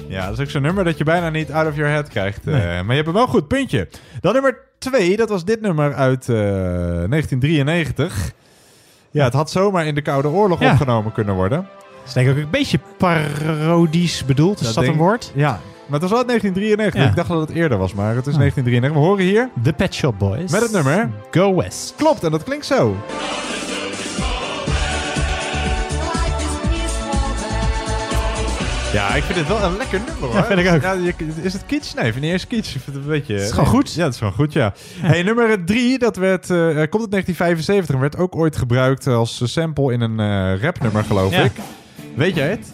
Ja, 0.08 0.24
dat 0.28 0.38
is 0.38 0.44
ook 0.44 0.50
zo'n 0.50 0.62
nummer 0.62 0.84
dat 0.84 0.98
je 0.98 1.04
bijna 1.04 1.28
niet 1.30 1.52
out 1.52 1.68
of 1.68 1.76
your 1.76 1.90
head 1.90 2.08
krijgt. 2.08 2.46
eh, 2.46 2.52
maar 2.54 2.84
je 2.88 2.92
hebt 2.92 3.04
hem 3.06 3.12
wel 3.14 3.26
goed, 3.26 3.48
puntje. 3.48 3.88
Dan 4.20 4.32
nummer 4.32 4.58
2, 4.78 5.16
dat 5.16 5.28
was 5.28 5.44
dit 5.44 5.60
nummer 5.60 5.94
uit 5.94 6.28
eh, 6.28 6.36
1993. 6.36 8.32
Ja, 9.10 9.24
het 9.24 9.32
had 9.32 9.50
zomaar 9.50 9.86
in 9.86 9.94
de 9.94 10.02
Koude 10.02 10.28
Oorlog 10.28 10.60
Ja. 10.60 10.70
opgenomen 10.72 11.12
kunnen 11.12 11.34
worden. 11.34 11.66
Dat 12.04 12.06
is 12.06 12.12
denk 12.12 12.26
ik 12.28 12.36
ook 12.36 12.42
een 12.42 12.50
beetje 12.50 12.78
parodisch 12.96 14.24
bedoeld. 14.24 14.60
Is 14.60 14.74
dat, 14.74 14.84
een 14.86 14.96
woord? 14.96 15.32
Ja, 15.34 15.48
maar 15.86 16.00
het 16.00 16.00
was 16.00 16.10
wel 16.10 16.18
uit 16.18 16.28
1993. 16.28 17.02
Ja. 17.02 17.08
Ik 17.08 17.16
dacht 17.16 17.28
dat 17.28 17.48
het 17.48 17.56
eerder 17.56 17.78
was, 17.78 17.94
maar 17.94 18.14
het 18.14 18.26
is 18.26 18.32
Ah. 18.32 18.38
1993. 18.38 18.92
We 18.92 19.06
horen 19.08 19.24
hier 19.24 19.48
The 19.62 19.72
Pet 19.72 19.94
Shop 19.94 20.18
Boys. 20.18 20.50
met 20.50 20.60
het 20.62 20.72
nummer. 20.72 21.10
Go 21.30 21.54
West. 21.54 21.94
Klopt, 21.96 22.24
en 22.24 22.30
dat 22.30 22.42
klinkt 22.44 22.66
zo. 22.66 22.96
Ja, 28.92 29.14
ik 29.14 29.22
vind 29.22 29.38
het 29.38 29.48
wel 29.48 29.62
een 29.62 29.76
lekker 29.76 30.00
nummer 30.06 30.28
hoor. 30.28 30.34
Ja, 30.34 30.44
vind 30.44 30.58
ik 30.58 30.72
ook. 30.72 30.82
Ja, 30.82 30.96
is 31.42 31.52
het 31.52 31.66
kitsch? 31.66 31.94
Nee, 31.94 32.04
ik 32.06 32.10
vind 32.12 32.24
niet 32.24 32.32
eens 32.32 32.46
kitsch. 32.46 32.74
Ik 32.74 32.80
vind 32.80 32.96
het 32.96 33.04
een 33.04 33.10
beetje... 33.10 33.32
Het 33.34 33.42
is 33.42 33.48
gewoon 33.50 33.64
nee. 33.64 33.74
goed. 33.74 33.92
Ja, 33.94 34.02
het 34.04 34.12
is 34.12 34.18
gewoon 34.18 34.32
goed, 34.32 34.52
ja. 34.52 34.74
Hey, 35.00 35.22
nummer 35.22 35.64
drie, 35.64 35.98
dat 35.98 36.16
werd, 36.16 36.50
eh, 36.50 36.56
komt 36.58 36.74
uit 36.74 37.10
1975 37.10 37.94
en 37.94 38.00
werd 38.00 38.16
ook 38.16 38.36
ooit 38.36 38.56
gebruikt 38.56 39.06
als 39.06 39.52
sample 39.52 39.92
in 39.92 40.00
een 40.00 40.20
eh, 40.20 40.62
rapnummer, 40.62 41.04
geloof 41.04 41.32
Ja. 41.32 41.42
ik. 41.42 41.52
Weet 42.14 42.34
jij 42.34 42.48
het? 42.50 42.72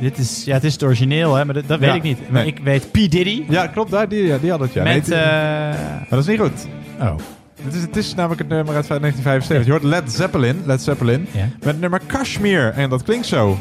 Dit 0.00 0.18
is, 0.18 0.44
ja, 0.44 0.54
het 0.54 0.64
is 0.64 0.72
het 0.72 0.82
origineel, 0.82 1.34
hè, 1.34 1.44
maar 1.44 1.54
dat, 1.54 1.68
dat 1.68 1.78
weet 1.78 1.88
Ja, 1.88 1.94
ik 1.94 2.02
niet. 2.02 2.18
Maar 2.30 2.42
nee. 2.42 2.52
ik 2.52 2.58
weet 2.64 2.90
P. 2.90 2.94
Diddy. 2.94 3.44
Ja, 3.48 3.66
klopt, 3.66 3.90
daar, 3.90 4.08
die, 4.08 4.40
die 4.40 4.50
had 4.50 4.60
het, 4.60 4.72
ja. 4.72 4.82
Nee, 4.82 4.94
Met, 4.96 5.06
het- 5.06 5.14
eh, 5.14 5.20
maar 5.98 6.06
dat 6.08 6.18
is 6.18 6.26
niet 6.26 6.40
goed. 6.40 6.66
Oh. 7.00 7.14
Het 7.62 7.74
is, 7.74 7.82
het 7.82 7.96
is 7.96 8.14
namelijk 8.14 8.40
het 8.40 8.48
nummer 8.48 8.74
uit 8.74 8.86
1975. 8.88 9.64
Je 9.66 9.70
hoort 9.70 9.82
Led 9.82 10.12
Zeppelin, 10.12 10.62
Led 10.66 10.82
Zeppelin, 10.82 11.26
Ja. 11.32 11.40
met 11.58 11.64
het 11.64 11.80
nummer 11.80 12.00
Kashmir. 12.06 12.72
En 12.72 12.90
dat 12.90 13.02
klinkt 13.02 13.26
zo. 13.26 13.58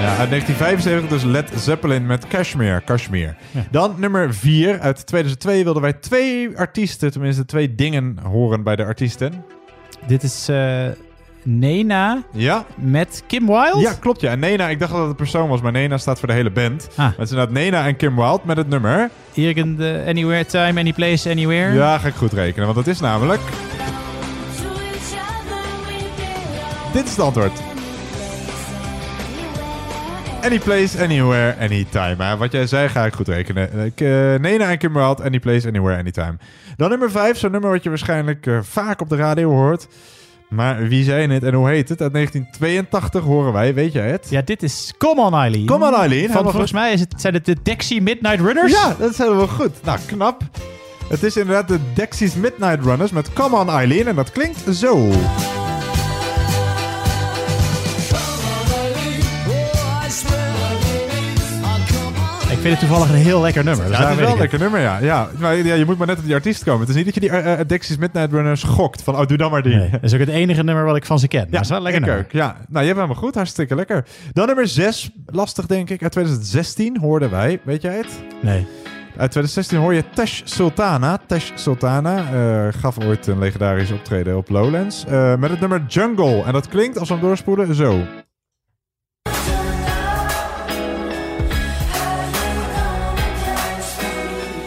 Ja, 0.00 0.16
uit 0.16 0.28
1975 0.30 1.08
dus 1.08 1.22
Led 1.22 1.50
Zeppelin 1.56 2.06
met 2.06 2.26
Kashmir. 2.28 2.80
Kashmir. 2.80 3.36
Ja. 3.50 3.64
Dan 3.70 3.94
nummer 3.98 4.34
4 4.34 4.80
uit 4.80 5.06
2002 5.06 5.64
wilden 5.64 5.82
wij 5.82 5.92
twee 5.92 6.58
artiesten, 6.58 7.10
tenminste 7.12 7.44
twee 7.44 7.74
dingen 7.74 8.18
horen 8.22 8.62
bij 8.62 8.76
de 8.76 8.84
artiesten. 8.84 9.44
Dit 10.06 10.22
is... 10.22 10.48
eh, 10.48 10.86
Nena 11.46 12.22
Ja. 12.32 12.64
met 12.74 13.22
Kim 13.26 13.46
Wilde? 13.46 13.80
Ja, 13.80 13.92
klopt 14.00 14.20
ja. 14.20 14.30
En 14.30 14.38
Nena, 14.38 14.68
ik 14.68 14.78
dacht 14.78 14.90
dat 14.92 15.00
het 15.00 15.10
een 15.10 15.16
persoon 15.16 15.48
was, 15.48 15.60
maar 15.60 15.72
Nena 15.72 15.98
staat 15.98 16.18
voor 16.18 16.28
de 16.28 16.34
hele 16.34 16.50
band. 16.50 16.86
Ah. 16.90 16.96
Maar 16.98 17.10
het 17.16 17.20
is 17.20 17.30
inderdaad 17.30 17.54
Nena 17.54 17.86
en 17.86 17.96
Kim 17.96 18.14
Wilde 18.16 18.40
met 18.44 18.56
het 18.56 18.68
nummer. 18.68 19.10
Irgend, 19.34 19.80
eh, 19.80 20.06
anywhere, 20.06 20.46
time, 20.46 20.80
any 20.80 20.92
place, 20.92 21.30
anywhere. 21.30 21.72
Ja, 21.74 21.98
ga 21.98 22.08
ik 22.08 22.14
goed 22.14 22.32
rekenen, 22.32 22.64
want 22.66 22.78
het 22.78 22.86
is 22.86 23.00
namelijk... 23.00 23.40
Dit 26.92 27.04
is 27.04 27.10
het 27.10 27.20
antwoord. 27.20 27.60
Any 30.42 30.58
place, 30.58 31.02
anywhere, 31.02 31.54
anytime. 31.60 32.14
Maar 32.18 32.36
wat 32.38 32.52
jij 32.52 32.66
zei, 32.66 32.88
ga 32.88 33.04
ik 33.04 33.14
goed 33.14 33.28
rekenen. 33.28 33.84
Ik, 33.84 34.00
eh, 34.00 34.08
Nena 34.34 34.70
en 34.70 34.78
Kim 34.78 34.92
Wilde, 34.92 35.22
any 35.22 35.38
place, 35.40 35.68
anywhere, 35.68 35.98
anytime. 35.98 36.34
Dan 36.76 36.90
nummer 36.90 37.10
5, 37.10 37.38
zo'n 37.38 37.50
nummer 37.50 37.70
wat 37.70 37.82
je 37.82 37.88
waarschijnlijk 37.88 38.46
eh, 38.46 38.58
vaak 38.62 39.00
op 39.00 39.08
de 39.08 39.16
radio 39.16 39.50
hoort. 39.50 39.86
Maar 40.48 40.88
wie 40.88 41.04
zei 41.04 41.32
het 41.32 41.42
en 41.42 41.54
hoe 41.54 41.68
heet 41.68 41.88
het? 41.88 42.00
Uit 42.00 42.12
1982 42.12 43.22
horen 43.24 43.52
wij, 43.52 43.74
weet 43.74 43.92
jij 43.92 44.10
het? 44.10 44.26
Ja, 44.30 44.42
dit 44.42 44.62
is 44.62 44.94
Come 44.98 45.20
On 45.20 45.34
Eileen. 45.34 45.66
Come 45.66 45.86
On 45.86 45.94
Eileen, 45.94 46.30
Van, 46.30 46.42
volgens 46.42 46.72
mij 46.72 46.92
is 46.92 47.00
het, 47.00 47.14
zijn 47.16 47.34
het 47.34 47.44
de 47.44 47.56
Dexy 47.62 47.98
Midnight 47.98 48.40
Runners. 48.40 48.72
Ja, 48.72 48.96
dat 48.98 49.14
zijn 49.14 49.36
wel 49.36 49.48
goed. 49.48 49.84
Nou, 49.84 49.98
knap. 50.06 50.42
Het 51.08 51.22
is 51.22 51.36
inderdaad 51.36 51.68
de 51.68 51.78
Dexys 51.94 52.34
Midnight 52.34 52.84
Runners 52.84 53.10
met 53.10 53.32
Come 53.32 53.56
On 53.56 53.68
Eileen 53.68 54.06
en 54.06 54.14
dat 54.14 54.32
klinkt 54.32 54.76
zo. 54.76 55.10
Vind 62.64 62.80
het 62.80 62.88
toevallig 62.88 63.08
een 63.14 63.24
heel 63.24 63.40
lekker 63.40 63.64
nummer. 63.64 63.86
Dus 63.86 63.96
Ja, 63.98 64.02
het 64.08 64.18
is 64.18 64.24
wel 64.24 64.32
een 64.32 64.38
lekker 64.38 64.58
nummer, 64.58 64.80
ja. 64.80 64.98
ja. 64.98 65.28
Maar 65.38 65.56
ja, 65.56 65.74
je 65.74 65.84
moet 65.84 65.98
maar 65.98 66.06
net 66.06 66.18
op 66.18 66.24
die 66.24 66.34
artiest 66.34 66.64
komen. 66.64 66.80
Het 66.80 66.88
is 66.88 66.94
niet 66.94 67.04
dat 67.04 67.14
je 67.14 67.20
die 67.20 67.30
eh, 67.30 67.60
Dexys 67.66 67.96
Midnight 67.96 68.32
Runners 68.32 68.62
gokt. 68.62 69.02
Van, 69.02 69.16
oh, 69.18 69.26
doe 69.26 69.36
dan 69.36 69.50
maar 69.50 69.62
die. 69.62 69.74
Nee, 69.74 69.90
dat 69.90 70.02
is 70.02 70.12
ook 70.12 70.18
het 70.18 70.28
enige 70.28 70.62
nummer 70.62 70.84
wat 70.84 70.96
ik 70.96 71.04
van 71.04 71.18
ze 71.18 71.28
ken. 71.28 71.40
Ja, 71.40 71.50
dat 71.50 71.60
is 71.60 71.68
wel 71.68 71.80
lekker 71.80 72.00
ik 72.00 72.06
nummer. 72.06 72.24
ook. 72.24 72.32
Ja, 72.32 72.46
nou, 72.46 72.80
je 72.80 72.86
hebt 72.86 73.00
helemaal 73.00 73.22
goed. 73.22 73.34
Hartstikke 73.34 73.74
lekker. 73.74 74.04
Dan 74.32 74.46
nummer 74.46 74.68
6. 74.68 75.10
Lastig, 75.26 75.66
denk 75.66 75.90
ik. 75.90 76.02
Uit 76.02 76.12
2016 76.12 76.98
hoorden 77.00 77.30
wij. 77.30 77.60
Weet 77.64 77.82
jij 77.82 77.96
het? 77.96 78.08
Nee. 78.42 78.66
Uit 79.16 79.30
2016 79.30 79.78
hoor 79.78 79.94
je 79.94 80.04
Tesh 80.14 80.40
Sultana. 80.44 81.18
Tesh 81.26 81.50
Sultana 81.54 82.70
gaf 82.70 82.98
ooit 82.98 83.26
een 83.26 83.38
legendarisch 83.38 83.90
optreden 83.90 84.36
op 84.36 84.48
Lowlands. 84.48 85.04
met 85.38 85.50
het 85.50 85.60
nummer 85.60 85.82
Jungle. 85.88 86.42
En 86.42 86.52
dat 86.52 86.68
klinkt, 86.68 86.98
als 86.98 87.08
we 87.08 87.14
hem 87.14 87.24
doorspoelen, 87.24 87.74
zo. 87.74 88.00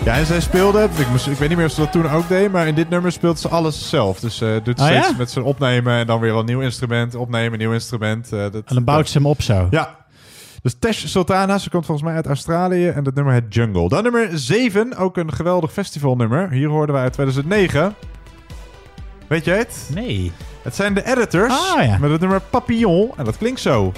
Ja, 0.07 0.13
en 0.17 0.25
zij 0.25 0.39
speelde, 0.41 0.87
ik, 0.97 1.07
moest, 1.09 1.27
ik 1.27 1.37
weet 1.37 1.47
niet 1.49 1.57
meer 1.57 1.67
of 1.67 1.71
ze 1.73 1.79
dat 1.81 1.91
toen 1.91 2.09
ook 2.09 2.27
deed, 2.27 2.51
maar 2.51 2.67
in 2.67 2.75
dit 2.75 2.89
nummer 2.89 3.11
speelt 3.11 3.39
ze 3.39 3.47
alles 3.47 3.89
zelf. 3.89 4.19
Dus 4.19 4.41
eh 4.41 4.49
doet 4.63 4.79
Oh, 4.79 4.85
steeds 4.85 5.07
ja? 5.09 5.13
met 5.17 5.31
zijn 5.31 5.45
opnemen 5.45 5.93
en 5.93 6.07
dan 6.07 6.19
weer 6.19 6.31
wel 6.31 6.39
een 6.39 6.45
nieuw 6.45 6.61
instrument, 6.61 7.15
opnemen, 7.15 7.57
nieuw 7.59 7.71
instrument. 7.73 8.25
eh, 8.33 8.39
dat, 8.39 8.53
En 8.53 8.75
dan 8.75 8.83
bouwt 8.83 9.09
ze 9.09 9.17
hem 9.17 9.27
op 9.27 9.41
zo. 9.41 9.67
ja. 9.69 9.95
Dus 10.61 10.75
Tesh 10.79 11.05
Sultana, 11.05 11.57
ze 11.57 11.69
komt 11.69 11.85
volgens 11.85 12.07
mij 12.07 12.15
uit 12.15 12.25
Australië 12.27 12.87
en 12.87 13.05
het 13.05 13.15
nummer 13.15 13.33
het 13.33 13.53
Jungle. 13.53 13.89
Dan 13.89 14.03
nummer 14.03 14.29
7, 14.33 14.95
ook 14.97 15.17
een 15.17 15.33
geweldig 15.33 15.71
festivalnummer. 15.73 16.49
Hier 16.51 16.67
hoorden 16.69 16.95
wij 16.95 17.03
uit 17.03 17.13
2009. 17.13 17.95
Weet 19.27 19.45
jij 19.45 19.57
het? 19.57 19.89
Nee. 19.93 20.31
Het 20.61 20.75
zijn 20.75 20.93
de 20.93 21.05
editors 21.05 21.53
Ah, 21.75 21.83
ja. 21.85 21.97
met 21.97 22.11
het 22.11 22.19
nummer 22.21 22.41
Papillon 22.49 23.11
en 23.17 23.25
dat 23.25 23.37
klinkt 23.37 23.59
zo. 23.59 23.91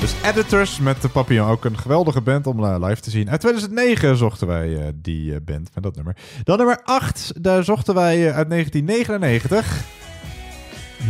Dus 0.00 0.14
editors 0.24 0.78
met 0.78 1.02
de 1.02 1.08
Papillon. 1.08 1.48
Ook 1.48 1.64
een 1.64 1.78
geweldige 1.78 2.20
band 2.20 2.46
om 2.46 2.64
eh, 2.64 2.76
live 2.78 3.00
te 3.00 3.10
zien. 3.10 3.30
Uit 3.30 3.40
2009 3.40 4.16
zochten 4.16 4.46
wij 4.46 4.76
eh, 4.76 4.82
die 4.94 5.34
eh, 5.34 5.40
band 5.44 5.70
met 5.74 5.82
dat 5.82 5.94
nummer. 5.94 6.16
Dan 6.44 6.56
nummer 6.56 6.80
8, 6.84 7.32
daar 7.42 7.64
zochten 7.64 7.94
wij 7.94 8.32
uit 8.32 8.50
1999. 8.50 9.76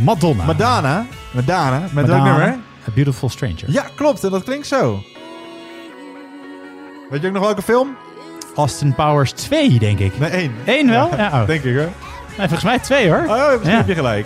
Madonna. 0.03 0.45
Madonna. 0.45 1.05
Madonna. 1.33 1.79
Met 1.79 1.91
welk 1.91 1.93
Madonna, 1.93 2.23
nummer? 2.37 2.59
A 2.87 2.91
Beautiful 2.93 3.29
Stranger. 3.29 3.63
Ja, 3.71 3.85
klopt. 3.95 4.23
En 4.23 4.29
dat 4.31 4.43
klinkt 4.43 4.67
zo. 4.67 4.99
Weet 7.09 7.21
je 7.21 7.27
ook 7.27 7.33
nog 7.33 7.43
welke 7.43 7.61
film? 7.61 7.95
Austin 8.55 8.95
Powers 8.95 9.31
2, 9.31 9.79
denk 9.79 9.99
ik. 9.99 10.19
Nee, 10.19 10.29
één. 10.29 10.53
Eén 10.65 10.89
wel? 10.89 11.15
Ja, 11.17 11.41
oh. 11.41 11.47
Denk 11.47 11.63
ik, 11.63 11.75
hè? 11.75 11.87
Nee, 12.37 12.47
volgens 12.47 12.63
mij 12.63 12.79
twee, 12.79 13.09
hoor. 13.09 13.23
Oh, 13.27 13.49
misschien 13.49 13.71
Ja. 13.71 13.77
heb 13.77 13.87
je 13.87 13.95
gelijk. 13.95 14.25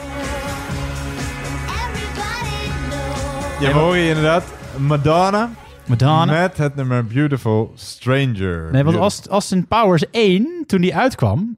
Ja, 3.60 3.72
horen 3.72 4.00
hier 4.00 4.08
inderdaad 4.08 4.44
Madonna. 4.78 5.50
Madonna. 5.86 6.42
Met 6.42 6.58
het 6.58 6.76
nummer 6.76 7.06
Beautiful 7.06 7.72
Stranger. 7.76 8.72
Nee, 8.72 8.84
want 8.84 8.98
Aust- 8.98 9.28
Austin 9.28 9.68
Powers 9.68 10.04
1, 10.12 10.64
toen 10.68 10.82
die 10.82 10.96
uitkwam, 10.96 11.58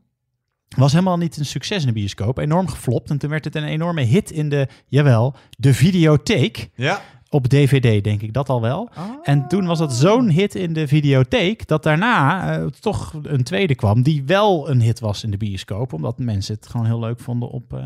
was 0.78 0.92
helemaal 0.92 1.18
niet 1.18 1.38
een 1.38 1.46
succes 1.46 1.82
in 1.82 1.88
de 1.88 1.94
bioscoop. 1.94 2.38
Enorm 2.38 2.68
geflopt. 2.68 3.10
En 3.10 3.18
toen 3.18 3.30
werd 3.30 3.46
het 3.46 3.56
een 3.56 3.64
enorme 3.64 4.02
hit 4.02 4.32
in 4.32 4.50
de, 4.50 4.68
jawel, 4.88 5.36
de 5.58 5.74
videotheek. 5.74 6.70
Ja. 6.76 7.02
Op 7.30 7.48
DVD, 7.48 8.04
denk 8.04 8.22
ik 8.22 8.34
dat 8.34 8.50
al 8.50 8.62
wel. 8.62 8.90
En 9.24 9.48
toen 9.48 9.66
was 9.66 9.80
dat 9.80 9.94
zo'n 9.94 10.30
hit 10.30 10.56
in 10.56 10.74
de 10.74 10.88
videotheek... 10.88 11.68
dat 11.68 11.84
daarna 11.84 12.52
eh, 12.60 12.66
toch 12.66 13.14
een 13.24 13.44
tweede 13.44 13.76
kwam... 13.76 14.02
die 14.02 14.24
wel 14.26 14.70
een 14.70 14.82
hit 14.82 15.00
was 15.00 15.24
in 15.24 15.32
de 15.32 15.38
bioscoop. 15.38 15.94
Omdat 15.94 16.20
mensen 16.20 16.56
het 16.56 16.68
gewoon 16.68 16.86
heel 16.86 17.00
leuk 17.00 17.20
vonden 17.20 17.50
op, 17.50 17.74
eh, 17.74 17.86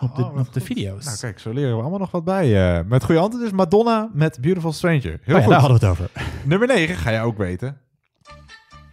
op, 0.00 0.16
de, 0.16 0.22
Oh, 0.24 0.38
op 0.38 0.52
de 0.52 0.60
video's. 0.60 1.04
Nou, 1.04 1.16
kijk, 1.18 1.38
zo 1.38 1.50
leren 1.52 1.74
we 1.76 1.80
allemaal 1.80 1.98
nog 1.98 2.10
wat 2.10 2.24
bij. 2.24 2.76
eh. 2.78 2.84
met 2.86 3.04
goede 3.04 3.20
antwoord 3.20 3.44
is 3.44 3.52
Madonna 3.52 4.08
met 4.12 4.38
Beautiful 4.40 4.72
Stranger. 4.72 5.02
Heel 5.22 5.34
Oh 5.34 5.40
ja, 5.40 5.40
goed. 5.40 5.48
daar 5.50 5.60
hadden 5.60 5.80
we 5.80 5.86
het 5.86 5.98
over. 5.98 6.10
Nummer 6.44 6.68
9 6.68 6.96
ga 6.96 7.10
jij 7.10 7.22
ook 7.22 7.36
weten. 7.38 7.76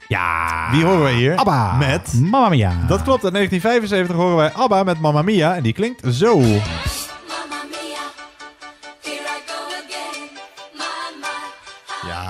Ja. 0.08 0.68
Wie 0.72 0.84
horen 0.84 1.02
wij 1.02 1.14
hier? 1.14 1.36
ABBA. 1.36 1.78
Met... 1.78 2.14
Mamma 2.14 2.50
Mia. 2.50 2.70
Dat 2.88 3.02
klopt. 3.04 3.24
In 3.24 3.34
1975 3.34 4.16
horen 4.16 4.36
wij 4.36 4.52
ABBA 4.54 4.84
met 4.84 5.00
Mamma 5.00 5.22
Mia. 5.22 5.56
En 5.56 5.64
die 5.64 5.74
klinkt 5.74 6.14
zo. 6.14 6.42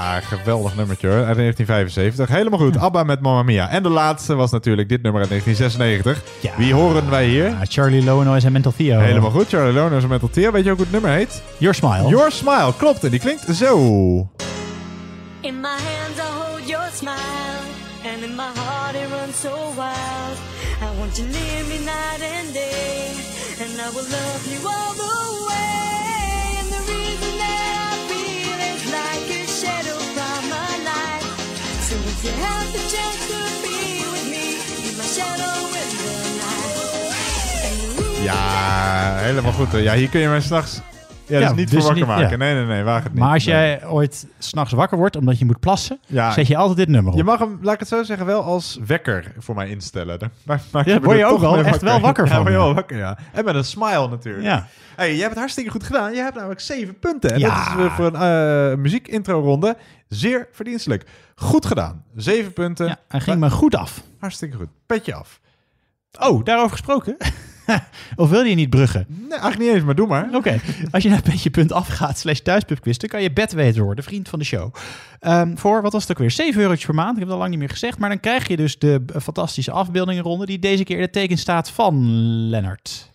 Ja, 0.01 0.19
geweldig 0.19 0.75
nummertje 0.75 1.07
hoor. 1.07 1.25
Uit 1.25 1.35
1975. 1.37 2.35
Helemaal 2.35 2.59
goed. 2.59 2.77
ABBA 2.77 3.03
met 3.03 3.21
Mamma 3.21 3.43
Mia. 3.43 3.69
En 3.69 3.83
de 3.83 3.89
laatste 3.89 4.35
was 4.35 4.51
natuurlijk 4.51 4.89
dit 4.89 5.01
nummer 5.01 5.21
uit 5.21 5.29
1996. 5.29 6.57
Wie 6.57 6.73
horen 6.73 7.09
wij 7.09 7.25
hier? 7.25 7.49
Ja, 7.49 7.59
Charlie 7.63 8.03
Lonois 8.03 8.43
en 8.43 8.51
Mental 8.51 8.73
Theo. 8.77 8.99
Helemaal 8.99 9.31
goed. 9.31 9.47
Charlie 9.47 9.73
Lonos 9.73 10.03
en 10.03 10.09
Mental 10.09 10.29
Theo. 10.29 10.51
Weet 10.51 10.63
je 10.63 10.71
ook 10.71 10.75
hoe 10.75 10.85
het 10.85 10.93
nummer 10.93 11.11
heet? 11.11 11.41
Your 11.57 11.75
Smile. 11.75 12.07
Your 12.07 12.31
Smile. 12.31 12.73
Klopt. 12.77 13.03
En 13.03 13.09
die 13.09 13.19
klinkt 13.19 13.55
zo. 13.55 13.77
In 15.41 15.59
my 15.59 15.67
hands 15.67 16.17
I 16.17 16.29
hold 16.39 16.67
your 16.69 16.89
smile, 16.93 17.61
and 18.13 18.23
in 18.23 18.35
my 18.35 18.51
heart 18.55 18.95
it 18.95 19.09
runs 19.09 19.41
so 19.41 19.53
wild. 19.75 20.37
I 20.81 20.97
want 20.97 21.17
you 21.17 21.27
near 21.27 21.63
me 21.67 21.77
night 21.77 22.21
and 22.37 22.53
day, 22.53 23.07
and 23.63 23.79
I 23.79 23.89
will 23.93 24.07
love 24.09 24.43
you 24.51 24.67
all 24.67 24.93
the 24.95 25.45
way. 25.47 25.80
Ja, 38.23 39.15
helemaal 39.15 39.51
goed. 39.51 39.71
Ja, 39.71 39.93
hier 39.93 40.09
kun 40.09 40.19
je 40.19 40.27
mij 40.27 40.41
s'nachts... 40.41 40.81
Ja, 41.39 41.47
dus 41.47 41.57
niet 41.57 41.71
dus 41.71 41.83
voor 41.85 41.93
wakker 41.95 41.95
niet- 42.15 42.21
maken. 42.21 42.39
Nee, 42.39 42.53
nee, 42.55 42.65
nee. 42.65 42.83
Waag 42.83 43.03
het 43.03 43.11
niet. 43.13 43.21
Maar 43.21 43.33
als 43.33 43.45
Nee. 43.45 43.55
jij 43.55 43.85
ooit 43.87 44.27
s'nachts 44.37 44.73
wakker 44.73 44.97
wordt 44.97 45.15
omdat 45.15 45.39
je 45.39 45.45
moet 45.45 45.59
plassen, 45.59 45.99
zet 46.33 46.47
je 46.47 46.57
altijd 46.57 46.77
dit 46.77 46.87
nummer 46.87 47.11
op. 47.11 47.17
Je 47.17 47.23
mag 47.23 47.39
hem, 47.39 47.59
laat 47.61 47.73
ik 47.73 47.79
het 47.79 47.87
zo 47.89 48.03
zeggen, 48.03 48.25
wel 48.25 48.43
als 48.43 48.79
wekker 48.85 49.33
voor 49.37 49.55
mij 49.55 49.69
instellen. 49.69 50.19
Dan 50.19 50.29
maak- 50.45 50.61
me 50.85 50.99
word 51.01 51.17
je 51.17 51.25
ook 51.25 51.39
wel 51.39 51.57
echt 51.57 51.81
wel 51.81 51.99
wakker 51.99 52.25
ja, 52.25 52.29
van, 52.31 52.39
word 52.41 52.51
je 52.53 52.57
ja. 52.59 52.65
wel 52.65 52.73
wakker, 52.73 52.97
ja. 52.97 53.17
En 53.33 53.45
met 53.45 53.55
een 53.55 53.65
smile 53.65 54.07
natuurlijk. 54.09 54.43
Ja. 54.43 54.67
Hey, 54.95 55.07
jij 55.09 55.17
hebt 55.19 55.29
het 55.29 55.39
hartstikke 55.39 55.71
goed 55.71 55.83
gedaan. 55.83 56.13
Je 56.13 56.19
hebt 56.21 56.35
namelijk 56.35 56.59
zeven 56.59 56.99
punten. 56.99 57.31
En 57.31 57.39
Ja. 57.39 57.75
dat 57.75 57.85
is 57.85 57.91
voor 57.93 58.05
een 58.05 58.15
eh 58.71 58.77
muziek-intro-ronde 58.77 59.77
zeer 60.07 60.47
verdienstelijk. 60.51 61.03
Goed 61.35 61.65
gedaan. 61.65 62.03
Zeven 62.15 62.53
punten. 62.53 62.87
Ja, 62.87 62.97
hij 63.07 63.19
ging 63.19 63.39
me 63.39 63.49
goed 63.49 63.75
af. 63.75 64.01
Hartstikke 64.19 64.57
goed. 64.57 64.67
Petje 64.85 65.13
af. 65.13 65.39
Oh, 66.19 66.43
daarover 66.43 66.71
gesproken? 66.71 67.17
of 68.15 68.29
wil 68.29 68.43
je 68.43 68.55
niet 68.55 68.69
bruggen? 68.69 69.05
Nee, 69.07 69.29
eigenlijk 69.29 69.59
niet 69.59 69.69
eens, 69.69 69.83
maar 69.83 69.95
doe 69.95 70.07
maar. 70.07 70.29
Oké, 70.33 70.59
als 70.91 71.03
je 71.03 71.09
naar 71.09 71.21
petje.afgaat 71.21 72.17
slash 72.17 72.39
thuispubquiz, 72.39 72.97
dan 72.97 73.09
kan 73.09 73.21
je 73.21 73.33
bedweter 73.33 73.83
worden, 73.83 74.03
vriend 74.03 74.29
van 74.29 74.39
de 74.39 74.45
show. 74.45 74.73
Ehm, 75.19 75.55
voor, 75.55 75.81
wat 75.81 75.93
was 75.93 76.01
het 76.01 76.11
ook 76.11 76.17
weer, 76.17 76.31
7 76.31 76.61
eurotjes 76.61 76.85
per 76.85 76.95
maand. 76.95 77.11
Ik 77.11 77.15
heb 77.19 77.23
het 77.23 77.33
al 77.33 77.37
lang 77.37 77.49
niet 77.49 77.59
meer 77.59 77.69
gezegd. 77.69 77.97
Maar 77.97 78.09
dan 78.09 78.19
krijg 78.19 78.47
je 78.47 78.57
dus 78.57 78.79
de 78.79 79.05
fantastische 79.21 79.71
afbeeldingenronde, 79.71 80.45
die 80.45 80.59
deze 80.59 80.83
keer 80.83 80.95
in 80.95 81.01
het 81.01 81.13
teken 81.13 81.37
staat 81.37 81.69
van 81.69 82.05
Lennart. 82.49 83.11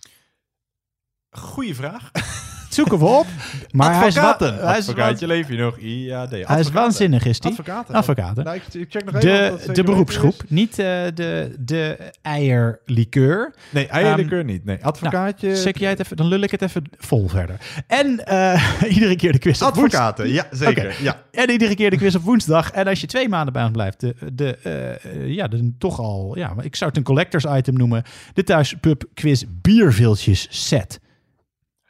Goeie 1.29 1.75
vraag. 1.75 2.11
zoeken 2.77 2.99
we 2.99 3.05
op. 3.05 3.25
Maar 3.71 3.97
hij 3.97 4.07
is, 4.07 4.15
wa- 4.15 4.21
Advocaten. 4.21 4.67
hij 4.67 4.77
is, 4.77 4.87
Advocaatje, 4.89 5.27
leef 5.27 5.49
je 5.49 5.57
nog? 5.57 5.77
IAD. 5.79 6.29
hij 6.29 6.59
is 6.59 6.71
waanzinnig, 6.71 7.25
is 7.25 7.39
die. 7.39 7.51
Advocaten. 7.51 7.95
Advocaten. 7.95 8.43
Nou, 8.43 8.55
ik, 8.71 8.85
check 8.89 9.05
nog 9.05 9.15
even. 9.15 9.57
De, 9.65 9.71
de 9.73 9.83
beroepsgroep, 9.83 10.33
is. 10.43 10.49
niet 10.49 10.69
eh, 10.79 10.85
de, 11.13 11.55
de 11.59 11.97
eierlikeur. 12.21 13.53
Nee, 13.69 13.87
eierlikeur 13.87 14.43
niet. 14.43 14.65
Nee, 14.65 14.85
advocaatje. 14.85 15.47
Nou, 15.47 15.59
zeg 15.59 15.77
jij 15.77 15.89
het 15.89 15.99
even, 15.99 16.17
dan 16.17 16.27
lul 16.27 16.39
ik 16.41 16.51
het 16.51 16.61
even 16.61 16.83
vol 16.97 17.27
verder. 17.27 17.55
En 17.87 18.25
eh, 18.25 18.63
iedere 18.95 19.15
keer 19.15 19.31
de 19.31 19.39
quiz 19.39 19.61
op 19.61 19.67
Advocaten, 19.67 20.25
woensdag. 20.25 20.51
ja, 20.51 20.57
zeker, 20.57 20.95
ja. 21.01 21.21
En 21.31 21.49
iedere 21.49 21.75
keer 21.75 21.89
de 21.89 21.97
quiz 21.97 22.15
op 22.15 22.23
woensdag. 22.23 22.71
En 22.71 22.87
als 22.87 23.01
je 23.01 23.07
twee 23.07 23.29
maanden 23.29 23.53
bij 23.53 23.63
ons 23.63 23.71
blijft, 23.71 23.99
de, 23.99 24.15
de, 24.33 24.57
eh, 24.57 25.27
ja, 25.27 25.47
de, 25.47 25.73
toch 25.77 25.99
al, 25.99 26.37
ja, 26.37 26.53
maar 26.53 26.65
ik 26.65 26.75
zou 26.75 26.89
het 26.89 26.99
een 26.99 27.05
collectors 27.05 27.45
item 27.45 27.73
noemen. 27.73 28.03
De 28.33 28.43
thuispub 28.43 29.03
quiz 29.13 29.43
bierviltjes 29.61 30.47
set. 30.49 30.99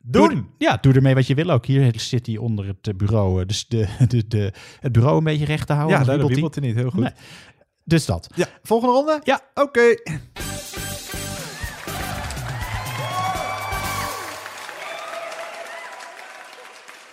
Doen! 0.10 0.30
Doe, 0.30 0.44
ja, 0.58 0.78
doe 0.82 0.94
ermee 0.94 1.14
wat 1.16 1.28
je 1.28 1.36
wil 1.36 1.50
ook. 1.50 1.66
Hier 1.66 1.94
zit 2.00 2.26
hij 2.26 2.38
onder 2.38 2.68
het 2.68 2.88
eh, 2.88 2.94
bureau. 2.94 3.42
eh, 3.42 3.48
Dus 3.48 3.68
de, 3.68 3.88
de, 4.08 4.28
de, 4.28 4.54
het 4.80 4.92
bureau 4.92 5.18
een 5.18 5.24
beetje 5.24 5.46
recht 5.46 5.68
te 5.68 5.74
houden. 5.74 5.98
Ja, 6.00 6.04
daar 6.04 6.28
wiebelt 6.28 6.56
hij. 6.56 6.68
niet. 6.68 6.76
Heel 6.76 6.90
goed. 6.90 7.00
Nee. 7.04 7.12
Dus 7.84 8.06
dat. 8.06 8.30
Ja, 8.36 8.48
volgende 8.64 8.94
ronde? 8.94 9.20
Ja. 9.24 9.42
Oké. 9.54 9.96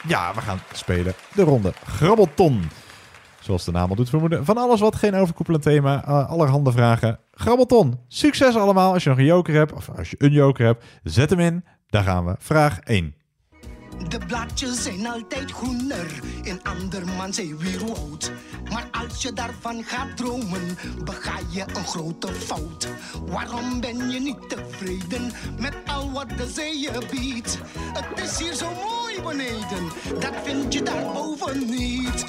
Ja, 0.08 0.34
we 0.34 0.40
gaan 0.40 0.58
spelen 0.72 1.14
de 1.34 1.42
ronde 1.42 1.72
Grabbelton. 1.86 2.62
Zoals 3.40 3.64
de 3.64 3.70
naam 3.72 3.90
al 3.90 3.96
doet 3.96 4.08
vermoeden. 4.08 4.44
Van 4.44 4.56
alles 4.58 4.80
wat 4.80 4.96
geen 4.96 5.14
overkoepelend 5.14 5.62
thema. 5.62 6.04
eh, 6.04 6.28
allerhande 6.30 6.72
vragen. 6.72 7.18
Grabbelton. 7.32 7.98
Succes 8.08 8.56
allemaal. 8.56 8.92
Als 8.92 9.02
je 9.02 9.08
nog 9.08 9.18
een 9.18 9.24
joker 9.24 9.54
hebt, 9.54 9.72
of 9.72 9.88
als 9.96 10.10
je 10.10 10.16
een 10.18 10.32
joker 10.32 10.64
hebt, 10.66 10.84
zet 11.02 11.30
hem 11.30 11.40
in. 11.40 11.64
Daar 11.94 12.04
gaan 12.04 12.24
we. 12.24 12.34
Vraag 12.38 12.80
1. 12.80 13.14
De 14.08 14.18
blaadjes 14.26 14.82
zijn 14.82 15.06
altijd 15.06 15.50
groener 15.50 16.06
in 16.42 16.60
andermans 16.62 17.36
zeewierwoud. 17.36 18.32
Maar 18.70 18.88
als 18.92 19.22
je 19.22 19.32
daarvan 19.32 19.82
gaat 19.84 20.16
dromen, 20.16 20.78
bega 21.04 21.38
je 21.50 21.60
een 21.60 21.84
grote 21.84 22.26
fout. 22.26 22.88
Waarom 23.26 23.80
ben 23.80 24.10
je 24.10 24.20
niet 24.20 24.48
tevreden 24.48 25.32
met 25.60 25.74
al 25.86 26.12
wat 26.12 26.28
de 26.28 26.50
zee 26.54 26.78
je 26.78 27.02
biedt? 27.10 27.58
Het 27.78 28.24
is 28.24 28.38
hier 28.38 28.54
zo 28.54 28.66
mooi 28.70 29.22
beneden, 29.22 29.84
dat 30.20 30.34
vind 30.44 30.72
je 30.72 30.82
daarboven 30.82 31.58
niet. 31.58 32.26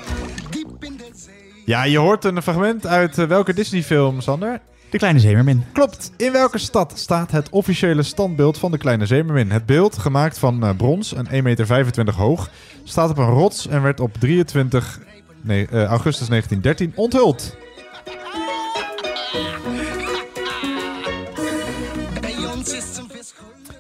Diep 0.50 0.84
in 0.84 0.98
de 0.98 1.12
zee. 1.16 1.64
Ja, 1.66 1.84
je 1.84 1.98
hoort 1.98 2.24
een 2.24 2.42
fragment 2.42 2.86
uit 2.86 3.18
eh, 3.18 3.28
welke 3.28 3.54
Disney-film, 3.54 4.22
Sander? 4.22 4.62
De 4.96 5.02
Kleine 5.02 5.20
Zeemermin. 5.20 5.64
Klopt. 5.72 6.12
In 6.18 6.32
welke 6.32 6.58
stad 6.58 6.94
staat 7.00 7.32
het 7.32 7.50
officiële 7.50 8.04
standbeeld 8.04 8.58
van 8.58 8.72
de 8.72 8.78
Kleine 8.78 9.06
Zeemermin? 9.06 9.52
Het 9.52 9.66
beeld, 9.66 9.98
gemaakt 9.98 10.40
van 10.40 10.64
eh, 10.64 10.76
brons 10.78 11.14
en 11.14 11.26
1,25 11.26 11.44
meter 11.44 12.14
hoog, 12.16 12.50
staat 12.84 13.10
op 13.10 13.18
een 13.18 13.30
rots 13.30 13.68
en 13.68 13.82
werd 13.82 14.00
op 14.00 14.14
23 14.14 15.00
nee, 15.42 15.68
eh, 15.68 15.84
augustus 15.84 16.28
1913 16.28 16.94
onthuld. 16.96 17.58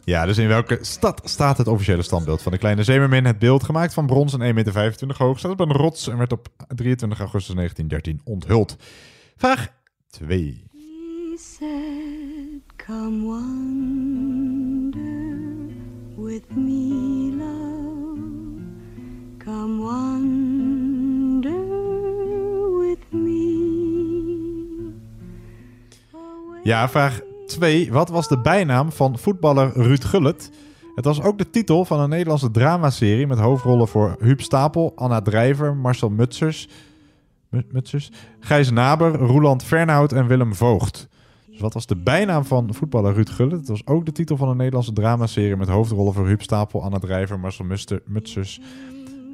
Ja, 0.03 0.25
dus 0.25 0.37
in 0.37 0.47
welke 0.47 0.77
stad 0.81 1.21
staat 1.23 1.57
het 1.57 1.67
officiële 1.67 2.03
standbeeld 2.03 2.41
van 2.41 2.51
de 2.51 2.57
Kleine 2.57 2.83
Zeemermin? 2.83 3.25
Het 3.25 3.39
beeld, 3.39 3.63
gemaakt 3.63 3.93
van 3.93 4.05
brons 4.05 4.33
en 4.33 4.39
1,25 4.39 4.53
meter 4.53 5.15
hoog, 5.17 5.39
staat 5.39 5.51
op 5.51 5.59
een 5.59 5.71
rots 5.71 6.07
en 6.07 6.17
werd 6.17 6.31
op 6.31 6.47
23 6.67 7.19
augustus 7.19 7.55
1913 7.55 8.21
onthuld. 8.23 8.75
Vraag 9.35 9.67
2. 10.09 10.64
Said, 11.37 12.61
Come 12.77 13.25
wander 13.25 14.93
with 16.15 16.49
me, 16.55 17.31
love. 17.37 18.19
Come 19.37 19.81
wander 19.83 21.51
with 22.79 23.11
me. 23.11 23.63
Ja, 26.63 26.89
vraag 26.89 27.21
2. 27.47 27.91
Wat 27.91 28.09
was 28.09 28.27
de 28.27 28.41
bijnaam 28.41 28.91
van 28.91 29.17
voetballer 29.17 29.71
Ruud 29.73 30.03
Gullit? 30.03 30.51
Het 30.95 31.05
was 31.05 31.21
ook 31.21 31.37
de 31.37 31.49
titel 31.49 31.85
van 31.85 31.99
een 31.99 32.09
Nederlandse 32.09 32.51
dramaserie 32.51 33.27
met 33.27 33.39
hoofdrollen 33.39 33.87
voor 33.87 34.15
Huub 34.19 34.41
Stapel, 34.41 34.91
Anna 34.95 35.21
Drijver, 35.21 35.75
Marcel 35.75 36.09
Mutsers, 36.09 36.67
Mu- 37.49 37.65
Mutsers 37.71 38.11
Gijs 38.39 38.71
Naber, 38.71 39.15
Roeland 39.15 39.63
Fernhout 39.63 40.11
en 40.11 40.27
Willem 40.27 40.55
Voogd. 40.55 41.07
Dus 41.55 41.63
wat 41.63 41.73
was 41.73 41.85
de 41.85 41.95
bijnaam 41.95 42.45
van 42.45 42.73
voetballer 42.73 43.13
Ruud 43.13 43.29
Gullit? 43.29 43.59
Het 43.59 43.67
was 43.67 43.87
ook 43.87 44.05
de 44.05 44.11
titel 44.11 44.37
van 44.37 44.49
een 44.49 44.57
Nederlandse 44.57 44.93
dramaserie 44.93 45.55
met 45.55 45.67
hoofdrollen 45.67 46.13
voor 46.13 46.27
Huub 46.27 46.41
Stapel, 46.41 46.83
Anna 46.83 46.99
Drijver, 46.99 47.39
Marcel 47.39 47.65
Muster, 47.65 48.01
Mutsers, 48.05 48.59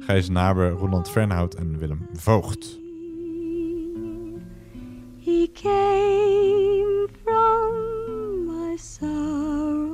Gijs 0.00 0.28
Naber, 0.28 0.70
Roeland 0.70 1.10
Fernhout 1.10 1.54
en 1.54 1.78
Willem 1.78 2.06
Voogd. 2.12 2.78
He 5.24 5.50
came 5.62 7.08
from 7.24 7.74
my 8.46 8.76
sorrow. 8.76 9.92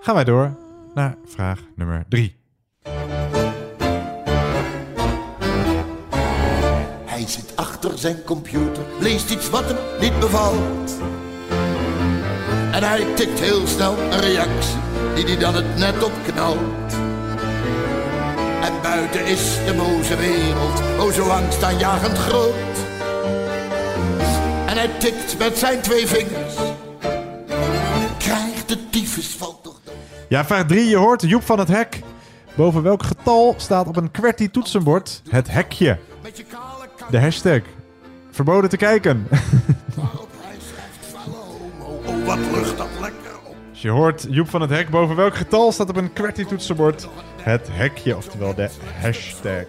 Gaan 0.00 0.14
wij 0.14 0.24
door 0.24 0.56
naar 0.94 1.16
vraag 1.24 1.62
nummer 1.76 2.04
3. 2.08 2.37
Achter 7.98 8.10
zijn 8.10 8.24
computer, 8.24 8.82
leest 8.98 9.30
iets 9.30 9.50
wat 9.50 9.64
hem 9.64 9.76
niet 10.00 10.20
bevalt. 10.20 10.98
En 12.72 12.82
hij 12.82 13.06
tikt 13.14 13.40
heel 13.40 13.66
snel 13.66 13.98
een 13.98 14.20
reactie, 14.20 14.78
die 15.14 15.24
hij 15.24 15.36
dan 15.36 15.54
het 15.54 15.76
net 15.76 16.04
opknalt. 16.04 16.92
En 18.60 18.72
buiten 18.82 19.26
is 19.26 19.58
de 19.66 19.74
boze 19.76 20.16
wereld, 20.16 20.82
o 20.98 21.10
zo 21.10 21.28
angstaanjagend 21.28 22.18
groot. 22.18 22.54
En 24.66 24.76
hij 24.76 24.90
tikt 24.98 25.38
met 25.38 25.58
zijn 25.58 25.80
twee 25.80 26.06
vingers, 26.06 26.54
krijgt 28.18 28.68
de 28.68 28.90
tyfus 28.90 29.28
valt 29.28 29.62
toch 29.62 29.80
dood. 29.84 29.94
Ja, 30.28 30.44
vraag 30.44 30.66
3. 30.66 30.88
Je 30.88 30.96
hoort 30.96 31.22
Joep 31.22 31.42
van 31.42 31.58
het 31.58 31.68
Hek. 31.68 32.02
Boven 32.54 32.82
welk 32.82 33.02
getal 33.02 33.54
staat 33.56 33.86
op 33.86 33.96
een 33.96 34.10
QWERTY 34.10 34.50
toetsenbord 34.50 35.22
het 35.28 35.50
hekje? 35.50 35.98
De 37.10 37.20
hashtag. 37.20 37.60
Verboden 38.38 38.70
te 38.70 38.76
kijken. 38.76 39.28
Oh, 39.96 40.14
wat 42.26 42.38
lucht 42.38 42.76
dat 42.76 42.88
lekker 43.00 43.36
op. 43.44 43.56
Dus 43.70 43.82
je 43.82 43.90
hoort 43.90 44.26
Joep 44.30 44.48
van 44.48 44.60
het 44.60 44.70
Hek. 44.70 44.90
Boven 44.90 45.16
welk 45.16 45.36
getal 45.36 45.72
staat 45.72 45.88
op 45.88 45.96
een 45.96 46.12
QWERTY 46.12 46.44
toetsenbord 46.44 47.08
het 47.42 47.68
hekje, 47.70 48.16
oftewel 48.16 48.54
de 48.54 48.68
hashtag. 49.00 49.64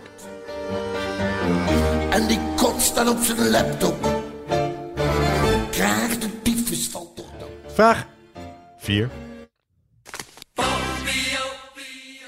En 2.09 2.27
die 2.27 2.39
kotst 2.55 2.95
dan 2.95 3.07
op 3.07 3.17
zijn 3.21 3.49
laptop. 3.49 4.23
Krijgt 5.71 6.21
de 6.21 6.41
tyfus 6.41 6.89
valt 6.89 7.15
toch. 7.15 7.25
Vraag 7.67 8.05
4. 8.77 9.09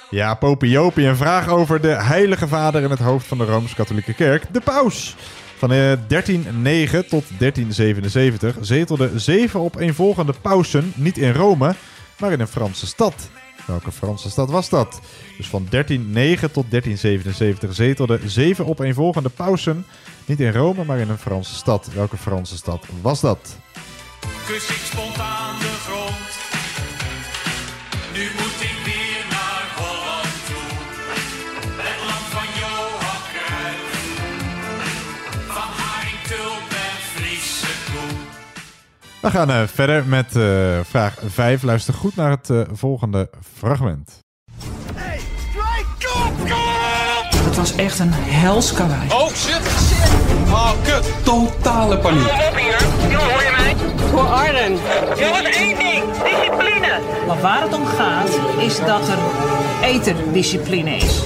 Ja, 0.09 0.33
Popiopie. 0.33 1.07
Een 1.07 1.15
vraag 1.15 1.47
over 1.47 1.81
de 1.81 1.87
heilige 2.03 2.47
vader 2.47 2.83
in 2.83 2.89
het 2.89 2.99
hoofd 2.99 3.27
van 3.27 3.37
de 3.37 3.45
Rooms-Katholieke 3.45 4.13
Kerk, 4.13 4.53
de 4.53 4.61
paus. 4.61 5.15
Van 5.61 5.71
eh, 5.71 5.77
1309 5.77 7.07
tot 7.07 7.23
1377 7.37 8.57
zetelden 8.61 9.19
zeven 9.19 9.59
opeenvolgende 9.59 10.33
pausen 10.41 10.93
niet 10.95 11.17
in 11.17 11.33
Rome, 11.33 11.75
maar 12.19 12.31
in 12.31 12.39
een 12.39 12.47
Franse 12.47 12.87
stad. 12.87 13.29
Welke 13.65 13.91
Franse 13.91 14.29
stad 14.29 14.49
was 14.49 14.69
dat? 14.69 14.99
Dus 15.37 15.47
van 15.47 15.67
1309 15.69 16.51
tot 16.51 16.65
1377 16.69 17.73
zetelden 17.73 18.29
zeven 18.29 18.67
opeenvolgende 18.67 19.29
pausen 19.29 19.85
niet 20.25 20.39
in 20.39 20.51
Rome, 20.51 20.83
maar 20.83 20.99
in 20.99 21.09
een 21.09 21.17
Franse 21.17 21.55
stad. 21.55 21.89
Welke 21.93 22.17
Franse 22.17 22.57
stad 22.57 22.85
was 23.01 23.21
dat? 23.21 23.57
kus 24.45 24.69
ik 24.69 24.81
spontaan 24.83 25.70
We 39.21 39.29
gaan 39.31 39.49
eh, 39.51 39.63
verder 39.67 40.05
met 40.05 40.35
eh, 40.35 40.79
vraag 40.83 41.15
5. 41.25 41.61
Luister 41.61 41.93
goed 41.93 42.15
naar 42.15 42.29
het 42.29 42.49
eh, 42.49 42.61
volgende 42.71 43.29
fragment. 43.57 44.19
Het 47.35 47.55
was 47.55 47.75
echt 47.75 47.99
een 47.99 48.13
hels 48.13 48.73
kawaii. 48.73 49.11
Oh 49.11 49.27
shit, 49.27 49.61
shit. 49.61 50.11
Oh 50.49 50.71
kut. 50.83 51.13
Totale 51.23 51.97
paniek. 51.97 52.21
op 52.21 52.55
hier. 52.55 52.77
Jongen, 53.09 53.31
hoor 53.31 53.41
je 53.41 53.53
mij? 53.57 53.75
Voor 54.09 54.27
Arden. 54.27 54.77
Jongens, 55.17 55.57
één 55.57 55.77
ding. 55.77 56.03
Discipline. 56.23 56.99
Maar 57.27 57.41
waar 57.41 57.61
het 57.61 57.73
om 57.73 57.85
gaat, 57.85 58.39
is 58.59 58.79
dat 58.79 59.07
er 59.07 59.17
eterdiscipline 59.83 60.95
is. 60.95 61.21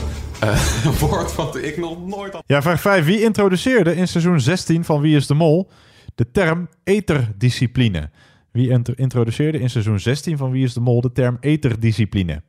een 0.86 0.98
woord 1.00 1.36
wat 1.36 1.56
ik 1.56 1.78
nog 1.78 2.06
nooit 2.06 2.34
had. 2.34 2.44
Ja, 2.46 2.62
vraag 2.62 2.82
5. 2.82 3.06
Wie 3.06 3.22
introduceerde 3.22 3.96
in 3.96 4.08
seizoen 4.08 4.40
16 4.40 4.86
van 4.86 5.02
Wie 5.02 5.16
is 5.16 5.28
de 5.28 5.34
Mol 5.34 5.70
de 6.16 6.32
term 6.32 6.68
eterdiscipline? 6.84 8.10
Wie 8.52 8.70
int- 8.70 8.90
introduceerde 8.98 9.60
in 9.60 9.70
seizoen 9.70 10.00
16 10.00 10.38
van 10.38 10.52
Wie 10.52 10.64
is 10.64 10.74
de 10.74 10.80
Mol 10.80 11.02
de 11.02 11.12
term 11.12 11.38
eterdiscipline? 11.40 12.42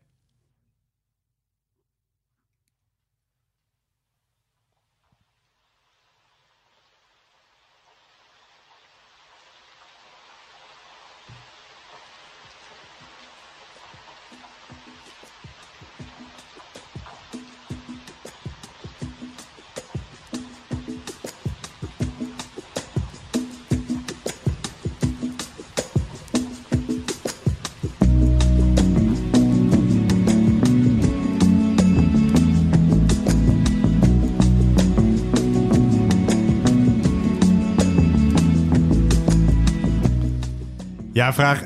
Ja, 41.17 41.33
vraag 41.33 41.63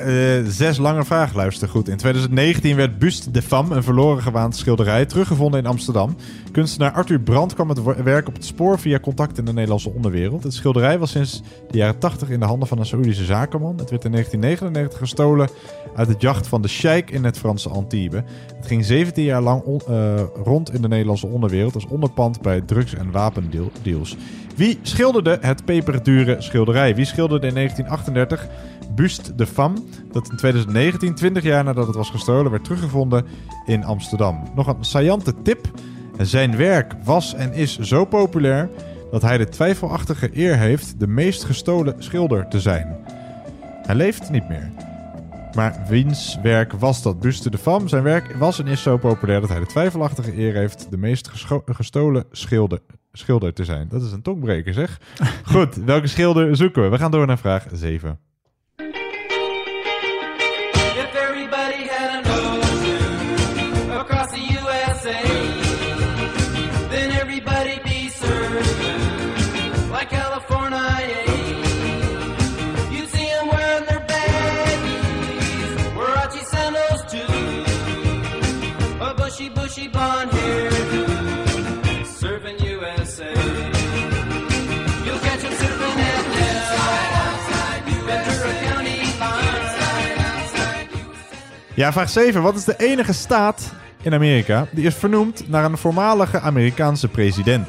6, 0.47 0.79
lange 0.79 1.05
vraag, 1.05 1.35
luister 1.35 1.69
goed. 1.69 1.89
In 1.89 1.97
2019 1.97 2.77
werd 2.77 2.99
Buste 2.99 3.31
de 3.31 3.43
Femme, 3.43 3.75
een 3.75 3.83
verloren 3.83 4.23
gewaand 4.23 4.57
schilderij, 4.57 5.07
teruggevonden 5.07 5.61
in 5.61 5.67
Amsterdam. 5.67 6.17
Kunstenaar 6.51 6.93
Arthur 6.93 7.21
Brandt 7.21 7.55
kwam 7.55 7.69
het 7.69 7.83
werk 8.03 8.29
op 8.29 8.35
het 8.35 8.45
spoor 8.45 8.79
via 8.79 9.01
contact 9.01 9.39
in 9.39 9.45
de 9.45 9.53
Nederlandse 9.53 9.91
onderwereld. 9.91 10.43
Het 10.43 10.55
schilderij 10.55 10.99
was 10.99 11.11
sinds 11.11 11.43
de 11.71 11.79
jaren 11.79 11.99
80 11.99 12.31
in 12.31 12.41
de 12.41 12.47
handen 12.47 12.69
van 12.69 12.79
een 12.79 12.87
Saoedische 12.87 13.25
zakenman. 13.25 13.79
Het 13.79 13.91
werd 13.91 14.05
in 14.05 14.11
1999 14.11 14.99
gestolen 14.99 15.49
uit 15.95 16.09
het 16.09 16.21
jacht 16.21 16.47
van 16.47 16.63
de 16.63 16.69
sheik 16.69 17.11
in 17.11 17.25
het 17.25 17.39
Franse 17.39 17.69
Antibes. 17.69 18.23
Het 18.57 18.67
ging 18.67 18.85
17 18.85 19.25
jaar 19.25 19.43
lang 19.43 19.63
eh, 19.65 20.23
rond 20.45 20.75
in 20.75 20.83
de 20.83 20.89
Nederlandse 20.89 21.27
onderwereld 21.27 21.75
als 21.75 21.87
onderpand 21.87 22.41
bij 22.43 22.61
drugs- 22.61 22.95
en 22.95 23.11
wapendeals. 23.11 24.17
Wie 24.57 24.79
schilderde 24.83 25.39
het 25.41 25.65
peperdure 25.65 26.37
schilderij? 26.39 26.95
Wie 26.95 27.05
schilderde 27.05 27.47
in 27.47 27.55
1938 27.55 28.49
Buste 28.95 29.35
de 29.35 29.47
Femme, 29.47 29.79
dat 30.13 30.31
in 30.31 30.37
2019, 30.37 31.15
20 31.15 31.43
jaar 31.43 31.65
nadat 31.65 31.87
het 31.87 31.97
was 31.97 32.11
gestolen, 32.11 32.51
werd 32.51 32.65
teruggevonden 32.65 33.27
in 33.67 33.85
Amsterdam. 33.85 34.43
Nog 34.55 34.67
een 34.67 34.85
saillante 34.85 35.35
tip. 35.43 35.71
Zijn 36.27 36.57
werk 36.57 36.95
was 37.05 37.35
en 37.35 37.53
is 37.53 37.79
zo 37.79 38.05
populair 38.05 38.71
dat 39.11 39.23
hij 39.23 39.39
de 39.39 39.49
twijfelachtige 39.49 40.31
eer 40.33 40.57
heeft 40.57 41.01
de 41.01 41.07
meest 41.07 41.45
gestolen 41.45 42.03
schilder 42.03 42.49
te 42.49 42.61
zijn. 42.61 42.97
Hij 43.87 43.95
leeft 43.95 44.31
niet 44.31 44.49
meer. 44.49 44.71
Maar 45.55 45.85
wiens 45.89 46.39
werk 46.43 46.73
was 46.73 47.03
dat? 47.03 47.21
Buste 47.21 47.51
de 47.51 47.59
Femme. 47.59 47.89
Zijn 47.89 48.03
werk 48.03 48.37
was 48.37 48.59
en 48.59 48.67
is 48.67 48.83
zo 48.83 48.97
populair 48.97 49.41
dat 49.41 49.49
hij 49.49 49.59
de 49.59 49.67
twijfelachtige 49.67 50.39
eer 50.39 50.55
heeft 50.55 50.87
de 50.91 50.97
meest 50.97 51.31
gestolen 51.67 52.25
schilder, 52.31 52.81
schilder 53.13 53.53
te 53.53 53.65
zijn. 53.65 53.89
Dat 53.89 54.03
is 54.03 54.13
een 54.13 54.23
tongbreker, 54.23 54.75
zeg. 54.75 55.01
Goed, 55.53 55.75
welke 55.75 56.07
schilder 56.07 56.57
zoeken 56.57 56.83
we? 56.83 56.89
We 56.89 56.99
gaan 56.99 57.11
door 57.11 57.27
naar 57.27 57.39
vraag 57.39 57.67
7. 57.73 58.19
Ja, 91.81 91.93
vraag 91.93 92.11
7. 92.11 92.43
Wat 92.43 92.57
is 92.57 92.65
de 92.65 92.75
enige 92.77 93.13
staat 93.13 93.73
in 94.03 94.15
Amerika 94.15 94.67
die 94.71 94.87
is 94.87 94.95
vernoemd 94.95 95.49
naar 95.49 95.65
een 95.65 95.79
voormalige 95.79 96.41
Amerikaanse 96.41 97.09
president? 97.09 97.69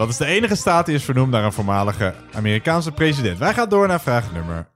Wat 0.00 0.08
is 0.08 0.16
de 0.16 0.26
enige 0.26 0.54
staat 0.54 0.86
die 0.86 0.94
is 0.94 1.04
vernoemd 1.04 1.30
naar 1.30 1.44
een 1.44 1.52
voormalige 1.52 2.14
Amerikaanse 2.32 2.92
president? 2.92 3.38
Wij 3.38 3.54
gaan 3.54 3.68
door 3.68 3.88
naar 3.88 4.00
vraag 4.00 4.32
nummer 4.32 4.68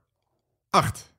8. 0.69 1.13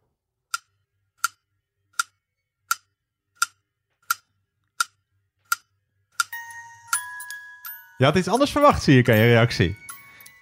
Je 7.97 8.05
had 8.05 8.17
iets 8.17 8.29
anders 8.29 8.51
verwacht, 8.51 8.83
zie 8.83 8.99
ik 8.99 9.09
aan 9.09 9.17
je 9.17 9.27
reactie. 9.27 9.86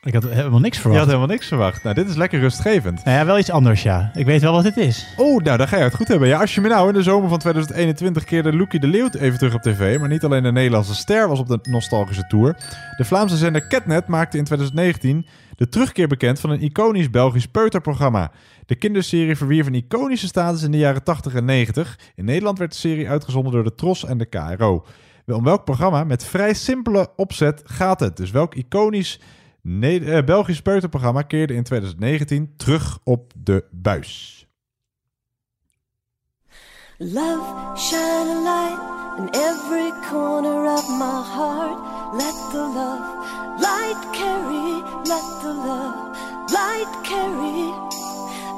Ik 0.05 0.15
had 0.15 0.25
helemaal 0.25 0.61
niks 0.61 0.77
Je 0.77 0.81
verwacht. 0.83 1.01
had 1.03 1.13
helemaal 1.13 1.35
niks 1.35 1.47
verwacht. 1.49 1.83
Nou, 1.83 1.95
dit 1.95 2.09
is 2.09 2.15
lekker 2.15 2.41
rustgevend. 2.41 3.05
Nou 3.05 3.19
ja, 3.19 3.25
wel 3.25 3.39
iets 3.39 3.51
anders, 3.51 3.83
ja. 3.83 4.11
Ik 4.15 4.27
weet 4.27 4.41
wel 4.41 4.53
wat 4.53 4.63
dit 4.63 4.77
is. 4.77 5.07
Oh, 5.17 5.43
nou, 5.43 5.57
dan 5.59 5.69
ga 5.69 5.77
je 5.77 5.83
het 5.83 5.95
goed 5.95 6.09
hebben. 6.09 6.29
Ja, 6.29 6.41
als 6.41 6.55
je 6.55 6.61
me 6.61 6.69
nou 6.69 6.89
in 6.89 6.95
de 6.95 7.03
zomer 7.03 7.29
van 7.29 7.39
2021 7.39 8.25
keerde 8.25 8.53
Loekie 8.57 8.81
de 8.81 8.87
Leeuw 8.87 9.09
even 9.09 9.39
terug 9.39 9.55
op 9.55 9.63
tv. 9.63 9.99
Maar 9.99 10.09
niet 10.09 10.25
alleen 10.25 10.43
de 10.43 10.53
Nederlandse 10.53 10.95
ster 10.95 11.29
was 11.29 11.39
op 11.39 11.49
de 11.49 11.59
nostalgische 11.63 12.27
tour. 12.27 12.57
De 12.97 13.05
Vlaamse 13.05 13.37
zender 13.37 13.67
Catnet 13.67 14.07
maakte 14.07 14.39
in 14.39 14.45
2019 14.45 15.27
de 15.57 15.69
terugkeer 15.69 16.09
bekend 16.09 16.41
van 16.41 16.51
een 16.51 16.63
iconisch 16.63 17.11
Belgisch 17.11 17.47
peuterprogramma. 17.47 18.31
De 18.67 18.75
kinderserie 18.75 19.37
verwierf 19.37 19.67
een 19.67 19.75
iconische 19.75 20.27
status 20.27 20.63
in 20.63 20.71
de 20.71 20.79
jaren 20.79 21.03
80 21.03 21.35
en 21.35 21.45
90. 21.45 21.99
In 22.15 22.25
Nederland 22.25 22.59
werd 22.59 22.71
de 22.73 22.79
serie 22.79 23.09
uitgezonden 23.09 23.53
door 23.53 23.65
de 23.65 23.75
Tros 23.75 24.05
en 24.05 24.19
de 24.19 24.27
KRO. 24.27 24.85
Wel, 25.25 25.37
Om 25.37 25.45
welk 25.45 25.65
programma 25.65 26.05
met 26.05 26.25
vrij 26.25 26.55
simpele 26.55 27.09
opzet 27.17 27.63
gaat 27.65 28.01
het? 28.01 28.17
Dus 28.17 28.31
welk 28.31 28.55
iconisch 28.55 29.21
Ne- 29.67 29.99
eh, 29.99 30.25
Belgisch 30.25 30.63
peuterprogramma 30.63 31.23
keerde 31.23 31.55
in 31.55 31.63
2019 31.63 32.55
terug 32.57 32.99
op 33.05 33.33
de 33.37 33.65
buis? 33.71 34.47
Love, 36.99 37.77
shine 37.77 38.29
a 38.29 38.41
light 38.43 38.79
in 39.19 39.29
every 39.31 39.93
corner 40.11 40.73
of 40.73 40.89
my 40.89 41.23
heart. 41.35 41.79
Let 42.13 42.35
the 42.51 42.65
love 42.75 43.01
light 43.59 44.11
carry, 44.13 44.83
let 45.05 45.41
the 45.41 45.55
love 45.67 46.17
light 46.53 46.93
carry. 47.03 47.73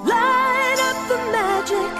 Light 0.04 0.78
up 0.88 0.98
the 1.08 1.18
magic 1.30 1.92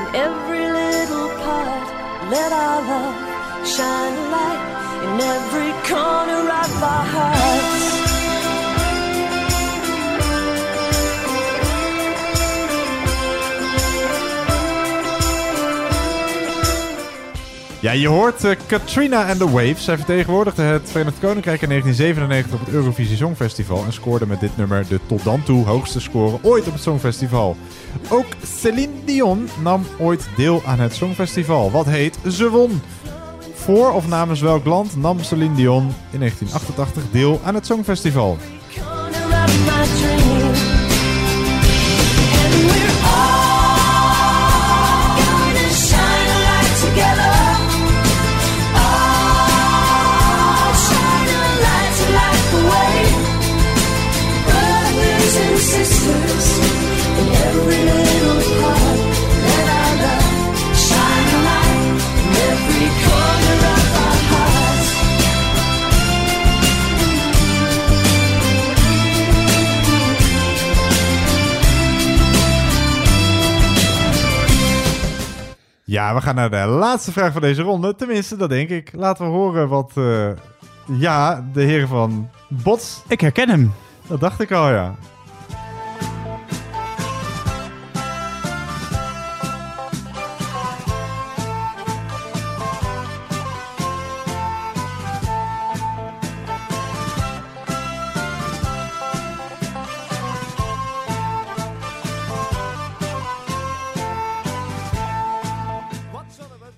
in 0.00 0.14
every 0.14 0.64
little 0.78 1.28
part. 1.42 1.88
Let 2.30 2.52
our 2.52 2.82
love 2.82 3.66
shine 3.66 4.12
a 4.12 4.28
light 4.30 4.62
in 5.04 5.20
every 5.20 5.72
corner 5.88 6.42
of 6.50 6.82
our 6.82 7.04
hearts. 7.14 8.05
Ja, 17.86 17.92
je 17.92 18.08
hoort 18.08 18.44
eh, 18.44 18.56
Katrina 18.66 19.28
and 19.28 19.38
the 19.38 19.50
Waves. 19.50 19.84
Zij 19.84 19.96
vertegenwoordigde 19.96 20.62
het 20.62 20.90
Verenigd 20.90 21.18
Koninkrijk 21.18 21.62
in 21.62 21.68
1997 21.68 22.60
op 22.60 22.66
het 22.66 22.74
Eurovisie 22.74 23.16
Songfestival 23.16 23.84
en 23.84 23.92
scoorde 23.92 24.26
met 24.26 24.40
dit 24.40 24.56
nummer 24.56 24.86
de 24.88 25.00
tot 25.06 25.24
dan 25.24 25.42
toe 25.42 25.64
hoogste 25.66 26.00
score 26.00 26.38
ooit 26.42 26.66
op 26.66 26.72
het 26.72 26.82
Songfestival. 26.82 27.56
Ook 28.08 28.26
Celine 28.42 28.92
Dion 29.04 29.48
nam 29.62 29.86
ooit 29.98 30.28
deel 30.36 30.62
aan 30.64 30.80
het 30.80 30.94
Songfestival. 30.94 31.70
Wat 31.70 31.86
heet 31.86 32.18
Ze 32.30 32.50
won? 32.50 32.80
Voor 33.54 33.92
of 33.92 34.08
namens 34.08 34.40
welk 34.40 34.64
land 34.64 34.96
nam 34.96 35.22
Celine 35.22 35.54
Dion 35.54 35.94
in 36.10 36.18
1988 36.18 37.02
deel 37.10 37.40
aan 37.44 37.54
het 37.54 37.66
Songfestival? 37.66 38.38
Ja, 75.88 76.14
we 76.14 76.20
gaan 76.20 76.34
naar 76.34 76.50
de 76.50 76.56
laatste 76.66 77.12
vraag 77.12 77.32
van 77.32 77.40
deze 77.40 77.62
ronde. 77.62 77.94
Tenminste, 77.94 78.36
dat 78.36 78.48
denk 78.48 78.68
ik. 78.68 78.90
Laten 78.92 79.24
we 79.24 79.30
horen 79.30 79.68
wat... 79.68 79.92
eh, 79.94 80.30
ja, 80.86 81.44
de 81.52 81.62
heren 81.62 81.88
van 81.88 82.30
Bots... 82.48 83.02
Ik 83.08 83.20
herken 83.20 83.48
hem. 83.48 83.72
Dat 84.06 84.20
dacht 84.20 84.40
ik 84.40 84.52
al, 84.52 84.70
ja. 84.70 84.94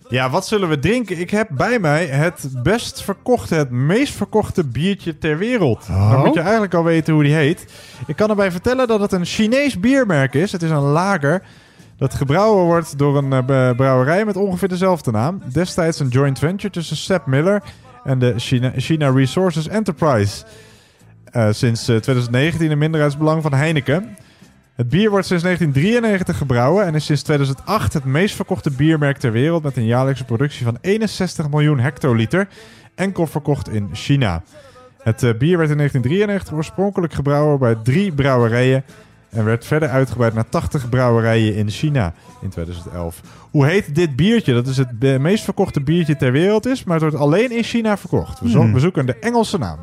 Ja, 0.08 0.30
wat 0.30 0.46
zullen 0.46 0.68
we 0.68 0.78
drinken? 0.78 1.18
Ik 1.18 1.30
heb 1.30 1.48
bij 1.50 1.78
mij 1.78 2.06
het 2.06 2.48
best 2.62 3.02
verkochte, 3.02 3.54
het 3.54 3.70
meest 3.70 4.14
verkochte 4.14 4.64
biertje 4.64 5.18
ter 5.18 5.38
wereld. 5.38 5.86
Dan 5.86 6.24
moet 6.24 6.34
je 6.34 6.40
eigenlijk 6.40 6.74
al 6.74 6.84
weten 6.84 7.14
hoe 7.14 7.22
die 7.22 7.34
heet. 7.34 7.72
Ik 8.06 8.16
kan 8.16 8.30
erbij 8.30 8.50
vertellen 8.50 8.86
dat 8.86 9.00
het 9.00 9.12
een 9.12 9.24
Chinees 9.24 9.80
biermerk 9.80 10.34
is. 10.34 10.52
Het 10.52 10.62
is 10.62 10.70
een 10.70 10.78
lager 10.78 11.42
dat 11.96 12.14
gebrouwen 12.14 12.64
wordt 12.64 12.98
door 12.98 13.16
een 13.16 13.32
eh, 13.32 13.70
brouwerij 13.76 14.24
met 14.24 14.36
ongeveer 14.36 14.68
dezelfde 14.68 15.10
naam. 15.10 15.42
Destijds 15.52 16.00
een 16.00 16.08
joint 16.08 16.38
venture 16.38 16.72
tussen 16.72 16.96
Sepp 16.96 17.26
Miller 17.26 17.62
en 18.04 18.18
de 18.18 18.34
China, 18.36 18.72
China 18.76 19.10
Resources 19.10 19.68
Enterprise. 19.68 20.44
Eh, 21.24 21.48
sinds 21.50 21.88
eh, 21.88 21.96
2019 21.96 22.70
een 22.70 22.78
minderheidsbelang 22.78 23.42
van 23.42 23.54
Heineken. 23.54 24.16
Het 24.78 24.88
bier 24.88 25.10
wordt 25.10 25.26
sinds 25.26 25.42
1993 25.42 26.36
gebrouwen 26.38 26.84
en 26.86 26.94
is 26.94 27.04
sinds 27.04 27.22
2008 27.22 27.92
het 27.92 28.04
meest 28.04 28.34
verkochte 28.34 28.70
biermerk 28.70 29.18
ter 29.18 29.32
wereld 29.32 29.62
met 29.62 29.76
een 29.76 29.86
jaarlijkse 29.86 30.24
productie 30.24 30.64
van 30.64 30.78
61 30.80 31.50
miljoen 31.50 31.78
hectoliter, 31.78 32.48
enkel 32.94 33.26
verkocht 33.26 33.68
in 33.68 33.88
China. 33.92 34.42
Het 35.02 35.22
eh, 35.22 35.30
bier 35.38 35.56
werd 35.58 35.70
in 35.70 35.76
1993 35.76 36.52
oorspronkelijk 36.52 37.12
gebrouwen 37.12 37.58
bij 37.58 37.74
drie 37.82 38.12
brouwerijen 38.12 38.84
en 39.30 39.44
werd 39.44 39.66
verder 39.66 39.88
uitgebreid 39.88 40.34
naar 40.34 40.48
80 40.48 40.88
brouwerijen 40.88 41.54
in 41.54 41.70
China 41.70 42.12
in 42.42 42.48
2011. 42.48 43.20
Hoe 43.50 43.66
heet 43.66 43.94
dit 43.94 44.16
biertje? 44.16 44.54
Dat 44.54 44.66
is 44.66 44.76
het 44.76 44.98
be- 44.98 45.18
meest 45.20 45.44
verkochte 45.44 45.80
biertje 45.80 46.16
ter 46.16 46.32
wereld 46.32 46.66
is, 46.66 46.84
maar 46.84 46.94
het 47.00 47.10
wordt 47.10 47.24
alleen 47.24 47.50
in 47.56 47.62
China 47.62 47.96
verkocht. 47.96 48.40
We, 48.40 48.50
zo- 48.50 48.60
Hmm. 48.60 48.72
we 48.72 48.80
zoeken 48.80 49.06
de 49.06 49.18
Engelse 49.18 49.58
naam. 49.58 49.78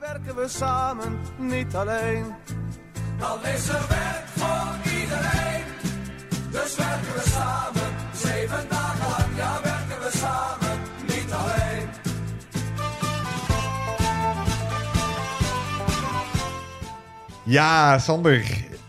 werken 0.00 0.36
we 0.36 0.48
samen, 0.48 1.04
niet 1.38 1.74
alleen. 1.74 2.24
Dan 3.18 3.44
is 3.44 3.68
er 3.68 3.84
werk 3.88 4.24
voor 4.34 4.92
iedereen. 4.92 5.64
Dus 6.50 6.76
werken 6.76 7.14
we 7.14 7.22
samen, 7.24 7.94
zeven 8.12 8.68
dagen 8.68 9.08
lang. 9.10 9.36
Ja, 9.36 9.60
werken 9.62 9.98
we 10.02 10.10
samen, 10.16 10.78
niet 11.06 11.32
alleen. 11.32 11.88
Ja, 17.42 17.98
Sander. 17.98 18.44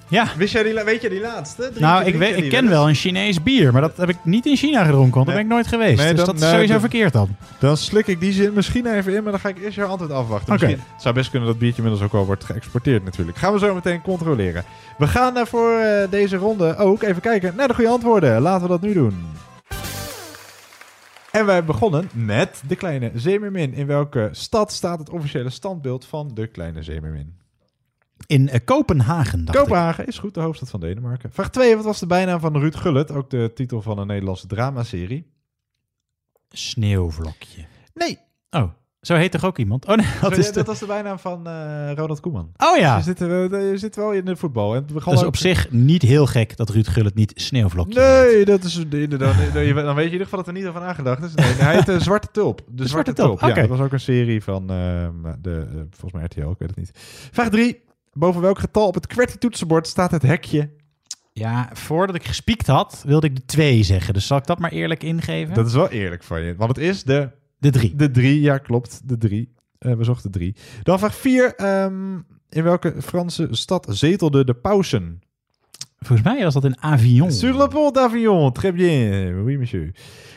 Ja. 0.09 0.27
Wist 0.37 0.53
jij 0.53 0.63
die, 0.63 0.83
weet 0.83 1.01
je 1.01 1.09
die 1.09 1.21
laatste? 1.21 1.61
Drink 1.61 1.79
Nou, 1.79 2.05
ik, 2.05 2.15
weet, 2.15 2.37
ik 2.37 2.49
ken 2.49 2.69
wel 2.69 2.87
een 2.89 2.95
Chinees 2.95 3.43
bier, 3.43 3.71
maar 3.71 3.81
dat 3.81 3.97
heb 3.97 4.09
ik 4.09 4.17
niet 4.23 4.45
in 4.45 4.55
China 4.55 4.83
gedronken, 4.83 5.13
want 5.13 5.25
daar 5.25 5.35
ben 5.35 5.45
ik 5.45 5.51
nooit 5.51 5.67
geweest. 5.67 5.97
Nee, 5.97 6.13
dus 6.13 6.25
dan- 6.25 6.35
dat 6.35 6.43
is 6.43 6.49
sowieso 6.49 6.71
dan- 6.71 6.79
verkeerd 6.79 7.13
dan. 7.13 7.35
Dan 7.59 7.77
slik 7.77 8.07
ik 8.07 8.19
die 8.19 8.31
zin 8.31 8.53
misschien 8.53 8.85
even 8.85 9.13
in, 9.15 9.23
maar 9.23 9.31
dan 9.31 9.41
ga 9.41 9.49
ik 9.49 9.59
eerst 9.59 9.75
jouw 9.75 9.87
antwoord 9.87 10.11
afwachten. 10.11 10.53
Oké. 10.53 10.65
Het 10.65 10.79
zou 10.97 11.13
best 11.15 11.29
kunnen 11.29 11.49
dat 11.49 11.57
biertje 11.59 11.81
inmiddels 11.81 12.05
ook 12.07 12.19
al 12.19 12.25
wordt 12.25 12.43
geëxporteerd 12.43 13.03
natuurlijk. 13.03 13.37
Gaan 13.37 13.53
we 13.53 13.59
zo 13.59 13.73
meteen 13.73 14.01
controleren. 14.01 14.63
We 14.97 15.07
gaan 15.07 15.37
eh, 15.37 15.45
voor 15.45 15.71
eh, 15.77 16.09
deze 16.09 16.35
ronde 16.37 16.75
ook 16.77 17.03
even 17.03 17.21
kijken 17.21 17.53
naar 17.55 17.67
de 17.67 17.73
goede 17.73 17.89
antwoorden. 17.89 18.41
Laten 18.41 18.61
we 18.61 18.67
dat 18.67 18.81
nu 18.81 18.93
doen. 18.93 19.25
En 21.31 21.45
wij 21.45 21.63
begonnen 21.63 22.09
met 22.13 22.61
de 22.67 22.75
kleine 22.75 23.11
Zeemermin. 23.15 23.73
In 23.73 23.87
welke 23.87 24.29
stad 24.31 24.71
staat 24.71 24.99
het 24.99 25.09
officiële 25.09 25.49
standbeeld 25.49 26.05
van 26.05 26.31
de 26.33 26.47
kleine 26.47 26.83
Zeemermin? 26.83 27.33
In 28.27 28.49
eh, 28.49 28.59
Kopenhagen, 28.65 29.45
dacht 29.45 29.57
ik. 29.57 29.63
Kopenhagen 29.63 30.07
is 30.07 30.19
goed, 30.19 30.33
de 30.33 30.39
hoofdstad 30.39 30.69
van 30.69 30.79
Denemarken. 30.79 31.31
Vraag 31.31 31.49
2. 31.49 31.75
Wat 31.75 31.85
was 31.85 31.99
de 31.99 32.07
bijnaam 32.07 32.39
van 32.39 32.57
Ruud 32.57 32.75
Gullit? 32.75 33.11
Ook 33.11 33.29
de 33.29 33.51
titel 33.55 33.81
van 33.81 33.97
een 33.99 34.07
Nederlandse 34.07 34.47
dramaserie. 34.47 35.25
Sneeuwvlokje. 36.49 37.65
Nee. 37.93 38.19
Oh, 38.49 38.69
zo 39.01 39.15
heet 39.15 39.31
toch 39.31 39.45
ook 39.45 39.57
iemand? 39.57 39.85
Oh 39.85 39.95
nee, 39.95 40.05
dat 40.05 40.15
Sorry, 40.19 40.37
is 40.37 40.51
dat 40.51 40.65
was 40.67 40.79
de 40.79 40.85
bijnaam 40.85 41.19
van 41.19 41.47
eh, 41.47 41.91
Ronald 41.95 42.19
Koeman. 42.19 42.51
Oh 42.57 42.77
ja. 42.77 42.97
Je 42.97 43.03
zit, 43.03 43.19
er- 43.19 43.61
je 43.71 43.77
zit 43.77 43.95
wel 43.95 44.11
in 44.11 44.25
de 44.25 44.35
voetbal. 44.35 44.75
En 44.75 44.81
het 44.85 45.03
Dat 45.03 45.13
is 45.13 45.19
ook- 45.19 45.25
op 45.27 45.35
zich 45.37 45.71
niet 45.71 46.01
heel 46.01 46.25
gek 46.25 46.57
dat 46.57 46.69
Ruud 46.69 46.87
Gullit 46.87 47.15
niet 47.15 47.31
Sneeuwvlokje 47.35 47.99
Nee, 47.99 48.45
dat 48.45 48.63
is 48.63 48.77
inderdaad. 48.77 49.35
Dan 49.53 49.65
weet 49.73 49.75
je 49.75 49.91
in 50.03 50.11
ieder 50.11 50.19
geval 50.23 50.39
dat 50.39 50.47
er 50.47 50.53
niet 50.53 50.65
over 50.65 50.81
nagedacht 50.81 51.23
is. 51.23 51.33
Nee, 51.33 51.45
hij 51.53 51.75
heet 51.75 51.85
de 51.85 51.99
Zwarte 51.99 52.27
Tulp. 52.31 52.61
De, 52.69 52.87
Zwarte, 52.87 53.13
Tulp. 53.13 53.39
Ja, 53.41 53.53
dat 53.53 53.67
was 53.67 53.79
ook 53.79 53.91
een 53.91 53.99
serie 53.99 54.43
van 54.43 54.69
ehm, 54.71 55.13
de, 55.41 55.65
eh, 55.69 55.75
volgens 55.89 56.11
mij 56.11 56.23
RTL, 56.23 56.49
ik 56.49 56.57
weet 56.59 56.69
het 56.69 56.77
niet. 56.77 56.91
Vraag 57.31 57.49
3. 57.49 57.85
Boven 58.17 58.41
welk 58.41 58.59
getal 58.59 58.87
op 58.87 58.93
het 58.93 59.07
QWERTY-toetsenbord 59.07 59.87
staat 59.87 60.11
het 60.11 60.21
hekje? 60.21 60.69
Ja, 61.33 61.69
voordat 61.73 62.15
ik 62.15 62.25
gespiekt 62.25 62.67
had, 62.67 63.03
wilde 63.05 63.27
ik 63.27 63.35
de 63.35 63.45
2 63.45 63.83
zeggen. 63.83 64.13
Dus 64.13 64.27
zal 64.27 64.37
ik 64.37 64.45
dat 64.45 64.59
maar 64.59 64.71
eerlijk 64.71 65.03
ingeven? 65.03 65.53
Dat 65.53 65.67
is 65.67 65.73
wel 65.73 65.89
eerlijk 65.89 66.23
van 66.23 66.41
je. 66.41 66.55
Want 66.55 66.75
het 66.75 66.85
is 66.85 67.03
de... 67.03 67.29
De 67.57 67.69
3. 67.69 67.95
De 67.95 68.11
3, 68.11 68.41
ja 68.41 68.57
klopt. 68.57 69.01
De 69.03 69.17
3. 69.17 69.53
we 69.77 70.03
zochten 70.03 70.31
3. 70.31 70.55
Dan 70.83 70.99
vraag 70.99 71.15
4. 71.15 71.53
in 72.49 72.63
welke 72.63 73.01
Franse 73.01 73.47
stad 73.51 73.87
zetelde 73.89 74.45
de 74.45 74.53
pausen? 74.53 75.21
Volgens 75.99 76.27
mij 76.27 76.43
was 76.43 76.53
dat 76.53 76.65
in 76.65 76.81
Avignon. 76.81 77.31
Sur 77.31 77.57
le 77.57 77.67
pont 77.67 77.95
d'Avignon. 77.95 78.51
Très 78.51 78.73
bien. 78.73 79.43
Oui, 79.43 79.57
monsieur. 79.57 79.91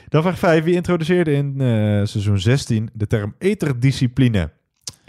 Dan 0.09 0.23
vraag 0.23 0.39
5. 0.39 0.65
Wie 0.65 0.74
introduceerde 0.74 1.32
in 1.32 1.61
eh, 1.61 1.66
seizoen 2.05 2.39
16 2.39 2.90
de 2.93 3.07
term 3.07 3.35
eterdiscipline? 3.39 4.51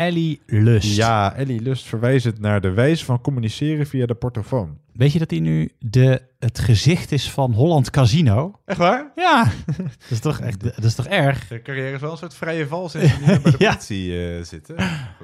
Ellie 0.06 0.41
Lust. 0.45 0.95
Ja, 0.95 1.36
Ellie 1.36 1.61
Lust 1.61 1.86
verwijzend 1.86 2.40
naar 2.40 2.61
de 2.61 2.72
wijze 2.72 3.06
van 3.06 3.22
communiceren 3.22 3.86
via 3.88 4.06
de 4.06 4.14
portofoon. 4.14 4.78
Weet 4.94 5.14
je 5.14 5.19
dat 5.19 5.30
hij 5.32 5.40
nu 5.40 5.69
de, 5.80 6.22
het 6.40 6.60
gezicht 6.60 7.11
is 7.11 7.32
van 7.32 7.53
Holland 7.53 7.90
Casino? 7.90 8.53
Echt 8.65 8.78
waar? 8.78 9.11
Ja. 9.15 9.44
dat, 9.78 9.86
is 10.10 10.19
toch 10.19 10.40
echt, 10.40 10.64
dat 10.64 10.84
is 10.84 10.95
toch 10.95 11.07
erg? 11.07 11.48
De 11.48 11.61
carrière 11.61 11.95
is 11.95 12.02
wel 12.02 12.11
een 12.11 12.18
soort 12.18 12.34
vrije 12.34 12.68
val 12.68 12.90
sinds 12.90 13.19
meer 13.19 13.41
bij 13.41 13.52
de 13.52 13.57
Ja. 13.65 13.69
politie 13.72 14.28
eh, 14.38 14.44
zitten. 14.44 14.76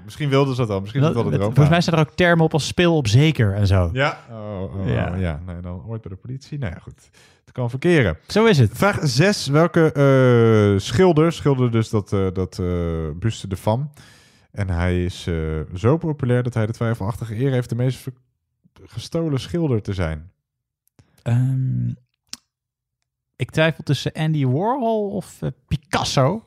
Misschien 0.04 0.30
wilden 0.30 0.54
ze 0.54 0.60
dat 0.60 0.70
wel. 0.70 0.80
Misschien 0.80 1.02
Dat- 1.02 1.16
het- 1.16 1.26
er 1.26 1.34
ook 1.34 1.42
volgens 1.44 1.70
mij 1.70 1.82
staan 1.82 1.94
er 1.94 2.00
ook 2.00 2.16
termen 2.16 2.46
op 2.46 2.54
als 2.54 2.68
speel 2.68 2.96
op 2.96 3.08
zeker 3.08 3.54
en 3.54 3.68
zo. 3.68 3.90
Ja. 3.94 4.18
Oh, 4.32 4.62
oh, 4.80 4.88
Ja. 4.88 4.94
ja. 4.94 5.16
ja. 5.16 5.40
Nee, 5.46 5.60
dan 5.62 5.84
ooit 5.88 6.02
bij 6.02 6.12
de 6.12 6.18
politie. 6.18 6.58
Nou 6.60 6.74
ja, 6.74 6.80
goed. 6.80 7.10
Het 7.46 7.52
kan 7.56 7.70
verkeren. 7.70 8.18
Zo 8.28 8.46
is 8.46 8.58
het. 8.58 8.72
Vraag 8.74 9.00
6. 9.02 9.48
Welke 9.48 9.92
eh, 9.92 10.80
schilder 10.80 11.32
schilderde 11.32 11.72
dus 11.78 11.90
dat, 11.90 12.14
eh 12.14 12.28
dat 12.34 12.62
buste 13.20 13.48
de 13.48 13.58
Fam? 13.58 13.90
En 14.58 14.70
hij 14.70 15.04
is 15.04 15.28
eh, 15.28 15.60
zo 15.74 15.98
populair 15.98 16.44
dat 16.44 16.54
hij 16.54 16.66
de 16.66 16.74
twijfelachtige 16.74 17.40
eer 17.40 17.52
heeft 17.52 17.70
de 17.70 17.76
meest 17.76 18.08
gestolen 18.84 19.40
schilder 19.40 19.82
te 19.82 19.94
zijn. 19.94 20.32
Ehm, 21.22 21.90
ik 23.36 23.52
twijfel 23.52 23.84
tussen 23.84 24.12
Andy 24.12 24.46
Warhol 24.46 25.10
of 25.10 25.42
eh, 25.42 25.50
Picasso. 25.68 26.46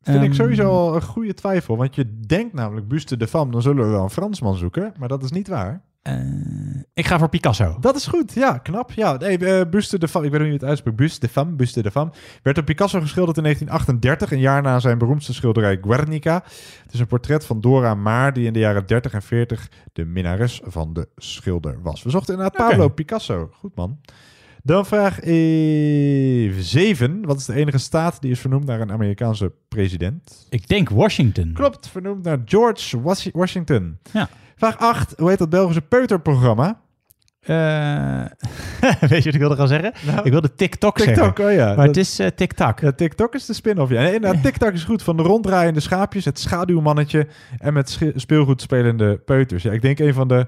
Vind 0.00 0.22
ik 0.22 0.28
Ehm, 0.28 0.32
sowieso 0.32 0.70
al 0.70 0.94
een 0.94 1.02
goede 1.02 1.34
twijfel. 1.34 1.76
Want 1.76 1.94
je 1.94 2.20
denkt 2.20 2.54
namelijk 2.54 2.88
buste 2.88 3.16
de 3.16 3.28
Fam, 3.28 3.50
dan 3.50 3.62
zullen 3.62 3.84
we 3.84 3.90
wel 3.90 4.02
een 4.02 4.10
Fransman 4.10 4.56
zoeken. 4.56 4.92
Maar 4.98 5.08
dat 5.08 5.22
is 5.22 5.30
niet 5.30 5.48
waar. 5.48 5.82
Eh, 6.02 6.14
ik 6.94 7.06
ga 7.06 7.18
voor 7.18 7.28
Picasso. 7.28 7.76
Dat 7.80 7.96
is 7.96 8.06
goed, 8.06 8.32
ja, 8.32 8.58
knap. 8.58 8.92
Ja, 8.92 9.16
nee, 9.16 9.38
eh, 9.38 9.68
Buste 9.70 9.98
de 9.98 10.08
Fam, 10.08 10.24
ik 10.24 10.30
weet 10.30 10.40
niet 10.40 10.48
hoe 10.48 10.58
je 10.58 10.60
het 10.60 10.68
uitspreekt. 10.68 10.96
Buste 10.96 11.20
de 11.20 11.28
Fam, 11.32 11.56
Buste 11.56 11.82
de 11.82 11.90
Fam, 11.90 12.12
werd 12.42 12.56
door 12.56 12.64
Picasso 12.64 13.00
geschilderd 13.00 13.36
in 13.36 13.42
1938, 13.42 14.32
een 14.32 14.40
jaar 14.40 14.62
na 14.62 14.78
zijn 14.78 14.98
beroemdste 14.98 15.34
schilderij 15.34 15.78
Guernica. 15.82 16.42
Het 16.82 16.92
is 16.92 17.00
een 17.00 17.06
portret 17.06 17.44
van 17.44 17.60
Dora 17.60 17.94
Maar, 17.94 18.32
die 18.32 18.46
in 18.46 18.52
de 18.52 18.58
jaren 18.58 18.86
30 18.86 19.12
en 19.12 19.22
40 19.22 19.68
de 19.92 20.04
minnares 20.04 20.60
van 20.64 20.92
de 20.92 21.08
schilder 21.16 21.78
was. 21.82 22.02
We 22.02 22.10
zochten 22.10 22.34
inderdaad 22.34 22.60
Oké. 22.60 22.68
Pablo 22.70 22.88
Picasso. 22.88 23.48
Goed 23.52 23.74
man. 23.74 23.98
Dan 24.62 24.86
vraag 24.86 25.20
even 25.20 26.62
7. 26.62 27.24
Wat 27.26 27.38
is 27.38 27.44
de 27.44 27.54
enige 27.54 27.78
staat 27.78 28.20
die 28.22 28.30
is 28.30 28.40
vernoemd 28.40 28.64
naar 28.64 28.80
een 28.80 28.92
Amerikaanse 28.92 29.52
president? 29.68 30.46
Ik 30.50 30.68
denk 30.68 30.88
Washington. 30.88 31.50
Klopt, 31.54 31.88
vernoemd 31.88 32.22
naar 32.24 32.38
George 32.44 33.00
Was- 33.02 33.28
Washington. 33.32 33.98
Ja. 34.12 34.28
Vraag 34.58 34.78
8. 34.78 35.14
Hoe 35.16 35.28
heet 35.28 35.38
dat 35.38 35.50
Belgische 35.50 35.80
peuterprogramma? 35.82 36.80
Eh, 37.40 38.24
weet 39.10 39.18
je 39.18 39.24
wat 39.24 39.34
ik 39.34 39.38
wilde 39.40 39.56
gaan 39.56 39.68
zeggen? 39.68 39.92
Nou, 40.06 40.20
ik 40.22 40.30
wilde 40.32 40.54
TikTok, 40.54 40.96
TikTok, 40.96 41.36
zeggen. 41.36 41.44
oh 41.44 41.52
ja. 41.52 41.66
Maar 41.66 41.76
Dat- 41.76 41.86
het 41.86 41.96
is 41.96 42.18
eh, 42.18 42.26
TikTok. 42.26 42.80
Ja, 42.80 42.92
TikTok 42.92 43.34
is 43.34 43.46
de 43.46 43.52
spin-off. 43.52 43.90
Ja, 43.92 44.00
nee, 44.02 44.14
inderdaad, 44.14 44.42
TikTok 44.42 44.72
is 44.72 44.84
goed. 44.84 45.02
Van 45.02 45.16
de 45.16 45.22
ronddraaiende 45.22 45.80
schaapjes, 45.80 46.24
het 46.24 46.38
schaduwmannetje 46.38 47.26
en 47.58 47.72
met 47.72 47.90
sche- 47.90 48.12
speelgoed 48.14 48.60
spelende 48.60 49.16
peuters. 49.18 49.62
Ja, 49.62 49.72
ik 49.72 49.82
denk 49.82 49.98
een 49.98 50.14
van 50.14 50.28
de 50.28 50.46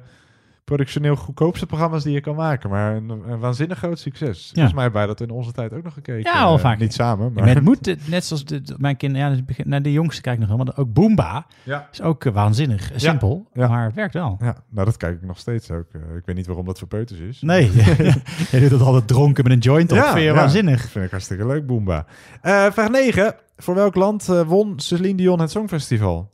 productioneel 0.70 1.16
goedkoopste 1.16 1.66
programma's 1.66 2.02
die 2.02 2.12
je 2.12 2.20
kan 2.20 2.34
maken. 2.34 2.70
Maar 2.70 2.96
een, 2.96 3.08
een 3.08 3.38
waanzinnig 3.38 3.78
groot 3.78 3.98
succes. 3.98 4.50
Volgens 4.54 4.74
mij 4.74 4.90
bij 4.90 5.06
dat 5.06 5.20
in 5.20 5.30
onze 5.30 5.52
tijd 5.52 5.72
ook 5.72 5.82
nog 5.82 5.92
gekeken. 5.92 6.32
Ja, 6.32 6.40
al 6.42 6.54
Eh, 6.56 6.60
vaak. 6.60 6.78
Niet 6.78 6.92
samen, 6.94 7.32
maar... 7.32 7.46
Het 7.48 7.60
moet, 7.62 7.86
eh, 7.86 7.96
net 8.06 8.24
zoals 8.24 8.44
de, 8.44 8.62
mijn 8.78 8.96
kinderen, 8.96 9.28
ja, 9.28 9.34
dus 9.46 9.56
nou, 9.64 9.82
de 9.82 9.92
jongste 9.92 10.20
kijkt 10.22 10.40
nog 10.40 10.48
wel, 10.48 10.56
maar 10.56 10.72
ook 10.76 10.92
Boomba 10.92 11.46
Ja. 11.62 11.88
is 11.92 12.02
ook 12.02 12.24
eh, 12.24 12.32
waanzinnig. 12.32 12.90
Simpel, 12.96 13.48
Ja. 13.52 13.68
maar 13.68 13.84
het 13.84 13.94
werkt 13.94 14.14
wel. 14.14 14.36
Ja, 14.40 14.56
nou 14.70 14.84
dat 14.86 14.96
kijk 14.96 15.14
ik 15.16 15.26
nog 15.26 15.38
steeds 15.38 15.70
ook. 15.70 15.86
Ik 15.94 16.22
weet 16.24 16.36
niet 16.36 16.46
waarom 16.46 16.66
dat 16.66 16.78
voor 16.78 16.88
peuters 16.88 17.20
is. 17.20 17.40
Nee, 17.40 17.70
je 18.52 18.58
doet 18.60 18.70
dat 18.70 18.80
altijd 18.82 19.08
dronken 19.08 19.44
met 19.44 19.52
een 19.52 19.58
joint 19.58 19.92
op. 19.92 19.98
vind 19.98 20.24
je 20.24 20.32
waanzinnig. 20.32 20.80
vind 20.90 21.04
ik 21.04 21.10
hartstikke 21.10 21.46
leuk, 21.46 21.66
Boomba. 21.66 22.06
Vraag 22.42 22.90
9. 22.90 23.34
Voor 23.56 23.74
welk 23.74 23.94
land 23.94 24.26
won 24.26 24.72
Celine 24.80 25.14
Dion 25.16 25.40
het 25.40 25.50
Songfestival? 25.50 26.30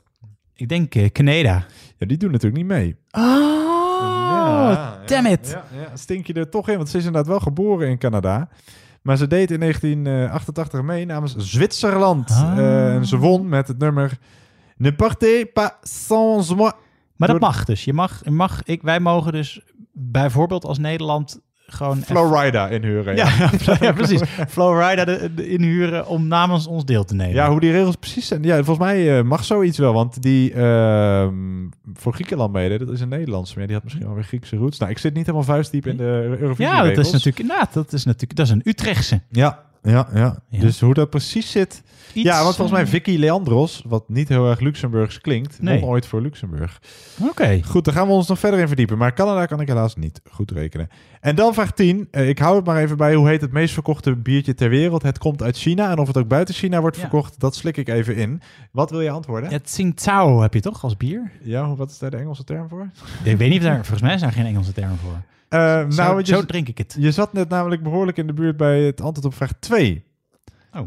Ik 0.54 0.68
denk 0.68 1.12
Canada. 1.12 1.64
Ja, 1.98 2.06
die 2.06 2.16
doen 2.16 2.30
natuurlijk 2.30 2.56
niet 2.62 2.66
mee. 2.72 2.96
Oh, 4.70 5.06
damn 5.06 5.26
it. 5.26 5.48
Ja, 5.50 5.96
stink 5.96 6.26
je 6.26 6.32
er 6.32 6.48
toch 6.48 6.68
in, 6.68 6.76
want 6.76 6.88
ze 6.88 6.98
is 6.98 7.04
inderdaad 7.04 7.30
wel 7.30 7.40
geboren 7.40 7.88
in 7.88 7.98
Canada. 7.98 8.48
Maar 9.02 9.16
ze 9.16 9.26
deed 9.26 9.50
in 9.50 9.60
1988 9.60 10.82
mee 10.82 11.04
namens 11.04 11.36
Zwitserland. 11.36 12.30
Ah. 12.30 12.58
Eh, 12.58 12.94
en 12.94 13.06
ze 13.06 13.16
won 13.16 13.48
met 13.48 13.68
het 13.68 13.78
nummer 13.78 14.18
Ne 14.76 14.94
partez 14.94 15.44
pas 15.52 15.70
sans 15.82 16.54
moi. 16.54 16.72
Maar 17.16 17.28
dat 17.28 17.40
mag 17.40 17.64
dus. 17.64 17.84
Je 17.84 17.92
mag, 17.92 18.20
je 18.24 18.30
mag, 18.30 18.62
ik, 18.62 18.82
wij 18.82 19.00
mogen 19.00 19.32
dus 19.32 19.60
bijvoorbeeld 19.92 20.64
als 20.64 20.78
Nederland 20.78 21.40
gewoon... 21.66 22.02
Florida 22.02 22.68
inhuren. 22.68 23.16
Ja, 23.16 23.28
ja, 23.38 23.76
ja, 23.80 23.92
precies. 23.92 24.20
Flowrider 24.48 25.06
de, 25.06 25.34
de 25.34 25.48
inhuren 25.48 26.06
om 26.06 26.26
namens 26.26 26.66
ons 26.66 26.84
deel 26.84 27.04
te 27.04 27.14
nemen. 27.14 27.34
Ja, 27.34 27.50
hoe 27.50 27.60
die 27.60 27.70
regels 27.70 27.96
precies 27.96 28.26
zijn. 28.26 28.42
Ja, 28.42 28.54
volgens 28.54 28.78
mij 28.78 29.18
eh, 29.18 29.24
mag 29.24 29.44
zoiets 29.44 29.78
wel. 29.78 29.92
Want 29.92 30.22
die 30.22 30.52
ehm, 30.52 31.34
voor 31.94 32.12
Griekenland 32.12 32.52
mede, 32.52 32.78
dat 32.78 32.90
is 32.90 33.00
een 33.00 33.08
Nederlandse. 33.08 33.58
Maar 33.58 33.66
die 33.66 33.74
had 33.74 33.84
misschien 33.84 34.06
wel 34.06 34.14
weer 34.14 34.24
Griekse 34.24 34.56
roots. 34.56 34.78
Nou, 34.78 34.90
ik 34.90 34.98
zit 34.98 35.14
niet 35.14 35.26
helemaal 35.26 35.46
vuistdiep 35.46 35.86
in 35.86 35.96
de 35.96 36.36
Eurovisie 36.40 36.64
Ja, 36.64 36.82
dat 36.82 36.98
is 36.98 37.12
natuurlijk, 37.12 37.38
inderdaad, 37.38 37.72
dat 37.72 37.92
is 37.92 38.04
natuurlijk, 38.04 38.36
dat 38.36 38.46
is 38.46 38.52
een 38.52 38.62
Utrechtse. 38.64 39.20
Ja, 39.30 39.65
ja, 39.90 40.08
ja, 40.14 40.38
Dus 40.60 40.80
hoe 40.80 40.94
dat 40.94 41.10
precies 41.10 41.50
zit. 41.50 41.82
Iets, 42.12 42.28
ja, 42.28 42.42
want 42.42 42.56
volgens 42.56 42.70
mij 42.76 42.86
eh, 42.86 42.92
Vicky 42.92 43.16
Leandros, 43.16 43.82
wat 43.86 44.08
niet 44.08 44.28
heel 44.28 44.48
erg 44.48 44.60
Luxemburgs 44.60 45.20
klinkt, 45.20 45.62
Nee. 45.62 45.80
won 45.80 45.88
ooit 45.88 46.06
voor 46.06 46.20
Luxemburg. 46.20 46.80
Oké. 47.22 47.60
Goed, 47.64 47.84
daar 47.84 47.94
gaan 47.94 48.06
we 48.06 48.12
ons 48.12 48.28
nog 48.28 48.38
verder 48.38 48.60
in 48.60 48.66
verdiepen. 48.66 48.98
Maar 48.98 49.12
Canada 49.14 49.46
kan 49.46 49.60
ik 49.60 49.68
helaas 49.68 49.94
niet 49.96 50.20
goed 50.30 50.50
rekenen. 50.50 50.88
En 51.20 51.34
dan 51.34 51.54
vraag 51.54 51.72
10. 51.72 52.08
Eh, 52.10 52.28
ik 52.28 52.38
hou 52.38 52.56
het 52.56 52.64
maar 52.66 52.82
even 52.82 52.96
bij. 52.96 53.14
Hoe 53.14 53.28
heet 53.28 53.40
het 53.40 53.52
meest 53.52 53.74
verkochte 53.74 54.16
biertje 54.16 54.54
ter 54.54 54.68
wereld? 54.68 55.02
Het 55.02 55.18
komt 55.18 55.42
uit 55.42 55.56
China. 55.56 55.90
En 55.90 55.98
of 55.98 56.06
het 56.06 56.16
ook 56.16 56.28
buiten 56.28 56.54
China 56.54 56.80
wordt 56.80 56.96
Ja. 56.96 57.02
verkocht, 57.02 57.40
dat 57.40 57.54
slik 57.54 57.76
ik 57.76 57.88
even 57.88 58.16
in. 58.16 58.40
Wat 58.72 58.90
wil 58.90 59.00
je 59.00 59.10
antwoorden? 59.10 59.50
Het 59.50 59.64
Tsingtao 59.64 60.40
heb 60.40 60.54
je 60.54 60.60
toch 60.60 60.82
als 60.84 60.96
bier? 60.96 61.30
Ja, 61.42 61.74
wat 61.74 61.90
is 61.90 61.98
daar 61.98 62.10
de 62.10 62.16
Engelse 62.16 62.44
term 62.44 62.68
voor? 62.68 62.90
Ik 63.22 63.36
weet 63.36 63.48
niet 63.50 63.58
of 63.58 63.64
daar, 63.64 63.74
volgens 63.76 64.02
mij 64.02 64.14
is 64.14 64.20
daar 64.20 64.32
geen 64.32 64.46
Engelse 64.46 64.72
term 64.72 64.96
voor. 64.96 65.22
Eh, 65.48 65.58
nou, 65.60 65.90
zo, 65.92 66.18
je, 66.18 66.24
zo 66.24 66.44
drink 66.44 66.68
ik 66.68 66.78
het. 66.78 66.96
je 66.98 67.10
zat 67.12 67.32
net 67.32 67.48
namelijk 67.48 67.82
behoorlijk 67.82 68.16
in 68.16 68.26
de 68.26 68.32
buurt 68.32 68.56
bij 68.56 68.80
het 68.80 69.00
antwoord 69.00 69.26
op 69.26 69.34
vraag 69.34 69.52
2. 69.58 70.04
Oh. 70.72 70.80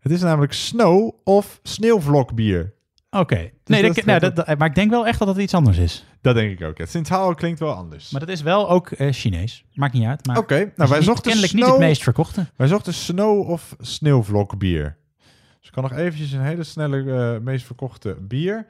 Het 0.00 0.12
is 0.12 0.20
namelijk 0.22 0.52
snow 0.52 1.12
of 1.24 1.60
sneeuwvlokbier. 1.62 2.72
Oké. 3.10 3.36
Dus 3.36 3.50
Nee, 3.64 3.82
dat 3.82 3.94
dat, 3.94 4.04
nou, 4.04 4.20
dat- 4.20 4.36
dat, 4.36 4.46
dat- 4.46 4.58
maar 4.58 4.68
ik 4.68 4.74
denk 4.74 4.90
wel 4.90 5.06
echt 5.06 5.18
dat 5.18 5.28
het 5.28 5.36
iets 5.36 5.54
anders 5.54 5.78
is. 5.78 6.04
Dat 6.20 6.34
denk 6.34 6.60
ik 6.60 6.66
ook. 6.66 6.78
Het 6.78 6.90
Sint-Hao 6.90 7.34
klinkt 7.34 7.60
wel 7.60 7.72
anders. 7.74 8.10
Maar 8.10 8.20
dat 8.20 8.28
is 8.28 8.42
wel 8.42 8.70
ook 8.70 8.90
eh, 8.90 9.12
Chinees. 9.12 9.64
Maakt 9.74 9.92
niet 9.92 10.04
uit. 10.06 10.26
maar 10.26 10.38
Oké, 10.38 10.72
nou 10.76 10.90
wij 10.90 11.02
zochten 11.02 11.22
kennelijk 11.22 11.52
snow, 11.52 11.64
niet 11.64 11.72
het 11.72 11.82
meest 11.88 12.02
verkochte. 12.02 12.46
Wij 12.56 12.66
zochten 12.68 12.94
snow 12.94 13.48
of 13.50 13.76
sneeuwvlokbier. 13.80 14.96
Dus 15.58 15.68
ik 15.68 15.72
kan 15.72 15.82
nog 15.82 15.92
eventjes 15.92 16.32
een 16.32 16.40
hele 16.44 16.64
snelle 16.64 17.12
eh, 17.34 17.40
meest 17.44 17.66
verkochte 17.66 18.16
bier 18.20 18.66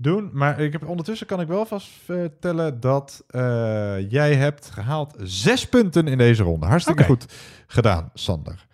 doen. 0.00 0.30
Maar 0.32 0.60
ik 0.60 0.72
heb, 0.72 0.88
ondertussen 0.88 1.26
kan 1.26 1.40
ik 1.40 1.48
wel 1.48 1.66
vast 1.66 1.88
vertellen 2.04 2.80
dat 2.80 3.24
eh, 3.28 4.10
jij 4.10 4.34
hebt 4.34 4.70
gehaald 4.70 5.14
zes 5.22 5.68
punten 5.68 6.08
in 6.08 6.18
deze 6.18 6.42
ronde. 6.42 6.66
Hartstikke 6.66 7.04
goed 7.04 7.26
gedaan, 7.66 8.10
Sander. 8.14 8.66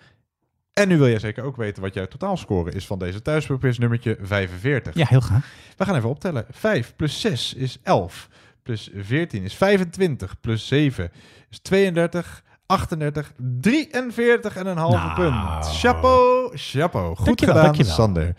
En 0.73 0.89
nu 0.89 0.99
wil 0.99 1.09
jij 1.09 1.19
zeker 1.19 1.45
ook 1.45 1.57
weten 1.57 1.83
wat 1.83 1.95
jouw 1.95 2.07
totaalscore 2.07 2.71
is 2.73 2.87
van 2.87 2.99
deze 2.99 3.23
thuisprobeers 3.23 3.79
nummertje 3.79 4.19
45. 4.21 4.95
Ja, 4.95 5.07
heel 5.09 5.21
graag. 5.21 5.47
We 5.77 5.85
gaan 5.85 5.97
even 5.97 6.09
optellen. 6.09 6.47
5 6.51 6.97
plus 6.97 7.21
6 7.21 7.55
is 7.55 7.79
11. 7.83 8.29
Plus 8.63 8.91
14 8.95 9.43
is 9.43 9.55
25. 9.55 10.41
Plus 10.41 10.67
7 10.67 11.11
is 11.51 11.59
32. 11.59 12.43
38, 12.67 13.33
43 13.61 14.57
en 14.57 14.67
een 14.67 14.77
halve 14.77 14.97
Nou. 14.97 15.15
punt. 15.15 15.67
Chapeau, 15.77 16.51
chapeau. 16.57 17.17
Goed 17.17 17.25
Dankjewel, 17.27 17.55
gedaan, 17.55 17.65
dankjewel. 17.73 17.95
Sander. 17.95 18.35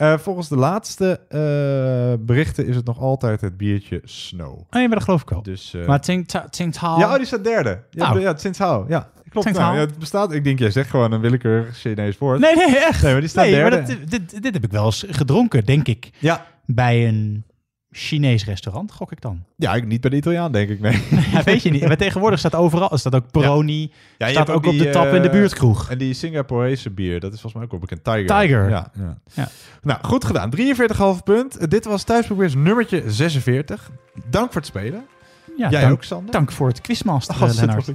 Eh, 0.00 0.18
volgens 0.18 0.48
de 0.48 0.56
laatste 0.56 1.20
eh, 1.28 2.26
berichten 2.26 2.66
is 2.66 2.76
het 2.76 2.84
nog 2.84 2.98
altijd 3.00 3.40
het 3.40 3.56
biertje 3.56 4.00
Snow. 4.04 4.52
Oh, 4.52 4.64
ja, 4.70 4.80
maar 4.80 4.88
dat 4.88 5.02
geloof 5.02 5.22
ik 5.22 5.28
wel. 5.28 5.42
Dus, 5.42 5.74
eh, 5.74 5.86
maar 5.86 6.00
Tsingtao... 6.00 6.42
Tsingtao- 6.50 6.98
Ja, 6.98 7.10
oh, 7.10 7.16
die 7.16 7.26
staat 7.26 7.44
derde. 7.44 7.82
Ja, 7.90 8.12
Oh. 8.14 8.20
ja. 8.20 8.34
Ja, 8.88 9.08
klopt. 9.28 9.52
Nou, 9.52 9.74
ja, 9.74 9.80
het 9.80 9.98
bestaat. 9.98 10.32
Ik 10.32 10.44
denk, 10.44 10.58
jij 10.58 10.70
zegt 10.70 10.90
gewoon 10.90 11.12
een 11.12 11.20
willekeurig 11.20 11.76
Chinees 11.76 12.18
woord. 12.18 12.40
Nee, 12.40 12.54
nee, 12.56 12.78
echt. 12.78 13.02
Nee, 13.02 13.12
maar 13.12 13.20
die 13.20 13.30
staat 13.30 13.44
Nee, 13.44 13.60
maar 13.62 13.70
derde. 13.70 13.98
dat, 13.98 14.10
dit, 14.10 14.42
dit 14.42 14.54
heb 14.54 14.64
ik 14.64 14.70
wel 14.70 14.84
eens 14.84 15.04
gedronken, 15.08 15.64
denk 15.64 15.88
ik. 15.88 16.10
Ja. 16.18 16.46
Bij 16.66 17.08
een 17.08 17.44
Chinees 17.92 18.44
restaurant, 18.44 18.92
gok 18.92 19.12
ik 19.12 19.20
dan. 19.20 19.44
Ja, 19.56 19.74
ik, 19.74 19.86
niet 19.86 20.00
bij 20.00 20.10
de 20.10 20.16
Italiaan, 20.16 20.52
denk 20.52 20.68
ik, 20.68 20.80
nee. 20.80 21.02
Ja, 21.32 21.42
weet 21.42 21.62
je 21.62 21.70
niet. 21.70 21.86
Maar 21.86 21.96
tegenwoordig 21.96 22.38
staat 22.38 22.54
overal, 22.54 22.98
staat 22.98 23.14
ook 23.14 23.30
Peroni, 23.30 23.92
Ja, 24.18 24.26
je 24.26 24.32
staat 24.32 24.50
ook, 24.50 24.66
op 24.66 24.72
die, 24.72 24.82
de 24.82 24.90
tap 24.90 25.06
in 25.06 25.22
de 25.22 25.28
eh, 25.28 25.32
buurtkroeg. 25.34 25.90
En 25.90 25.98
die 25.98 26.14
Singaporese 26.14 26.90
bier, 26.90 27.20
dat 27.20 27.32
is 27.32 27.40
volgens 27.40 27.54
mij 27.54 27.62
ook 27.62 27.70
wel 27.70 27.80
bekend. 27.80 28.04
Tiger. 28.04 28.26
Tiger. 28.26 28.68
Ja, 28.68 28.90
ja. 28.98 29.18
Ja. 29.32 29.48
Nou, 29.82 30.04
goed 30.04 30.24
gedaan. 30.24 30.50
43,5 30.56 31.22
punt. 31.24 31.70
Dit 31.70 31.84
was 31.84 32.02
Thuisprobeers 32.04 32.54
nummertje 32.54 33.02
46. 33.06 33.90
Dank 34.30 34.52
voor 34.52 34.60
het 34.60 34.70
spelen. 34.70 35.04
Ja, 35.56 35.70
Jij 35.70 35.80
dank, 35.80 35.92
ook, 35.92 36.04
Sander. 36.04 36.32
Dank 36.32 36.52
voor 36.52 36.68
het 36.68 36.80
quizmaster, 36.80 37.42
Oh, 37.42 37.54
Lennart. 37.54 37.92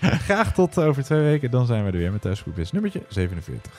Graag 0.26 0.54
tot 0.54 0.78
over 0.78 1.04
twee 1.04 1.22
weken. 1.22 1.50
Dan 1.50 1.66
zijn 1.66 1.84
we 1.84 1.90
er 1.90 1.98
weer 1.98 2.12
met 2.12 2.20
Thuisprobeers 2.20 2.72
nummertje 2.72 3.02
47. 3.08 3.72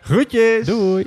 Groetjes! 0.00 0.66
Doei! 0.66 1.06